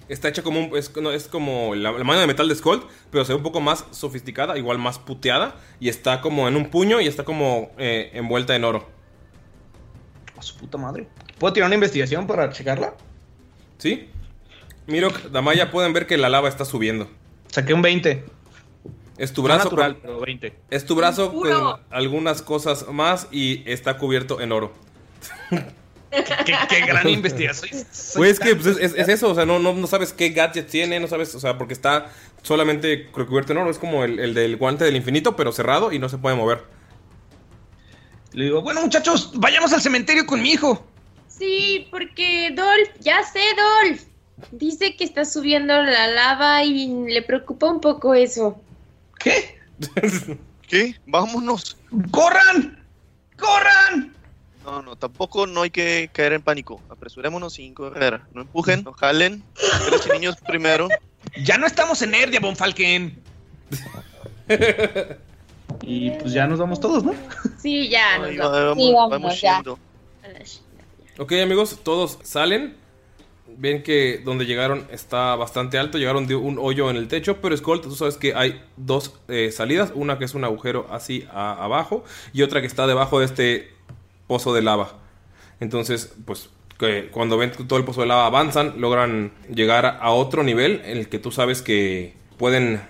Está 0.07 0.27
hecha 0.27 0.43
como 0.43 0.59
un, 0.59 0.77
es, 0.77 0.95
no, 0.97 1.11
es 1.11 1.27
como 1.27 1.73
la, 1.73 1.91
la 1.91 2.03
mano 2.03 2.19
de 2.19 2.27
metal 2.27 2.47
de 2.47 2.55
Skull, 2.55 2.85
pero 3.09 3.23
se 3.25 3.31
ve 3.33 3.37
un 3.37 3.43
poco 3.43 3.61
más 3.61 3.85
sofisticada, 3.91 4.57
igual 4.57 4.77
más 4.77 4.99
puteada, 4.99 5.55
y 5.79 5.89
está 5.89 6.21
como 6.21 6.47
en 6.47 6.55
un 6.55 6.69
puño 6.69 6.99
y 7.01 7.07
está 7.07 7.23
como 7.23 7.71
eh, 7.77 8.11
envuelta 8.13 8.55
en 8.55 8.63
oro. 8.65 8.87
A 10.37 10.41
su 10.41 10.55
puta 10.57 10.77
madre. 10.77 11.07
¿Puedo 11.39 11.53
tirar 11.53 11.67
una 11.67 11.75
investigación 11.75 12.27
para 12.27 12.49
checarla? 12.51 12.93
¿Sí? 13.81 14.07
Mirok, 14.85 15.31
Damaya, 15.31 15.71
pueden 15.71 15.91
ver 15.91 16.05
que 16.05 16.15
la 16.17 16.29
lava 16.29 16.47
está 16.47 16.65
subiendo. 16.65 17.09
Saqué 17.47 17.73
un 17.73 17.81
20. 17.81 18.23
Es 19.17 19.33
tu 19.33 19.41
brazo 19.41 19.63
natural, 19.65 19.93
con- 19.93 20.01
pero 20.03 20.19
20. 20.19 20.53
Es 20.69 20.85
tu 20.85 20.95
brazo 20.95 21.31
Puro. 21.31 21.59
con 21.59 21.81
algunas 21.89 22.43
cosas 22.43 22.85
más 22.91 23.27
y 23.31 23.63
está 23.65 23.97
cubierto 23.97 24.39
en 24.39 24.51
oro. 24.51 24.71
Qué, 26.11 26.53
qué 26.69 26.81
gran 26.85 27.07
investigación. 27.09 27.69
Pues 28.15 28.31
es 28.33 28.39
que 28.39 28.55
pues, 28.55 28.77
es 28.77 29.07
eso, 29.07 29.29
o 29.31 29.35
sea, 29.35 29.45
no, 29.45 29.59
no, 29.59 29.71
no 29.73 29.87
sabes 29.87 30.11
qué 30.11 30.29
gadget 30.29 30.67
tiene, 30.67 30.99
no 30.99 31.07
sabes, 31.07 31.33
o 31.35 31.39
sea, 31.39 31.57
porque 31.57 31.73
está 31.73 32.09
solamente 32.43 33.07
cubierto 33.11 33.53
en 33.53 33.59
oro, 33.59 33.71
es 33.71 33.77
como 33.79 34.03
el, 34.03 34.19
el 34.19 34.33
del 34.33 34.57
guante 34.57 34.83
del 34.83 34.97
infinito, 34.97 35.37
pero 35.37 35.53
cerrado 35.53 35.93
y 35.93 35.99
no 35.99 36.09
se 36.09 36.17
puede 36.17 36.35
mover. 36.35 36.65
Le 38.33 38.43
digo, 38.45 38.61
bueno, 38.61 38.81
muchachos, 38.81 39.31
vayamos 39.35 39.71
al 39.71 39.81
cementerio 39.81 40.25
con 40.25 40.41
mi 40.41 40.51
hijo. 40.51 40.85
Sí, 41.41 41.87
porque 41.89 42.53
Dolph, 42.55 42.91
ya 42.99 43.23
sé, 43.23 43.39
Dolph. 43.57 44.01
Dice 44.51 44.95
que 44.95 45.03
está 45.03 45.25
subiendo 45.25 45.73
la 45.73 46.07
lava 46.09 46.63
y 46.63 46.87
le 46.87 47.23
preocupa 47.23 47.65
un 47.65 47.81
poco 47.81 48.13
eso. 48.13 48.61
¿Qué? 49.17 49.57
¿Qué? 50.67 50.95
Vámonos. 51.07 51.77
¡Corran! 52.11 52.85
¡Corran! 53.39 54.13
No, 54.63 54.83
no, 54.83 54.95
tampoco 54.95 55.47
no 55.47 55.63
hay 55.63 55.71
que 55.71 56.11
caer 56.13 56.33
en 56.33 56.43
pánico. 56.43 56.79
Apresurémonos 56.89 57.53
sin 57.55 57.73
correr. 57.73 58.21
No 58.35 58.41
empujen, 58.41 58.83
no 58.83 58.93
jalen. 58.93 59.43
Y 60.07 60.11
niños 60.13 60.35
primero. 60.45 60.89
Ya 61.43 61.57
no 61.57 61.65
estamos 61.65 62.03
en 62.03 62.13
Erdia, 62.13 62.39
Von 62.39 62.55
Falken. 62.55 63.19
y 65.81 66.11
pues 66.11 66.33
ya 66.33 66.45
nos 66.45 66.59
vamos 66.59 66.79
todos, 66.79 67.03
¿no? 67.03 67.15
Sí, 67.57 67.89
ya. 67.89 68.19
nos 68.19 68.37
vamos. 68.37 68.53
va, 68.53 68.63
vamos, 68.65 68.77
Sí, 68.77 68.93
vamos 68.93 69.41
ya. 69.41 69.55
yendo. 69.55 69.79
Ok, 71.21 71.33
amigos, 71.33 71.81
todos 71.83 72.17
salen. 72.23 72.73
Ven 73.55 73.83
que 73.83 74.19
donde 74.25 74.47
llegaron 74.47 74.87
está 74.89 75.35
bastante 75.35 75.77
alto. 75.77 75.99
Llegaron 75.99 76.25
de 76.25 76.33
un 76.33 76.57
hoyo 76.57 76.89
en 76.89 76.95
el 76.95 77.07
techo. 77.07 77.37
Pero 77.43 77.55
Skull, 77.55 77.79
tú 77.79 77.95
sabes 77.95 78.17
que 78.17 78.33
hay 78.33 78.59
dos 78.75 79.19
eh, 79.27 79.51
salidas. 79.51 79.91
Una 79.93 80.17
que 80.17 80.25
es 80.25 80.33
un 80.33 80.45
agujero 80.45 80.87
así 80.89 81.27
abajo. 81.31 82.03
Y 82.33 82.41
otra 82.41 82.59
que 82.59 82.65
está 82.65 82.87
debajo 82.87 83.19
de 83.19 83.25
este 83.25 83.69
pozo 84.25 84.51
de 84.51 84.63
lava. 84.63 84.97
Entonces, 85.59 86.11
pues 86.25 86.49
cuando 87.11 87.37
ven 87.37 87.51
todo 87.51 87.77
el 87.77 87.85
pozo 87.85 88.01
de 88.01 88.07
lava 88.07 88.25
avanzan, 88.25 88.81
logran 88.81 89.31
llegar 89.53 89.99
a 90.01 90.09
otro 90.09 90.41
nivel 90.41 90.81
en 90.85 90.97
el 90.97 91.07
que 91.07 91.19
tú 91.19 91.29
sabes 91.31 91.61
que 91.61 92.15
pueden... 92.39 92.81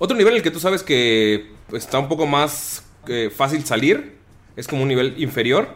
Otro 0.00 0.16
nivel 0.16 0.32
en 0.32 0.38
el 0.38 0.42
que 0.42 0.50
tú 0.50 0.58
sabes 0.58 0.82
que 0.82 1.52
está 1.72 2.00
un 2.00 2.08
poco 2.08 2.26
más 2.26 2.84
eh, 3.06 3.30
fácil 3.30 3.64
salir. 3.64 4.16
Es 4.56 4.66
como 4.66 4.82
un 4.82 4.88
nivel 4.88 5.14
inferior. 5.22 5.68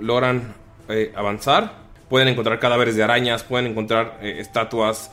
Logran 0.00 0.60
eh, 0.88 1.12
avanzar. 1.14 1.82
Pueden 2.08 2.28
encontrar 2.28 2.58
cadáveres 2.58 2.96
de 2.96 3.02
arañas, 3.02 3.42
pueden 3.42 3.66
encontrar 3.66 4.18
eh, 4.20 4.36
estatuas, 4.38 5.10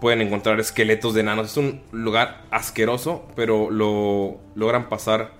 pueden 0.00 0.20
encontrar 0.20 0.58
esqueletos 0.58 1.14
de 1.14 1.20
enanos. 1.20 1.52
Es 1.52 1.56
un 1.56 1.82
lugar 1.92 2.42
asqueroso, 2.50 3.26
pero 3.36 3.70
lo 3.70 4.38
logran 4.54 4.88
pasar 4.88 5.32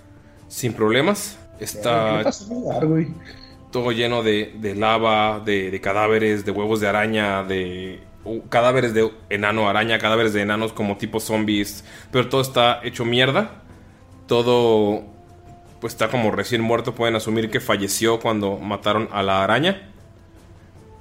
sin 0.48 0.72
problemas. 0.72 1.38
Está 1.58 2.22
todo 3.70 3.92
lleno 3.92 4.22
de, 4.22 4.54
de 4.58 4.74
lava, 4.74 5.40
de, 5.44 5.70
de 5.70 5.80
cadáveres, 5.80 6.44
de 6.44 6.50
huevos 6.50 6.80
de 6.80 6.88
araña, 6.88 7.44
de 7.44 8.00
uh, 8.24 8.40
cadáveres 8.48 8.94
de 8.94 9.10
enano 9.28 9.68
araña, 9.68 9.98
cadáveres 9.98 10.32
de 10.32 10.42
enanos 10.42 10.72
como 10.72 10.96
tipo 10.96 11.20
zombies, 11.20 11.84
pero 12.10 12.28
todo 12.28 12.40
está 12.40 12.80
hecho 12.82 13.04
mierda. 13.04 13.62
Todo 14.26 15.04
pues 15.80 15.94
está 15.94 16.08
como 16.08 16.30
recién 16.30 16.60
muerto, 16.60 16.94
pueden 16.94 17.16
asumir 17.16 17.50
que 17.50 17.60
falleció 17.60 18.20
cuando 18.20 18.56
mataron 18.58 19.08
a 19.12 19.22
la 19.22 19.42
araña. 19.42 19.88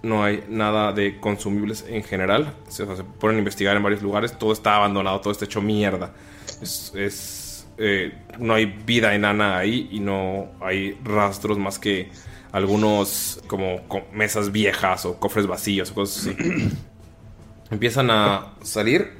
No 0.01 0.23
hay 0.23 0.43
nada 0.47 0.93
de 0.93 1.19
consumibles 1.19 1.85
en 1.87 2.03
general. 2.03 2.53
Se, 2.69 2.83
o 2.83 2.85
sea, 2.87 2.95
se 2.95 3.03
ponen 3.03 3.35
a 3.35 3.39
investigar 3.39 3.75
en 3.75 3.83
varios 3.83 4.01
lugares. 4.01 4.37
Todo 4.39 4.53
está 4.53 4.75
abandonado, 4.77 5.19
todo 5.19 5.31
está 5.33 5.43
hecho 5.45 5.61
mierda. 5.61 6.13
Es, 6.61 6.93
es, 6.95 7.67
eh, 7.77 8.13
no 8.37 8.53
hay 8.53 8.65
vida 8.65 9.13
enana 9.13 9.57
ahí 9.57 9.89
y 9.91 9.99
no 9.99 10.47
hay 10.61 10.97
rastros 11.03 11.57
más 11.57 11.77
que 11.79 12.09
algunos 12.53 13.41
como 13.47 13.81
co- 13.89 14.05
mesas 14.13 14.51
viejas 14.53 15.05
o 15.05 15.19
cofres 15.19 15.47
vacíos 15.47 15.91
o 15.91 15.95
cosas 15.95 16.27
así. 16.27 16.71
Empiezan 17.71 18.09
a 18.09 18.53
salir 18.63 19.11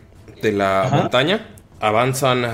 de 0.42 0.54
la 0.54 0.90
montaña, 0.92 1.46
avanzan 1.82 2.46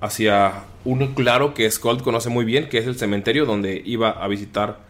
hacia 0.00 0.52
un 0.84 1.14
claro 1.14 1.54
que 1.54 1.70
Skull 1.70 2.02
conoce 2.02 2.28
muy 2.28 2.44
bien, 2.44 2.68
que 2.68 2.78
es 2.78 2.86
el 2.86 2.96
cementerio 2.96 3.46
donde 3.46 3.82
iba 3.84 4.10
a 4.10 4.28
visitar 4.28 4.80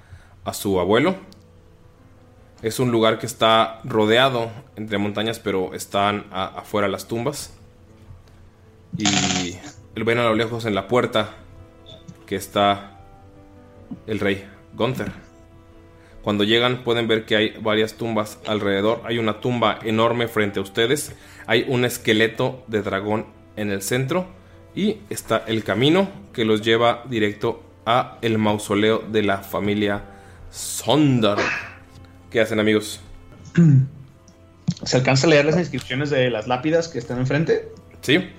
a 0.44 0.54
su 0.54 0.80
abuelo. 0.80 1.16
Es 2.62 2.78
un 2.78 2.90
lugar 2.90 3.18
que 3.18 3.26
está 3.26 3.80
rodeado 3.84 4.50
entre 4.76 4.98
montañas, 4.98 5.38
pero 5.40 5.74
están 5.74 6.26
afuera 6.30 6.88
las 6.88 7.08
tumbas. 7.08 7.54
Y 8.96 9.56
ven 9.94 10.18
a 10.18 10.24
lo 10.24 10.34
lejos 10.34 10.64
en 10.64 10.74
la 10.74 10.86
puerta 10.86 11.30
que 12.26 12.36
está 12.36 13.00
el 14.06 14.20
rey 14.20 14.44
Gunther. 14.74 15.12
Cuando 16.22 16.44
llegan 16.44 16.84
pueden 16.84 17.08
ver 17.08 17.26
que 17.26 17.36
hay 17.36 17.56
varias 17.60 17.94
tumbas 17.94 18.38
alrededor. 18.46 19.02
Hay 19.04 19.18
una 19.18 19.40
tumba 19.40 19.78
enorme 19.82 20.28
frente 20.28 20.60
a 20.60 20.62
ustedes. 20.62 21.14
Hay 21.46 21.64
un 21.68 21.84
esqueleto 21.84 22.62
de 22.68 22.82
dragón 22.82 23.26
en 23.56 23.70
el 23.72 23.82
centro. 23.82 24.26
Y 24.74 24.98
está 25.10 25.44
el 25.46 25.64
camino 25.64 26.08
que 26.32 26.44
los 26.44 26.62
lleva 26.62 27.04
directo 27.08 27.62
a 27.84 28.18
el 28.22 28.38
mausoleo 28.38 29.00
de 29.00 29.22
la 29.22 29.38
familia 29.38 30.02
Sondar. 30.50 31.38
¿Qué 32.30 32.40
hacen 32.40 32.58
amigos? 32.60 33.00
¿Se 34.84 34.96
alcanza 34.96 35.26
a 35.26 35.30
leer 35.30 35.44
las 35.44 35.58
inscripciones 35.58 36.10
de 36.10 36.30
las 36.30 36.48
lápidas 36.48 36.88
que 36.88 36.98
están 36.98 37.18
enfrente? 37.18 37.68
Sí. 38.00 38.30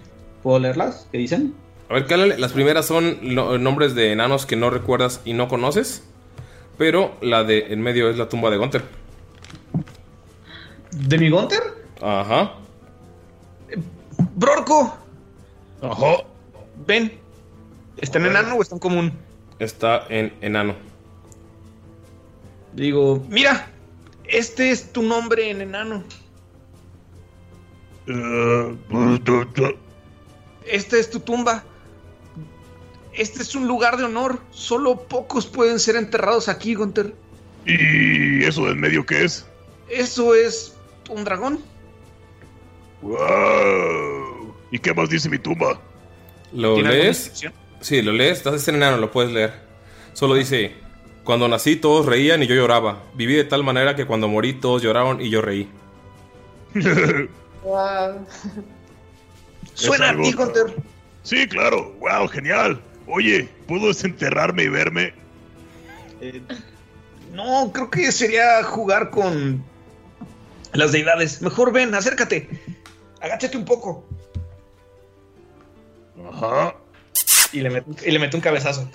¿Puedo 0.42 0.60
leerlas? 0.60 1.08
¿Qué 1.12 1.18
dicen? 1.18 1.54
A 1.90 1.94
ver, 1.94 2.08
cálale. 2.08 2.38
Las 2.38 2.54
primeras 2.54 2.86
son 2.88 3.20
nombres 3.64 3.94
de 3.94 4.12
enanos 4.12 4.46
que 4.46 4.56
no 4.56 4.70
recuerdas 4.70 5.22
y 5.26 5.34
no 5.34 5.48
conoces. 5.48 6.04
Pero 6.78 7.16
la 7.22 7.44
de 7.44 7.68
en 7.72 7.82
medio 7.82 8.10
es 8.10 8.18
la 8.18 8.28
tumba 8.28 8.50
de 8.50 8.58
Gunther. 8.58 8.84
¿De 10.92 11.18
mi 11.18 11.30
Gunter? 11.30 11.62
Ajá. 12.02 12.54
¡Brorco! 14.36 14.98
Ajá. 15.84 16.24
Ven. 16.88 17.20
¿Está 17.98 18.18
en 18.18 18.26
enano 18.26 18.56
o 18.56 18.62
está 18.62 18.76
en 18.76 18.80
común? 18.80 19.14
Está 19.60 20.06
en 20.10 20.34
enano. 20.42 20.76
Digo, 22.74 23.24
mira, 23.30 23.68
este 24.24 24.72
es 24.72 24.92
tu 24.92 25.04
nombre 25.04 25.52
en 25.52 25.62
enano. 25.62 26.04
Esta 30.66 30.98
es 30.98 31.10
tu 31.10 31.20
tumba. 31.20 31.64
Este 33.14 33.44
es 33.44 33.54
un 33.54 33.68
lugar 33.68 33.98
de 33.98 34.06
honor. 34.06 34.40
Solo 34.52 35.08
pocos 35.08 35.46
pueden 35.46 35.80
ser 35.80 35.96
enterrados 35.96 36.50
aquí, 36.50 36.74
Gunter. 36.74 37.14
¿Y 37.66 38.44
eso 38.44 38.66
de 38.66 38.72
en 38.72 38.80
medio 38.80 39.06
qué 39.06 39.24
es? 39.24 39.46
Eso 39.90 40.34
es 40.34 40.76
un 41.10 41.24
dragón. 41.24 41.60
¡Wow! 43.02 44.23
¿Y 44.74 44.80
qué 44.80 44.92
más 44.92 45.08
dice 45.08 45.30
mi 45.30 45.38
tumba? 45.38 45.80
¿Lo 46.52 46.74
¿Tiene 46.74 46.90
alguna 46.90 47.04
lees? 47.04 47.32
Sí, 47.80 48.02
lo 48.02 48.12
lees. 48.12 48.40
Estás 48.40 48.68
en 48.68 48.76
enano, 48.76 48.98
lo 48.98 49.12
puedes 49.12 49.32
leer. 49.32 49.54
Solo 50.14 50.34
dice: 50.34 50.74
Cuando 51.24 51.48
nací, 51.48 51.76
todos 51.76 52.08
reían 52.08 52.42
y 52.42 52.48
yo 52.48 52.56
lloraba. 52.56 53.04
Viví 53.14 53.36
de 53.36 53.44
tal 53.44 53.64
manera 53.64 53.96
que 53.96 54.08
cuando 54.08 54.28
morí, 54.28 54.54
todos 54.54 54.82
lloraron 54.82 55.22
y 55.22 55.30
yo 55.30 55.44
reí. 55.44 55.70
Wow. 57.64 58.26
Suena 59.76 60.10
a 60.10 60.18
ti, 60.20 60.32
Gunter. 60.32 60.76
Sí, 61.22 61.48
claro. 61.48 61.94
Wow, 62.00 62.28
genial. 62.28 62.82
Oye, 63.06 63.48
¿puedo 63.68 63.90
desenterrarme 63.90 64.64
y 64.64 64.70
verme? 64.70 65.14
Eh, 66.20 66.42
no, 67.32 67.72
creo 67.72 67.92
que 67.92 68.12
sería 68.12 68.64
jugar 68.64 69.12
con 69.12 69.64
las 70.72 70.94
deidades. 70.94 71.44
Mejor 71.44 71.72
ven, 71.72 71.94
acércate. 71.94 72.50
Agáchate 73.22 73.56
un 73.56 73.66
poco. 73.66 74.04
Ajá. 76.32 76.76
Y 77.52 77.62
le, 77.62 77.70
met- 77.72 78.04
y 78.06 78.12
le 78.12 78.20
mete 78.20 78.36
un 78.36 78.42
cabezazo. 78.42 78.90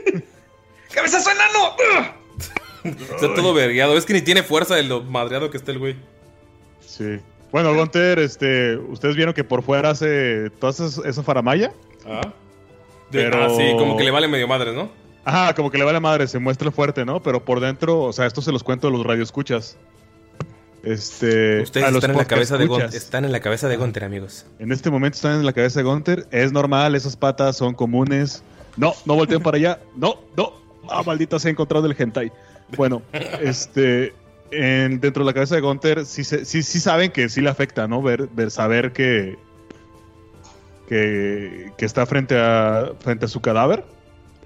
¡Cabezazo 0.94 1.30
enano! 1.30 2.14
Está 3.14 3.34
todo 3.34 3.52
vergueado. 3.54 3.96
Es 3.96 4.06
que 4.06 4.12
ni 4.14 4.22
tiene 4.22 4.42
fuerza 4.42 4.74
de 4.74 4.82
lo 4.84 5.02
madreado 5.02 5.50
que 5.50 5.56
está 5.58 5.70
el 5.70 5.78
güey. 5.78 5.96
Sí. 6.80 7.18
Bueno, 7.52 7.74
Gunter, 7.74 8.18
este, 8.18 8.76
ustedes 8.76 9.16
vieron 9.16 9.34
que 9.34 9.44
por 9.44 9.62
fuera 9.62 9.90
hace 9.90 10.50
toda 10.58 10.70
esa, 10.72 11.06
esa 11.08 11.22
faramaya. 11.22 11.72
Ah. 12.06 12.32
De- 13.10 13.24
Pero- 13.24 13.44
ah, 13.44 13.48
sí, 13.56 13.72
como 13.78 13.96
que 13.96 14.04
le 14.04 14.10
vale 14.10 14.28
medio 14.28 14.48
madre, 14.48 14.72
¿no? 14.72 14.90
Ajá, 15.24 15.54
como 15.54 15.70
que 15.70 15.76
le 15.76 15.84
vale 15.84 16.00
madre, 16.00 16.26
se 16.26 16.38
muestra 16.38 16.70
fuerte, 16.70 17.04
¿no? 17.04 17.22
Pero 17.22 17.44
por 17.44 17.60
dentro, 17.60 18.00
o 18.00 18.12
sea, 18.12 18.24
esto 18.26 18.40
se 18.40 18.50
los 18.52 18.64
cuento 18.64 18.88
a 18.88 18.90
los 18.90 19.04
radioescuchas. 19.04 19.76
Este. 20.82 21.60
Ustedes 21.60 21.86
a 21.86 21.90
los 21.90 21.96
están 22.02 22.12
en 22.12 22.16
la 22.16 22.24
cabeza 22.24 22.56
de. 22.56 22.66
Gunter. 22.66 22.94
Están 22.94 23.24
en 23.24 23.32
la 23.32 23.40
cabeza 23.40 23.68
de 23.68 23.76
Gunter, 23.76 24.04
amigos. 24.04 24.46
En 24.58 24.72
este 24.72 24.90
momento 24.90 25.16
están 25.16 25.34
en 25.40 25.44
la 25.46 25.52
cabeza 25.52 25.80
de 25.80 25.84
Gunter. 25.84 26.26
Es 26.30 26.52
normal, 26.52 26.94
esas 26.94 27.16
patas 27.16 27.56
son 27.56 27.74
comunes. 27.74 28.42
No, 28.76 28.94
no 29.04 29.14
volteen 29.14 29.42
para 29.42 29.56
allá. 29.58 29.80
No, 29.96 30.20
no. 30.36 30.52
Ah, 30.88 31.02
maldita 31.04 31.38
se 31.38 31.48
ha 31.48 31.50
encontrado 31.50 31.86
el 31.86 31.94
hentai. 31.98 32.32
Bueno, 32.76 33.02
este. 33.42 34.14
en- 34.52 35.00
dentro 35.00 35.22
de 35.22 35.26
la 35.26 35.34
cabeza 35.34 35.54
de 35.56 35.60
Gunter, 35.60 36.06
sí, 36.06 36.24
sí, 36.24 36.44
sí 36.62 36.80
saben 36.80 37.10
que 37.12 37.28
sí 37.28 37.40
le 37.42 37.50
afecta, 37.50 37.86
¿no? 37.86 38.00
Ver, 38.00 38.28
ver 38.32 38.50
saber 38.50 38.92
que. 38.92 39.36
Que, 40.88 41.70
que 41.78 41.84
está 41.84 42.04
frente 42.06 42.36
a, 42.36 42.92
frente 43.00 43.26
a 43.26 43.28
su 43.28 43.40
cadáver. 43.40 43.84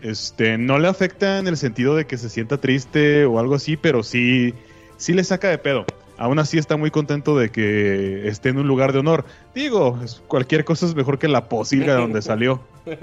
Este, 0.03 0.59
no 0.59 0.79
le 0.79 0.89
afecta 0.89 1.39
en 1.39 1.47
el 1.47 1.57
sentido 1.57 1.97
de 1.97 2.07
que 2.07 2.19
se 2.19 2.29
sienta 2.29 2.59
triste 2.59 3.25
o 3.25 3.39
algo 3.39 3.55
así, 3.55 3.79
pero 3.79 4.03
sí, 4.03 4.53
sí 4.99 5.15
le 5.15 5.25
saca 5.25 5.49
de 5.49 5.57
pedo. 5.57 5.87
Aún 6.17 6.39
así 6.39 6.59
está 6.59 6.77
muy 6.77 6.91
contento 6.91 7.37
de 7.37 7.51
que 7.51 8.29
esté 8.29 8.51
en 8.51 8.59
un 8.59 8.69
lugar 8.69 8.93
de 8.93 9.01
honor. 9.01 9.25
Digo, 9.55 9.99
cualquier 10.29 10.65
cosa 10.65 10.87
es 10.87 10.95
mejor 10.95 11.19
que 11.19 11.29
la 11.29 11.49
posilga 11.49 11.95
de 11.95 12.01
donde 12.01 12.23
salió. 12.23 12.61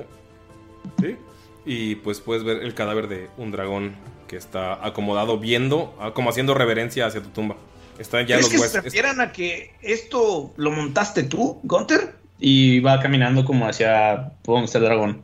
Sí. 1.00 1.16
Y 1.64 1.96
pues 1.96 2.22
puedes 2.22 2.44
ver 2.44 2.64
el 2.64 2.74
cadáver 2.74 3.08
de 3.08 3.30
un 3.38 3.52
dragón 3.52 3.94
que 4.28 4.36
está 4.36 4.84
acomodado 4.86 5.38
viendo, 5.38 5.96
ah, 6.00 6.12
como 6.14 6.32
haciendo 6.32 6.56
reverencia 6.56 7.06
hacia 7.06 7.22
tu 7.22 7.30
tumba. 7.30 7.56
Están 8.00 8.26
ya 8.26 8.38
¿Crees 8.38 8.42
los 8.42 8.50
que 8.52 8.58
se 8.58 8.64
huesos. 8.64 8.84
refieran 8.84 9.22
a 9.22 9.32
que 9.32 9.76
esto 9.82 10.54
lo 10.58 10.72
montaste 10.72 11.24
tú, 11.24 11.60
Gunter? 11.62 12.16
Y 12.40 12.80
va 12.80 13.00
caminando 13.00 13.46
como 13.46 13.68
hacia 13.68 14.32
donde 14.44 14.66
está 14.66 14.80
el 14.80 14.86
dragón. 14.86 15.24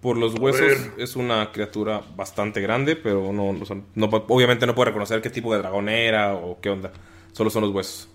Por 0.00 0.16
los 0.16 0.38
huesos 0.38 0.90
es 0.96 1.16
una 1.16 1.50
criatura 1.50 2.02
bastante 2.14 2.60
grande, 2.60 2.94
pero 2.94 3.32
no, 3.32 3.52
no 3.52 3.64
son- 3.64 3.84
no- 3.94 4.06
obviamente 4.06 4.64
no 4.66 4.74
puede 4.74 4.86
reconocer 4.90 5.20
qué 5.20 5.30
tipo 5.30 5.52
de 5.52 5.58
dragón 5.58 5.88
era 5.88 6.34
o 6.34 6.60
qué 6.60 6.70
onda. 6.70 6.92
Solo 7.32 7.50
son 7.50 7.62
los 7.62 7.72
huesos. 7.74 8.08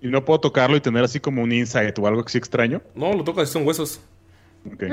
Y 0.00 0.08
no 0.08 0.24
puedo 0.24 0.40
tocarlo 0.40 0.76
y 0.76 0.80
tener 0.80 1.04
así 1.04 1.20
como 1.20 1.42
un 1.42 1.52
insight 1.52 1.98
o 1.98 2.06
algo 2.06 2.22
así 2.24 2.38
extraño. 2.38 2.80
No, 2.94 3.12
lo 3.12 3.24
tocas 3.24 3.48
y 3.48 3.52
son 3.52 3.66
huesos. 3.66 4.00
Ok. 4.72 4.84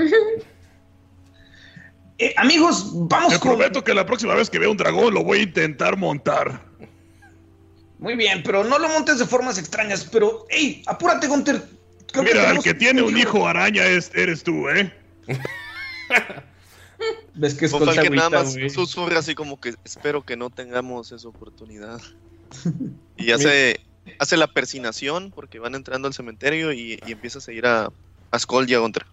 Eh, 2.17 2.33
amigos, 2.37 2.91
vamos 2.93 3.33
Te 3.33 3.39
con... 3.39 3.57
prometo 3.57 3.83
que 3.83 3.93
la 3.93 4.05
próxima 4.05 4.33
vez 4.35 4.49
que 4.49 4.57
vea 4.57 4.69
un 4.69 4.77
dragón 4.77 5.13
lo 5.13 5.21
voy 5.21 5.39
a 5.39 5.43
intentar 5.43 5.97
montar. 5.97 6.61
Muy 7.99 8.15
bien, 8.15 8.41
pero 8.41 8.63
no 8.63 8.79
lo 8.79 8.87
montes 8.87 9.19
de 9.19 9.25
formas 9.25 9.57
extrañas. 9.57 10.07
Pero, 10.11 10.45
hey, 10.49 10.81
apúrate, 10.85 11.27
Gunter. 11.27 11.61
Creo 12.13 12.23
Mira, 12.23 12.51
el 12.51 12.59
que 12.59 12.73
tiene 12.73 13.01
un 13.01 13.17
hijo 13.17 13.45
araña 13.45 13.83
es, 13.85 14.11
eres 14.15 14.43
tú, 14.43 14.69
¿eh? 14.69 14.93
Ves 17.33 17.53
que 17.55 17.69
Con 17.69 17.79
tal 17.81 17.89
escolta 17.89 18.01
que 18.03 18.09
nada 18.15 18.29
más 18.29 18.55
güey. 18.55 18.69
susurra 18.69 19.19
así 19.19 19.35
como 19.35 19.59
que 19.59 19.73
espero 19.83 20.23
que 20.23 20.37
no 20.37 20.49
tengamos 20.49 21.11
esa 21.11 21.27
oportunidad. 21.27 21.99
Y 23.17 23.31
hace, 23.31 23.79
hace 24.19 24.37
la 24.37 24.47
persinación 24.47 25.31
porque 25.33 25.57
van 25.59 25.73
entrando 25.75 26.07
al 26.07 26.13
cementerio 26.13 26.73
y, 26.73 26.99
y 27.05 27.11
empieza 27.13 27.39
a 27.39 27.41
seguir 27.41 27.65
a, 27.65 27.89
a 28.31 28.39
Skull 28.39 28.69
y 28.69 28.73
a 28.73 28.79
Gunter. 28.79 29.05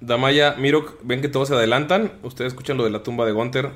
Damaya, 0.00 0.54
Mirok, 0.56 1.00
ven 1.02 1.20
que 1.22 1.28
todos 1.28 1.48
se 1.48 1.54
adelantan. 1.54 2.12
Ustedes 2.22 2.52
escuchan 2.52 2.76
lo 2.76 2.84
de 2.84 2.90
la 2.90 3.02
tumba 3.02 3.24
de 3.26 3.32
Gunter. 3.32 3.72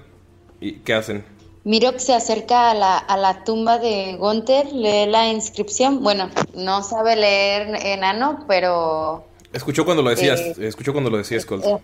¿Y 0.60 0.72
qué 0.80 0.94
hacen? 0.94 1.24
Mirok 1.64 1.96
se 1.98 2.14
acerca 2.14 2.70
a 2.70 2.74
la, 2.74 2.98
a 2.98 3.16
la 3.16 3.42
tumba 3.44 3.78
de 3.78 4.16
Gunther, 4.18 4.66
lee 4.72 5.06
la 5.06 5.28
inscripción. 5.30 6.02
Bueno, 6.02 6.30
no 6.54 6.82
sabe 6.82 7.16
leer 7.16 7.74
enano, 7.86 8.44
pero. 8.46 9.26
Escuchó 9.52 9.84
cuando 9.86 10.02
lo 10.02 10.10
decías. 10.10 10.40
Eh, 10.40 10.54
escuchó 10.58 10.92
cuando 10.92 11.08
lo 11.10 11.16
decías, 11.16 11.46
Colt. 11.46 11.64
eh, 11.64 11.78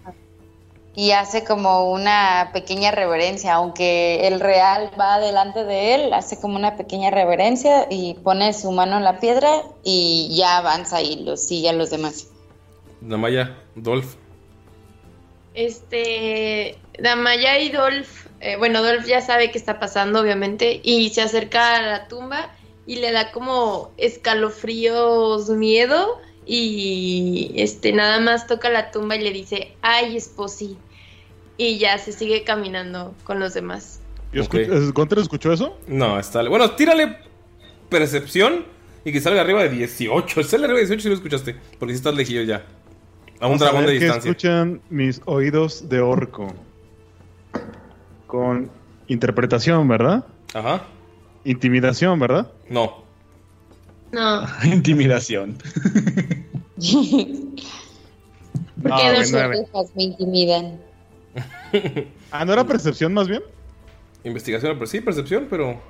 y 0.95 1.13
hace 1.13 1.45
como 1.45 1.91
una 1.91 2.51
pequeña 2.53 2.91
reverencia, 2.91 3.55
aunque 3.55 4.27
el 4.27 4.41
real 4.41 4.91
va 4.99 5.21
delante 5.21 5.65
de 5.65 5.95
él, 5.95 6.13
hace 6.13 6.41
como 6.41 6.57
una 6.57 6.77
pequeña 6.77 7.11
reverencia 7.11 7.87
y 7.89 8.15
pone 8.15 8.53
su 8.53 8.73
mano 8.73 8.97
en 8.97 9.05
la 9.05 9.21
piedra 9.21 9.63
y 9.85 10.35
ya 10.37 10.59
avanza 10.59 11.01
y 11.01 11.25
lo 11.25 11.37
sigue 11.37 11.69
a 11.69 11.73
los 11.73 11.91
demás. 11.91 12.29
Damaya, 13.01 13.57
Dolph. 13.77 14.17
Este, 15.55 16.77
Damaya 16.99 17.59
y 17.59 17.71
Dolph, 17.71 18.27
eh, 18.41 18.57
bueno, 18.57 18.83
Dolph 18.83 19.07
ya 19.07 19.21
sabe 19.21 19.51
qué 19.51 19.59
está 19.59 19.79
pasando, 19.79 20.21
obviamente, 20.21 20.81
y 20.83 21.11
se 21.11 21.23
acerca 21.23 21.77
a 21.77 21.83
la 21.83 22.09
tumba 22.09 22.51
y 22.87 22.97
le 22.97 23.13
da 23.13 23.31
como 23.31 23.93
escalofríos, 23.97 25.49
miedo, 25.51 26.21
y 26.47 27.53
este, 27.57 27.93
nada 27.93 28.21
más 28.21 28.47
toca 28.47 28.69
la 28.71 28.91
tumba 28.91 29.17
y 29.17 29.23
le 29.23 29.33
dice, 29.33 29.73
ay, 29.83 30.17
esposi, 30.17 30.77
y 31.57 31.79
ya 31.79 31.99
se 31.99 32.13
sigue 32.13 32.45
caminando 32.45 33.15
con 33.25 33.39
los 33.39 33.55
demás. 33.55 34.01
¿Y 34.33 34.41
¿Gunter 34.93 35.19
escuchó 35.19 35.53
eso? 35.53 35.77
No, 35.87 36.19
está. 36.19 36.47
Bueno, 36.49 36.71
tírale 36.73 37.19
percepción 37.89 38.65
y 39.05 39.13
que 39.13 39.21
salga 39.21 39.41
arriba 39.41 39.63
de 39.65 39.71
18. 39.71 40.43
Sale 40.45 40.65
arriba 40.65 40.79
de 40.79 40.87
18 40.87 41.03
si 41.03 41.09
lo 41.09 41.15
escuchaste. 41.15 41.57
Porque 41.79 41.93
si 41.95 41.99
estás 41.99 42.15
lejillo 42.15 42.43
ya. 42.43 42.65
A 43.41 43.47
un 43.47 43.59
Vamos 43.59 43.61
dragón 43.61 43.81
de 43.83 43.87
ver 43.93 43.99
qué 43.99 44.05
distancia. 44.05 44.31
escuchan 44.31 44.81
mis 44.89 45.21
oídos 45.25 45.89
de 45.89 46.01
orco. 46.01 46.55
Con 48.27 48.71
interpretación, 49.09 49.89
¿verdad? 49.89 50.25
Ajá. 50.55 50.85
Intimidación, 51.45 52.21
¿verdad? 52.21 52.53
No. 52.69 53.03
No. 54.13 54.47
Intimidación. 54.65 55.57
¿Por 58.83 58.93
Ah, 58.93 58.99
qué 59.03 59.11
ok, 59.11 59.19
las 59.19 59.33
nueve. 59.33 59.59
orejas 59.59 59.91
me 59.95 60.03
intimidan? 60.05 60.81
Ah, 62.33 62.45
¿no 62.45 62.53
era 62.53 62.65
percepción 62.65 63.13
más 63.13 63.27
bien? 63.27 63.43
Investigación, 64.23 64.75
pero 64.75 64.87
sí, 64.87 65.01
percepción, 65.01 65.49
pero. 65.51 65.81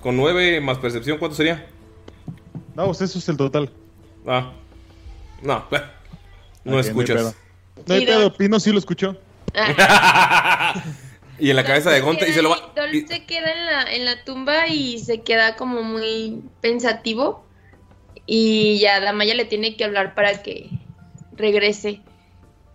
Con 0.00 0.14
9 0.16 0.60
más 0.60 0.76
percepción, 0.78 1.16
¿cuánto 1.18 1.34
sería? 1.36 1.66
No, 2.74 2.84
pues 2.86 3.00
eso 3.00 3.18
es 3.18 3.26
el 3.30 3.36
total. 3.38 3.72
Ah. 4.26 4.52
No. 5.42 5.64
No 5.70 6.72
no 6.72 6.80
escuchas. 6.80 7.34
No 7.86 7.94
hay 7.94 8.04
pedo. 8.04 8.32
Pino 8.36 8.60
sí 8.60 8.72
lo 8.72 8.78
escuchó. 8.78 9.16
y 11.38 11.48
en 11.50 11.56
la 11.56 11.64
cabeza 11.64 11.90
de 11.90 12.00
Gunter 12.02 12.28
y 12.28 12.32
se 12.32 12.42
lo 12.42 12.50
va. 12.50 12.72
Dolph 12.76 13.08
se 13.08 13.24
queda 13.24 13.50
en 13.52 13.64
la, 13.66 13.82
en 13.94 14.04
la 14.04 14.22
tumba 14.24 14.66
y 14.68 14.98
se 14.98 15.22
queda 15.22 15.56
como 15.56 15.82
muy 15.82 16.42
pensativo. 16.60 17.45
Y 18.26 18.78
ya 18.78 19.00
Damaya 19.00 19.34
le 19.34 19.44
tiene 19.44 19.76
que 19.76 19.84
hablar 19.84 20.14
para 20.14 20.42
que 20.42 20.68
regrese. 21.36 22.00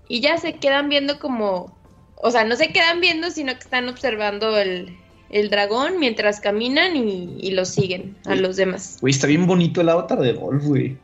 Y 0.07 0.21
ya 0.21 0.37
se 0.37 0.53
quedan 0.53 0.89
viendo 0.89 1.19
como. 1.19 1.77
O 2.15 2.31
sea, 2.31 2.43
no 2.45 2.55
se 2.55 2.71
quedan 2.71 3.01
viendo, 3.01 3.31
sino 3.31 3.53
que 3.53 3.59
están 3.59 3.89
observando 3.89 4.57
el, 4.57 4.95
el 5.29 5.49
dragón 5.49 5.99
mientras 5.99 6.39
caminan 6.39 6.95
y, 6.95 7.37
y 7.39 7.51
lo 7.51 7.65
siguen 7.65 8.15
a 8.25 8.35
los 8.35 8.55
demás. 8.57 8.97
Güey, 9.01 9.11
está 9.11 9.27
bien 9.27 9.47
bonito 9.47 9.81
el 9.81 9.89
avatar 9.89 10.19
de 10.19 10.33
Dolph, 10.33 10.63
güey. 10.63 10.97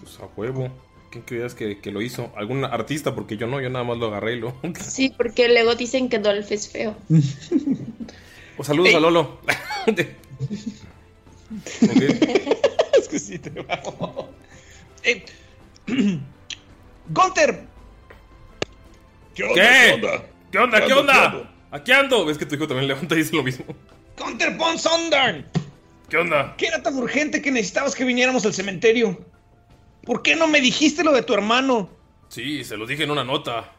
Pues 0.00 0.18
a 0.18 0.26
huevo. 0.36 0.68
¿Quién 1.10 1.24
creías 1.24 1.54
que, 1.54 1.78
que 1.78 1.92
lo 1.92 2.02
hizo? 2.02 2.32
¿Algún 2.36 2.64
artista? 2.64 3.14
Porque 3.14 3.36
yo 3.36 3.46
no, 3.46 3.60
yo 3.60 3.70
nada 3.70 3.84
más 3.84 3.98
lo 3.98 4.08
agarré 4.08 4.34
y 4.34 4.40
lo. 4.40 4.52
Sí, 4.80 5.14
porque 5.16 5.48
luego 5.48 5.76
dicen 5.76 6.08
que 6.08 6.18
Dolph 6.18 6.50
es 6.50 6.68
feo. 6.68 6.96
O 8.58 8.64
saludos 8.64 8.90
Ey. 8.90 8.96
a 8.96 9.00
Lolo. 9.00 9.38
que 13.14 13.20
sí 13.20 13.38
te 13.38 13.50
vamos. 13.50 14.26
Eh, 15.06 15.22
Gunter, 17.10 17.66
¿Qué 19.34 19.44
onda? 19.44 19.54
¿Qué? 19.54 19.60
¿Qué 19.60 19.92
onda? 19.94 20.24
¿Qué 20.50 20.58
onda? 20.58 20.80
¿Qué 20.80 20.86
¿Qué 20.86 20.92
onda? 20.94 21.24
ando? 21.26 21.50
Aquí 21.70 21.92
ando. 21.92 22.24
¿Ves 22.24 22.38
que 22.38 22.46
tu 22.46 22.54
hijo 22.54 22.66
también 22.66 22.88
levanta 22.88 23.14
y 23.14 23.18
dice 23.18 23.36
lo 23.36 23.42
mismo? 23.42 23.66
Gunter 24.18 24.56
von 24.56 24.78
Sondern. 24.78 25.46
¿Qué 26.08 26.16
onda? 26.16 26.54
¿Qué 26.56 26.68
era 26.68 26.82
tan 26.82 26.96
urgente 26.96 27.42
que 27.42 27.50
necesitabas 27.50 27.94
que 27.94 28.04
viniéramos 28.04 28.46
al 28.46 28.54
cementerio? 28.54 29.22
¿Por 30.04 30.22
qué 30.22 30.36
no 30.36 30.46
me 30.46 30.62
dijiste 30.62 31.04
lo 31.04 31.12
de 31.12 31.20
tu 31.22 31.34
hermano? 31.34 31.90
Sí, 32.28 32.64
se 32.64 32.78
lo 32.78 32.86
dije 32.86 33.04
en 33.04 33.10
una 33.10 33.24
nota. 33.24 33.72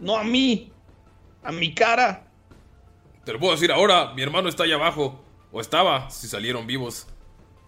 No 0.00 0.16
a 0.16 0.24
mí, 0.24 0.72
a 1.44 1.52
mi 1.52 1.72
cara. 1.72 2.24
Te 3.24 3.32
lo 3.32 3.38
puedo 3.38 3.52
decir 3.52 3.70
ahora. 3.70 4.12
Mi 4.14 4.22
hermano 4.22 4.48
está 4.48 4.64
allá 4.64 4.74
abajo. 4.74 5.22
O 5.52 5.60
estaba, 5.60 6.10
si 6.10 6.26
salieron 6.26 6.66
vivos. 6.66 7.06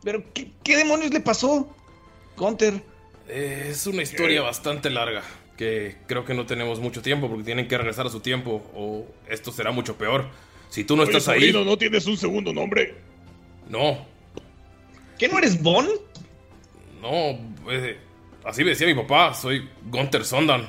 ¿Pero 0.03 0.23
qué, 0.33 0.51
qué 0.63 0.77
demonios 0.77 1.13
le 1.13 1.21
pasó? 1.21 1.69
Gunter. 2.37 2.83
Eh, 3.29 3.69
Es 3.71 3.87
una 3.87 4.03
historia 4.03 4.43
bastante 4.43 4.91
larga. 4.91 5.23
Que 5.57 5.97
creo 6.07 6.25
que 6.25 6.35
no 6.35 6.47
tenemos 6.47 6.79
mucho 6.79 7.03
tiempo 7.03 7.29
porque 7.29 7.45
tienen 7.45 7.67
que 7.67 7.77
regresar 7.77 8.07
a 8.07 8.11
su 8.11 8.21
tiempo. 8.21 8.63
O 8.75 9.07
esto 9.29 9.51
será 9.53 9.73
mucho 9.73 9.97
peor. 9.97 10.29
Si 10.71 10.85
tú 10.85 10.97
no 10.97 11.03
Oye, 11.03 11.11
estás 11.13 11.25
sobrino, 11.25 11.61
ahí. 11.61 11.65
¿no 11.65 11.77
tienes 11.79 12.07
un 12.07 12.17
segundo 12.17 12.53
nombre? 12.53 12.95
No, 13.69 14.07
¿Qué 15.19 15.29
no 15.29 15.39
eres 15.39 15.61
Bon? 15.63 15.87
no. 17.03 17.39
eh, 17.71 17.99
así 18.45 18.63
me 18.65 18.71
decía 18.71 18.87
mi 18.87 18.95
papá. 18.95 19.35
Soy 19.35 19.69
Gunther 19.91 20.25
Sondan. 20.25 20.69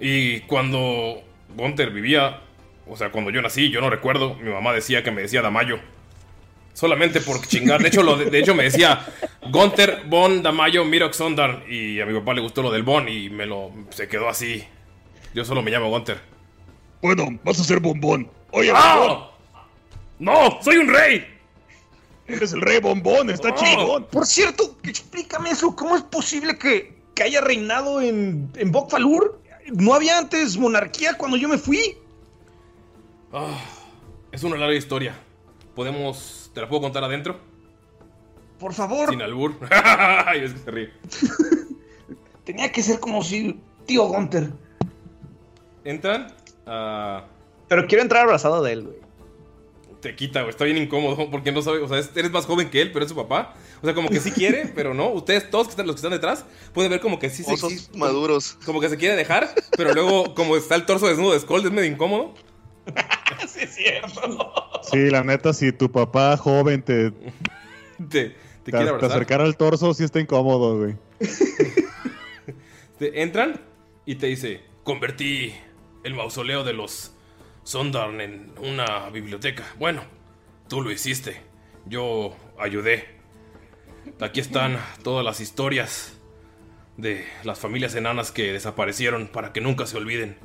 Y 0.00 0.40
cuando 0.42 1.22
Gunther 1.56 1.90
vivía. 1.90 2.42
O 2.88 2.96
sea, 2.96 3.10
cuando 3.10 3.30
yo 3.32 3.42
nací, 3.42 3.70
yo 3.70 3.80
no 3.80 3.90
recuerdo. 3.90 4.34
Mi 4.36 4.50
mamá 4.50 4.72
decía 4.72 5.02
que 5.02 5.10
me 5.10 5.22
decía 5.22 5.42
Damayo. 5.42 5.80
Solamente 6.76 7.22
por 7.22 7.40
chingar. 7.46 7.80
De 7.80 7.88
hecho, 7.88 8.02
lo 8.02 8.18
de, 8.18 8.26
de 8.26 8.38
hecho 8.38 8.54
me 8.54 8.64
decía 8.64 9.06
Gunther 9.50 10.02
Bon 10.08 10.42
Damayo 10.42 10.84
Mirox 10.84 11.16
Sondan. 11.16 11.64
Y 11.66 11.98
a 12.02 12.04
mi 12.04 12.12
papá 12.12 12.34
le 12.34 12.42
gustó 12.42 12.60
lo 12.60 12.70
del 12.70 12.82
Bon 12.82 13.08
y 13.08 13.30
me 13.30 13.46
lo. 13.46 13.72
Se 13.88 14.08
quedó 14.08 14.28
así. 14.28 14.62
Yo 15.32 15.42
solo 15.42 15.62
me 15.62 15.70
llamo 15.70 15.88
Gunther. 15.88 16.20
Bueno, 17.00 17.28
vas 17.42 17.58
a 17.60 17.64
ser 17.64 17.80
bombón. 17.80 18.30
Oye, 18.50 18.72
¡Ah! 18.74 18.98
bombón. 18.98 19.24
¡No! 20.18 20.62
¡Soy 20.62 20.76
un 20.76 20.88
rey! 20.88 21.26
Eres 22.26 22.52
el 22.52 22.60
rey 22.60 22.78
bombón, 22.80 23.30
está 23.30 23.48
¡Oh! 23.48 23.54
chingón. 23.54 24.04
Por 24.10 24.26
cierto, 24.26 24.76
explícame 24.82 25.52
eso. 25.52 25.74
¿Cómo 25.74 25.96
es 25.96 26.02
posible 26.02 26.58
que, 26.58 26.94
que 27.14 27.22
haya 27.22 27.40
reinado 27.40 28.02
en, 28.02 28.50
en 28.54 28.70
Bokfalur? 28.70 29.40
¿No 29.72 29.94
había 29.94 30.18
antes 30.18 30.58
monarquía 30.58 31.14
cuando 31.14 31.38
yo 31.38 31.48
me 31.48 31.56
fui? 31.56 31.96
Ah, 33.32 33.58
es 34.30 34.42
una 34.42 34.58
larga 34.58 34.76
historia. 34.76 35.14
¿Podemos. 35.74 36.45
¿Te 36.56 36.62
la 36.62 36.68
puedo 36.70 36.80
contar 36.80 37.04
adentro? 37.04 37.38
Por 38.58 38.72
favor. 38.72 39.10
Sin 39.10 39.20
albur. 39.20 39.56
Ay, 39.70 40.40
es 40.44 40.54
que 40.54 40.58
se 40.60 40.70
ríe. 40.70 40.90
Tenía 42.44 42.72
que 42.72 42.82
ser 42.82 42.98
como 42.98 43.22
si 43.22 43.60
tío 43.84 44.04
Gunter. 44.06 44.48
Entran. 45.84 46.28
Pero 47.68 47.86
quiero 47.86 48.00
entrar 48.02 48.22
abrazado 48.22 48.62
de 48.62 48.72
él, 48.72 48.84
güey. 48.84 48.96
te 50.00 50.16
quita, 50.16 50.40
güey. 50.40 50.50
Está 50.50 50.64
bien 50.64 50.78
incómodo 50.78 51.30
porque 51.30 51.52
no 51.52 51.60
sabe. 51.60 51.80
O 51.80 51.88
sea, 51.88 51.98
es- 51.98 52.10
eres 52.16 52.30
más 52.30 52.46
joven 52.46 52.70
que 52.70 52.80
él, 52.80 52.90
pero 52.90 53.04
es 53.04 53.10
su 53.10 53.16
papá. 53.16 53.52
O 53.82 53.84
sea, 53.84 53.94
como 53.94 54.08
que 54.08 54.20
sí 54.20 54.30
quiere, 54.30 54.64
pero 54.74 54.94
no. 54.94 55.10
Ustedes, 55.10 55.50
todos 55.50 55.66
que 55.66 55.72
están, 55.72 55.86
los 55.86 55.96
que 55.96 55.98
están 55.98 56.12
detrás, 56.12 56.46
pueden 56.72 56.90
ver 56.90 57.00
como 57.02 57.18
que 57.18 57.28
sí 57.28 57.44
se. 57.44 57.54
Sí- 57.58 57.88
maduros. 57.98 58.56
Como 58.64 58.80
que 58.80 58.88
se 58.88 58.96
quiere 58.96 59.14
dejar, 59.14 59.50
pero 59.76 59.92
luego, 59.92 60.34
como 60.34 60.56
está 60.56 60.74
el 60.74 60.86
torso 60.86 61.06
desnudo 61.06 61.34
de 61.34 61.40
Skull, 61.40 61.66
es 61.66 61.70
medio 61.70 61.92
incómodo. 61.92 62.32
sí, 63.48 63.60
es 63.62 63.74
cierto. 63.74 64.52
Sí, 64.82 65.10
la 65.10 65.24
neta, 65.24 65.52
si 65.52 65.72
tu 65.72 65.90
papá 65.90 66.36
joven 66.36 66.82
te, 66.82 67.10
Te, 68.08 68.36
te 68.64 68.72
te, 68.72 68.76
acercara 68.78 69.44
al 69.44 69.56
torso, 69.56 69.94
sí 69.94 70.04
está 70.04 70.20
incómodo, 70.20 70.78
güey. 70.78 70.96
Te 72.98 73.22
entran 73.22 73.60
y 74.04 74.16
te 74.16 74.26
dice: 74.26 74.62
Convertí 74.84 75.54
el 76.04 76.14
mausoleo 76.14 76.64
de 76.64 76.72
los 76.72 77.12
Sondarn 77.64 78.20
en 78.20 78.52
una 78.58 79.10
biblioteca. 79.10 79.64
Bueno, 79.78 80.02
tú 80.68 80.82
lo 80.82 80.90
hiciste. 80.90 81.36
Yo 81.86 82.36
ayudé. 82.58 83.16
Aquí 84.20 84.40
están 84.40 84.78
todas 85.02 85.24
las 85.24 85.40
historias 85.40 86.16
de 86.96 87.26
las 87.44 87.58
familias 87.58 87.94
enanas 87.94 88.30
que 88.30 88.52
desaparecieron 88.52 89.26
para 89.26 89.52
que 89.52 89.60
nunca 89.60 89.86
se 89.86 89.96
olviden. 89.96 90.38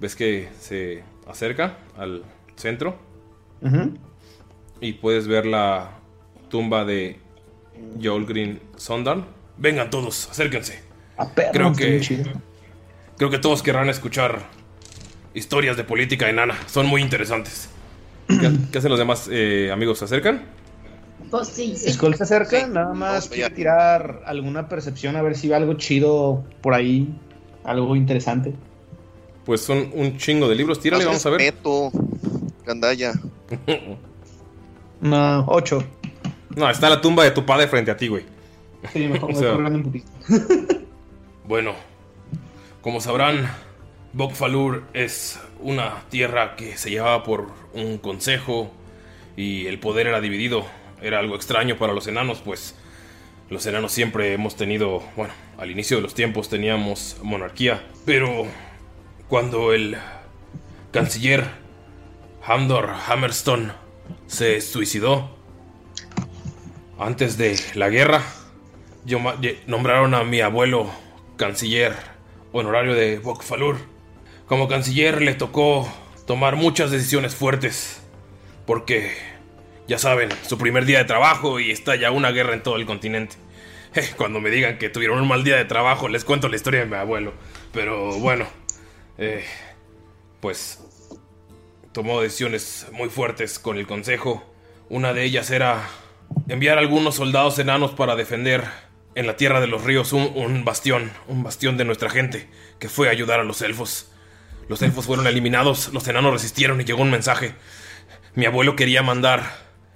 ¿Ves 0.00 0.16
que 0.16 0.48
se 0.58 1.02
acerca 1.28 1.76
al 1.98 2.24
centro? 2.56 2.96
Y 4.80 4.94
puedes 4.94 5.28
ver 5.28 5.44
la 5.44 5.90
tumba 6.48 6.86
de 6.86 7.18
Joel 8.02 8.24
Green 8.24 8.60
Sondarn. 8.76 9.26
Vengan 9.58 9.90
todos, 9.90 10.30
acérquense. 10.30 10.80
Creo 11.52 11.74
que 11.74 12.00
creo 13.18 13.28
que 13.28 13.38
todos 13.38 13.62
querrán 13.62 13.90
escuchar 13.90 14.38
historias 15.34 15.76
de 15.76 15.84
política 15.84 16.30
enana. 16.30 16.54
Son 16.66 16.86
muy 16.86 17.02
interesantes. 17.02 17.68
¿Qué, 18.26 18.50
qué 18.72 18.78
hacen 18.78 18.90
los 18.90 18.98
demás 18.98 19.28
eh, 19.30 19.70
amigos? 19.70 19.98
¿Se 19.98 20.06
acercan? 20.06 20.44
Pues 21.30 21.48
sí, 21.48 21.76
Skull 21.76 22.14
se 22.14 22.22
acerca, 22.22 22.66
nada 22.66 22.94
más 22.94 23.28
quiere 23.28 23.54
tirar 23.54 24.22
alguna 24.24 24.68
percepción 24.70 25.16
a 25.16 25.22
ver 25.22 25.36
si 25.36 25.48
ve 25.48 25.56
algo 25.56 25.74
chido 25.74 26.42
por 26.62 26.72
ahí, 26.72 27.14
algo 27.64 27.94
interesante. 27.94 28.54
Pues 29.50 29.62
son 29.62 29.90
un 29.94 30.16
chingo 30.16 30.48
de 30.48 30.54
libros. 30.54 30.78
Tírale, 30.78 31.04
vamos 31.04 31.26
a 31.26 31.30
ver. 31.30 31.52
Gandaya. 32.64 33.14
No, 35.00 35.44
8. 35.48 35.84
No, 36.54 36.70
está 36.70 36.88
la 36.88 37.00
tumba 37.00 37.24
de 37.24 37.32
tu 37.32 37.44
padre 37.44 37.66
frente 37.66 37.90
a 37.90 37.96
ti, 37.96 38.06
güey. 38.06 38.24
Sí, 38.92 39.08
mejor 39.08 39.30
O 39.30 39.32
me 39.32 39.38
sea, 39.40 39.54
un 39.54 39.82
poquito. 39.82 40.06
Bueno, 41.48 41.74
como 42.80 43.00
sabrán, 43.00 43.50
Bokfalur 44.12 44.84
es 44.92 45.40
una 45.58 46.04
tierra 46.10 46.54
que 46.54 46.76
se 46.76 46.90
llevaba 46.90 47.24
por 47.24 47.48
un 47.74 47.98
consejo 47.98 48.70
y 49.36 49.66
el 49.66 49.80
poder 49.80 50.06
era 50.06 50.20
dividido. 50.20 50.64
Era 51.02 51.18
algo 51.18 51.34
extraño 51.34 51.76
para 51.76 51.92
los 51.92 52.06
enanos, 52.06 52.40
pues 52.40 52.76
los 53.48 53.66
enanos 53.66 53.90
siempre 53.90 54.32
hemos 54.32 54.54
tenido, 54.54 55.02
bueno, 55.16 55.34
al 55.58 55.72
inicio 55.72 55.96
de 55.96 56.04
los 56.04 56.14
tiempos 56.14 56.48
teníamos 56.48 57.16
monarquía, 57.24 57.82
pero 58.04 58.46
cuando 59.30 59.72
el 59.72 59.96
canciller 60.90 61.44
Hamdor 62.44 62.90
Hammerstone 63.06 63.70
se 64.26 64.60
suicidó 64.60 65.30
antes 66.98 67.38
de 67.38 67.56
la 67.76 67.90
guerra, 67.90 68.24
nombraron 69.68 70.14
a 70.14 70.24
mi 70.24 70.40
abuelo 70.40 70.90
canciller 71.36 71.94
honorario 72.50 72.94
de 72.94 73.20
Bokfalur. 73.20 73.78
Como 74.46 74.66
canciller 74.66 75.22
le 75.22 75.34
tocó 75.34 75.88
tomar 76.26 76.56
muchas 76.56 76.90
decisiones 76.90 77.36
fuertes. 77.36 78.02
Porque, 78.66 79.12
ya 79.86 79.98
saben, 79.98 80.28
su 80.42 80.58
primer 80.58 80.86
día 80.86 80.98
de 80.98 81.04
trabajo 81.04 81.60
y 81.60 81.70
está 81.70 81.94
ya 81.94 82.10
una 82.10 82.32
guerra 82.32 82.54
en 82.54 82.64
todo 82.64 82.74
el 82.76 82.84
continente. 82.84 83.36
Cuando 84.16 84.40
me 84.40 84.50
digan 84.50 84.78
que 84.78 84.88
tuvieron 84.88 85.20
un 85.20 85.28
mal 85.28 85.44
día 85.44 85.56
de 85.56 85.64
trabajo, 85.64 86.08
les 86.08 86.24
cuento 86.24 86.48
la 86.48 86.56
historia 86.56 86.80
de 86.80 86.86
mi 86.86 86.96
abuelo. 86.96 87.32
Pero 87.72 88.18
bueno, 88.18 88.46
eh, 89.20 89.44
pues 90.40 90.80
tomó 91.92 92.22
decisiones 92.22 92.86
muy 92.90 93.10
fuertes 93.10 93.58
con 93.58 93.76
el 93.76 93.86
consejo. 93.86 94.42
Una 94.88 95.12
de 95.12 95.24
ellas 95.24 95.50
era 95.50 95.88
enviar 96.48 96.78
algunos 96.78 97.16
soldados 97.16 97.58
enanos 97.58 97.92
para 97.92 98.16
defender 98.16 98.64
en 99.14 99.26
la 99.26 99.36
tierra 99.36 99.60
de 99.60 99.66
los 99.66 99.84
ríos 99.84 100.14
un, 100.14 100.64
bastión, 100.64 101.12
un 101.28 101.42
bastión 101.42 101.76
de 101.76 101.84
nuestra 101.84 102.08
gente, 102.08 102.48
que 102.78 102.88
fue 102.88 103.08
a 103.08 103.10
ayudar 103.10 103.40
a 103.40 103.44
los 103.44 103.60
elfos. 103.60 104.10
Los 104.68 104.80
elfos 104.80 105.04
fueron 105.04 105.26
eliminados, 105.26 105.92
los 105.92 106.08
enanos 106.08 106.32
resistieron 106.32 106.80
y 106.80 106.84
llegó 106.84 107.02
un 107.02 107.10
mensaje. 107.10 107.54
Mi 108.34 108.46
abuelo 108.46 108.74
quería 108.74 109.02
mandar, 109.02 109.42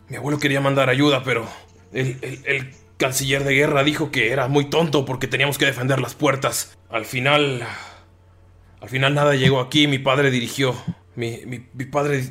mi 0.09 0.16
abuelo 0.16 0.38
quería 0.38 0.60
mandar 0.60 0.90
ayuda, 0.90 1.22
pero 1.24 1.48
el 1.92 2.74
canciller 2.98 3.44
de 3.44 3.55
guerra 3.55 3.84
dijo 3.84 4.10
que 4.10 4.32
era 4.32 4.48
muy 4.48 4.66
tonto 4.66 5.06
porque 5.06 5.28
teníamos 5.28 5.56
que 5.56 5.64
defender 5.64 6.01
las 6.01 6.14
puertas. 6.14 6.76
Al 6.90 7.06
final, 7.06 7.64
al 8.85 8.90
final 8.90 9.15
nada 9.15 9.35
llegó 9.35 9.61
aquí, 9.61 9.86
mi 9.86 9.98
padre 9.98 10.31
dirigió, 10.31 10.74
mi, 11.16 11.39
mi- 11.47 11.66
mi 11.73 11.85
padre 11.86 12.23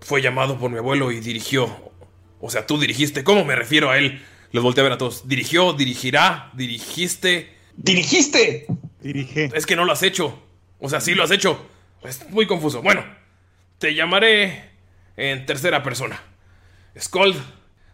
fue 0.00 0.22
llamado 0.22 0.58
por 0.58 0.70
mi 0.70 0.78
abuelo 0.78 1.12
y 1.12 1.20
dirigió. 1.20 1.92
O 2.40 2.50
sea, 2.50 2.66
tú 2.66 2.78
dirigiste, 2.80 3.22
¿cómo 3.22 3.44
me 3.44 3.54
refiero 3.54 3.90
a 3.90 3.98
él? 3.98 4.22
Les 4.52 4.62
volteé 4.62 4.80
a 4.80 4.84
ver 4.84 4.92
a 4.92 4.98
todos. 4.98 5.28
Dirigió, 5.28 5.74
dirigirá, 5.74 6.50
dirigiste. 6.54 7.54
¡Dirigiste! 7.76 8.66
Dirige. 9.00 9.50
Es 9.54 9.66
que 9.66 9.76
no 9.76 9.84
lo 9.84 9.92
has 9.92 10.02
hecho. 10.02 10.42
O 10.80 10.88
sea, 10.88 11.00
sí 11.00 11.14
lo 11.14 11.22
has 11.24 11.30
hecho. 11.30 11.64
Es 12.02 12.28
muy 12.30 12.46
confuso. 12.46 12.82
Bueno, 12.82 13.04
te 13.78 13.94
llamaré 13.94 14.70
en 15.16 15.44
tercera 15.46 15.82
persona. 15.82 16.20
Skold 16.98 17.36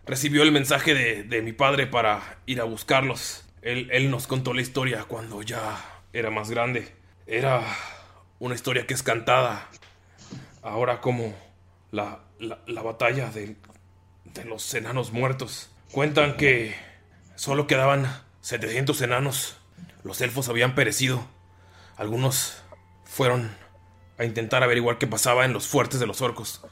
recibió 0.06 0.42
el 0.44 0.52
mensaje 0.52 0.94
de, 0.94 1.24
de 1.24 1.42
mi 1.42 1.52
padre 1.52 1.86
para 1.86 2.38
ir 2.46 2.60
a 2.60 2.64
buscarlos. 2.64 3.44
Él, 3.60 3.88
él 3.92 4.10
nos 4.10 4.26
contó 4.26 4.54
la 4.54 4.62
historia 4.62 5.04
cuando 5.04 5.42
ya 5.42 5.76
era 6.12 6.30
más 6.30 6.48
grande. 6.50 6.88
Era 7.30 7.62
una 8.38 8.54
historia 8.54 8.86
que 8.86 8.94
es 8.94 9.02
cantada. 9.02 9.68
Ahora 10.62 11.02
como 11.02 11.34
la, 11.90 12.20
la, 12.38 12.58
la 12.66 12.80
batalla 12.80 13.30
de, 13.30 13.54
de 14.24 14.44
los 14.46 14.72
enanos 14.72 15.12
muertos. 15.12 15.68
Cuentan 15.92 16.38
que 16.38 16.74
solo 17.36 17.66
quedaban 17.66 18.06
700 18.40 19.02
enanos. 19.02 19.58
Los 20.04 20.22
elfos 20.22 20.48
habían 20.48 20.74
perecido. 20.74 21.22
Algunos 21.98 22.62
fueron 23.04 23.54
a 24.16 24.24
intentar 24.24 24.62
averiguar 24.62 24.96
qué 24.96 25.06
pasaba 25.06 25.44
en 25.44 25.52
los 25.52 25.66
fuertes 25.66 26.00
de 26.00 26.06
los 26.06 26.22
orcos. 26.22 26.62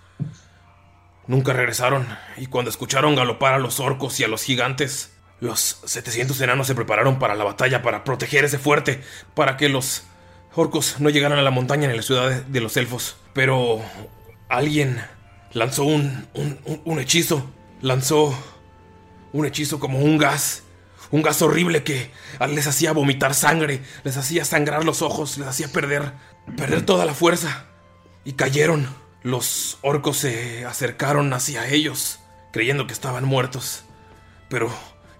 Nunca 1.27 1.53
regresaron 1.53 2.07
y 2.39 2.47
cuando 2.47 2.71
escucharon 2.71 3.15
galopar 3.15 3.53
a 3.53 3.59
los 3.59 3.79
orcos 3.79 4.19
y 4.21 4.25
a 4.25 4.29
los 4.29 4.43
gigantes, 4.43 5.13
los 5.39 5.83
700 5.85 6.41
enanos 6.41 6.67
se 6.67 6.75
prepararon 6.75 7.19
para 7.19 7.35
la 7.35 7.45
batalla, 7.45 7.83
para 7.83 8.05
proteger 8.05 8.47
ese 8.47 8.59
fuerte, 8.59 9.03
para 9.35 9.59
que 9.59 9.69
los 9.69 10.05
orcos 10.57 10.97
no 10.99 11.11
llegaran 11.11 11.39
a 11.39 11.43
la 11.43 11.51
montaña 11.51 11.89
a 11.91 11.95
la 11.95 12.03
ciudad 12.03 12.43
de, 12.43 12.61
los 12.61 12.77
elfos. 12.77 13.17
Pero 13.33 13.81
alguien 14.49 15.01
lanzó 15.53 15.85
un- 15.85 16.27
un 16.85 17.01
hechizo, 17.01 17.45
lanzó 17.81 18.37
un 19.33 19.47
hechizo 19.47 19.79
como 19.79 19.99
un 19.99 20.19
gas. 20.19 20.63
Un 21.13 21.23
gas 21.23 21.41
horrible 21.41 21.85
que 21.85 22.11
les 22.49 22.67
hacía 22.67 22.93
vomitar 22.93 23.33
sangre, 23.35 23.81
les 24.03 24.17
hacía 24.17 24.45
sangrar 24.45 24.85
los 24.85 25.03
ojos, 25.03 25.39
les 25.39 25.47
hacía 25.47 25.69
perder, 25.69 26.13
perder 26.57 26.85
toda 26.85 27.05
la 27.05 27.15
fuerza. 27.15 27.67
Y 28.25 28.33
cayeron. 28.33 28.89
Los 29.23 29.79
orcos 29.83 30.19
se 30.19 30.65
acercaron 30.65 31.33
hacia 31.33 31.69
ellos, 31.69 32.21
creyendo 32.53 32.87
que 32.87 32.93
estaban 32.93 33.25
muertos. 33.25 33.85
Pero 34.49 34.71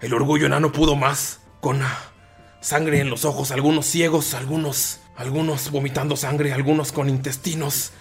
el 0.01 0.13
orgullo 0.13 0.45
enano 0.45 0.71
pudo 0.71 0.95
más, 0.95 1.39
con 1.59 1.81
sangre 2.61 2.99
en 3.01 3.09
los 3.09 3.25
ojos, 3.25 3.51
algunos 3.51 3.85
ciegos, 3.85 4.33
algunos, 4.33 4.99
algunos 5.17 5.71
vomitando 5.71 6.15
sangre, 6.15 6.53
algunos 6.53 6.91
con 6.91 7.09
intestinos. 7.09 7.91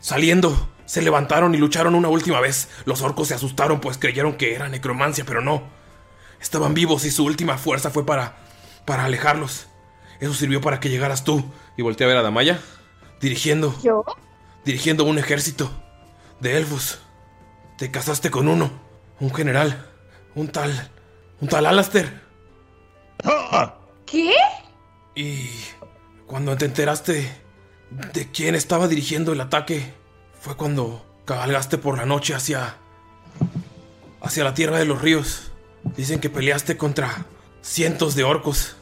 Saliendo, 0.00 0.68
se 0.84 1.00
levantaron 1.00 1.54
y 1.54 1.58
lucharon 1.58 1.94
una 1.94 2.08
última 2.08 2.40
vez. 2.40 2.68
Los 2.84 3.02
orcos 3.02 3.28
se 3.28 3.34
asustaron 3.34 3.80
pues 3.80 3.98
creyeron 3.98 4.34
que 4.34 4.54
era 4.54 4.68
necromancia, 4.68 5.24
pero 5.24 5.40
no. 5.40 5.62
Estaban 6.40 6.74
vivos 6.74 7.04
y 7.04 7.10
su 7.10 7.24
última 7.24 7.56
fuerza 7.56 7.90
fue 7.90 8.04
para 8.04 8.36
para 8.84 9.04
alejarlos. 9.04 9.66
Eso 10.20 10.34
sirvió 10.34 10.60
para 10.60 10.80
que 10.80 10.88
llegaras 10.88 11.24
tú. 11.24 11.44
Y 11.76 11.82
volteé 11.82 12.04
a 12.04 12.08
ver 12.08 12.16
a 12.18 12.22
Damaya, 12.22 12.60
dirigiendo. 13.20 13.74
¿Yo? 13.82 14.04
Dirigiendo 14.64 15.04
un 15.04 15.18
ejército 15.18 15.70
de 16.40 16.56
elfos. 16.56 17.00
Te 17.78 17.90
casaste 17.90 18.30
con 18.30 18.48
uno, 18.48 18.70
un 19.18 19.34
general, 19.34 19.90
un 20.34 20.48
tal, 20.48 20.90
un 21.40 21.48
tal 21.48 21.66
Alastair. 21.66 22.20
¿Qué? 24.06 24.34
Y 25.14 25.48
cuando 26.32 26.56
te 26.56 26.64
enteraste 26.64 27.30
de 28.14 28.30
quién 28.30 28.54
estaba 28.54 28.88
dirigiendo 28.88 29.34
el 29.34 29.40
ataque, 29.42 29.92
fue 30.40 30.56
cuando 30.56 31.04
cabalgaste 31.26 31.76
por 31.76 31.98
la 31.98 32.06
noche 32.06 32.32
hacia 32.32 32.78
hacia 34.22 34.42
la 34.42 34.54
tierra 34.54 34.78
de 34.78 34.86
los 34.86 35.02
ríos. 35.02 35.52
Dicen 35.94 36.20
que 36.20 36.30
peleaste 36.30 36.78
contra 36.78 37.26
cientos 37.60 38.14
de 38.14 38.24
orcos 38.24 38.76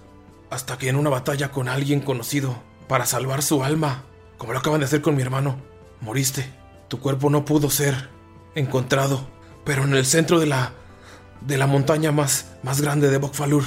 hasta 0.48 0.78
que 0.78 0.90
en 0.90 0.94
una 0.94 1.10
batalla 1.10 1.50
con 1.50 1.68
alguien 1.68 2.02
conocido 2.02 2.56
para 2.86 3.04
salvar 3.04 3.42
su 3.42 3.64
alma, 3.64 4.04
como 4.38 4.52
lo 4.52 4.60
acaban 4.60 4.78
de 4.78 4.86
hacer 4.86 5.02
con 5.02 5.16
mi 5.16 5.22
hermano, 5.22 5.56
moriste. 6.00 6.48
Tu 6.86 7.00
cuerpo 7.00 7.30
no 7.30 7.44
pudo 7.44 7.68
ser 7.68 8.10
encontrado, 8.54 9.28
pero 9.64 9.82
en 9.82 9.94
el 9.94 10.06
centro 10.06 10.38
de 10.38 10.46
la 10.46 10.74
de 11.40 11.58
la 11.58 11.66
montaña 11.66 12.12
más 12.12 12.46
más 12.62 12.80
grande 12.80 13.10
de 13.10 13.18
Bokfalur. 13.18 13.64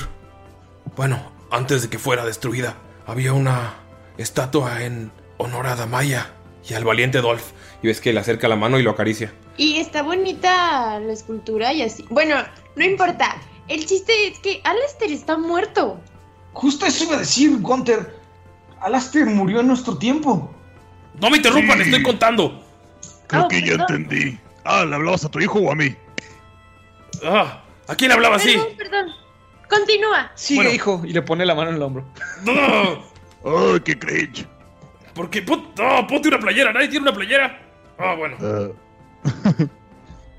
Bueno, 0.95 1.33
antes 1.51 1.81
de 1.81 1.89
que 1.89 1.99
fuera 1.99 2.23
destruida, 2.23 2.77
había 3.05 3.33
una 3.33 3.75
estatua 4.17 4.83
en 4.83 5.11
honor 5.37 5.67
a 5.67 5.75
Damaya 5.75 6.31
y 6.67 6.73
al 6.73 6.83
valiente 6.83 7.19
Dolph. 7.21 7.51
Y 7.81 7.87
ves 7.87 7.99
que 7.99 8.13
le 8.13 8.19
acerca 8.19 8.47
la 8.47 8.55
mano 8.55 8.79
y 8.79 8.83
lo 8.83 8.91
acaricia. 8.91 9.33
Y 9.57 9.77
está 9.77 10.03
bonita 10.03 10.99
la 10.99 11.11
escultura 11.13 11.73
y 11.73 11.81
así. 11.81 12.05
Bueno, 12.09 12.35
no 12.75 12.85
importa. 12.85 13.35
El 13.67 13.85
chiste 13.85 14.27
es 14.27 14.39
que 14.39 14.61
Alastair 14.63 15.11
está 15.11 15.37
muerto. 15.37 15.99
Justo 16.53 16.85
eso 16.85 17.03
iba 17.05 17.15
a 17.15 17.19
decir, 17.19 17.57
Gunter. 17.59 18.15
Alastair 18.81 19.25
murió 19.25 19.59
en 19.59 19.67
nuestro 19.67 19.97
tiempo. 19.97 20.53
No 21.19 21.29
me 21.29 21.37
interrumpan, 21.37 21.77
Sí. 21.79 21.83
estoy 21.85 22.03
contando. 22.03 22.63
Creo 23.27 23.45
Oh, 23.45 23.47
que 23.47 23.61
ya 23.61 23.73
entendí. 23.73 24.37
Ah, 24.63 24.85
¿le 24.85 24.95
hablabas 24.95 25.25
a 25.25 25.29
tu 25.31 25.39
hijo 25.39 25.59
o 25.59 25.71
a 25.71 25.75
mí? 25.75 25.95
Ah, 27.23 27.63
¿A 27.87 27.95
quién 27.95 28.11
hablaba 28.11 28.37
así? 28.37 28.55
Perdón, 28.57 28.77
perdón. 28.77 29.07
Continúa. 29.69 30.31
Sigue, 30.35 30.59
Bueno. 30.61 30.71
hijo. 30.75 31.01
Y 31.05 31.13
le 31.13 31.21
pone 31.21 31.45
la 31.45 31.55
mano 31.55 31.69
en 31.71 31.75
el 31.77 31.81
hombro. 31.81 32.05
No, 32.43 33.73
¡Ay, 33.73 33.79
qué 33.81 33.97
cringe! 33.99 34.45
¿Por 35.13 35.29
qué? 35.29 35.41
Pon- 35.41 35.71
no, 35.77 36.07
ponte 36.07 36.27
una 36.29 36.39
playera. 36.39 36.71
¿Nadie 36.73 36.87
tiene 36.87 37.03
una 37.07 37.13
playera? 37.13 37.61
Ah, 37.99 38.15
bueno. 38.15 38.37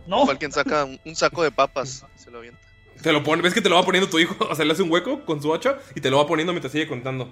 No. 0.07 0.29
Alguien 0.29 0.53
saca 0.53 0.85
un, 0.85 0.99
un 1.05 1.15
saco 1.17 1.43
de 1.43 1.51
papas, 1.51 2.05
se 2.17 2.31
lo 2.31 2.39
avienta. 2.39 2.61
Te 3.03 3.13
lo 3.13 3.23
pone, 3.23 3.43
¿ves 3.43 3.53
que 3.55 3.61
te 3.61 3.69
lo 3.69 3.75
va 3.77 3.83
poniendo 3.85 4.09
tu 4.09 4.19
hijo? 4.19 4.35
O 4.51 4.55
sea, 4.55 4.65
le 4.65 4.73
hace 4.73 4.83
un 4.83 4.91
hueco 4.91 5.25
con 5.25 5.41
su 5.43 5.53
hacha 5.55 5.79
y 5.95 6.01
te 6.01 6.11
lo 6.11 6.19
va 6.19 6.27
poniendo 6.27 6.53
mientras 6.53 6.73
sigue 6.73 6.87
contando. 6.89 7.29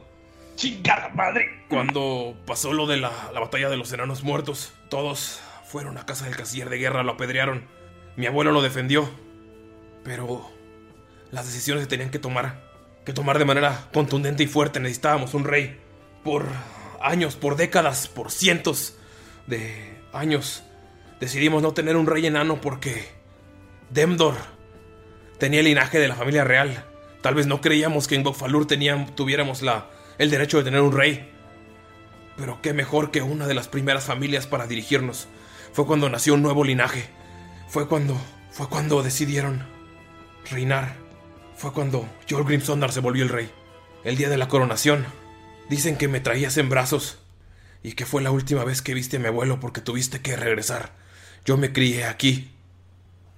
Chingada 0.56 1.08
madre. 1.10 1.64
Cuando 1.68 2.34
pasó 2.46 2.72
lo 2.72 2.86
de 2.86 2.98
la, 2.98 3.10
la 3.32 3.40
batalla 3.40 3.68
de 3.70 3.76
los 3.76 3.92
enanos 3.92 4.22
muertos, 4.22 4.72
todos 4.90 5.40
fueron 5.66 5.96
a 5.98 6.04
casa 6.06 6.26
del 6.26 6.36
canciller 6.36 6.68
de 6.68 6.78
guerra, 6.78 7.02
lo 7.02 7.12
apedrearon. 7.12 7.66
Mi 8.16 8.26
abuelo 8.26 8.52
lo 8.52 8.60
defendió. 8.60 9.08
Pero 10.04 10.50
las 11.32 11.46
decisiones 11.46 11.84
se 11.84 11.88
tenían 11.88 12.10
que 12.10 12.20
tomar. 12.20 12.60
Que 13.04 13.12
tomar 13.12 13.38
de 13.38 13.44
manera 13.44 13.88
contundente 13.92 14.44
y 14.44 14.46
fuerte. 14.46 14.78
Necesitábamos 14.78 15.34
un 15.34 15.44
rey. 15.44 15.80
Por 16.22 16.46
años, 17.00 17.34
por 17.34 17.56
décadas, 17.56 18.06
por 18.06 18.30
cientos 18.30 18.94
de 19.48 19.98
años. 20.12 20.62
Decidimos 21.18 21.62
no 21.62 21.72
tener 21.72 21.96
un 21.96 22.06
rey 22.06 22.26
enano 22.26 22.60
porque 22.60 23.08
Demdor 23.90 24.36
tenía 25.38 25.60
el 25.60 25.66
linaje 25.66 25.98
de 25.98 26.08
la 26.08 26.14
familia 26.14 26.44
real. 26.44 26.84
Tal 27.22 27.34
vez 27.34 27.46
no 27.46 27.60
creíamos 27.60 28.06
que 28.06 28.14
en 28.14 28.22
Bokfalur 28.22 28.66
tuviéramos 28.66 29.62
la, 29.62 29.88
el 30.18 30.30
derecho 30.30 30.58
de 30.58 30.64
tener 30.64 30.80
un 30.80 30.92
rey. 30.92 31.30
Pero 32.36 32.60
qué 32.62 32.72
mejor 32.72 33.10
que 33.10 33.22
una 33.22 33.46
de 33.46 33.54
las 33.54 33.68
primeras 33.68 34.04
familias 34.04 34.46
para 34.46 34.66
dirigirnos. 34.66 35.28
Fue 35.72 35.86
cuando 35.86 36.08
nació 36.08 36.34
un 36.34 36.42
nuevo 36.42 36.62
linaje. 36.62 37.06
Fue 37.68 37.88
cuando, 37.88 38.20
fue 38.50 38.68
cuando 38.68 39.02
decidieron 39.02 39.64
reinar. 40.50 41.01
Fue 41.62 41.72
cuando 41.72 42.08
Jorgrim 42.28 42.60
Sondar 42.60 42.90
se 42.90 42.98
volvió 42.98 43.22
el 43.22 43.28
rey. 43.28 43.48
El 44.02 44.16
día 44.16 44.28
de 44.28 44.36
la 44.36 44.48
coronación. 44.48 45.06
Dicen 45.70 45.96
que 45.96 46.08
me 46.08 46.18
traías 46.18 46.56
en 46.56 46.68
brazos. 46.68 47.18
Y 47.84 47.92
que 47.92 48.04
fue 48.04 48.20
la 48.20 48.32
última 48.32 48.64
vez 48.64 48.82
que 48.82 48.94
viste 48.94 49.18
a 49.18 49.20
mi 49.20 49.28
abuelo 49.28 49.60
porque 49.60 49.80
tuviste 49.80 50.20
que 50.20 50.34
regresar. 50.34 50.90
Yo 51.44 51.56
me 51.56 51.72
crié 51.72 52.06
aquí. 52.06 52.50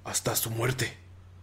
Hasta 0.05 0.35
su 0.37 0.51
muerte. 0.51 0.95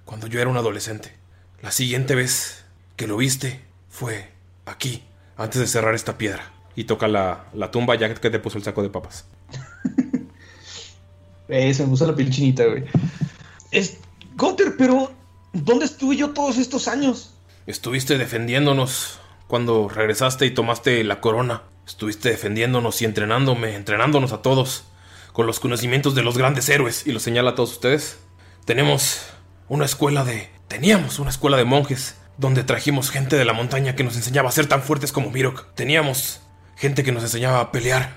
Cuando 0.06 0.26
yo 0.26 0.42
era 0.42 0.50
un 0.50 0.58
adolescente. 0.58 1.14
La 1.62 1.70
siguiente 1.70 2.16
vez 2.16 2.66
que 2.96 3.06
lo 3.06 3.16
viste 3.16 3.62
fue 3.88 4.32
aquí. 4.66 5.04
Antes 5.38 5.62
de 5.62 5.68
cerrar 5.68 5.94
esta 5.94 6.18
piedra. 6.18 6.52
Y 6.76 6.86
toca 6.86 7.08
la, 7.08 7.46
la 7.54 7.70
tumba 7.70 7.94
ya 7.94 8.12
que 8.12 8.30
te 8.32 8.40
puso 8.40 8.58
el 8.58 8.64
saco 8.64 8.82
de 8.82 8.90
papas. 8.90 9.28
Eh, 11.48 11.74
se 11.74 11.84
me 11.84 11.90
puso 11.90 12.08
la 12.08 12.16
piel 12.16 12.56
güey. 12.56 12.86
Es. 13.72 13.98
Gunter, 14.36 14.76
pero. 14.78 15.21
¿Dónde 15.54 15.86
estuve 15.86 16.16
yo 16.16 16.30
todos 16.30 16.58
estos 16.58 16.88
años? 16.88 17.34
Estuviste 17.68 18.18
defendiéndonos 18.18 19.20
cuando 19.48 19.90
regresaste 19.90 20.46
y 20.46 20.52
tomaste 20.52 21.04
la 21.04 21.20
corona. 21.20 21.64
Estuviste 21.86 22.30
defendiéndonos 22.30 23.02
y 23.02 23.06
entrenándome, 23.06 23.76
entrenándonos 23.76 24.32
a 24.32 24.42
todos 24.42 24.86
con 25.34 25.48
los 25.48 25.60
conocimientos 25.60 26.16
de 26.16 26.24
los 26.24 26.38
grandes 26.38 26.70
héroes. 26.70 27.06
Y 27.06 27.12
lo 27.12 27.20
señala 27.20 27.52
a 27.52 27.56
todos 27.56 27.74
ustedes. 27.74 28.20
Tenemos 28.64 29.26
una 29.68 29.84
escuela 29.84 30.24
de... 30.24 30.50
Teníamos 30.70 31.20
una 31.20 31.30
escuela 31.30 31.58
de 31.58 31.66
monjes 31.66 32.16
donde 32.38 32.64
trajimos 32.64 33.12
gente 33.12 33.36
de 33.36 33.44
la 33.44 33.52
montaña 33.52 33.94
que 33.94 34.06
nos 34.06 34.16
enseñaba 34.16 34.48
a 34.48 34.54
ser 34.54 34.68
tan 34.68 34.82
fuertes 34.82 35.12
como 35.12 35.32
Mirok. 35.32 35.74
Teníamos 35.76 36.40
gente 36.78 37.04
que 37.04 37.12
nos 37.12 37.24
enseñaba 37.24 37.60
a 37.60 37.72
pelear 37.74 38.16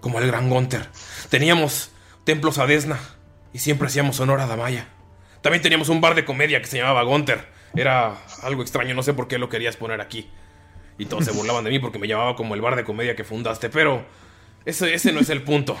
como 0.00 0.20
el 0.20 0.26
gran 0.26 0.48
Gunther. 0.48 0.88
Teníamos 1.28 1.90
templos 2.24 2.56
a 2.56 2.66
Desna 2.66 2.98
y 3.52 3.58
siempre 3.58 3.88
hacíamos 3.88 4.20
honor 4.20 4.40
a 4.40 4.46
Damaya. 4.46 4.95
También 5.46 5.62
teníamos 5.62 5.90
un 5.90 6.00
bar 6.00 6.16
de 6.16 6.24
comedia 6.24 6.60
que 6.60 6.66
se 6.66 6.76
llamaba 6.76 7.04
Gunther. 7.04 7.46
Era 7.76 8.16
algo 8.42 8.62
extraño, 8.62 8.96
no 8.96 9.04
sé 9.04 9.14
por 9.14 9.28
qué 9.28 9.38
lo 9.38 9.48
querías 9.48 9.76
poner 9.76 10.00
aquí. 10.00 10.28
Y 10.98 11.06
todos 11.06 11.24
se 11.24 11.30
burlaban 11.30 11.62
de 11.62 11.70
mí 11.70 11.78
porque 11.78 12.00
me 12.00 12.08
llamaba 12.08 12.34
como 12.34 12.56
el 12.56 12.60
bar 12.60 12.74
de 12.74 12.82
comedia 12.82 13.14
que 13.14 13.22
fundaste, 13.22 13.70
pero 13.70 14.04
ese, 14.64 14.92
ese 14.92 15.12
no 15.12 15.20
es 15.20 15.30
el 15.30 15.44
punto. 15.44 15.76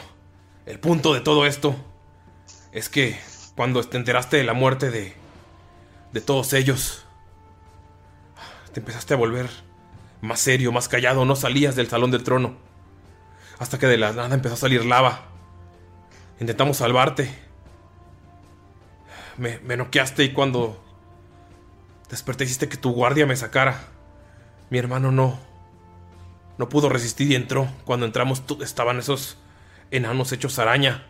El 0.66 0.78
punto 0.78 1.12
de 1.12 1.20
todo 1.20 1.46
esto 1.46 1.74
es 2.70 2.88
que 2.88 3.18
cuando 3.56 3.82
te 3.82 3.96
enteraste 3.96 4.36
de 4.36 4.44
la 4.44 4.52
muerte 4.52 4.92
de, 4.92 5.14
de 6.12 6.20
todos 6.20 6.52
ellos, 6.52 7.04
te 8.72 8.78
empezaste 8.78 9.14
a 9.14 9.16
volver 9.16 9.50
más 10.20 10.38
serio, 10.38 10.70
más 10.70 10.86
callado, 10.86 11.24
no 11.24 11.34
salías 11.34 11.74
del 11.74 11.88
salón 11.88 12.12
del 12.12 12.22
trono. 12.22 12.54
Hasta 13.58 13.80
que 13.80 13.88
de 13.88 13.98
la 13.98 14.12
nada 14.12 14.32
empezó 14.32 14.54
a 14.54 14.58
salir 14.58 14.84
lava. 14.84 15.24
Intentamos 16.38 16.76
salvarte. 16.76 17.45
Me, 19.38 19.58
me 19.60 19.76
noqueaste 19.76 20.24
y 20.24 20.32
cuando 20.32 20.82
desperté 22.08 22.44
hiciste 22.44 22.68
que 22.68 22.76
tu 22.76 22.92
guardia 22.92 23.26
me 23.26 23.36
sacara. 23.36 23.88
Mi 24.70 24.78
hermano 24.78 25.12
no. 25.12 25.38
No 26.58 26.68
pudo 26.68 26.88
resistir 26.88 27.30
y 27.30 27.34
entró. 27.34 27.68
Cuando 27.84 28.06
entramos 28.06 28.42
estaban 28.60 28.98
esos 28.98 29.36
enanos 29.90 30.32
hechos 30.32 30.58
araña. 30.58 31.06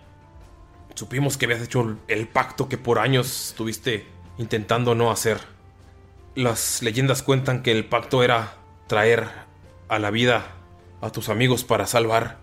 Supimos 0.95 1.37
que 1.37 1.45
habías 1.45 1.63
hecho 1.63 1.99
el 2.09 2.29
pacto 2.29 2.69
que 2.69 2.79
por 2.79 2.99
años 2.99 3.51
estuviste 3.51 4.07
intentando 4.39 4.95
no 4.95 5.11
hacer. 5.11 5.39
Las 6.35 6.83
leyendas 6.83 7.23
cuentan 7.23 7.63
que 7.63 7.73
el 7.73 7.85
pacto 7.85 8.23
era 8.23 8.55
traer 8.87 9.29
a 9.89 9.99
la 9.99 10.11
vida 10.11 10.55
a 11.01 11.11
tus 11.11 11.29
amigos 11.29 11.65
para 11.65 11.87
salvar 11.87 12.39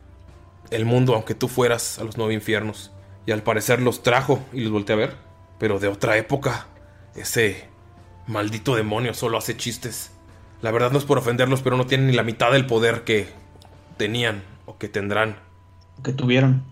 el 0.72 0.86
mundo 0.86 1.14
aunque 1.14 1.36
tú 1.36 1.48
fueras 1.48 2.00
a 2.00 2.04
los 2.04 2.18
nueve 2.18 2.34
infiernos. 2.34 2.92
Y 3.26 3.32
al 3.32 3.44
parecer 3.44 3.82
los 3.82 4.04
trajo 4.04 4.44
y 4.54 4.62
los 4.62 4.72
volteé 4.72 4.94
a 4.94 4.98
ver. 4.98 5.33
Pero 5.60 5.80
de 5.80 5.88
otra 5.88 6.18
época. 6.18 6.68
Ese 7.16 7.68
maldito 8.28 8.76
demonio 8.76 9.14
solo 9.14 9.38
hace 9.38 9.56
chistes. 9.58 10.12
La 10.62 10.72
verdad 10.72 10.92
no 10.92 10.98
es 10.98 11.06
por 11.06 11.18
ofenderlos, 11.18 11.62
pero 11.62 11.78
no 11.78 11.86
tienen 11.86 12.08
ni 12.08 12.14
la 12.14 12.24
mitad 12.24 12.52
del 12.52 12.66
poder 12.66 13.04
que 13.04 13.28
tenían 13.98 14.44
o 14.66 14.78
que 14.78 14.88
tendrán. 14.90 15.38
Que 16.04 16.14
tuvieron. 16.14 16.64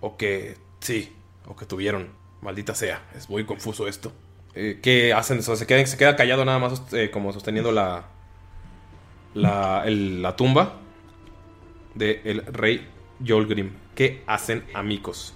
O 0.00 0.16
que 0.16 0.56
sí, 0.80 1.14
o 1.46 1.54
que 1.56 1.66
tuvieron. 1.66 2.08
Maldita 2.40 2.74
sea, 2.74 3.02
es 3.14 3.30
muy 3.30 3.44
confuso 3.44 3.86
esto. 3.86 4.12
eh, 4.54 4.80
¿Qué 4.82 5.12
hacen? 5.12 5.38
O 5.38 5.42
sea, 5.42 5.56
se, 5.56 5.66
queda, 5.66 5.86
se 5.86 5.96
queda 5.96 6.16
callado 6.16 6.44
nada 6.44 6.58
más 6.58 6.82
eh, 6.92 7.10
como 7.12 7.32
sosteniendo 7.32 7.70
la, 7.70 8.06
la, 9.34 9.82
el- 9.86 10.22
la 10.22 10.36
tumba 10.36 10.80
del 11.94 12.44
rey 12.46 12.88
Yolgrim. 13.20 13.72
¿Qué 13.94 14.22
hacen 14.26 14.64
amigos? 14.74 15.34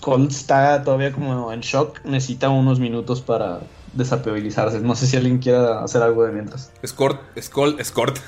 Colt 0.00 0.30
está 0.30 0.82
todavía 0.82 1.12
como 1.12 1.52
en 1.52 1.60
shock. 1.60 2.04
Necesita 2.04 2.48
unos 2.48 2.80
minutos 2.80 3.20
para 3.20 3.60
desapabilizarse. 3.92 4.80
No 4.80 4.94
sé 4.94 5.06
si 5.06 5.16
alguien 5.16 5.38
quiera 5.38 5.82
hacer 5.82 6.02
algo 6.02 6.24
de 6.24 6.32
mientras. 6.32 6.72
Escort, 6.82 7.20
Skull, 7.40 7.76
Escort. 7.78 8.18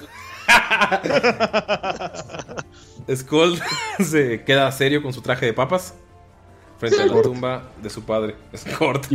Skull 3.14 3.60
se 3.98 4.44
queda 4.44 4.70
serio 4.72 5.02
con 5.02 5.12
su 5.12 5.22
traje 5.22 5.46
de 5.46 5.52
papas 5.52 5.94
frente 6.78 7.02
a 7.02 7.06
la 7.06 7.22
tumba 7.22 7.62
de 7.82 7.90
su 7.90 8.02
padre. 8.02 8.36
Escort. 8.52 9.06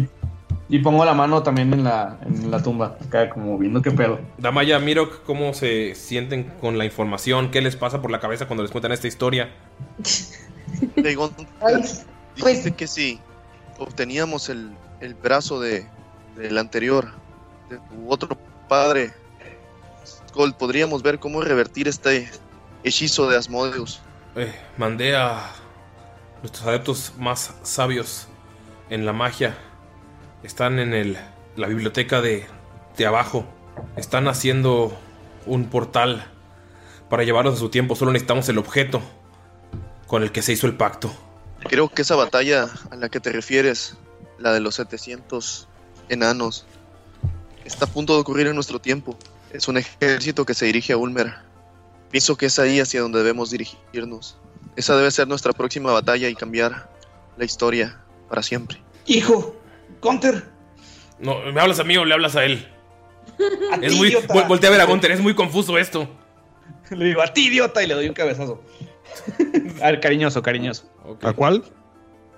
Y 0.68 0.80
pongo 0.80 1.06
la 1.06 1.14
mano 1.14 1.44
también 1.44 1.72
en 1.74 1.84
la, 1.84 2.18
en 2.26 2.49
la 2.49 2.62
tumba, 2.62 2.98
acá 3.06 3.30
como 3.30 3.57
viendo 3.57 3.84
qué 3.84 3.91
pedo. 3.91 4.20
Damaya, 4.40 4.80
Mirok, 4.80 5.24
¿cómo 5.24 5.53
se 5.53 5.94
sienten 5.94 6.52
con 6.60 6.80
la 6.80 6.86
información? 6.86 7.52
¿Qué 7.52 7.62
les 7.62 7.76
pasa 7.76 8.02
por 8.02 8.10
la 8.10 8.20
cabeza 8.20 8.48
cuando 8.48 8.64
les 8.64 8.72
cuentan 8.72 8.91
esta 8.91 9.07
historia? 9.07 9.52
Dijiste 12.36 12.74
que 12.74 12.88
si 12.88 13.20
obteníamos 13.78 14.49
el, 14.49 14.72
el 14.99 15.14
brazo 15.14 15.60
de, 15.60 15.88
del 16.36 16.57
anterior, 16.57 17.12
de 17.70 17.78
tu 17.78 18.12
otro 18.12 18.38
padre, 18.68 19.14
Skull, 20.30 20.53
podríamos 20.53 21.02
ver 21.02 21.20
cómo 21.20 21.41
revertir 21.41 21.88
este 21.88 22.30
hechizo 22.84 23.30
de 23.30 23.38
Asmodeus. 23.38 24.02
Eh, 24.36 24.53
mandé 24.78 25.16
a 25.16 25.52
nuestros 26.41 26.68
adeptos 26.68 27.14
más 27.18 27.53
sabios 27.64 28.28
en 28.90 29.06
la 29.06 29.14
magia. 29.14 29.57
Están 30.44 30.80
en 30.80 30.94
el, 30.94 31.18
la 31.56 31.68
biblioteca 31.68 32.22
de, 32.22 32.45
de 32.98 33.06
abajo. 33.06 33.45
Están 33.95 34.28
haciendo 34.28 34.95
un 35.45 35.70
portal 35.70 36.28
para 37.10 37.24
llevarnos 37.24 37.56
a 37.56 37.57
su 37.57 37.70
tiempo. 37.70 37.95
Solo 37.95 38.12
necesitamos 38.12 38.48
el 38.49 38.57
objeto 38.57 39.02
con 40.07 40.22
el 40.22 40.32
que 40.32 40.41
se 40.41 40.53
hizo 40.53 40.68
el 40.68 40.76
pacto. 40.76 41.12
Creo 41.68 41.90
que 41.90 42.02
esa 42.04 42.16
batalla 42.16 42.68
a 42.92 42.96
la 42.96 43.10
que 43.10 43.20
te 43.20 43.32
refieres, 43.32 43.96
la 44.38 44.54
de 44.54 44.60
los 44.60 44.76
700 44.76 45.68
enanos, 46.10 46.66
está 47.66 47.86
a 47.86 47.88
punto 47.88 48.14
de 48.14 48.22
ocurrir 48.22 48.48
en 48.48 48.56
nuestro 48.56 48.80
tiempo. 48.80 49.18
Es 49.52 49.68
un 49.68 49.78
ejército 49.78 50.46
que 50.46 50.54
se 50.54 50.66
dirige 50.66 50.94
a 50.94 50.98
Ulmer. 50.98 51.34
Pienso 52.12 52.36
que 52.38 52.46
es 52.48 52.60
ahí 52.60 52.80
hacia 52.80 53.02
donde 53.02 53.20
debemos 53.20 53.50
dirigirnos. 53.52 54.38
Esa 54.76 54.96
debe 54.96 55.10
ser 55.12 55.28
nuestra 55.28 55.54
próxima 55.54 55.92
batalla 55.92 56.28
y 56.30 56.36
cambiar 56.36 56.90
la 57.38 57.46
historia 57.46 58.00
para 58.30 58.44
siempre. 58.44 58.82
Hijo, 59.06 59.56
Gunter. 60.02 60.44
No, 61.20 61.40
¿me 61.52 61.62
hablas 61.62 61.80
a 61.80 61.84
mí 61.84 61.96
o 61.98 62.06
le 62.06 62.14
hablas 62.14 62.36
a 62.36 62.44
él? 62.46 62.68
A 63.72 63.76
Es 63.78 63.92
ti, 63.92 63.98
muy, 63.98 64.08
idiota. 64.10 64.48
voltea 64.48 64.70
a 64.70 64.72
ver 64.72 64.82
a 64.82 64.86
Gunter, 64.86 65.12
es 65.12 65.20
muy 65.20 65.34
confuso 65.34 65.78
esto. 65.78 66.08
Le 66.92 67.06
digo, 67.06 67.22
a 67.22 67.34
ti, 67.34 67.48
idiota, 67.48 67.82
y 67.82 67.88
le 67.88 67.96
doy 67.96 68.08
un 68.08 68.14
cabezazo. 68.14 68.62
A 69.82 69.86
ver, 69.91 69.99
cariñoso, 69.99 70.41
cariñoso. 70.41 70.90
¿A 71.22 71.34
cuál? 71.34 71.64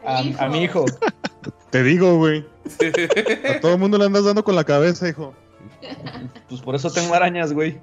A, 0.06 0.20
a 0.40 0.48
mi 0.50 0.64
hijo. 0.64 0.86
Te 1.72 1.84
digo, 1.84 2.18
güey. 2.18 2.46
A 3.56 3.60
todo 3.60 3.74
el 3.74 3.80
mundo 3.80 3.98
le 3.98 4.06
andas 4.06 4.24
dando 4.26 4.44
con 4.44 4.56
la 4.56 4.64
cabeza, 4.64 5.08
hijo. 5.10 5.34
Pues 6.50 6.62
por 6.62 6.76
eso 6.76 6.92
tengo 6.92 7.14
arañas, 7.14 7.54
güey. 7.54 7.80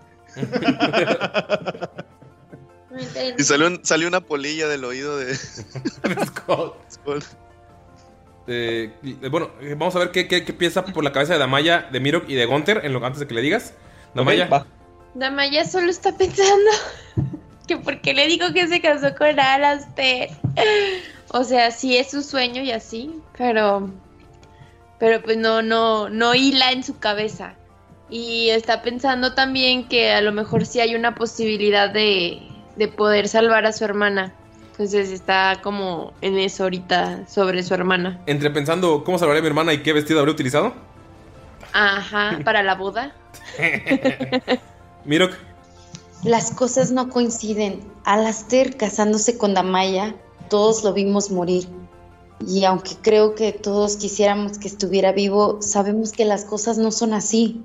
Y 3.38 3.42
salió, 3.42 3.66
un- 3.66 3.80
salió 3.84 4.06
una 4.06 4.20
polilla 4.20 4.68
del 4.68 4.84
oído 4.84 5.16
de. 5.18 5.32
Eh, 8.46 8.92
eh, 9.02 9.28
bueno, 9.30 9.50
vamos 9.76 9.96
a 9.96 9.98
ver 10.00 10.10
qué, 10.10 10.28
qué- 10.28 10.44
qué 10.44 10.52
piensa 10.52 10.84
por 10.84 11.02
la 11.02 11.12
cabeza 11.12 11.32
de 11.32 11.38
Damaya, 11.38 11.88
de 11.90 11.98
Mirok 11.98 12.28
y 12.28 12.34
de 12.34 12.44
Gunter 12.46 12.82
en 12.84 12.92
lo, 12.92 13.04
antes 13.04 13.20
de 13.20 13.26
que 13.26 13.34
le 13.34 13.40
digas. 13.40 13.74
Damaya. 14.14 14.48
Damaya 15.14 15.64
solo 15.64 15.90
está 15.90 16.16
pensando 16.16 16.70
que 17.66 17.76
por 17.76 18.00
qué 18.00 18.14
le 18.14 18.26
digo 18.26 18.52
que 18.52 18.66
se 18.68 18.80
casó 18.80 19.14
con 19.14 19.38
Alastair. 19.38 20.30
O 21.28 21.44
sea, 21.44 21.70
sí 21.70 21.96
es 21.96 22.10
su 22.10 22.22
sueño 22.22 22.62
y 22.62 22.70
así, 22.70 23.14
pero 23.36 23.90
pero 24.98 25.22
pues 25.22 25.36
no 25.36 25.62
no 25.62 26.08
no 26.08 26.34
hila 26.34 26.72
en 26.72 26.84
su 26.84 26.98
cabeza. 26.98 27.54
Y 28.10 28.50
está 28.50 28.82
pensando 28.82 29.34
también 29.34 29.88
que 29.88 30.12
a 30.12 30.20
lo 30.20 30.32
mejor 30.32 30.66
sí 30.66 30.80
hay 30.80 30.94
una 30.94 31.14
posibilidad 31.14 31.90
de, 31.90 32.42
de 32.76 32.88
poder 32.88 33.28
salvar 33.28 33.66
a 33.66 33.72
su 33.72 33.84
hermana. 33.84 34.32
Entonces 34.72 35.10
está 35.10 35.60
como 35.62 36.12
en 36.20 36.38
eso 36.38 36.64
ahorita 36.64 37.26
sobre 37.28 37.62
su 37.62 37.74
hermana. 37.74 38.20
Entre 38.26 38.50
pensando 38.50 39.04
cómo 39.04 39.18
salvaré 39.18 39.38
a 39.38 39.42
mi 39.42 39.48
hermana 39.48 39.72
y 39.72 39.78
qué 39.78 39.92
vestido 39.92 40.20
habré 40.20 40.32
utilizado. 40.32 40.74
Ajá, 41.72 42.38
para 42.44 42.62
la 42.62 42.74
boda. 42.74 43.12
Mirok. 45.04 45.34
Las 46.24 46.50
cosas 46.50 46.90
no 46.90 47.10
coinciden. 47.10 47.80
Alastair 48.04 48.76
casándose 48.76 49.36
con 49.36 49.54
Damaya, 49.54 50.16
todos 50.48 50.82
lo 50.82 50.92
vimos 50.92 51.30
morir. 51.30 51.68
Y 52.46 52.64
aunque 52.64 52.96
creo 53.00 53.34
que 53.34 53.52
todos 53.52 53.96
quisiéramos 53.96 54.58
que 54.58 54.68
estuviera 54.68 55.12
vivo, 55.12 55.60
sabemos 55.60 56.12
que 56.12 56.24
las 56.24 56.44
cosas 56.44 56.78
no 56.78 56.90
son 56.90 57.12
así. 57.14 57.62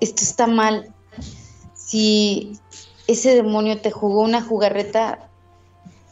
Esto 0.00 0.22
está 0.22 0.46
mal. 0.46 0.92
Si 1.74 2.58
ese 3.06 3.34
demonio 3.34 3.80
te 3.80 3.90
jugó 3.90 4.22
una 4.22 4.42
jugarreta 4.42 5.28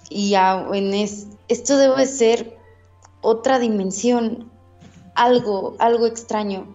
y 0.09 0.35
en 0.35 0.95
es- 0.95 1.27
esto 1.49 1.77
debe 1.77 2.07
ser 2.07 2.57
otra 3.21 3.59
dimensión, 3.59 4.51
algo, 5.15 5.75
algo 5.79 6.07
extraño 6.07 6.75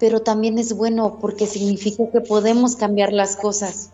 pero 0.00 0.20
también 0.20 0.58
es 0.58 0.72
bueno 0.72 1.18
porque 1.20 1.46
significa 1.46 2.04
que 2.10 2.22
podemos 2.22 2.74
cambiar 2.74 3.12
las 3.12 3.36
cosas. 3.36 3.92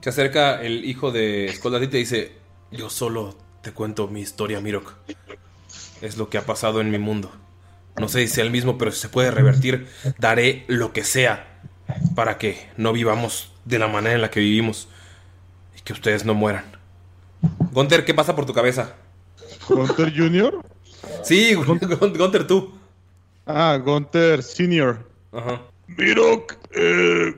Se 0.00 0.10
acerca 0.10 0.62
el 0.62 0.84
hijo 0.84 1.10
de 1.10 1.52
ti 1.60 1.68
y 1.82 1.88
te 1.88 1.96
dice: 1.96 2.32
Yo 2.70 2.88
solo 2.88 3.36
te 3.60 3.72
cuento 3.72 4.06
mi 4.06 4.20
historia, 4.20 4.60
Mirok. 4.60 4.94
Es 6.00 6.16
lo 6.16 6.30
que 6.30 6.38
ha 6.38 6.46
pasado 6.46 6.80
en 6.80 6.90
mi 6.90 6.98
mundo. 6.98 7.30
No 7.98 8.08
sé 8.08 8.20
si 8.20 8.34
sea 8.34 8.44
el 8.44 8.52
mismo, 8.52 8.78
pero 8.78 8.92
si 8.92 9.00
se 9.00 9.08
puede 9.08 9.32
revertir, 9.32 9.88
daré 10.18 10.64
lo 10.68 10.92
que 10.92 11.02
sea 11.02 11.60
para 12.14 12.38
que 12.38 12.68
no 12.76 12.92
vivamos 12.92 13.50
de 13.64 13.80
la 13.80 13.88
manera 13.88 14.14
en 14.14 14.20
la 14.20 14.30
que 14.30 14.38
vivimos 14.38 14.88
y 15.76 15.80
que 15.80 15.92
ustedes 15.92 16.24
no 16.24 16.34
mueran. 16.34 16.64
Gunter, 17.72 18.04
¿qué 18.04 18.14
pasa 18.14 18.36
por 18.36 18.46
tu 18.46 18.52
cabeza? 18.52 18.94
¿Gunter 19.68 20.12
Jr.? 20.16 20.60
Sí, 21.24 21.54
Gunter, 22.18 22.46
tú. 22.46 22.77
Ah, 23.48 23.80
Gunter 23.82 24.42
Senior. 24.42 25.08
Ajá. 25.32 25.62
Mirok, 25.96 26.54
eh, 26.72 27.34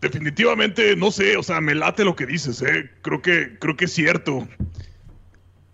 definitivamente, 0.00 0.94
no 0.94 1.10
sé, 1.10 1.36
o 1.36 1.42
sea, 1.42 1.60
me 1.60 1.74
late 1.74 2.04
lo 2.04 2.14
que 2.14 2.24
dices, 2.24 2.62
eh. 2.62 2.88
Creo 3.02 3.20
que, 3.20 3.58
creo 3.58 3.76
que 3.76 3.86
es 3.86 3.92
cierto. 3.92 4.46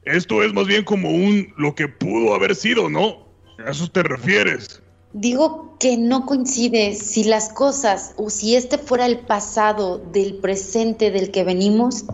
Esto 0.04 0.42
es 0.42 0.54
más 0.54 0.66
bien 0.66 0.82
como 0.82 1.10
un 1.10 1.52
lo 1.58 1.74
que 1.74 1.88
pudo 1.88 2.34
haber 2.34 2.54
sido, 2.54 2.88
¿no? 2.88 3.28
¿A 3.64 3.70
eso 3.70 3.86
te 3.90 4.02
refieres? 4.02 4.82
Digo 5.12 5.76
que 5.78 5.96
no 5.98 6.24
coincide 6.24 6.94
si 6.94 7.24
las 7.24 7.50
cosas 7.50 8.14
o 8.16 8.30
si 8.30 8.56
este 8.56 8.78
fuera 8.78 9.04
el 9.04 9.18
pasado 9.18 9.98
del 9.98 10.36
presente 10.36 11.10
del 11.10 11.30
que 11.30 11.44
venimos, 11.44 12.06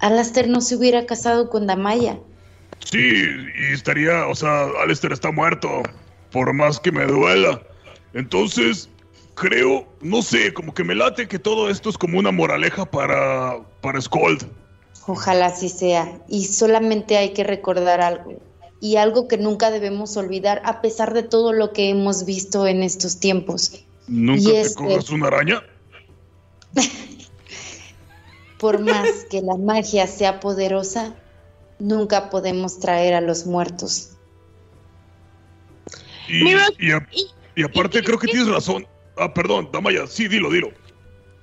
Alastair 0.00 0.48
no 0.48 0.60
se 0.60 0.74
hubiera 0.76 1.06
casado 1.06 1.48
con 1.48 1.66
Damaya. 1.66 2.18
Sí, 2.84 2.98
y 2.98 3.72
estaría, 3.72 4.26
o 4.26 4.34
sea, 4.34 4.66
Alistair 4.82 5.12
está 5.12 5.30
muerto, 5.30 5.82
por 6.34 6.52
más 6.52 6.80
que 6.80 6.90
me 6.90 7.06
duela. 7.06 7.62
Entonces, 8.12 8.88
creo, 9.36 9.86
no 10.00 10.20
sé, 10.20 10.52
como 10.52 10.74
que 10.74 10.82
me 10.82 10.96
late 10.96 11.28
que 11.28 11.38
todo 11.38 11.70
esto 11.70 11.88
es 11.88 11.96
como 11.96 12.18
una 12.18 12.32
moraleja 12.32 12.84
para, 12.84 13.60
para 13.80 14.00
Scold. 14.00 14.42
Ojalá 15.06 15.46
así 15.46 15.68
sea. 15.68 16.18
Y 16.28 16.46
solamente 16.46 17.16
hay 17.16 17.32
que 17.34 17.44
recordar 17.44 18.00
algo. 18.00 18.32
Y 18.80 18.96
algo 18.96 19.28
que 19.28 19.38
nunca 19.38 19.70
debemos 19.70 20.16
olvidar 20.16 20.60
a 20.64 20.80
pesar 20.80 21.14
de 21.14 21.22
todo 21.22 21.52
lo 21.52 21.72
que 21.72 21.88
hemos 21.90 22.24
visto 22.24 22.66
en 22.66 22.82
estos 22.82 23.20
tiempos. 23.20 23.84
¿Nunca 24.08 24.40
Y 24.42 24.44
te 24.46 24.60
es 24.62 24.74
cojas 24.74 25.04
que- 25.04 25.14
una 25.14 25.28
araña? 25.28 25.62
Por 28.58 28.80
más 28.80 29.08
que 29.30 29.40
la 29.40 29.56
magia 29.56 30.06
sea 30.08 30.40
poderosa, 30.40 31.14
nunca 31.78 32.28
podemos 32.30 32.80
traer 32.80 33.14
a 33.14 33.20
los 33.20 33.46
muertos. 33.46 34.13
Y, 36.28 36.44
y, 36.78 36.90
a- 36.92 37.08
y 37.56 37.62
aparte 37.62 38.02
creo 38.02 38.18
que 38.18 38.26
tienes 38.28 38.48
razón. 38.48 38.86
Ah, 39.16 39.32
perdón, 39.32 39.68
Damaya, 39.72 40.06
sí, 40.06 40.26
dilo, 40.28 40.50
dilo. 40.50 40.70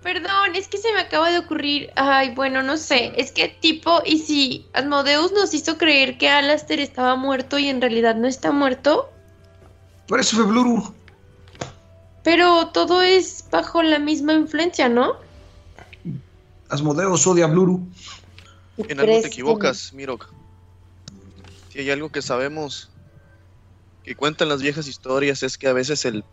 Perdón, 0.03 0.55
es 0.55 0.67
que 0.67 0.77
se 0.79 0.91
me 0.93 0.99
acaba 1.01 1.29
de 1.31 1.37
ocurrir. 1.39 1.91
Ay, 1.95 2.33
bueno, 2.33 2.63
no 2.63 2.75
sé. 2.77 3.13
Es 3.17 3.31
que 3.31 3.49
tipo, 3.49 4.01
¿y 4.03 4.17
si 4.17 4.67
Asmodeus 4.73 5.31
nos 5.31 5.53
hizo 5.53 5.77
creer 5.77 6.17
que 6.17 6.27
Alastair 6.27 6.79
estaba 6.79 7.15
muerto 7.15 7.59
y 7.59 7.67
en 7.69 7.79
realidad 7.81 8.15
no 8.15 8.27
está 8.27 8.51
muerto? 8.51 9.11
Por 10.07 10.19
eso 10.19 10.35
fue 10.37 10.45
Bluru. 10.47 10.93
Pero 12.23 12.67
todo 12.69 13.01
es 13.01 13.45
bajo 13.51 13.83
la 13.83 13.99
misma 13.99 14.33
influencia, 14.33 14.89
¿no? 14.89 15.17
Asmodeus 16.69 17.25
odia 17.27 17.45
a 17.45 17.47
Bluru. 17.47 17.87
En 18.77 18.99
algo 18.99 19.21
te 19.21 19.27
equivocas, 19.27 19.93
Mirok. 19.93 20.29
Si 21.69 21.79
hay 21.79 21.89
algo 21.91 22.09
que 22.09 22.21
sabemos, 22.21 22.90
que 24.03 24.15
cuentan 24.15 24.49
las 24.49 24.61
viejas 24.61 24.87
historias 24.87 25.43
es 25.43 25.57
que 25.57 25.67
a 25.67 25.73
veces 25.73 26.05
el 26.05 26.23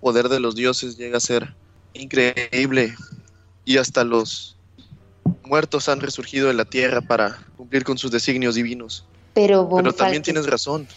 poder 0.00 0.28
de 0.28 0.40
los 0.40 0.54
dioses 0.54 0.96
llega 0.96 1.18
a 1.18 1.20
ser 1.20 1.54
increíble 1.92 2.94
y 3.64 3.76
hasta 3.76 4.04
los 4.04 4.56
muertos 5.44 5.88
han 5.88 6.00
resurgido 6.00 6.48
de 6.48 6.54
la 6.54 6.64
tierra 6.64 7.00
para 7.00 7.38
cumplir 7.56 7.84
con 7.84 7.98
sus 7.98 8.10
designios 8.10 8.54
divinos. 8.54 9.06
Pero, 9.34 9.68
también 9.96 10.22
tienes 10.22 10.46
razón. 10.46 10.88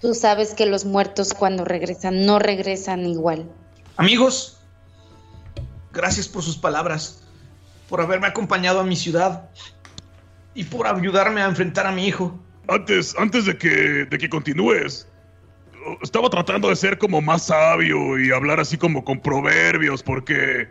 tú 0.00 0.14
sabes 0.14 0.54
que 0.54 0.66
los 0.66 0.84
muertos 0.84 1.34
cuando 1.34 1.64
regresan 1.64 2.24
no 2.24 2.38
regresan 2.38 3.04
igual. 3.06 3.50
Amigos, 3.96 4.58
gracias 5.92 6.28
por 6.28 6.42
sus 6.42 6.56
palabras, 6.56 7.22
por 7.88 8.00
haberme 8.00 8.28
acompañado 8.28 8.80
a 8.80 8.84
mi 8.84 8.96
ciudad 8.96 9.50
y 10.54 10.64
por 10.64 10.86
ayudarme 10.86 11.42
a 11.42 11.46
enfrentar 11.46 11.86
a 11.86 11.92
mi 11.92 12.06
hijo. 12.06 12.38
Antes, 12.68 13.14
antes 13.18 13.46
de 13.46 13.58
que, 13.58 14.06
de 14.08 14.18
que 14.18 14.30
continúes, 14.30 15.06
estaba 16.02 16.30
tratando 16.30 16.68
de 16.68 16.76
ser 16.76 16.98
como 16.98 17.20
más 17.20 17.46
sabio 17.46 18.18
y 18.18 18.30
hablar 18.32 18.60
así 18.60 18.76
como 18.76 19.04
con 19.04 19.20
proverbios, 19.20 20.02
porque 20.02 20.68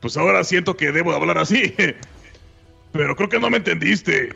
pues 0.00 0.16
ahora 0.16 0.44
siento 0.44 0.76
que 0.76 0.92
debo 0.92 1.12
hablar 1.12 1.38
así. 1.38 1.74
Pero 2.92 3.14
creo 3.14 3.28
que 3.28 3.38
no 3.38 3.50
me 3.50 3.58
entendiste. 3.58 4.30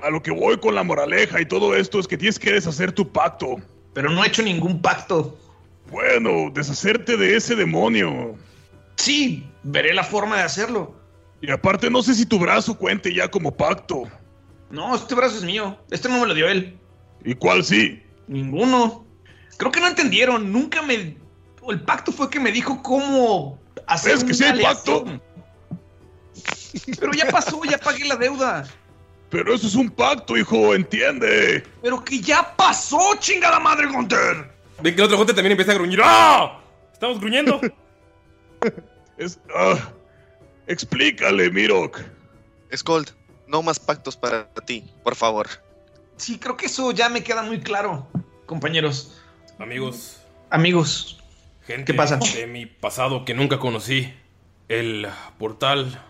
A 0.00 0.10
lo 0.10 0.22
que 0.22 0.30
voy 0.30 0.58
con 0.58 0.74
la 0.74 0.82
moraleja 0.82 1.40
y 1.40 1.46
todo 1.46 1.74
esto 1.74 1.98
es 1.98 2.06
que 2.06 2.18
tienes 2.18 2.38
que 2.38 2.52
deshacer 2.52 2.92
tu 2.92 3.10
pacto. 3.10 3.56
Pero 3.94 4.10
no 4.10 4.22
he 4.22 4.28
hecho 4.28 4.42
ningún 4.42 4.82
pacto. 4.82 5.38
Bueno, 5.90 6.50
deshacerte 6.52 7.16
de 7.16 7.36
ese 7.36 7.54
demonio. 7.54 8.36
Sí, 8.96 9.48
veré 9.62 9.94
la 9.94 10.04
forma 10.04 10.36
de 10.36 10.42
hacerlo. 10.42 10.94
Y 11.40 11.50
aparte 11.50 11.88
no 11.88 12.02
sé 12.02 12.14
si 12.14 12.26
tu 12.26 12.38
brazo 12.38 12.76
cuente 12.76 13.14
ya 13.14 13.30
como 13.30 13.56
pacto. 13.56 14.02
No, 14.70 14.94
este 14.94 15.14
brazo 15.14 15.38
es 15.38 15.44
mío. 15.44 15.78
Este 15.90 16.08
no 16.08 16.20
me 16.20 16.26
lo 16.26 16.34
dio 16.34 16.48
él. 16.48 16.78
¿Y 17.24 17.34
cuál 17.34 17.64
sí? 17.64 18.02
Ninguno. 18.26 19.05
Creo 19.56 19.72
que 19.72 19.80
no 19.80 19.88
entendieron. 19.88 20.52
Nunca 20.52 20.82
me. 20.82 21.16
El 21.68 21.80
pacto 21.82 22.12
fue 22.12 22.30
que 22.30 22.38
me 22.38 22.52
dijo 22.52 22.82
cómo 22.82 23.58
hacer. 23.86 24.14
¿Es 24.14 24.24
que 24.24 24.34
sí 24.34 24.44
hay 24.44 24.62
pacto? 24.62 25.04
Pero 26.98 27.12
ya 27.12 27.28
pasó, 27.28 27.62
ya 27.64 27.78
pagué 27.78 28.04
la 28.04 28.16
deuda. 28.16 28.64
Pero 29.30 29.54
eso 29.54 29.66
es 29.66 29.74
un 29.74 29.90
pacto, 29.90 30.36
hijo, 30.36 30.74
entiende. 30.74 31.64
Pero 31.82 32.04
que 32.04 32.20
ya 32.20 32.54
pasó, 32.56 32.98
chingada 33.18 33.58
madre, 33.58 33.86
Gunter. 33.86 34.50
Ven 34.80 34.94
que 34.94 35.00
el 35.00 35.06
otro 35.06 35.16
Gunter 35.16 35.34
también 35.34 35.52
empieza 35.52 35.72
a 35.72 35.74
gruñir. 35.74 36.00
¡Ah! 36.02 36.60
Estamos 36.92 37.20
gruñendo. 37.20 37.60
Es. 39.18 39.38
ah, 39.54 39.78
explícale, 40.66 41.50
Mirok. 41.50 42.00
Skold, 42.74 43.10
no 43.46 43.62
más 43.62 43.78
pactos 43.78 44.14
para 44.14 44.46
ti, 44.66 44.84
por 45.02 45.14
favor. 45.14 45.48
Sí, 46.18 46.38
creo 46.38 46.56
que 46.56 46.66
eso 46.66 46.92
ya 46.92 47.08
me 47.08 47.22
queda 47.22 47.42
muy 47.42 47.60
claro, 47.60 48.06
compañeros. 48.44 49.22
Amigos, 49.58 50.20
Amigos. 50.50 51.18
gente 51.66 51.92
¿Qué 51.92 51.96
pasa? 51.96 52.18
de 52.34 52.46
mi 52.46 52.66
pasado 52.66 53.24
que 53.24 53.34
nunca 53.34 53.58
conocí, 53.58 54.12
el 54.68 55.06
portal 55.38 56.02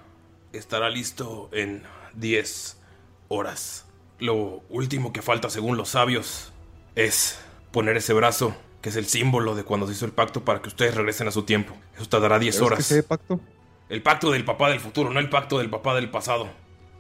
estará 0.53 0.91
listo 0.91 1.49
en 1.53 1.83
10 2.15 2.81
horas. 3.29 3.87
Lo 4.19 4.63
último 4.69 5.13
que 5.13 5.23
falta, 5.23 5.51
según 5.51 5.77
los 5.77 5.91
sabios, 5.91 6.53
es 6.95 7.39
poner 7.71 7.97
ese 7.97 8.15
brazo, 8.15 8.57
que 8.81 8.89
es 8.89 8.97
el 8.97 9.07
símbolo 9.07 9.55
de 9.55 9.63
cuando 9.65 9.87
se 9.87 9.93
hizo 9.93 10.07
el 10.07 10.13
pacto 10.13 10.45
para 10.45 10.61
que 10.63 10.69
ustedes 10.69 10.95
regresen 10.95 11.29
a 11.29 11.31
su 11.31 11.43
tiempo. 11.45 11.77
Eso 11.95 12.09
tardará 12.09 12.39
10 12.39 12.55
¿Pero 12.57 12.67
es 12.67 12.73
horas. 12.73 12.93
hay 12.93 13.03
pacto? 13.03 13.41
El 13.89 14.03
pacto 14.03 14.33
del 14.33 14.45
papá 14.45 14.71
del 14.71 14.81
futuro, 14.81 15.11
no 15.11 15.21
el 15.21 15.29
pacto 15.31 15.59
del 15.59 15.71
papá 15.71 15.95
del 15.95 16.11
pasado. 16.11 16.49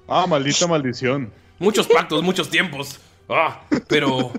Ah, 0.06 0.26
maldita 0.28 0.66
maldición. 0.68 1.32
Muchos 1.58 1.88
pactos, 1.88 2.22
muchos 2.22 2.48
tiempos. 2.50 3.00
Ah, 3.28 3.62
pero 3.88 4.32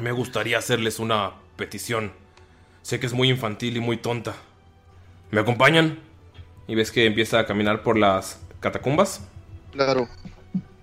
me 0.00 0.12
gustaría 0.12 0.58
hacerles 0.58 0.98
una 0.98 1.32
petición. 1.56 2.12
Sé 2.82 3.00
que 3.00 3.06
es 3.06 3.12
muy 3.12 3.30
infantil 3.30 3.76
y 3.76 3.80
muy 3.80 3.96
tonta. 3.96 4.34
¿Me 5.30 5.40
acompañan? 5.40 5.98
Y 6.68 6.74
ves 6.74 6.92
que 6.92 7.06
empieza 7.06 7.38
a 7.38 7.46
caminar 7.46 7.82
por 7.82 7.98
las 7.98 8.40
catacumbas. 8.60 9.26
Claro. 9.72 10.08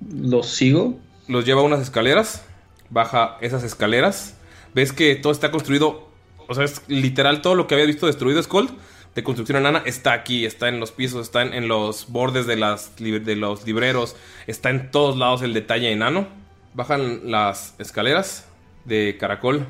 ¿Los 0.09 0.47
sigo? 0.47 0.99
Los 1.27 1.45
lleva 1.45 1.61
a 1.61 1.63
unas 1.63 1.81
escaleras. 1.81 2.43
Baja 2.89 3.37
esas 3.41 3.63
escaleras. 3.63 4.37
Ves 4.73 4.93
que 4.93 5.15
todo 5.15 5.31
está 5.31 5.51
construido. 5.51 6.09
O 6.47 6.55
sea, 6.55 6.63
es 6.63 6.81
literal 6.87 7.41
todo 7.41 7.55
lo 7.55 7.67
que 7.67 7.75
había 7.75 7.85
visto 7.85 8.07
destruido 8.07 8.41
Skold. 8.41 8.71
De 9.15 9.23
construcción 9.23 9.57
enana 9.57 9.83
está 9.85 10.13
aquí, 10.13 10.45
está 10.45 10.69
en 10.69 10.79
los 10.79 10.93
pisos, 10.93 11.23
está 11.25 11.41
en, 11.41 11.53
en 11.53 11.67
los 11.67 12.09
bordes 12.09 12.47
de, 12.47 12.55
las, 12.55 12.95
de 12.95 13.35
los 13.35 13.65
libreros, 13.65 14.15
está 14.47 14.69
en 14.69 14.89
todos 14.89 15.17
lados 15.17 15.41
el 15.41 15.53
detalle 15.53 15.91
enano. 15.91 16.27
Bajan 16.73 17.29
las 17.29 17.75
escaleras 17.77 18.47
de 18.85 19.17
caracol, 19.19 19.65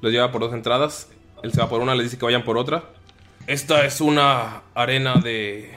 los 0.00 0.12
lleva 0.12 0.32
por 0.32 0.40
dos 0.40 0.52
entradas. 0.52 1.10
Él 1.42 1.52
se 1.52 1.60
va 1.60 1.68
por 1.68 1.80
una, 1.80 1.94
les 1.94 2.04
dice 2.04 2.18
que 2.18 2.24
vayan 2.24 2.44
por 2.44 2.58
otra. 2.58 2.84
Esta 3.46 3.84
es 3.84 4.00
una 4.00 4.62
arena 4.74 5.16
de 5.16 5.72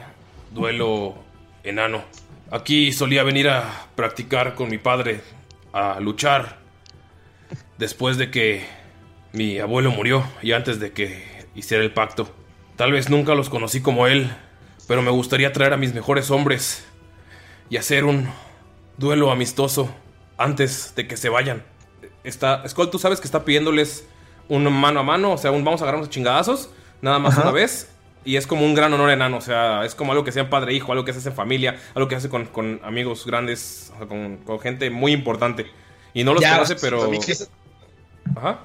duelo 0.51 1.15
enano. 1.63 2.03
Aquí 2.51 2.91
solía 2.91 3.23
venir 3.23 3.49
a 3.49 3.87
practicar 3.95 4.55
con 4.55 4.69
mi 4.69 4.79
padre, 4.79 5.21
a 5.71 5.99
luchar, 5.99 6.57
después 7.77 8.17
de 8.17 8.31
que 8.31 8.65
mi 9.33 9.59
abuelo 9.59 9.91
murió 9.91 10.23
y 10.41 10.53
antes 10.53 10.79
de 10.79 10.91
que 10.91 11.23
hiciera 11.53 11.83
el 11.83 11.93
pacto. 11.93 12.27
Tal 12.75 12.91
vez 12.91 13.09
nunca 13.09 13.35
los 13.35 13.49
conocí 13.49 13.81
como 13.81 14.07
él, 14.07 14.31
pero 14.87 15.01
me 15.01 15.11
gustaría 15.11 15.53
traer 15.53 15.73
a 15.73 15.77
mis 15.77 15.93
mejores 15.93 16.31
hombres 16.31 16.87
y 17.69 17.77
hacer 17.77 18.05
un 18.05 18.29
duelo 18.97 19.31
amistoso 19.31 19.93
antes 20.37 20.95
de 20.95 21.07
que 21.07 21.17
se 21.17 21.29
vayan. 21.29 21.63
Está, 22.23 22.67
Skull, 22.67 22.89
tú 22.89 22.99
sabes 22.99 23.19
que 23.19 23.25
está 23.27 23.45
pidiéndoles 23.45 24.05
un 24.47 24.71
mano 24.71 24.99
a 24.99 25.03
mano, 25.03 25.33
o 25.33 25.37
sea, 25.37 25.51
un 25.51 25.63
vamos 25.63 25.81
a 25.81 25.85
agarrarnos 25.85 26.07
a 26.09 26.11
chingadazos, 26.11 26.69
nada 27.01 27.19
más 27.19 27.33
Ajá. 27.33 27.43
una 27.43 27.51
vez. 27.51 27.89
Y 28.25 28.35
es 28.35 28.45
como 28.47 28.65
un 28.65 28.75
gran 28.75 28.91
honor 28.93 29.09
enano, 29.11 29.37
o 29.37 29.41
sea, 29.41 29.85
es 29.85 29.95
como 29.95 30.11
algo 30.11 30.25
que 30.25 30.31
sea 30.33 30.49
padre 30.49 30.73
hijo, 30.73 30.91
algo 30.91 31.05
que 31.05 31.13
se 31.13 31.19
hace 31.19 31.29
en 31.29 31.35
familia, 31.35 31.79
algo 31.95 32.09
que 32.09 32.15
se 32.15 32.17
hace 32.17 32.29
con, 32.29 32.45
con 32.45 32.81
amigos 32.83 33.25
grandes, 33.25 33.91
o 33.95 33.97
sea, 33.97 34.07
con, 34.07 34.37
con 34.37 34.59
gente 34.59 34.89
muy 34.89 35.13
importante. 35.13 35.67
Y 36.13 36.23
no 36.25 36.33
los 36.33 36.41
Ya, 36.41 36.55
conoce, 36.55 36.75
pero... 36.75 37.11
es- 37.13 37.49
Ajá. 38.35 38.59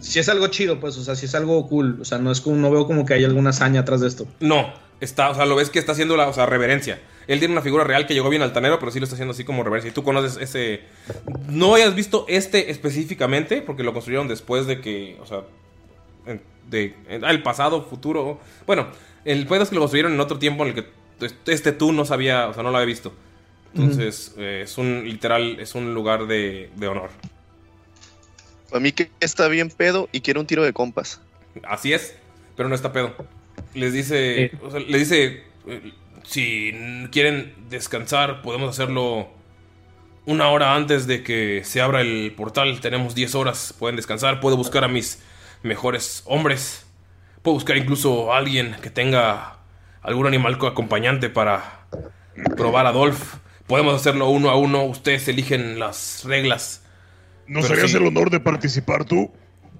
Si 0.00 0.18
es 0.18 0.28
algo 0.28 0.46
chido, 0.48 0.80
pues, 0.80 0.96
o 0.96 1.04
sea, 1.04 1.14
si 1.14 1.26
es 1.26 1.34
algo 1.34 1.68
cool. 1.68 1.98
O 2.00 2.04
sea, 2.04 2.18
no 2.18 2.32
es 2.32 2.40
como, 2.40 2.56
no 2.56 2.70
veo 2.70 2.86
como 2.86 3.04
que 3.04 3.14
hay 3.14 3.24
alguna 3.24 3.50
hazaña 3.50 3.80
atrás 3.80 4.00
de 4.00 4.08
esto. 4.08 4.26
No, 4.40 4.72
está, 5.00 5.30
o 5.30 5.34
sea, 5.34 5.44
lo 5.46 5.54
ves 5.56 5.70
que 5.70 5.78
está 5.78 5.92
haciendo 5.92 6.16
la, 6.16 6.26
o 6.28 6.32
sea, 6.32 6.46
reverencia. 6.46 7.00
Él 7.32 7.38
tiene 7.38 7.52
una 7.52 7.62
figura 7.62 7.84
real 7.84 8.06
que 8.06 8.14
llegó 8.14 8.28
bien 8.28 8.42
altanero, 8.42 8.78
pero 8.78 8.90
sí 8.90 8.98
lo 8.98 9.04
está 9.04 9.14
haciendo 9.14 9.32
así 9.32 9.44
como 9.44 9.62
reverencia. 9.62 9.90
Y 9.90 9.94
tú 9.94 10.02
conoces 10.02 10.36
ese. 10.40 10.80
No 11.48 11.74
hayas 11.74 11.94
visto 11.94 12.24
este 12.28 12.70
específicamente, 12.70 13.62
porque 13.62 13.82
lo 13.82 13.92
construyeron 13.92 14.26
después 14.28 14.66
de 14.66 14.80
que, 14.80 15.16
o 15.20 15.26
sea, 15.26 15.42
en- 16.26 16.42
de, 16.68 16.94
en- 17.08 17.24
ah, 17.24 17.30
el 17.30 17.42
pasado, 17.42 17.82
futuro. 17.84 18.40
Bueno, 18.66 18.88
el 19.24 19.46
pedo 19.46 19.62
es 19.62 19.68
que 19.68 19.74
lo 19.76 19.80
construyeron 19.82 20.12
en 20.12 20.20
otro 20.20 20.38
tiempo 20.38 20.64
en 20.66 20.70
el 20.70 20.74
que 20.74 21.30
este 21.52 21.72
tú 21.72 21.92
no 21.92 22.04
sabía, 22.04 22.48
o 22.48 22.54
sea, 22.54 22.62
no 22.62 22.70
lo 22.70 22.76
había 22.78 22.86
visto. 22.86 23.12
Entonces, 23.74 24.34
eh, 24.36 24.62
es 24.64 24.76
un 24.78 25.04
literal, 25.04 25.60
es 25.60 25.74
un 25.76 25.94
lugar 25.94 26.26
de, 26.26 26.70
de 26.74 26.88
honor. 26.88 27.10
A 28.72 28.80
mí 28.80 28.92
que 28.92 29.10
está 29.20 29.48
bien 29.48 29.70
pedo 29.70 30.08
y 30.12 30.20
quiero 30.20 30.40
un 30.40 30.46
tiro 30.46 30.62
de 30.64 30.72
compas. 30.72 31.20
Así 31.64 31.92
es, 31.92 32.16
pero 32.56 32.68
no 32.68 32.74
está 32.74 32.92
pedo. 32.92 33.14
Les 33.74 33.92
dice, 33.92 34.52
o 34.62 34.70
sea, 34.70 34.80
les 34.80 35.00
dice, 35.08 35.44
eh, 35.66 35.92
si 36.24 36.72
quieren 37.12 37.54
descansar, 37.68 38.42
podemos 38.42 38.70
hacerlo 38.70 39.28
una 40.26 40.48
hora 40.48 40.74
antes 40.76 41.06
de 41.06 41.22
que 41.22 41.62
se 41.64 41.80
abra 41.80 42.00
el 42.02 42.32
portal. 42.36 42.80
Tenemos 42.80 43.14
10 43.14 43.34
horas, 43.34 43.74
pueden 43.78 43.96
descansar. 43.96 44.40
Puedo 44.40 44.56
buscar 44.56 44.84
a 44.84 44.88
mis 44.88 45.22
mejores 45.62 46.22
hombres. 46.26 46.86
Puedo 47.42 47.54
buscar 47.54 47.76
incluso 47.76 48.32
a 48.32 48.38
alguien 48.38 48.76
que 48.82 48.90
tenga 48.90 49.58
algún 50.02 50.26
animal 50.26 50.58
co- 50.58 50.66
acompañante 50.66 51.30
para 51.30 51.86
probar 52.56 52.86
a 52.86 52.92
Dolph. 52.92 53.36
Podemos 53.66 53.94
hacerlo 53.94 54.28
uno 54.28 54.50
a 54.50 54.56
uno. 54.56 54.84
Ustedes 54.84 55.26
eligen 55.28 55.78
las 55.78 56.24
reglas. 56.24 56.84
¿Nos 57.46 57.62
Pero 57.64 57.74
harías 57.74 57.90
sí. 57.92 57.96
el 57.96 58.06
honor 58.06 58.30
de 58.30 58.40
participar 58.40 59.04
tú? 59.04 59.32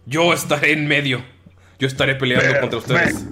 Yo 0.06 0.32
estaré 0.32 0.72
en 0.72 0.88
medio. 0.88 1.22
Yo 1.78 1.86
estaré 1.86 2.14
peleando 2.14 2.60
contra 2.60 2.78
ustedes. 2.78 3.26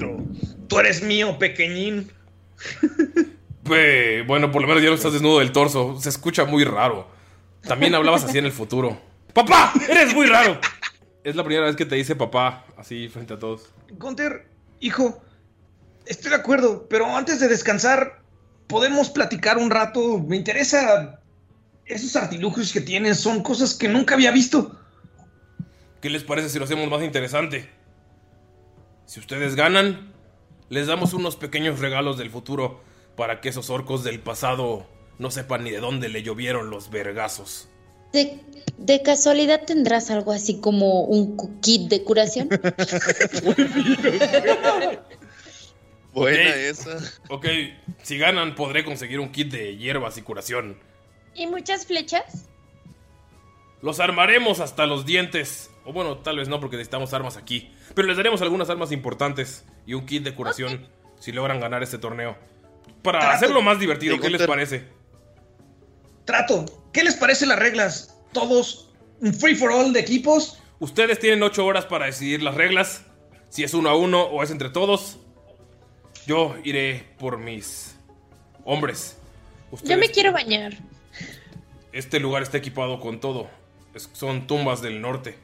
Tú 0.68 0.78
eres 0.78 1.02
mío, 1.02 1.39
pequeñín. 1.39 2.12
Pues, 3.68 4.26
bueno, 4.26 4.51
por 4.51 4.62
lo 4.62 4.68
menos 4.68 4.82
ya 4.82 4.89
no 4.89 4.94
estás 4.94 5.12
desnudo 5.12 5.40
del 5.40 5.52
torso. 5.52 6.01
Se 6.01 6.09
escucha 6.09 6.47
muy 6.47 6.64
raro. 6.64 7.06
También 7.60 7.94
hablabas 7.94 8.24
así 8.24 8.39
en 8.39 8.47
el 8.47 8.52
futuro. 8.52 8.98
¡Papá! 9.35 9.74
¡Eres 9.86 10.14
muy 10.14 10.26
raro! 10.26 10.59
Es 11.22 11.36
la 11.36 11.44
primera 11.44 11.66
vez 11.66 11.76
que 11.76 11.85
te 11.85 11.94
dice 11.94 12.16
papá, 12.16 12.64
así 12.78 13.09
frente 13.09 13.35
a 13.35 13.39
todos. 13.39 13.68
Gunter, 13.90 14.48
hijo, 14.80 15.22
estoy 16.06 16.30
de 16.30 16.36
acuerdo, 16.36 16.86
pero 16.89 17.14
antes 17.14 17.40
de 17.40 17.48
descansar, 17.48 18.22
podemos 18.68 19.10
platicar 19.10 19.59
un 19.59 19.68
rato. 19.68 20.18
Me 20.18 20.36
interesa. 20.36 21.20
Esos 21.85 22.16
artilugios 22.16 22.72
que 22.72 22.80
tienes 22.80 23.20
son 23.20 23.43
cosas 23.43 23.74
que 23.74 23.89
nunca 23.89 24.14
había 24.14 24.30
visto. 24.30 24.80
¿Qué 26.01 26.09
les 26.09 26.24
parece 26.24 26.48
si 26.48 26.59
lo 26.59 26.64
hacemos 26.64 26.89
más 26.89 27.02
interesante? 27.02 27.68
Si 29.05 29.20
ustedes 29.20 29.56
ganan, 29.56 30.07
les 30.70 30.86
damos 30.86 31.12
unos 31.12 31.36
pequeños 31.36 31.78
regalos 31.81 32.19
del 32.19 32.31
futuro 32.31 32.81
para 33.16 33.40
que 33.40 33.49
esos 33.49 33.70
orcos 33.70 34.05
del 34.05 34.20
pasado 34.20 34.86
no 35.19 35.31
sepan 35.31 35.65
ni 35.65 35.70
de 35.70 35.81
dónde 35.81 36.09
le 36.09 36.23
llovieron 36.23 36.70
los 36.70 36.90
vergazos. 36.90 37.69
¿De, 38.12 38.40
de 38.78 39.03
casualidad 39.03 39.65
tendrás 39.66 40.11
algo 40.11 40.32
así 40.32 40.61
como 40.61 41.03
un 41.03 41.61
kit 41.61 41.90
de 41.90 42.05
curación? 42.05 42.49
Buena 46.12 46.55
esa. 46.55 46.99
Ok, 47.28 47.47
si 48.03 48.19
ganan 48.19 48.55
podré 48.55 48.85
conseguir 48.85 49.20
un 49.20 49.31
kit 49.31 49.53
de 49.53 49.77
hierbas 49.77 50.16
y 50.16 50.23
curación. 50.23 50.78
¿Y 51.35 51.47
muchas 51.47 51.86
flechas? 51.86 52.47
Los 53.82 54.01
armaremos 54.01 54.61
hasta 54.61 54.86
los 54.86 55.07
dientes. 55.07 55.70
O 55.89 55.93
bueno, 55.94 56.19
tal 56.19 56.36
vez 56.36 56.48
no 56.48 56.60
porque 56.60 56.77
necesitamos 56.77 57.15
armas 57.15 57.39
aquí. 57.39 57.73
Pero 57.94 58.06
les 58.09 58.16
daremos 58.19 58.43
algunas 58.43 58.69
armas 58.69 58.93
importantes 58.93 59.65
y 59.86 59.94
un 59.94 60.05
kit 60.05 60.23
de 60.23 60.35
curación 60.35 60.86
si 61.19 61.32
logran 61.32 61.60
ganar 61.60 61.82
este 61.82 61.97
torneo. 61.97 62.36
Para 63.02 63.20
Trato. 63.20 63.35
hacerlo 63.36 63.62
más 63.62 63.78
divertido, 63.78 64.16
Sí, 64.16 64.20
¿qué 64.20 64.28
les 64.28 64.47
parece? 64.47 64.85
Trato, 66.27 66.66
¿qué 66.93 67.02
les 67.02 67.16
parecen 67.16 67.48
las 67.48 67.59
reglas? 67.59 68.15
¿Todos 68.32 68.90
un 69.20 69.32
free 69.32 69.55
for 69.55 69.73
all 69.73 69.94
de 69.94 70.01
equipos? 70.01 70.60
Ustedes 70.78 71.19
tienen 71.20 71.43
8 71.43 71.65
horas 71.65 71.86
para 71.86 72.05
decidir 72.05 72.43
las 72.43 72.55
reglas. 72.55 73.06
Si 73.48 73.65
es 73.65 73.73
uno 73.73 73.89
a 73.89 73.97
uno 73.97 74.24
o 74.24 74.43
es 74.43 74.51
entre 74.51 74.69
todos. 74.69 75.16
Yo 76.27 76.55
iré 76.65 77.15
por 77.19 77.39
mis 77.39 77.97
hombres. 78.65 79.16
Ustedes- 79.70 79.90
Yo 79.90 79.97
me 79.98 80.10
quiero 80.10 80.32
bañar. 80.32 80.74
Este 81.93 82.20
lugar 82.20 82.43
está 82.43 82.59
equipado 82.59 83.01
con 83.01 83.20
todo. 83.20 83.48
Es- 83.94 84.10
son 84.12 84.47
tumbas 84.47 84.82
del 84.82 85.01
norte. 85.01 85.39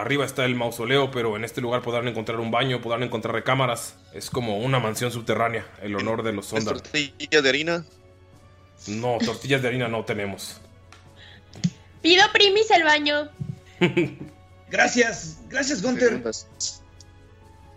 Arriba 0.00 0.24
está 0.24 0.44
el 0.44 0.54
mausoleo, 0.54 1.10
pero 1.10 1.36
en 1.36 1.44
este 1.44 1.60
lugar 1.60 1.82
podrán 1.82 2.06
encontrar 2.08 2.40
un 2.40 2.50
baño, 2.50 2.80
podrán 2.80 3.02
encontrar 3.02 3.34
recámaras. 3.34 3.96
Es 4.12 4.30
como 4.30 4.58
una 4.58 4.78
mansión 4.78 5.10
subterránea, 5.10 5.66
el 5.82 5.96
honor 5.96 6.22
de 6.22 6.32
los 6.32 6.46
¿Es 6.46 6.50
Sondar. 6.50 6.80
tortilla 6.80 7.42
de 7.42 7.48
harina? 7.48 7.84
No, 8.86 9.18
tortillas 9.18 9.60
de 9.62 9.68
harina 9.68 9.88
no 9.88 10.04
tenemos. 10.04 10.60
Pido 12.00 12.24
primis 12.32 12.70
el 12.70 12.84
baño. 12.84 13.28
Gracias, 14.70 15.38
gracias 15.48 15.80
Gunter. 15.80 16.22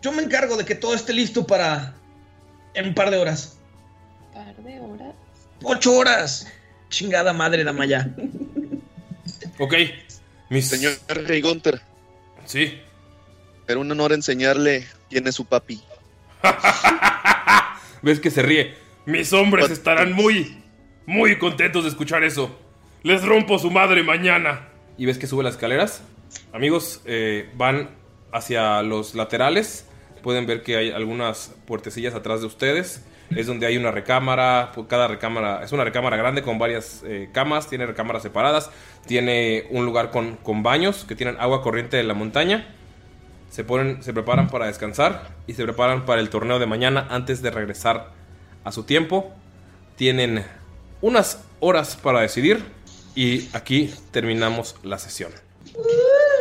Yo 0.01 0.11
me 0.11 0.23
encargo 0.23 0.57
de 0.57 0.65
que 0.65 0.75
todo 0.75 0.93
esté 0.93 1.13
listo 1.13 1.47
para 1.47 1.95
en 2.73 2.89
un 2.89 2.93
par 2.93 3.09
de 3.11 3.17
horas. 3.17 3.57
Par 4.33 4.55
de 4.57 4.79
horas. 4.79 5.15
¡Ocho 5.63 5.93
horas! 5.93 6.47
Chingada 6.89 7.31
madre, 7.31 7.63
Damaya. 7.63 8.13
Ok, 9.57 9.73
mis... 10.49 10.67
Señor 10.67 10.93
Rey 11.07 11.39
Gunter, 11.39 11.81
Sí. 12.51 12.81
era 13.67 13.79
un 13.79 13.89
honor 13.89 14.11
enseñarle 14.11 14.85
quién 15.09 15.25
es 15.27 15.35
su 15.35 15.45
papi. 15.45 15.81
¿Ves 18.01 18.19
que 18.19 18.29
se 18.31 18.41
ríe? 18.41 18.75
Mis 19.05 19.31
hombres 19.33 19.65
Pat- 19.65 19.71
estarán 19.71 20.11
muy, 20.13 20.61
muy 21.05 21.37
contentos 21.37 21.83
de 21.83 21.89
escuchar 21.89 22.23
eso. 22.25 22.53
Les 23.03 23.23
rompo 23.23 23.57
su 23.57 23.71
madre 23.71 24.03
mañana. 24.03 24.67
¿Y 24.97 25.05
ves 25.05 25.17
que 25.17 25.27
sube 25.27 25.43
las 25.43 25.53
escaleras? 25.53 26.03
Amigos, 26.53 27.01
eh, 27.05 27.49
van 27.55 27.89
hacia 28.33 28.81
los 28.81 29.15
laterales. 29.15 29.87
Pueden 30.21 30.45
ver 30.45 30.61
que 30.63 30.75
hay 30.77 30.91
algunas 30.91 31.55
puertecillas 31.65 32.13
atrás 32.13 32.41
de 32.41 32.47
ustedes. 32.47 33.03
Es 33.35 33.47
donde 33.47 33.65
hay 33.65 33.77
una 33.77 33.91
recámara. 33.91 34.71
pues, 34.73 34.87
Cada 34.87 35.07
recámara 35.07 35.63
es 35.63 35.71
una 35.71 35.83
recámara 35.83 36.17
grande 36.17 36.41
con 36.41 36.59
varias 36.59 37.03
eh, 37.05 37.29
camas. 37.31 37.67
Tiene 37.67 37.85
recámaras 37.85 38.23
separadas. 38.23 38.69
Tiene 39.05 39.65
un 39.71 39.85
lugar 39.85 40.11
con, 40.11 40.37
con 40.37 40.63
baños 40.63 41.05
que 41.05 41.15
tienen 41.15 41.37
agua 41.39 41.61
corriente 41.61 41.97
de 41.97 42.03
la 42.03 42.13
montaña. 42.13 42.75
Se 43.49 43.63
ponen, 43.63 44.01
se 44.01 44.13
preparan 44.13 44.49
para 44.49 44.67
descansar 44.67 45.35
y 45.47 45.53
se 45.53 45.63
preparan 45.63 46.05
para 46.05 46.21
el 46.21 46.29
torneo 46.29 46.57
de 46.59 46.65
mañana 46.65 47.07
antes 47.09 47.41
de 47.41 47.51
regresar 47.51 48.11
a 48.63 48.71
su 48.71 48.83
tiempo. 48.83 49.31
Tienen 49.95 50.45
unas 51.01 51.43
horas 51.59 51.95
para 51.95 52.21
decidir 52.21 52.63
y 53.15 53.49
aquí 53.53 53.93
terminamos 54.11 54.75
la 54.83 54.97
sesión. 54.97 55.31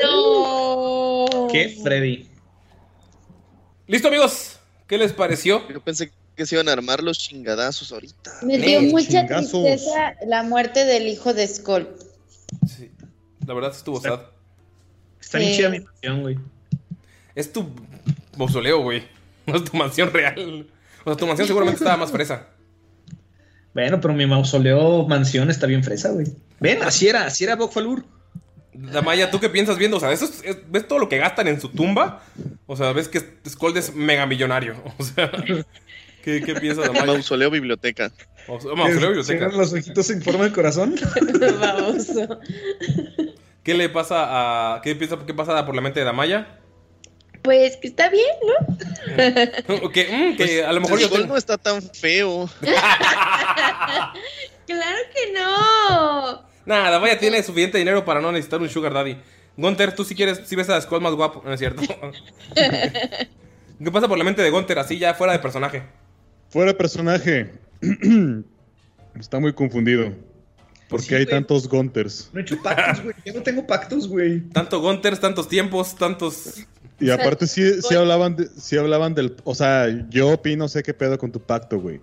No. 0.05 1.49
¿Qué, 1.51 1.77
Freddy? 1.83 2.29
¿Listo 3.87 4.09
amigos? 4.09 4.61
¿Qué 4.87 4.97
les 4.99 5.13
pareció? 5.13 5.67
Yo 5.69 5.81
pensé 5.81 6.09
que 6.09 6.15
se 6.47 6.55
iban 6.57 6.69
a 6.69 6.73
armar 6.73 7.03
los 7.03 7.19
chingadazos 7.19 7.93
ahorita. 7.93 8.33
Me 8.43 8.59
dio 8.59 8.81
mucha 8.83 9.23
chingazos. 9.23 9.51
tristeza 9.65 10.15
la 10.27 10.43
muerte 10.43 10.85
del 10.85 11.07
hijo 11.09 11.33
de 11.35 11.47
Skull. 11.49 11.89
Sí, 12.67 12.91
la 13.47 13.55
verdad 13.55 13.71
estuvo 13.77 14.01
sad. 14.01 14.21
Está 15.21 15.39
bien 15.39 15.51
Sí. 15.51 15.57
chida 15.59 15.69
mi 15.71 15.81
mansión, 15.81 16.23
güey. 16.23 16.39
Es 17.35 17.53
tu 17.53 17.71
mausoleo, 18.37 18.83
güey. 18.83 19.05
No 19.47 19.57
es 19.57 19.65
tu 19.65 19.77
mansión 19.77 20.13
real. 20.13 20.67
O 21.05 21.11
sea, 21.11 21.17
tu 21.17 21.27
mansión 21.27 21.47
seguramente 21.47 21.79
estaba 21.79 21.97
más 21.97 22.11
fresa. 22.11 22.47
Bueno, 23.73 24.01
pero 24.01 24.13
mi 24.15 24.27
mausoleo 24.27 25.07
mansión 25.07 25.49
está 25.51 25.67
bien 25.67 25.85
fresa, 25.85 26.11
güey. 26.11 26.27
Ven, 26.59 26.83
así 26.83 27.09
era, 27.09 27.27
así 27.27 27.45
era 27.45 27.57
Bokfalur. 27.57 28.05
Damaya, 28.73 29.31
¿tú 29.31 29.41
qué 29.41 29.49
piensas 29.49 29.79
viendo? 29.79 29.97
O 29.97 30.01
sea, 30.01 30.11
eso 30.13 30.25
es- 30.25 30.43
es- 30.45 30.59
¿ves 30.71 30.87
todo 30.89 30.99
lo 30.99 31.09
que 31.09 31.19
gastan 31.19 31.49
en 31.49 31.61
su 31.61 31.69
tumba? 31.69 32.23
O 32.67 32.77
sea, 32.77 32.93
¿ves 32.93 33.09
que 33.09 33.21
Skold 33.49 33.77
es 33.77 33.95
mega 33.95 34.27
millonario? 34.27 34.75
O 34.99 35.05
sea, 35.05 35.31
¿qué, 36.23 36.43
qué 36.43 36.55
piensas, 36.55 36.87
Damaya? 36.89 37.07
Mausoleo 37.07 37.51
biblioteca. 37.51 38.11
Maus- 38.49 38.65
Mausoleo 38.65 39.09
biblioteca. 39.11 39.39
¿Cierran 39.39 39.57
los 39.59 39.73
ojitos 39.73 40.11
en 40.11 40.23
forma 40.23 40.45
de 40.45 40.53
corazón? 40.53 40.95
Vamos. 41.61 42.07
¿Qué 43.63 43.75
le 43.75 43.89
pasa 43.89 44.75
a. 44.77 44.81
¿Qué 44.83 44.95
piensa 44.97 45.19
qué 45.27 45.35
pasa 45.35 45.65
por 45.67 45.75
la 45.75 45.81
mente 45.83 46.01
de 46.01 46.07
Damaya? 46.07 46.57
Pues 47.43 47.77
que 47.79 47.89
está 47.89 48.11
bien, 48.11 48.27
¿no? 48.47 49.91
que, 49.91 50.33
mm, 50.35 50.37
que 50.37 50.63
a 50.63 50.73
lo 50.75 50.81
mejor 50.83 50.99
yo 50.99 51.07
Skull 51.07 51.21
tengo- 51.21 51.33
no 51.33 51.39
está 51.39 51.57
tan 51.57 51.81
feo. 51.81 52.51
Claro 54.67 54.99
que 55.15 55.33
no. 55.33 56.43
Nada, 56.67 56.91
Damaya 56.91 57.19
tiene 57.19 57.43
suficiente 57.43 57.79
dinero 57.79 58.05
para 58.05 58.21
no 58.21 58.31
necesitar 58.31 58.61
un 58.61 58.69
Sugar 58.69 58.93
Daddy. 58.93 59.17
Gunter, 59.57 59.95
tú 59.95 60.05
si 60.05 60.15
quieres, 60.15 60.43
si 60.47 60.55
ves 60.55 60.69
a 60.71 60.81
Skull 60.81 61.01
más 61.01 61.15
guapo, 61.15 61.43
¿no 61.45 61.53
es 61.53 61.59
cierto? 61.61 61.83
¿Qué 62.55 63.91
pasa 63.91 64.07
por 64.09 64.19
la 64.19 64.25
mente 64.25 64.43
de 64.43 64.51
Gunter 64.51 64.79
así 64.79 64.99
ya 64.99 65.15
fuera 65.15 65.33
de 65.33 65.39
personaje? 65.39 65.83
Fuera 66.51 66.73
de 66.73 66.79
personaje. 66.79 67.51
Está 69.19 69.41
muy 69.41 69.53
confundido. 69.53 70.13
¿Por 70.89 71.03
Sí, 71.03 71.09
qué 71.09 71.17
hay 71.17 71.25
güey. 71.25 71.35
tantos 71.37 71.69
Gunters? 71.69 72.31
No 72.33 72.41
he 72.41 72.43
hecho 72.43 72.61
pactos, 72.63 73.03
güey. 73.05 73.15
Yo 73.25 73.33
no 73.35 73.43
tengo 73.43 73.67
pactos, 73.67 74.09
güey. 74.09 74.41
Tanto 74.51 74.81
Gunters, 74.81 75.21
tantos 75.21 75.49
tiempos, 75.49 75.95
tantos. 75.95 76.67
Y 76.99 77.11
aparte 77.11 77.47
sí, 77.47 77.81
sí 77.83 77.95
hablaban 77.95 78.37
de- 78.37 78.49
sí 78.57 78.77
hablaban 78.77 79.15
del... 79.15 79.37
O 79.45 79.55
sea, 79.55 79.87
yo, 80.11 80.41
Pi, 80.43 80.57
no 80.57 80.69
sé 80.69 80.83
qué 80.83 80.93
pedo 80.93 81.17
con 81.17 81.31
tu 81.33 81.41
pacto, 81.41 81.79
güey. 81.79 82.01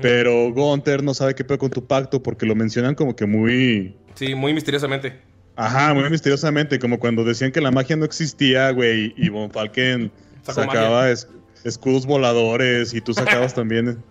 Pero 0.00 0.52
Gunter 0.52 1.02
no 1.02 1.14
sabe 1.14 1.34
qué 1.34 1.44
pedo 1.44 1.58
con 1.58 1.70
tu 1.70 1.86
pacto 1.86 2.22
porque 2.22 2.46
lo 2.46 2.54
mencionan 2.54 2.94
como 2.94 3.14
que 3.14 3.26
muy... 3.26 3.96
Sí, 4.14 4.34
muy 4.34 4.54
misteriosamente. 4.54 5.20
Ajá, 5.56 5.92
muy 5.92 6.08
misteriosamente, 6.08 6.78
como 6.78 6.98
cuando 6.98 7.24
decían 7.24 7.52
que 7.52 7.60
la 7.60 7.70
magia 7.70 7.96
no 7.96 8.04
existía, 8.04 8.70
güey, 8.70 9.12
y 9.16 9.28
Von 9.28 9.50
Falken 9.50 10.10
sacaba 10.42 11.10
es- 11.10 11.28
escudos 11.64 12.06
voladores 12.06 12.94
y 12.94 13.00
tú 13.00 13.14
sacabas 13.14 13.54
también 13.54 14.02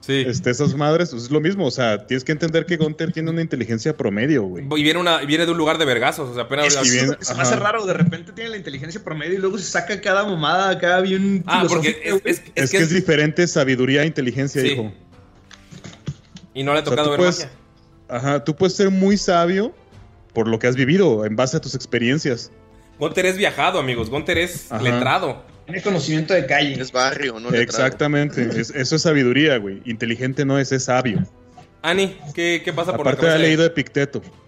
Sí. 0.00 0.22
este, 0.26 0.50
esas 0.50 0.74
madres, 0.74 1.08
pues 1.12 1.22
es 1.22 1.30
lo 1.30 1.40
mismo, 1.40 1.64
o 1.66 1.70
sea, 1.70 2.06
tienes 2.06 2.24
que 2.24 2.32
entender 2.32 2.66
que 2.66 2.76
Gunter 2.76 3.10
tiene 3.10 3.30
una 3.30 3.40
inteligencia 3.40 3.96
promedio, 3.96 4.42
güey. 4.42 4.66
Y 4.76 4.82
viene, 4.82 5.00
una, 5.00 5.20
viene 5.24 5.46
de 5.46 5.52
un 5.52 5.56
lugar 5.56 5.78
de 5.78 5.86
vergazos, 5.86 6.28
o 6.28 6.34
sea, 6.34 6.42
apenas. 6.42 6.66
Es 6.66 6.76
que 6.92 7.24
se 7.24 7.34
me 7.34 7.40
hace 7.40 7.56
raro. 7.56 7.86
De 7.86 7.94
repente 7.94 8.32
tiene 8.32 8.50
la 8.50 8.58
inteligencia 8.58 9.02
promedio 9.02 9.32
y 9.32 9.38
luego 9.38 9.56
se 9.56 9.64
saca 9.64 9.98
cada 10.02 10.24
mamada 10.26 10.68
acá 10.68 11.00
bien. 11.00 11.42
Ah, 11.46 11.64
porque 11.66 11.88
es, 11.88 11.96
es- 12.04 12.20
güey. 12.20 12.34
es 12.34 12.42
Es, 12.54 12.70
que 12.70 12.76
es 12.76 12.90
diferente 12.90 13.46
sabiduría 13.46 14.02
e 14.02 14.06
inteligencia, 14.06 14.60
Sí. 14.60 14.72
hijo. 14.72 14.92
Y 16.52 16.62
no 16.64 16.72
le 16.74 16.80
ha 16.80 16.82
O 16.82 16.84
sea, 16.84 16.90
tocado 16.90 17.06
tú 17.06 17.10
ver 17.12 17.18
puedes- 17.20 17.38
magia. 17.38 17.50
Ajá, 18.08 18.44
tú 18.44 18.54
puedes 18.56 18.76
ser 18.76 18.90
muy 18.90 19.16
sabio 19.16 19.74
por 20.34 20.48
lo 20.48 20.58
que 20.58 20.66
has 20.66 20.76
vivido, 20.76 21.24
en 21.24 21.34
base 21.34 21.56
a 21.56 21.60
tus 21.62 21.74
experiencias. 21.74 22.50
Gunter 22.98 23.24
es 23.24 23.38
viajado, 23.38 23.78
amigos. 23.78 24.10
Gunter 24.10 24.36
es 24.36 24.70
Ajá. 24.70 24.82
letrado. 24.82 25.42
Tiene 25.66 25.82
conocimiento 25.82 26.34
de 26.34 26.46
calle. 26.46 26.80
Es 26.80 26.92
barrio, 26.92 27.40
no. 27.40 27.50
Exactamente, 27.50 28.42
es- 28.60 28.70
eso 28.70 28.96
es 28.96 29.02
sabiduría, 29.02 29.56
güey. 29.58 29.80
Inteligente 29.86 30.44
no 30.44 30.58
es, 30.58 30.72
es 30.72 30.84
sabio. 30.84 31.24
Ani, 31.82 32.16
¿qué, 32.34 32.62
qué 32.64 32.72
pasa 32.72 32.92
por 32.92 33.00
Aparte 33.02 33.22
la 33.22 33.28
ha 33.28 33.32
cabeza 33.32 33.46
leído 33.46 33.62
de, 33.62 33.68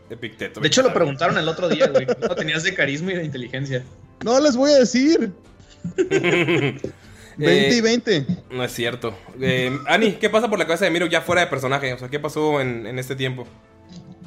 Epicteto. 0.08 0.60
de 0.60 0.68
hecho, 0.68 0.82
lo 0.82 0.92
preguntaron 0.94 1.36
el 1.38 1.48
otro 1.48 1.68
día, 1.68 1.88
güey. 1.88 2.06
¿Cómo 2.20 2.34
tenías 2.34 2.62
de 2.62 2.72
carisma 2.74 3.12
y 3.12 3.16
de 3.16 3.24
inteligencia? 3.24 3.82
No 4.24 4.40
les 4.40 4.56
voy 4.56 4.70
a 4.72 4.78
decir. 4.78 5.32
20 7.38 7.74
y 7.74 7.78
Eh, 7.78 7.82
20. 7.82 8.26
No 8.50 8.64
es 8.64 8.72
cierto. 8.72 9.16
Eh, 9.40 9.76
Ani, 9.86 10.12
¿qué 10.12 10.30
pasa 10.30 10.48
por 10.48 10.58
la 10.58 10.66
cabeza 10.66 10.84
de 10.86 10.90
Miro 10.90 11.06
ya 11.06 11.20
fuera 11.20 11.42
de 11.42 11.48
personaje? 11.48 11.92
O 11.92 11.98
sea, 11.98 12.08
¿qué 12.08 12.18
pasó 12.18 12.60
en, 12.60 12.86
en 12.86 12.98
este 12.98 13.14
tiempo? 13.16 13.46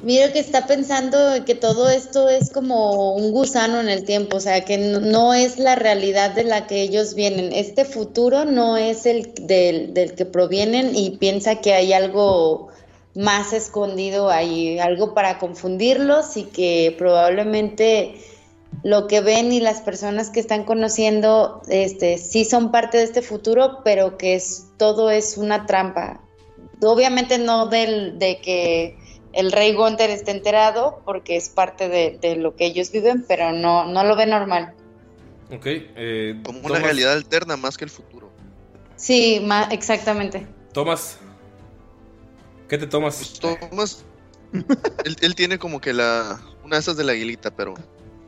Miro 0.02 0.32
que 0.32 0.38
está 0.38 0.66
pensando 0.66 1.18
que 1.44 1.54
todo 1.54 1.90
esto 1.90 2.30
es 2.30 2.50
como 2.50 3.12
un 3.12 3.32
gusano 3.32 3.80
en 3.80 3.90
el 3.90 4.04
tiempo, 4.04 4.38
o 4.38 4.40
sea, 4.40 4.64
que 4.64 4.78
no, 4.78 4.98
no 5.00 5.34
es 5.34 5.58
la 5.58 5.74
realidad 5.74 6.30
de 6.30 6.44
la 6.44 6.66
que 6.66 6.80
ellos 6.80 7.14
vienen. 7.14 7.52
Este 7.52 7.84
futuro 7.84 8.46
no 8.46 8.78
es 8.78 9.04
el 9.04 9.34
del, 9.34 9.92
del 9.92 10.14
que 10.14 10.24
provienen 10.24 10.96
y 10.96 11.18
piensa 11.18 11.56
que 11.56 11.74
hay 11.74 11.92
algo 11.92 12.68
más 13.14 13.52
escondido 13.52 14.30
ahí, 14.30 14.78
algo 14.78 15.12
para 15.12 15.38
confundirlos 15.38 16.36
y 16.38 16.44
que 16.44 16.94
probablemente 16.96 18.14
lo 18.82 19.06
que 19.06 19.20
ven 19.20 19.52
y 19.52 19.60
las 19.60 19.82
personas 19.82 20.30
que 20.30 20.40
están 20.40 20.64
conociendo 20.64 21.60
este, 21.68 22.16
sí 22.16 22.44
son 22.44 22.70
parte 22.70 22.98
de 22.98 23.04
este 23.04 23.20
futuro, 23.20 23.80
pero 23.84 24.16
que 24.16 24.34
es, 24.34 24.68
todo 24.78 25.10
es 25.10 25.36
una 25.36 25.66
trampa. 25.66 26.22
Obviamente 26.82 27.38
no 27.38 27.66
del, 27.66 28.18
de 28.18 28.38
que 28.38 28.96
el 29.32 29.52
rey 29.52 29.74
Gunther 29.74 30.10
esté 30.10 30.30
enterado 30.32 31.02
porque 31.04 31.36
es 31.36 31.48
parte 31.48 31.88
de, 31.88 32.18
de 32.20 32.36
lo 32.36 32.56
que 32.56 32.66
ellos 32.66 32.90
viven, 32.90 33.24
pero 33.28 33.52
no, 33.52 33.84
no 33.86 34.04
lo 34.04 34.16
ve 34.16 34.26
normal. 34.26 34.74
Ok. 35.52 35.62
eh, 35.66 36.40
Como 36.44 36.60
una 36.60 36.78
realidad 36.78 37.12
alterna 37.12 37.56
más 37.56 37.76
que 37.76 37.84
el 37.84 37.90
futuro. 37.90 38.30
Sí, 38.96 39.40
ma- 39.44 39.68
exactamente. 39.72 40.46
Tomás. 40.72 41.18
¿Qué 42.68 42.78
te 42.78 42.86
tomas? 42.86 43.38
Tomás, 43.40 44.04
él, 45.04 45.16
él 45.20 45.34
tiene 45.34 45.58
como 45.58 45.80
que 45.80 45.92
la 45.92 46.40
una 46.64 46.76
de 46.76 46.80
esas 46.80 46.96
de 46.96 47.04
la 47.04 47.12
aguilita, 47.12 47.50
pero 47.50 47.74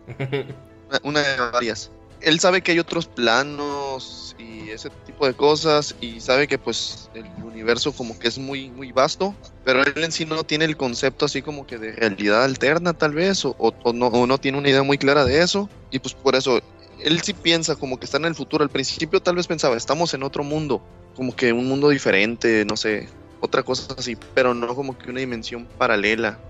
una, 0.18 1.00
una 1.04 1.20
de 1.20 1.36
varias. 1.52 1.90
Él 2.24 2.40
sabe 2.40 2.62
que 2.62 2.72
hay 2.72 2.78
otros 2.78 3.06
planos 3.06 4.34
y 4.38 4.70
ese 4.70 4.90
tipo 5.06 5.26
de 5.26 5.34
cosas 5.34 5.94
y 6.00 6.20
sabe 6.20 6.46
que 6.46 6.58
pues 6.58 7.10
el 7.14 7.26
universo 7.44 7.92
como 7.92 8.18
que 8.18 8.28
es 8.28 8.38
muy 8.38 8.70
muy 8.70 8.92
vasto, 8.92 9.34
pero 9.64 9.82
él 9.82 9.92
en 9.96 10.12
sí 10.12 10.24
no 10.24 10.44
tiene 10.44 10.64
el 10.64 10.76
concepto 10.76 11.24
así 11.26 11.42
como 11.42 11.66
que 11.66 11.78
de 11.78 11.92
realidad 11.92 12.44
alterna 12.44 12.94
tal 12.94 13.12
vez 13.14 13.44
o, 13.44 13.54
o- 13.58 13.92
no, 13.92 14.06
o 14.08 14.26
no 14.26 14.38
tiene 14.38 14.58
una 14.58 14.68
idea 14.70 14.82
muy 14.82 14.98
clara 14.98 15.24
de 15.24 15.42
eso 15.42 15.68
y 15.90 15.98
pues 15.98 16.14
por 16.14 16.34
eso 16.36 16.60
él 17.04 17.20
sí 17.22 17.32
piensa 17.34 17.76
como 17.76 17.98
que 17.98 18.04
está 18.06 18.18
en 18.18 18.26
el 18.26 18.34
futuro. 18.34 18.62
Al 18.62 18.70
principio 18.70 19.20
tal 19.20 19.36
vez 19.36 19.46
pensaba, 19.46 19.76
estamos 19.76 20.14
en 20.14 20.22
otro 20.22 20.44
mundo, 20.44 20.82
como 21.14 21.34
que 21.34 21.52
un 21.52 21.66
mundo 21.68 21.88
diferente, 21.88 22.64
no 22.64 22.76
sé, 22.76 23.08
otra 23.40 23.62
cosa 23.62 23.94
así, 23.98 24.16
pero 24.34 24.54
no 24.54 24.74
como 24.74 24.96
que 24.96 25.10
una 25.10 25.20
dimensión 25.20 25.66
paralela. 25.78 26.40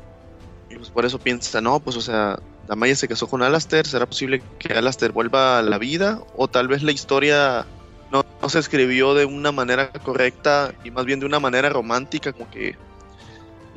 Y 0.73 0.77
pues 0.77 0.89
por 0.91 1.05
eso 1.05 1.19
piensa, 1.19 1.61
no, 1.61 1.81
pues 1.81 1.97
o 1.97 2.01
sea, 2.01 2.39
Damaya 2.67 2.97
se 2.97 3.07
casó 3.09 3.27
con 3.29 3.43
Alastair, 3.43 3.87
¿será 3.87 4.07
posible 4.07 4.43
que 4.59 4.73
Alastair 4.73 5.13
vuelva 5.13 5.59
a 5.59 5.63
la 5.63 5.77
vida? 5.79 6.21
O 6.37 6.49
tal 6.49 6.69
vez 6.69 6.83
la 6.83 6.93
historia 6.93 7.67
no, 8.11 8.25
no 8.41 8.49
se 8.49 8.59
escribió 8.59 9.15
de 9.15 9.25
una 9.27 9.53
manera 9.53 9.93
correcta 9.93 10.73
y 10.85 10.91
más 10.91 11.05
bien 11.05 11.21
de 11.21 11.27
una 11.27 11.41
manera 11.41 11.69
romántica, 11.69 12.33
como 12.33 12.51
que 12.51 12.77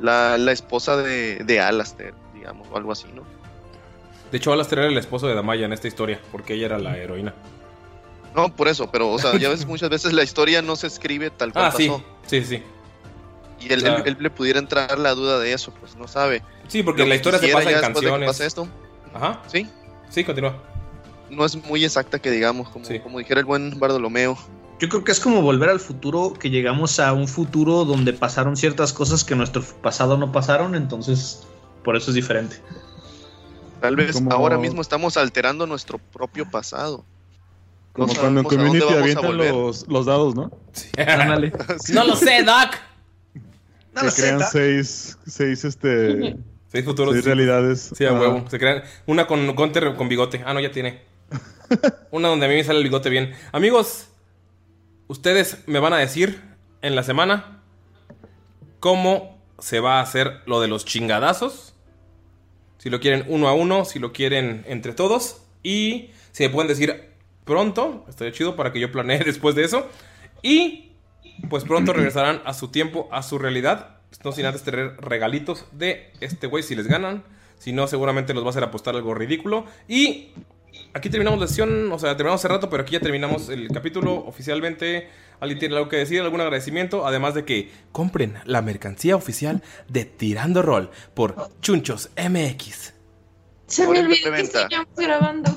la, 0.00 0.38
la 0.38 0.52
esposa 0.52 0.96
de, 0.96 1.36
de 1.44 1.60
Alastair, 1.60 2.14
digamos, 2.34 2.66
o 2.70 2.76
algo 2.76 2.92
así, 2.92 3.06
¿no? 3.14 3.22
De 4.30 4.38
hecho, 4.38 4.52
Alastair 4.52 4.80
era 4.80 4.88
el 4.88 4.98
esposo 4.98 5.26
de 5.26 5.34
Damaya 5.34 5.66
en 5.66 5.72
esta 5.72 5.88
historia, 5.88 6.20
porque 6.32 6.54
ella 6.54 6.66
era 6.66 6.78
la 6.78 6.96
heroína. 6.96 7.34
No, 8.34 8.54
por 8.54 8.68
eso, 8.68 8.90
pero 8.90 9.10
o 9.10 9.18
sea, 9.18 9.38
ya 9.38 9.48
ves, 9.48 9.64
muchas 9.66 9.88
veces 9.88 10.12
la 10.12 10.22
historia 10.22 10.60
no 10.62 10.76
se 10.76 10.86
escribe 10.88 11.30
tal 11.30 11.52
cual 11.52 11.66
Ah, 11.66 11.70
sí, 11.70 11.88
pasó. 11.88 12.02
sí, 12.26 12.44
sí. 12.44 12.62
Y 13.60 13.72
él, 13.72 13.80
Claro. 13.82 14.04
él- 14.04 14.08
él 14.08 14.16
le 14.20 14.30
pudiera 14.30 14.58
entrar 14.58 14.98
la 14.98 15.14
duda 15.14 15.38
de 15.38 15.52
eso, 15.52 15.72
pues 15.80 15.96
no 15.96 16.06
sabe. 16.08 16.42
Sí, 16.68 16.82
porque 16.82 17.02
Lo 17.02 17.08
la 17.08 17.14
historia 17.16 17.38
se 17.38 17.48
pasa 17.48 17.62
en 17.62 17.68
de 17.68 17.74
que 17.74 17.80
canciones. 17.80 18.26
pase 18.28 18.46
esto, 18.46 18.68
Ajá. 19.14 19.40
Sí. 19.46 19.66
Sí, 20.10 20.24
continúa. 20.24 20.56
no 21.30 21.44
es 21.44 21.56
muy 21.64 21.84
exacta 21.84 22.18
que 22.20 22.30
digamos, 22.30 22.68
como, 22.68 22.86
como 23.02 23.18
dijera 23.18 23.40
el 23.40 23.46
buen 23.46 23.78
Bartolomeo. 23.80 24.38
Yo 24.78 24.88
creo 24.90 25.02
que 25.04 25.10
es 25.12 25.18
como 25.20 25.40
volver 25.42 25.70
al 25.70 25.80
futuro, 25.80 26.34
que 26.38 26.50
llegamos 26.50 27.00
a 27.00 27.12
un 27.14 27.26
futuro 27.28 27.84
donde 27.84 28.12
pasaron 28.12 28.56
ciertas 28.56 28.92
cosas 28.92 29.24
que 29.24 29.32
en 29.34 29.38
nuestro 29.38 29.62
pasado 29.82 30.16
no 30.18 30.30
pasaron, 30.32 30.74
entonces 30.74 31.42
por 31.82 31.96
eso 31.96 32.10
es 32.10 32.14
diferente. 32.14 32.56
Tal 33.80 33.96
vez 33.96 34.12
Como- 34.12 34.32
ahora 34.32 34.58
mismo 34.58 34.82
estamos 34.82 35.16
alterando 35.16 35.66
nuestro 35.66 35.98
propio 35.98 36.48
pasado. 36.50 37.04
Como 37.92 38.08
No 38.12 38.20
cuando 38.20 38.40
en 38.40 38.46
Community 38.46 38.92
avientan 38.94 39.36
los, 39.38 39.88
los 39.88 40.06
dados, 40.06 40.34
¿no? 40.34 40.50
Ándale. 40.98 41.52
No 41.92 42.04
lo 42.04 42.14
sé, 42.16 42.42
Doc. 42.42 42.76
Que 44.02 44.08
crean 44.22 44.40
seis, 44.50 45.18
seis, 45.26 45.64
este, 45.64 46.36
Seis 46.68 46.84
futuros. 46.84 47.14
seis 47.14 47.24
realidades. 47.24 47.92
Sí, 47.96 48.04
a 48.04 48.10
Ah. 48.10 48.12
huevo. 48.20 48.44
Se 48.50 48.58
crean 48.58 48.82
una 49.06 49.26
con 49.26 49.46
Gunter 49.54 49.94
con 49.94 50.08
bigote. 50.08 50.42
Ah, 50.44 50.52
no, 50.52 50.60
ya 50.60 50.70
tiene. 50.72 51.00
Una 52.10 52.28
donde 52.28 52.46
a 52.46 52.48
mí 52.48 52.54
me 52.54 52.64
sale 52.64 52.78
el 52.78 52.84
bigote 52.84 53.08
bien. 53.10 53.34
Amigos, 53.52 54.08
ustedes 55.08 55.58
me 55.66 55.78
van 55.80 55.92
a 55.92 55.98
decir 55.98 56.40
en 56.82 56.94
la 56.94 57.02
semana 57.02 57.60
cómo 58.80 59.38
se 59.58 59.80
va 59.80 59.98
a 59.98 60.02
hacer 60.02 60.40
lo 60.46 60.60
de 60.60 60.68
los 60.68 60.84
chingadazos. 60.84 61.74
Si 62.78 62.90
lo 62.90 63.00
quieren 63.00 63.24
uno 63.28 63.48
a 63.48 63.54
uno, 63.54 63.84
si 63.84 63.98
lo 63.98 64.12
quieren 64.12 64.64
entre 64.68 64.92
todos. 64.92 65.42
Y 65.62 66.10
si 66.32 66.44
me 66.44 66.50
pueden 66.50 66.68
decir 66.68 67.10
pronto, 67.44 68.04
estaría 68.08 68.32
chido 68.32 68.54
para 68.56 68.72
que 68.72 68.80
yo 68.80 68.92
planee 68.92 69.18
después 69.24 69.54
de 69.54 69.64
eso. 69.64 69.88
Y 70.42 70.85
pues 71.48 71.64
pronto 71.64 71.92
regresarán 71.92 72.42
a 72.44 72.54
su 72.54 72.68
tiempo, 72.68 73.08
a 73.12 73.22
su 73.22 73.38
realidad. 73.38 73.96
No 74.24 74.32
sin 74.32 74.46
antes 74.46 74.62
tener 74.62 74.96
regalitos 74.96 75.66
de 75.72 76.10
este 76.20 76.46
güey 76.46 76.62
si 76.62 76.74
les 76.74 76.86
ganan. 76.86 77.24
Si 77.58 77.72
no, 77.72 77.86
seguramente 77.86 78.34
los 78.34 78.42
va 78.42 78.48
a 78.48 78.50
hacer 78.50 78.64
apostar 78.64 78.94
algo 78.94 79.14
ridículo. 79.14 79.66
Y 79.88 80.30
aquí 80.94 81.10
terminamos 81.10 81.40
la 81.40 81.46
sesión, 81.46 81.90
o 81.92 81.98
sea, 81.98 82.16
terminamos 82.16 82.40
hace 82.40 82.48
rato, 82.48 82.70
pero 82.70 82.82
aquí 82.82 82.94
ya 82.94 83.00
terminamos 83.00 83.48
el 83.48 83.68
capítulo 83.68 84.14
oficialmente. 84.26 85.08
¿Alguien 85.40 85.58
tiene 85.58 85.76
algo 85.76 85.88
que 85.88 85.96
decir? 85.96 86.20
¿Algún 86.22 86.40
agradecimiento? 86.40 87.06
Además 87.06 87.34
de 87.34 87.44
que 87.44 87.70
compren 87.92 88.38
la 88.44 88.62
mercancía 88.62 89.16
oficial 89.16 89.62
de 89.88 90.04
Tirando 90.04 90.62
Roll 90.62 90.90
por 91.14 91.50
Chunchos 91.60 92.10
MX. 92.16 92.94
Se 93.66 93.86
me 93.86 94.00
olvidó 94.00 94.32
que 94.32 94.46
seguíamos 94.46 94.96
grabando. 94.96 95.50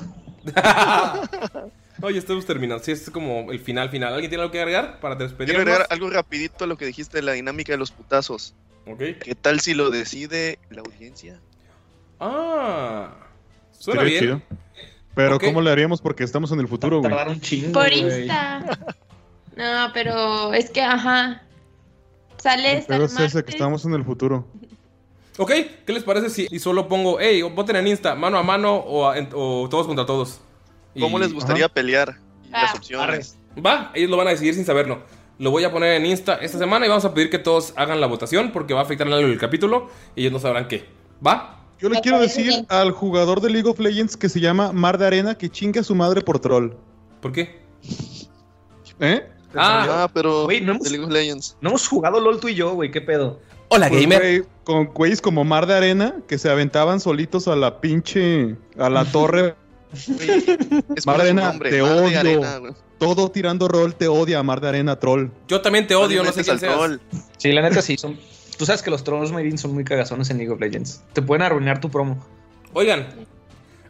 Oye, 2.02 2.18
estamos 2.18 2.46
terminando. 2.46 2.82
Sí, 2.82 2.92
es 2.92 3.10
como 3.10 3.50
el 3.52 3.60
final 3.60 3.90
final. 3.90 4.12
¿Alguien 4.14 4.30
tiene 4.30 4.42
algo 4.42 4.52
que 4.52 4.60
agregar 4.60 5.00
para 5.00 5.16
Quiero 5.16 5.28
despedirnos? 5.30 5.60
agregar 5.60 5.86
algo 5.90 6.10
rapidito 6.10 6.64
a 6.64 6.66
lo 6.66 6.76
que 6.76 6.86
dijiste 6.86 7.18
de 7.18 7.22
la 7.22 7.32
dinámica 7.32 7.72
de 7.72 7.78
los 7.78 7.90
putazos. 7.90 8.54
Ok. 8.86 8.98
¿Qué 9.22 9.34
tal 9.40 9.60
si 9.60 9.74
lo 9.74 9.90
decide 9.90 10.58
la 10.70 10.80
audiencia? 10.80 11.38
Ah, 12.18 13.14
suena 13.78 14.02
bien. 14.02 14.20
chido. 14.20 14.42
Pero 15.14 15.36
Ok. 15.36 15.44
¿cómo 15.44 15.60
le 15.60 15.70
haríamos? 15.70 16.00
Porque 16.00 16.24
estamos 16.24 16.52
en 16.52 16.60
el 16.60 16.68
futuro, 16.68 16.98
güey. 17.00 17.10
Tardar 17.10 17.28
un 17.28 17.40
chingo. 17.40 17.72
Por. 17.72 17.92
Insta. 17.92 18.78
No, 19.56 19.90
pero 19.92 20.54
es 20.54 20.70
que, 20.70 20.80
ajá. 20.80 21.42
Sale 22.38 22.84
Pero 22.88 23.04
es 23.04 23.18
ese 23.20 23.44
que 23.44 23.50
estamos 23.50 23.84
en 23.84 23.92
el 23.94 24.04
futuro. 24.04 24.46
Ok, 25.36 25.50
¿qué 25.86 25.92
les 25.92 26.02
parece 26.04 26.30
si 26.30 26.46
y 26.50 26.58
solo 26.58 26.88
pongo, 26.88 27.18
hey, 27.20 27.42
voten 27.42 27.76
en 27.76 27.86
Insta, 27.88 28.14
mano 28.14 28.38
a 28.38 28.42
mano 28.42 28.76
o, 28.76 29.08
a- 29.08 29.18
en- 29.18 29.28
o 29.34 29.68
todos 29.70 29.86
contra 29.86 30.06
todos? 30.06 30.40
Y- 30.94 31.00
¿Cómo 31.00 31.18
les 31.18 31.32
gustaría 31.32 31.68
pelear? 31.68 32.16
Y 32.44 32.50
Ah. 32.52 32.62
las 32.62 32.74
opciones. 32.76 33.36
Va, 33.64 33.90
ellos 33.94 34.10
lo 34.10 34.16
van 34.16 34.28
a 34.28 34.30
decidir 34.30 34.54
sin 34.54 34.64
saberlo. 34.64 35.02
Lo 35.38 35.50
voy 35.50 35.64
a 35.64 35.72
poner 35.72 35.94
en 35.94 36.04
Insta 36.06 36.34
esta 36.36 36.58
semana 36.58 36.84
y 36.86 36.88
vamos 36.88 37.04
a 37.04 37.14
pedir 37.14 37.30
que 37.30 37.38
todos 37.38 37.72
hagan 37.76 38.00
la 38.00 38.06
votación 38.06 38.52
porque 38.52 38.74
va 38.74 38.80
a 38.80 38.82
afectar 38.82 39.06
algo 39.06 39.18
el 39.28 39.38
capítulo 39.38 39.88
y 40.14 40.20
ellos 40.22 40.32
no 40.32 40.38
sabrán 40.38 40.68
qué. 40.68 40.84
¿Va? 41.26 41.56
Yo 41.78 41.88
le 41.88 42.00
quiero 42.02 42.20
decir 42.20 42.52
al 42.68 42.90
jugador 42.90 43.40
de 43.40 43.48
League 43.48 43.68
of 43.68 43.78
Legends 43.78 44.16
que 44.16 44.28
se 44.28 44.38
llama 44.40 44.70
Mar 44.72 44.98
de 44.98 45.06
Arena 45.06 45.36
que 45.38 45.48
chingue 45.48 45.80
a 45.80 45.82
su 45.84 45.94
madre 45.94 46.20
por 46.20 46.38
troll. 46.38 46.72
¿Por 47.22 47.32
qué? 47.32 47.60
¿Eh? 49.00 49.26
Ah, 49.54 49.86
Ah, 50.04 50.10
pero 50.12 50.44
Güey, 50.44 50.60
no 50.60 50.72
hemos- 50.72 50.84
de 50.84 50.90
League 50.90 51.04
of 51.06 51.10
Legends. 51.10 51.56
No 51.60 51.70
hemos 51.70 51.88
jugado 51.88 52.20
LOL 52.20 52.38
tú 52.38 52.48
y 52.48 52.54
yo, 52.54 52.74
güey, 52.74 52.90
qué 52.90 53.00
pedo. 53.00 53.40
hola 53.68 53.88
Pues, 53.88 54.02
gamer. 54.02 54.44
con 54.64 54.86
güeyes 54.86 55.20
como 55.22 55.44
Mar 55.44 55.66
de 55.66 55.74
Arena 55.74 56.16
que 56.28 56.38
se 56.38 56.50
aventaban 56.50 57.00
solitos 57.00 57.48
a 57.48 57.56
la 57.56 57.80
pinche. 57.80 58.56
a 58.78 58.90
la 58.90 59.04
torre. 59.12 59.54
Es 59.92 61.06
Mar 61.06 61.20
Arena, 61.20 61.48
nombre, 61.48 61.70
te 61.70 61.82
Mar 61.82 61.92
odio. 61.92 62.20
Arena. 62.20 62.60
Todo 62.98 63.30
tirando 63.30 63.66
rol 63.66 63.94
te 63.94 64.08
odia, 64.08 64.42
Mar 64.42 64.60
de 64.60 64.68
Arena 64.68 64.98
troll. 64.98 65.28
Yo 65.48 65.60
también 65.60 65.86
te 65.86 65.94
odio, 65.94 66.22
no 66.22 66.32
sé 66.32 66.44
quién 66.44 66.58
seas. 66.58 66.74
troll. 66.74 66.98
Sí, 67.38 67.52
la 67.52 67.62
neta 67.62 67.82
sí, 67.82 67.96
son... 67.96 68.18
Tú 68.58 68.66
sabes 68.66 68.82
que 68.82 68.90
los 68.90 69.02
trolls 69.02 69.32
Mayrin 69.32 69.56
son 69.56 69.72
muy 69.72 69.84
cagazones 69.84 70.28
en 70.28 70.36
League 70.36 70.52
of 70.52 70.60
Legends. 70.60 71.02
Te 71.14 71.22
pueden 71.22 71.40
arruinar 71.40 71.80
tu 71.80 71.90
promo. 71.90 72.22
Oigan, 72.74 73.06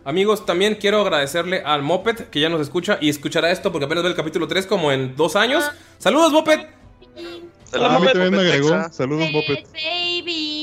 amigos, 0.04 0.46
también 0.46 0.76
quiero 0.76 1.00
agradecerle 1.00 1.60
al 1.64 1.82
Moped 1.82 2.28
que 2.30 2.38
ya 2.38 2.48
nos 2.48 2.60
escucha 2.60 2.96
y 3.00 3.08
escuchará 3.08 3.50
esto 3.50 3.72
porque 3.72 3.86
apenas 3.86 4.04
ve 4.04 4.10
el 4.10 4.16
capítulo 4.16 4.46
3 4.46 4.66
como 4.66 4.92
en 4.92 5.16
dos 5.16 5.34
años. 5.34 5.64
Saludos, 5.98 6.32
Moped. 6.32 6.60
a 6.60 7.98
mí 7.98 8.06
también 8.06 8.30
me 8.30 8.30
Moped 8.30 8.48
agregó. 8.48 8.92
Saludos, 8.92 9.28
Moped. 9.32 9.64
Baby. 9.72 10.59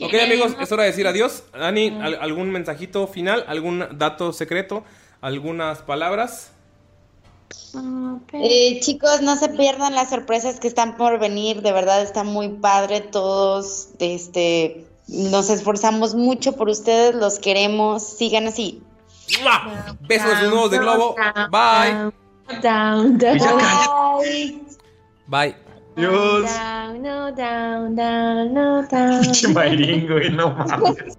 Ok, 0.00 0.12
amigos, 0.22 0.56
es 0.60 0.72
hora 0.72 0.82
de 0.82 0.90
decir 0.90 1.06
adiós. 1.06 1.44
Dani, 1.52 1.98
¿al- 2.02 2.18
¿algún 2.20 2.50
mensajito 2.50 3.06
final? 3.06 3.44
¿Algún 3.48 3.84
dato 3.92 4.32
secreto? 4.32 4.82
¿Algunas 5.20 5.82
palabras? 5.82 6.50
Eh, 8.32 8.80
chicos, 8.80 9.20
no 9.22 9.36
se 9.36 9.48
pierdan 9.50 9.94
las 9.94 10.10
sorpresas 10.10 10.58
que 10.60 10.68
están 10.68 10.96
por 10.96 11.18
venir, 11.18 11.62
de 11.62 11.72
verdad 11.72 12.02
está 12.02 12.22
muy 12.24 12.48
padre, 12.48 13.00
todos 13.00 13.88
este, 13.98 14.84
nos 15.08 15.50
esforzamos 15.50 16.14
mucho 16.14 16.52
por 16.56 16.68
ustedes, 16.68 17.14
los 17.14 17.38
queremos, 17.38 18.02
sigan 18.02 18.46
así. 18.46 18.82
¡Mua! 19.42 19.96
Besos 20.00 20.30
de 20.30 20.36
sus 20.44 20.50
nudos 20.50 20.70
de 20.70 20.78
globo. 20.78 21.16
Bye. 21.50 22.12
Down, 22.62 23.18
down, 23.18 23.38
Bye. 23.38 24.60
Bye. 25.26 25.63
Dios. 25.96 26.50
down, 26.50 27.02
no, 27.02 27.34
down, 27.34 27.94
down, 27.94 28.52
no, 28.52 28.86
down. 28.88 29.22
Pinche 29.24 29.46
Mayrin, 29.54 30.06
güey, 30.08 30.34
no 30.34 30.50
mames. 30.50 31.16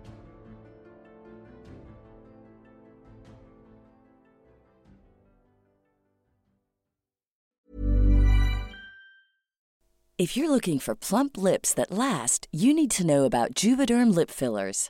If 10.18 10.38
you're 10.38 10.50
looking 10.50 10.80
for 10.80 10.96
plump 10.96 11.38
lips 11.38 11.74
that 11.74 11.92
last, 11.92 12.48
you 12.52 12.74
need 12.74 12.90
to 12.92 13.06
know 13.06 13.26
about 13.26 13.54
Juvederm 13.54 14.16
lip 14.16 14.32
fillers. 14.32 14.90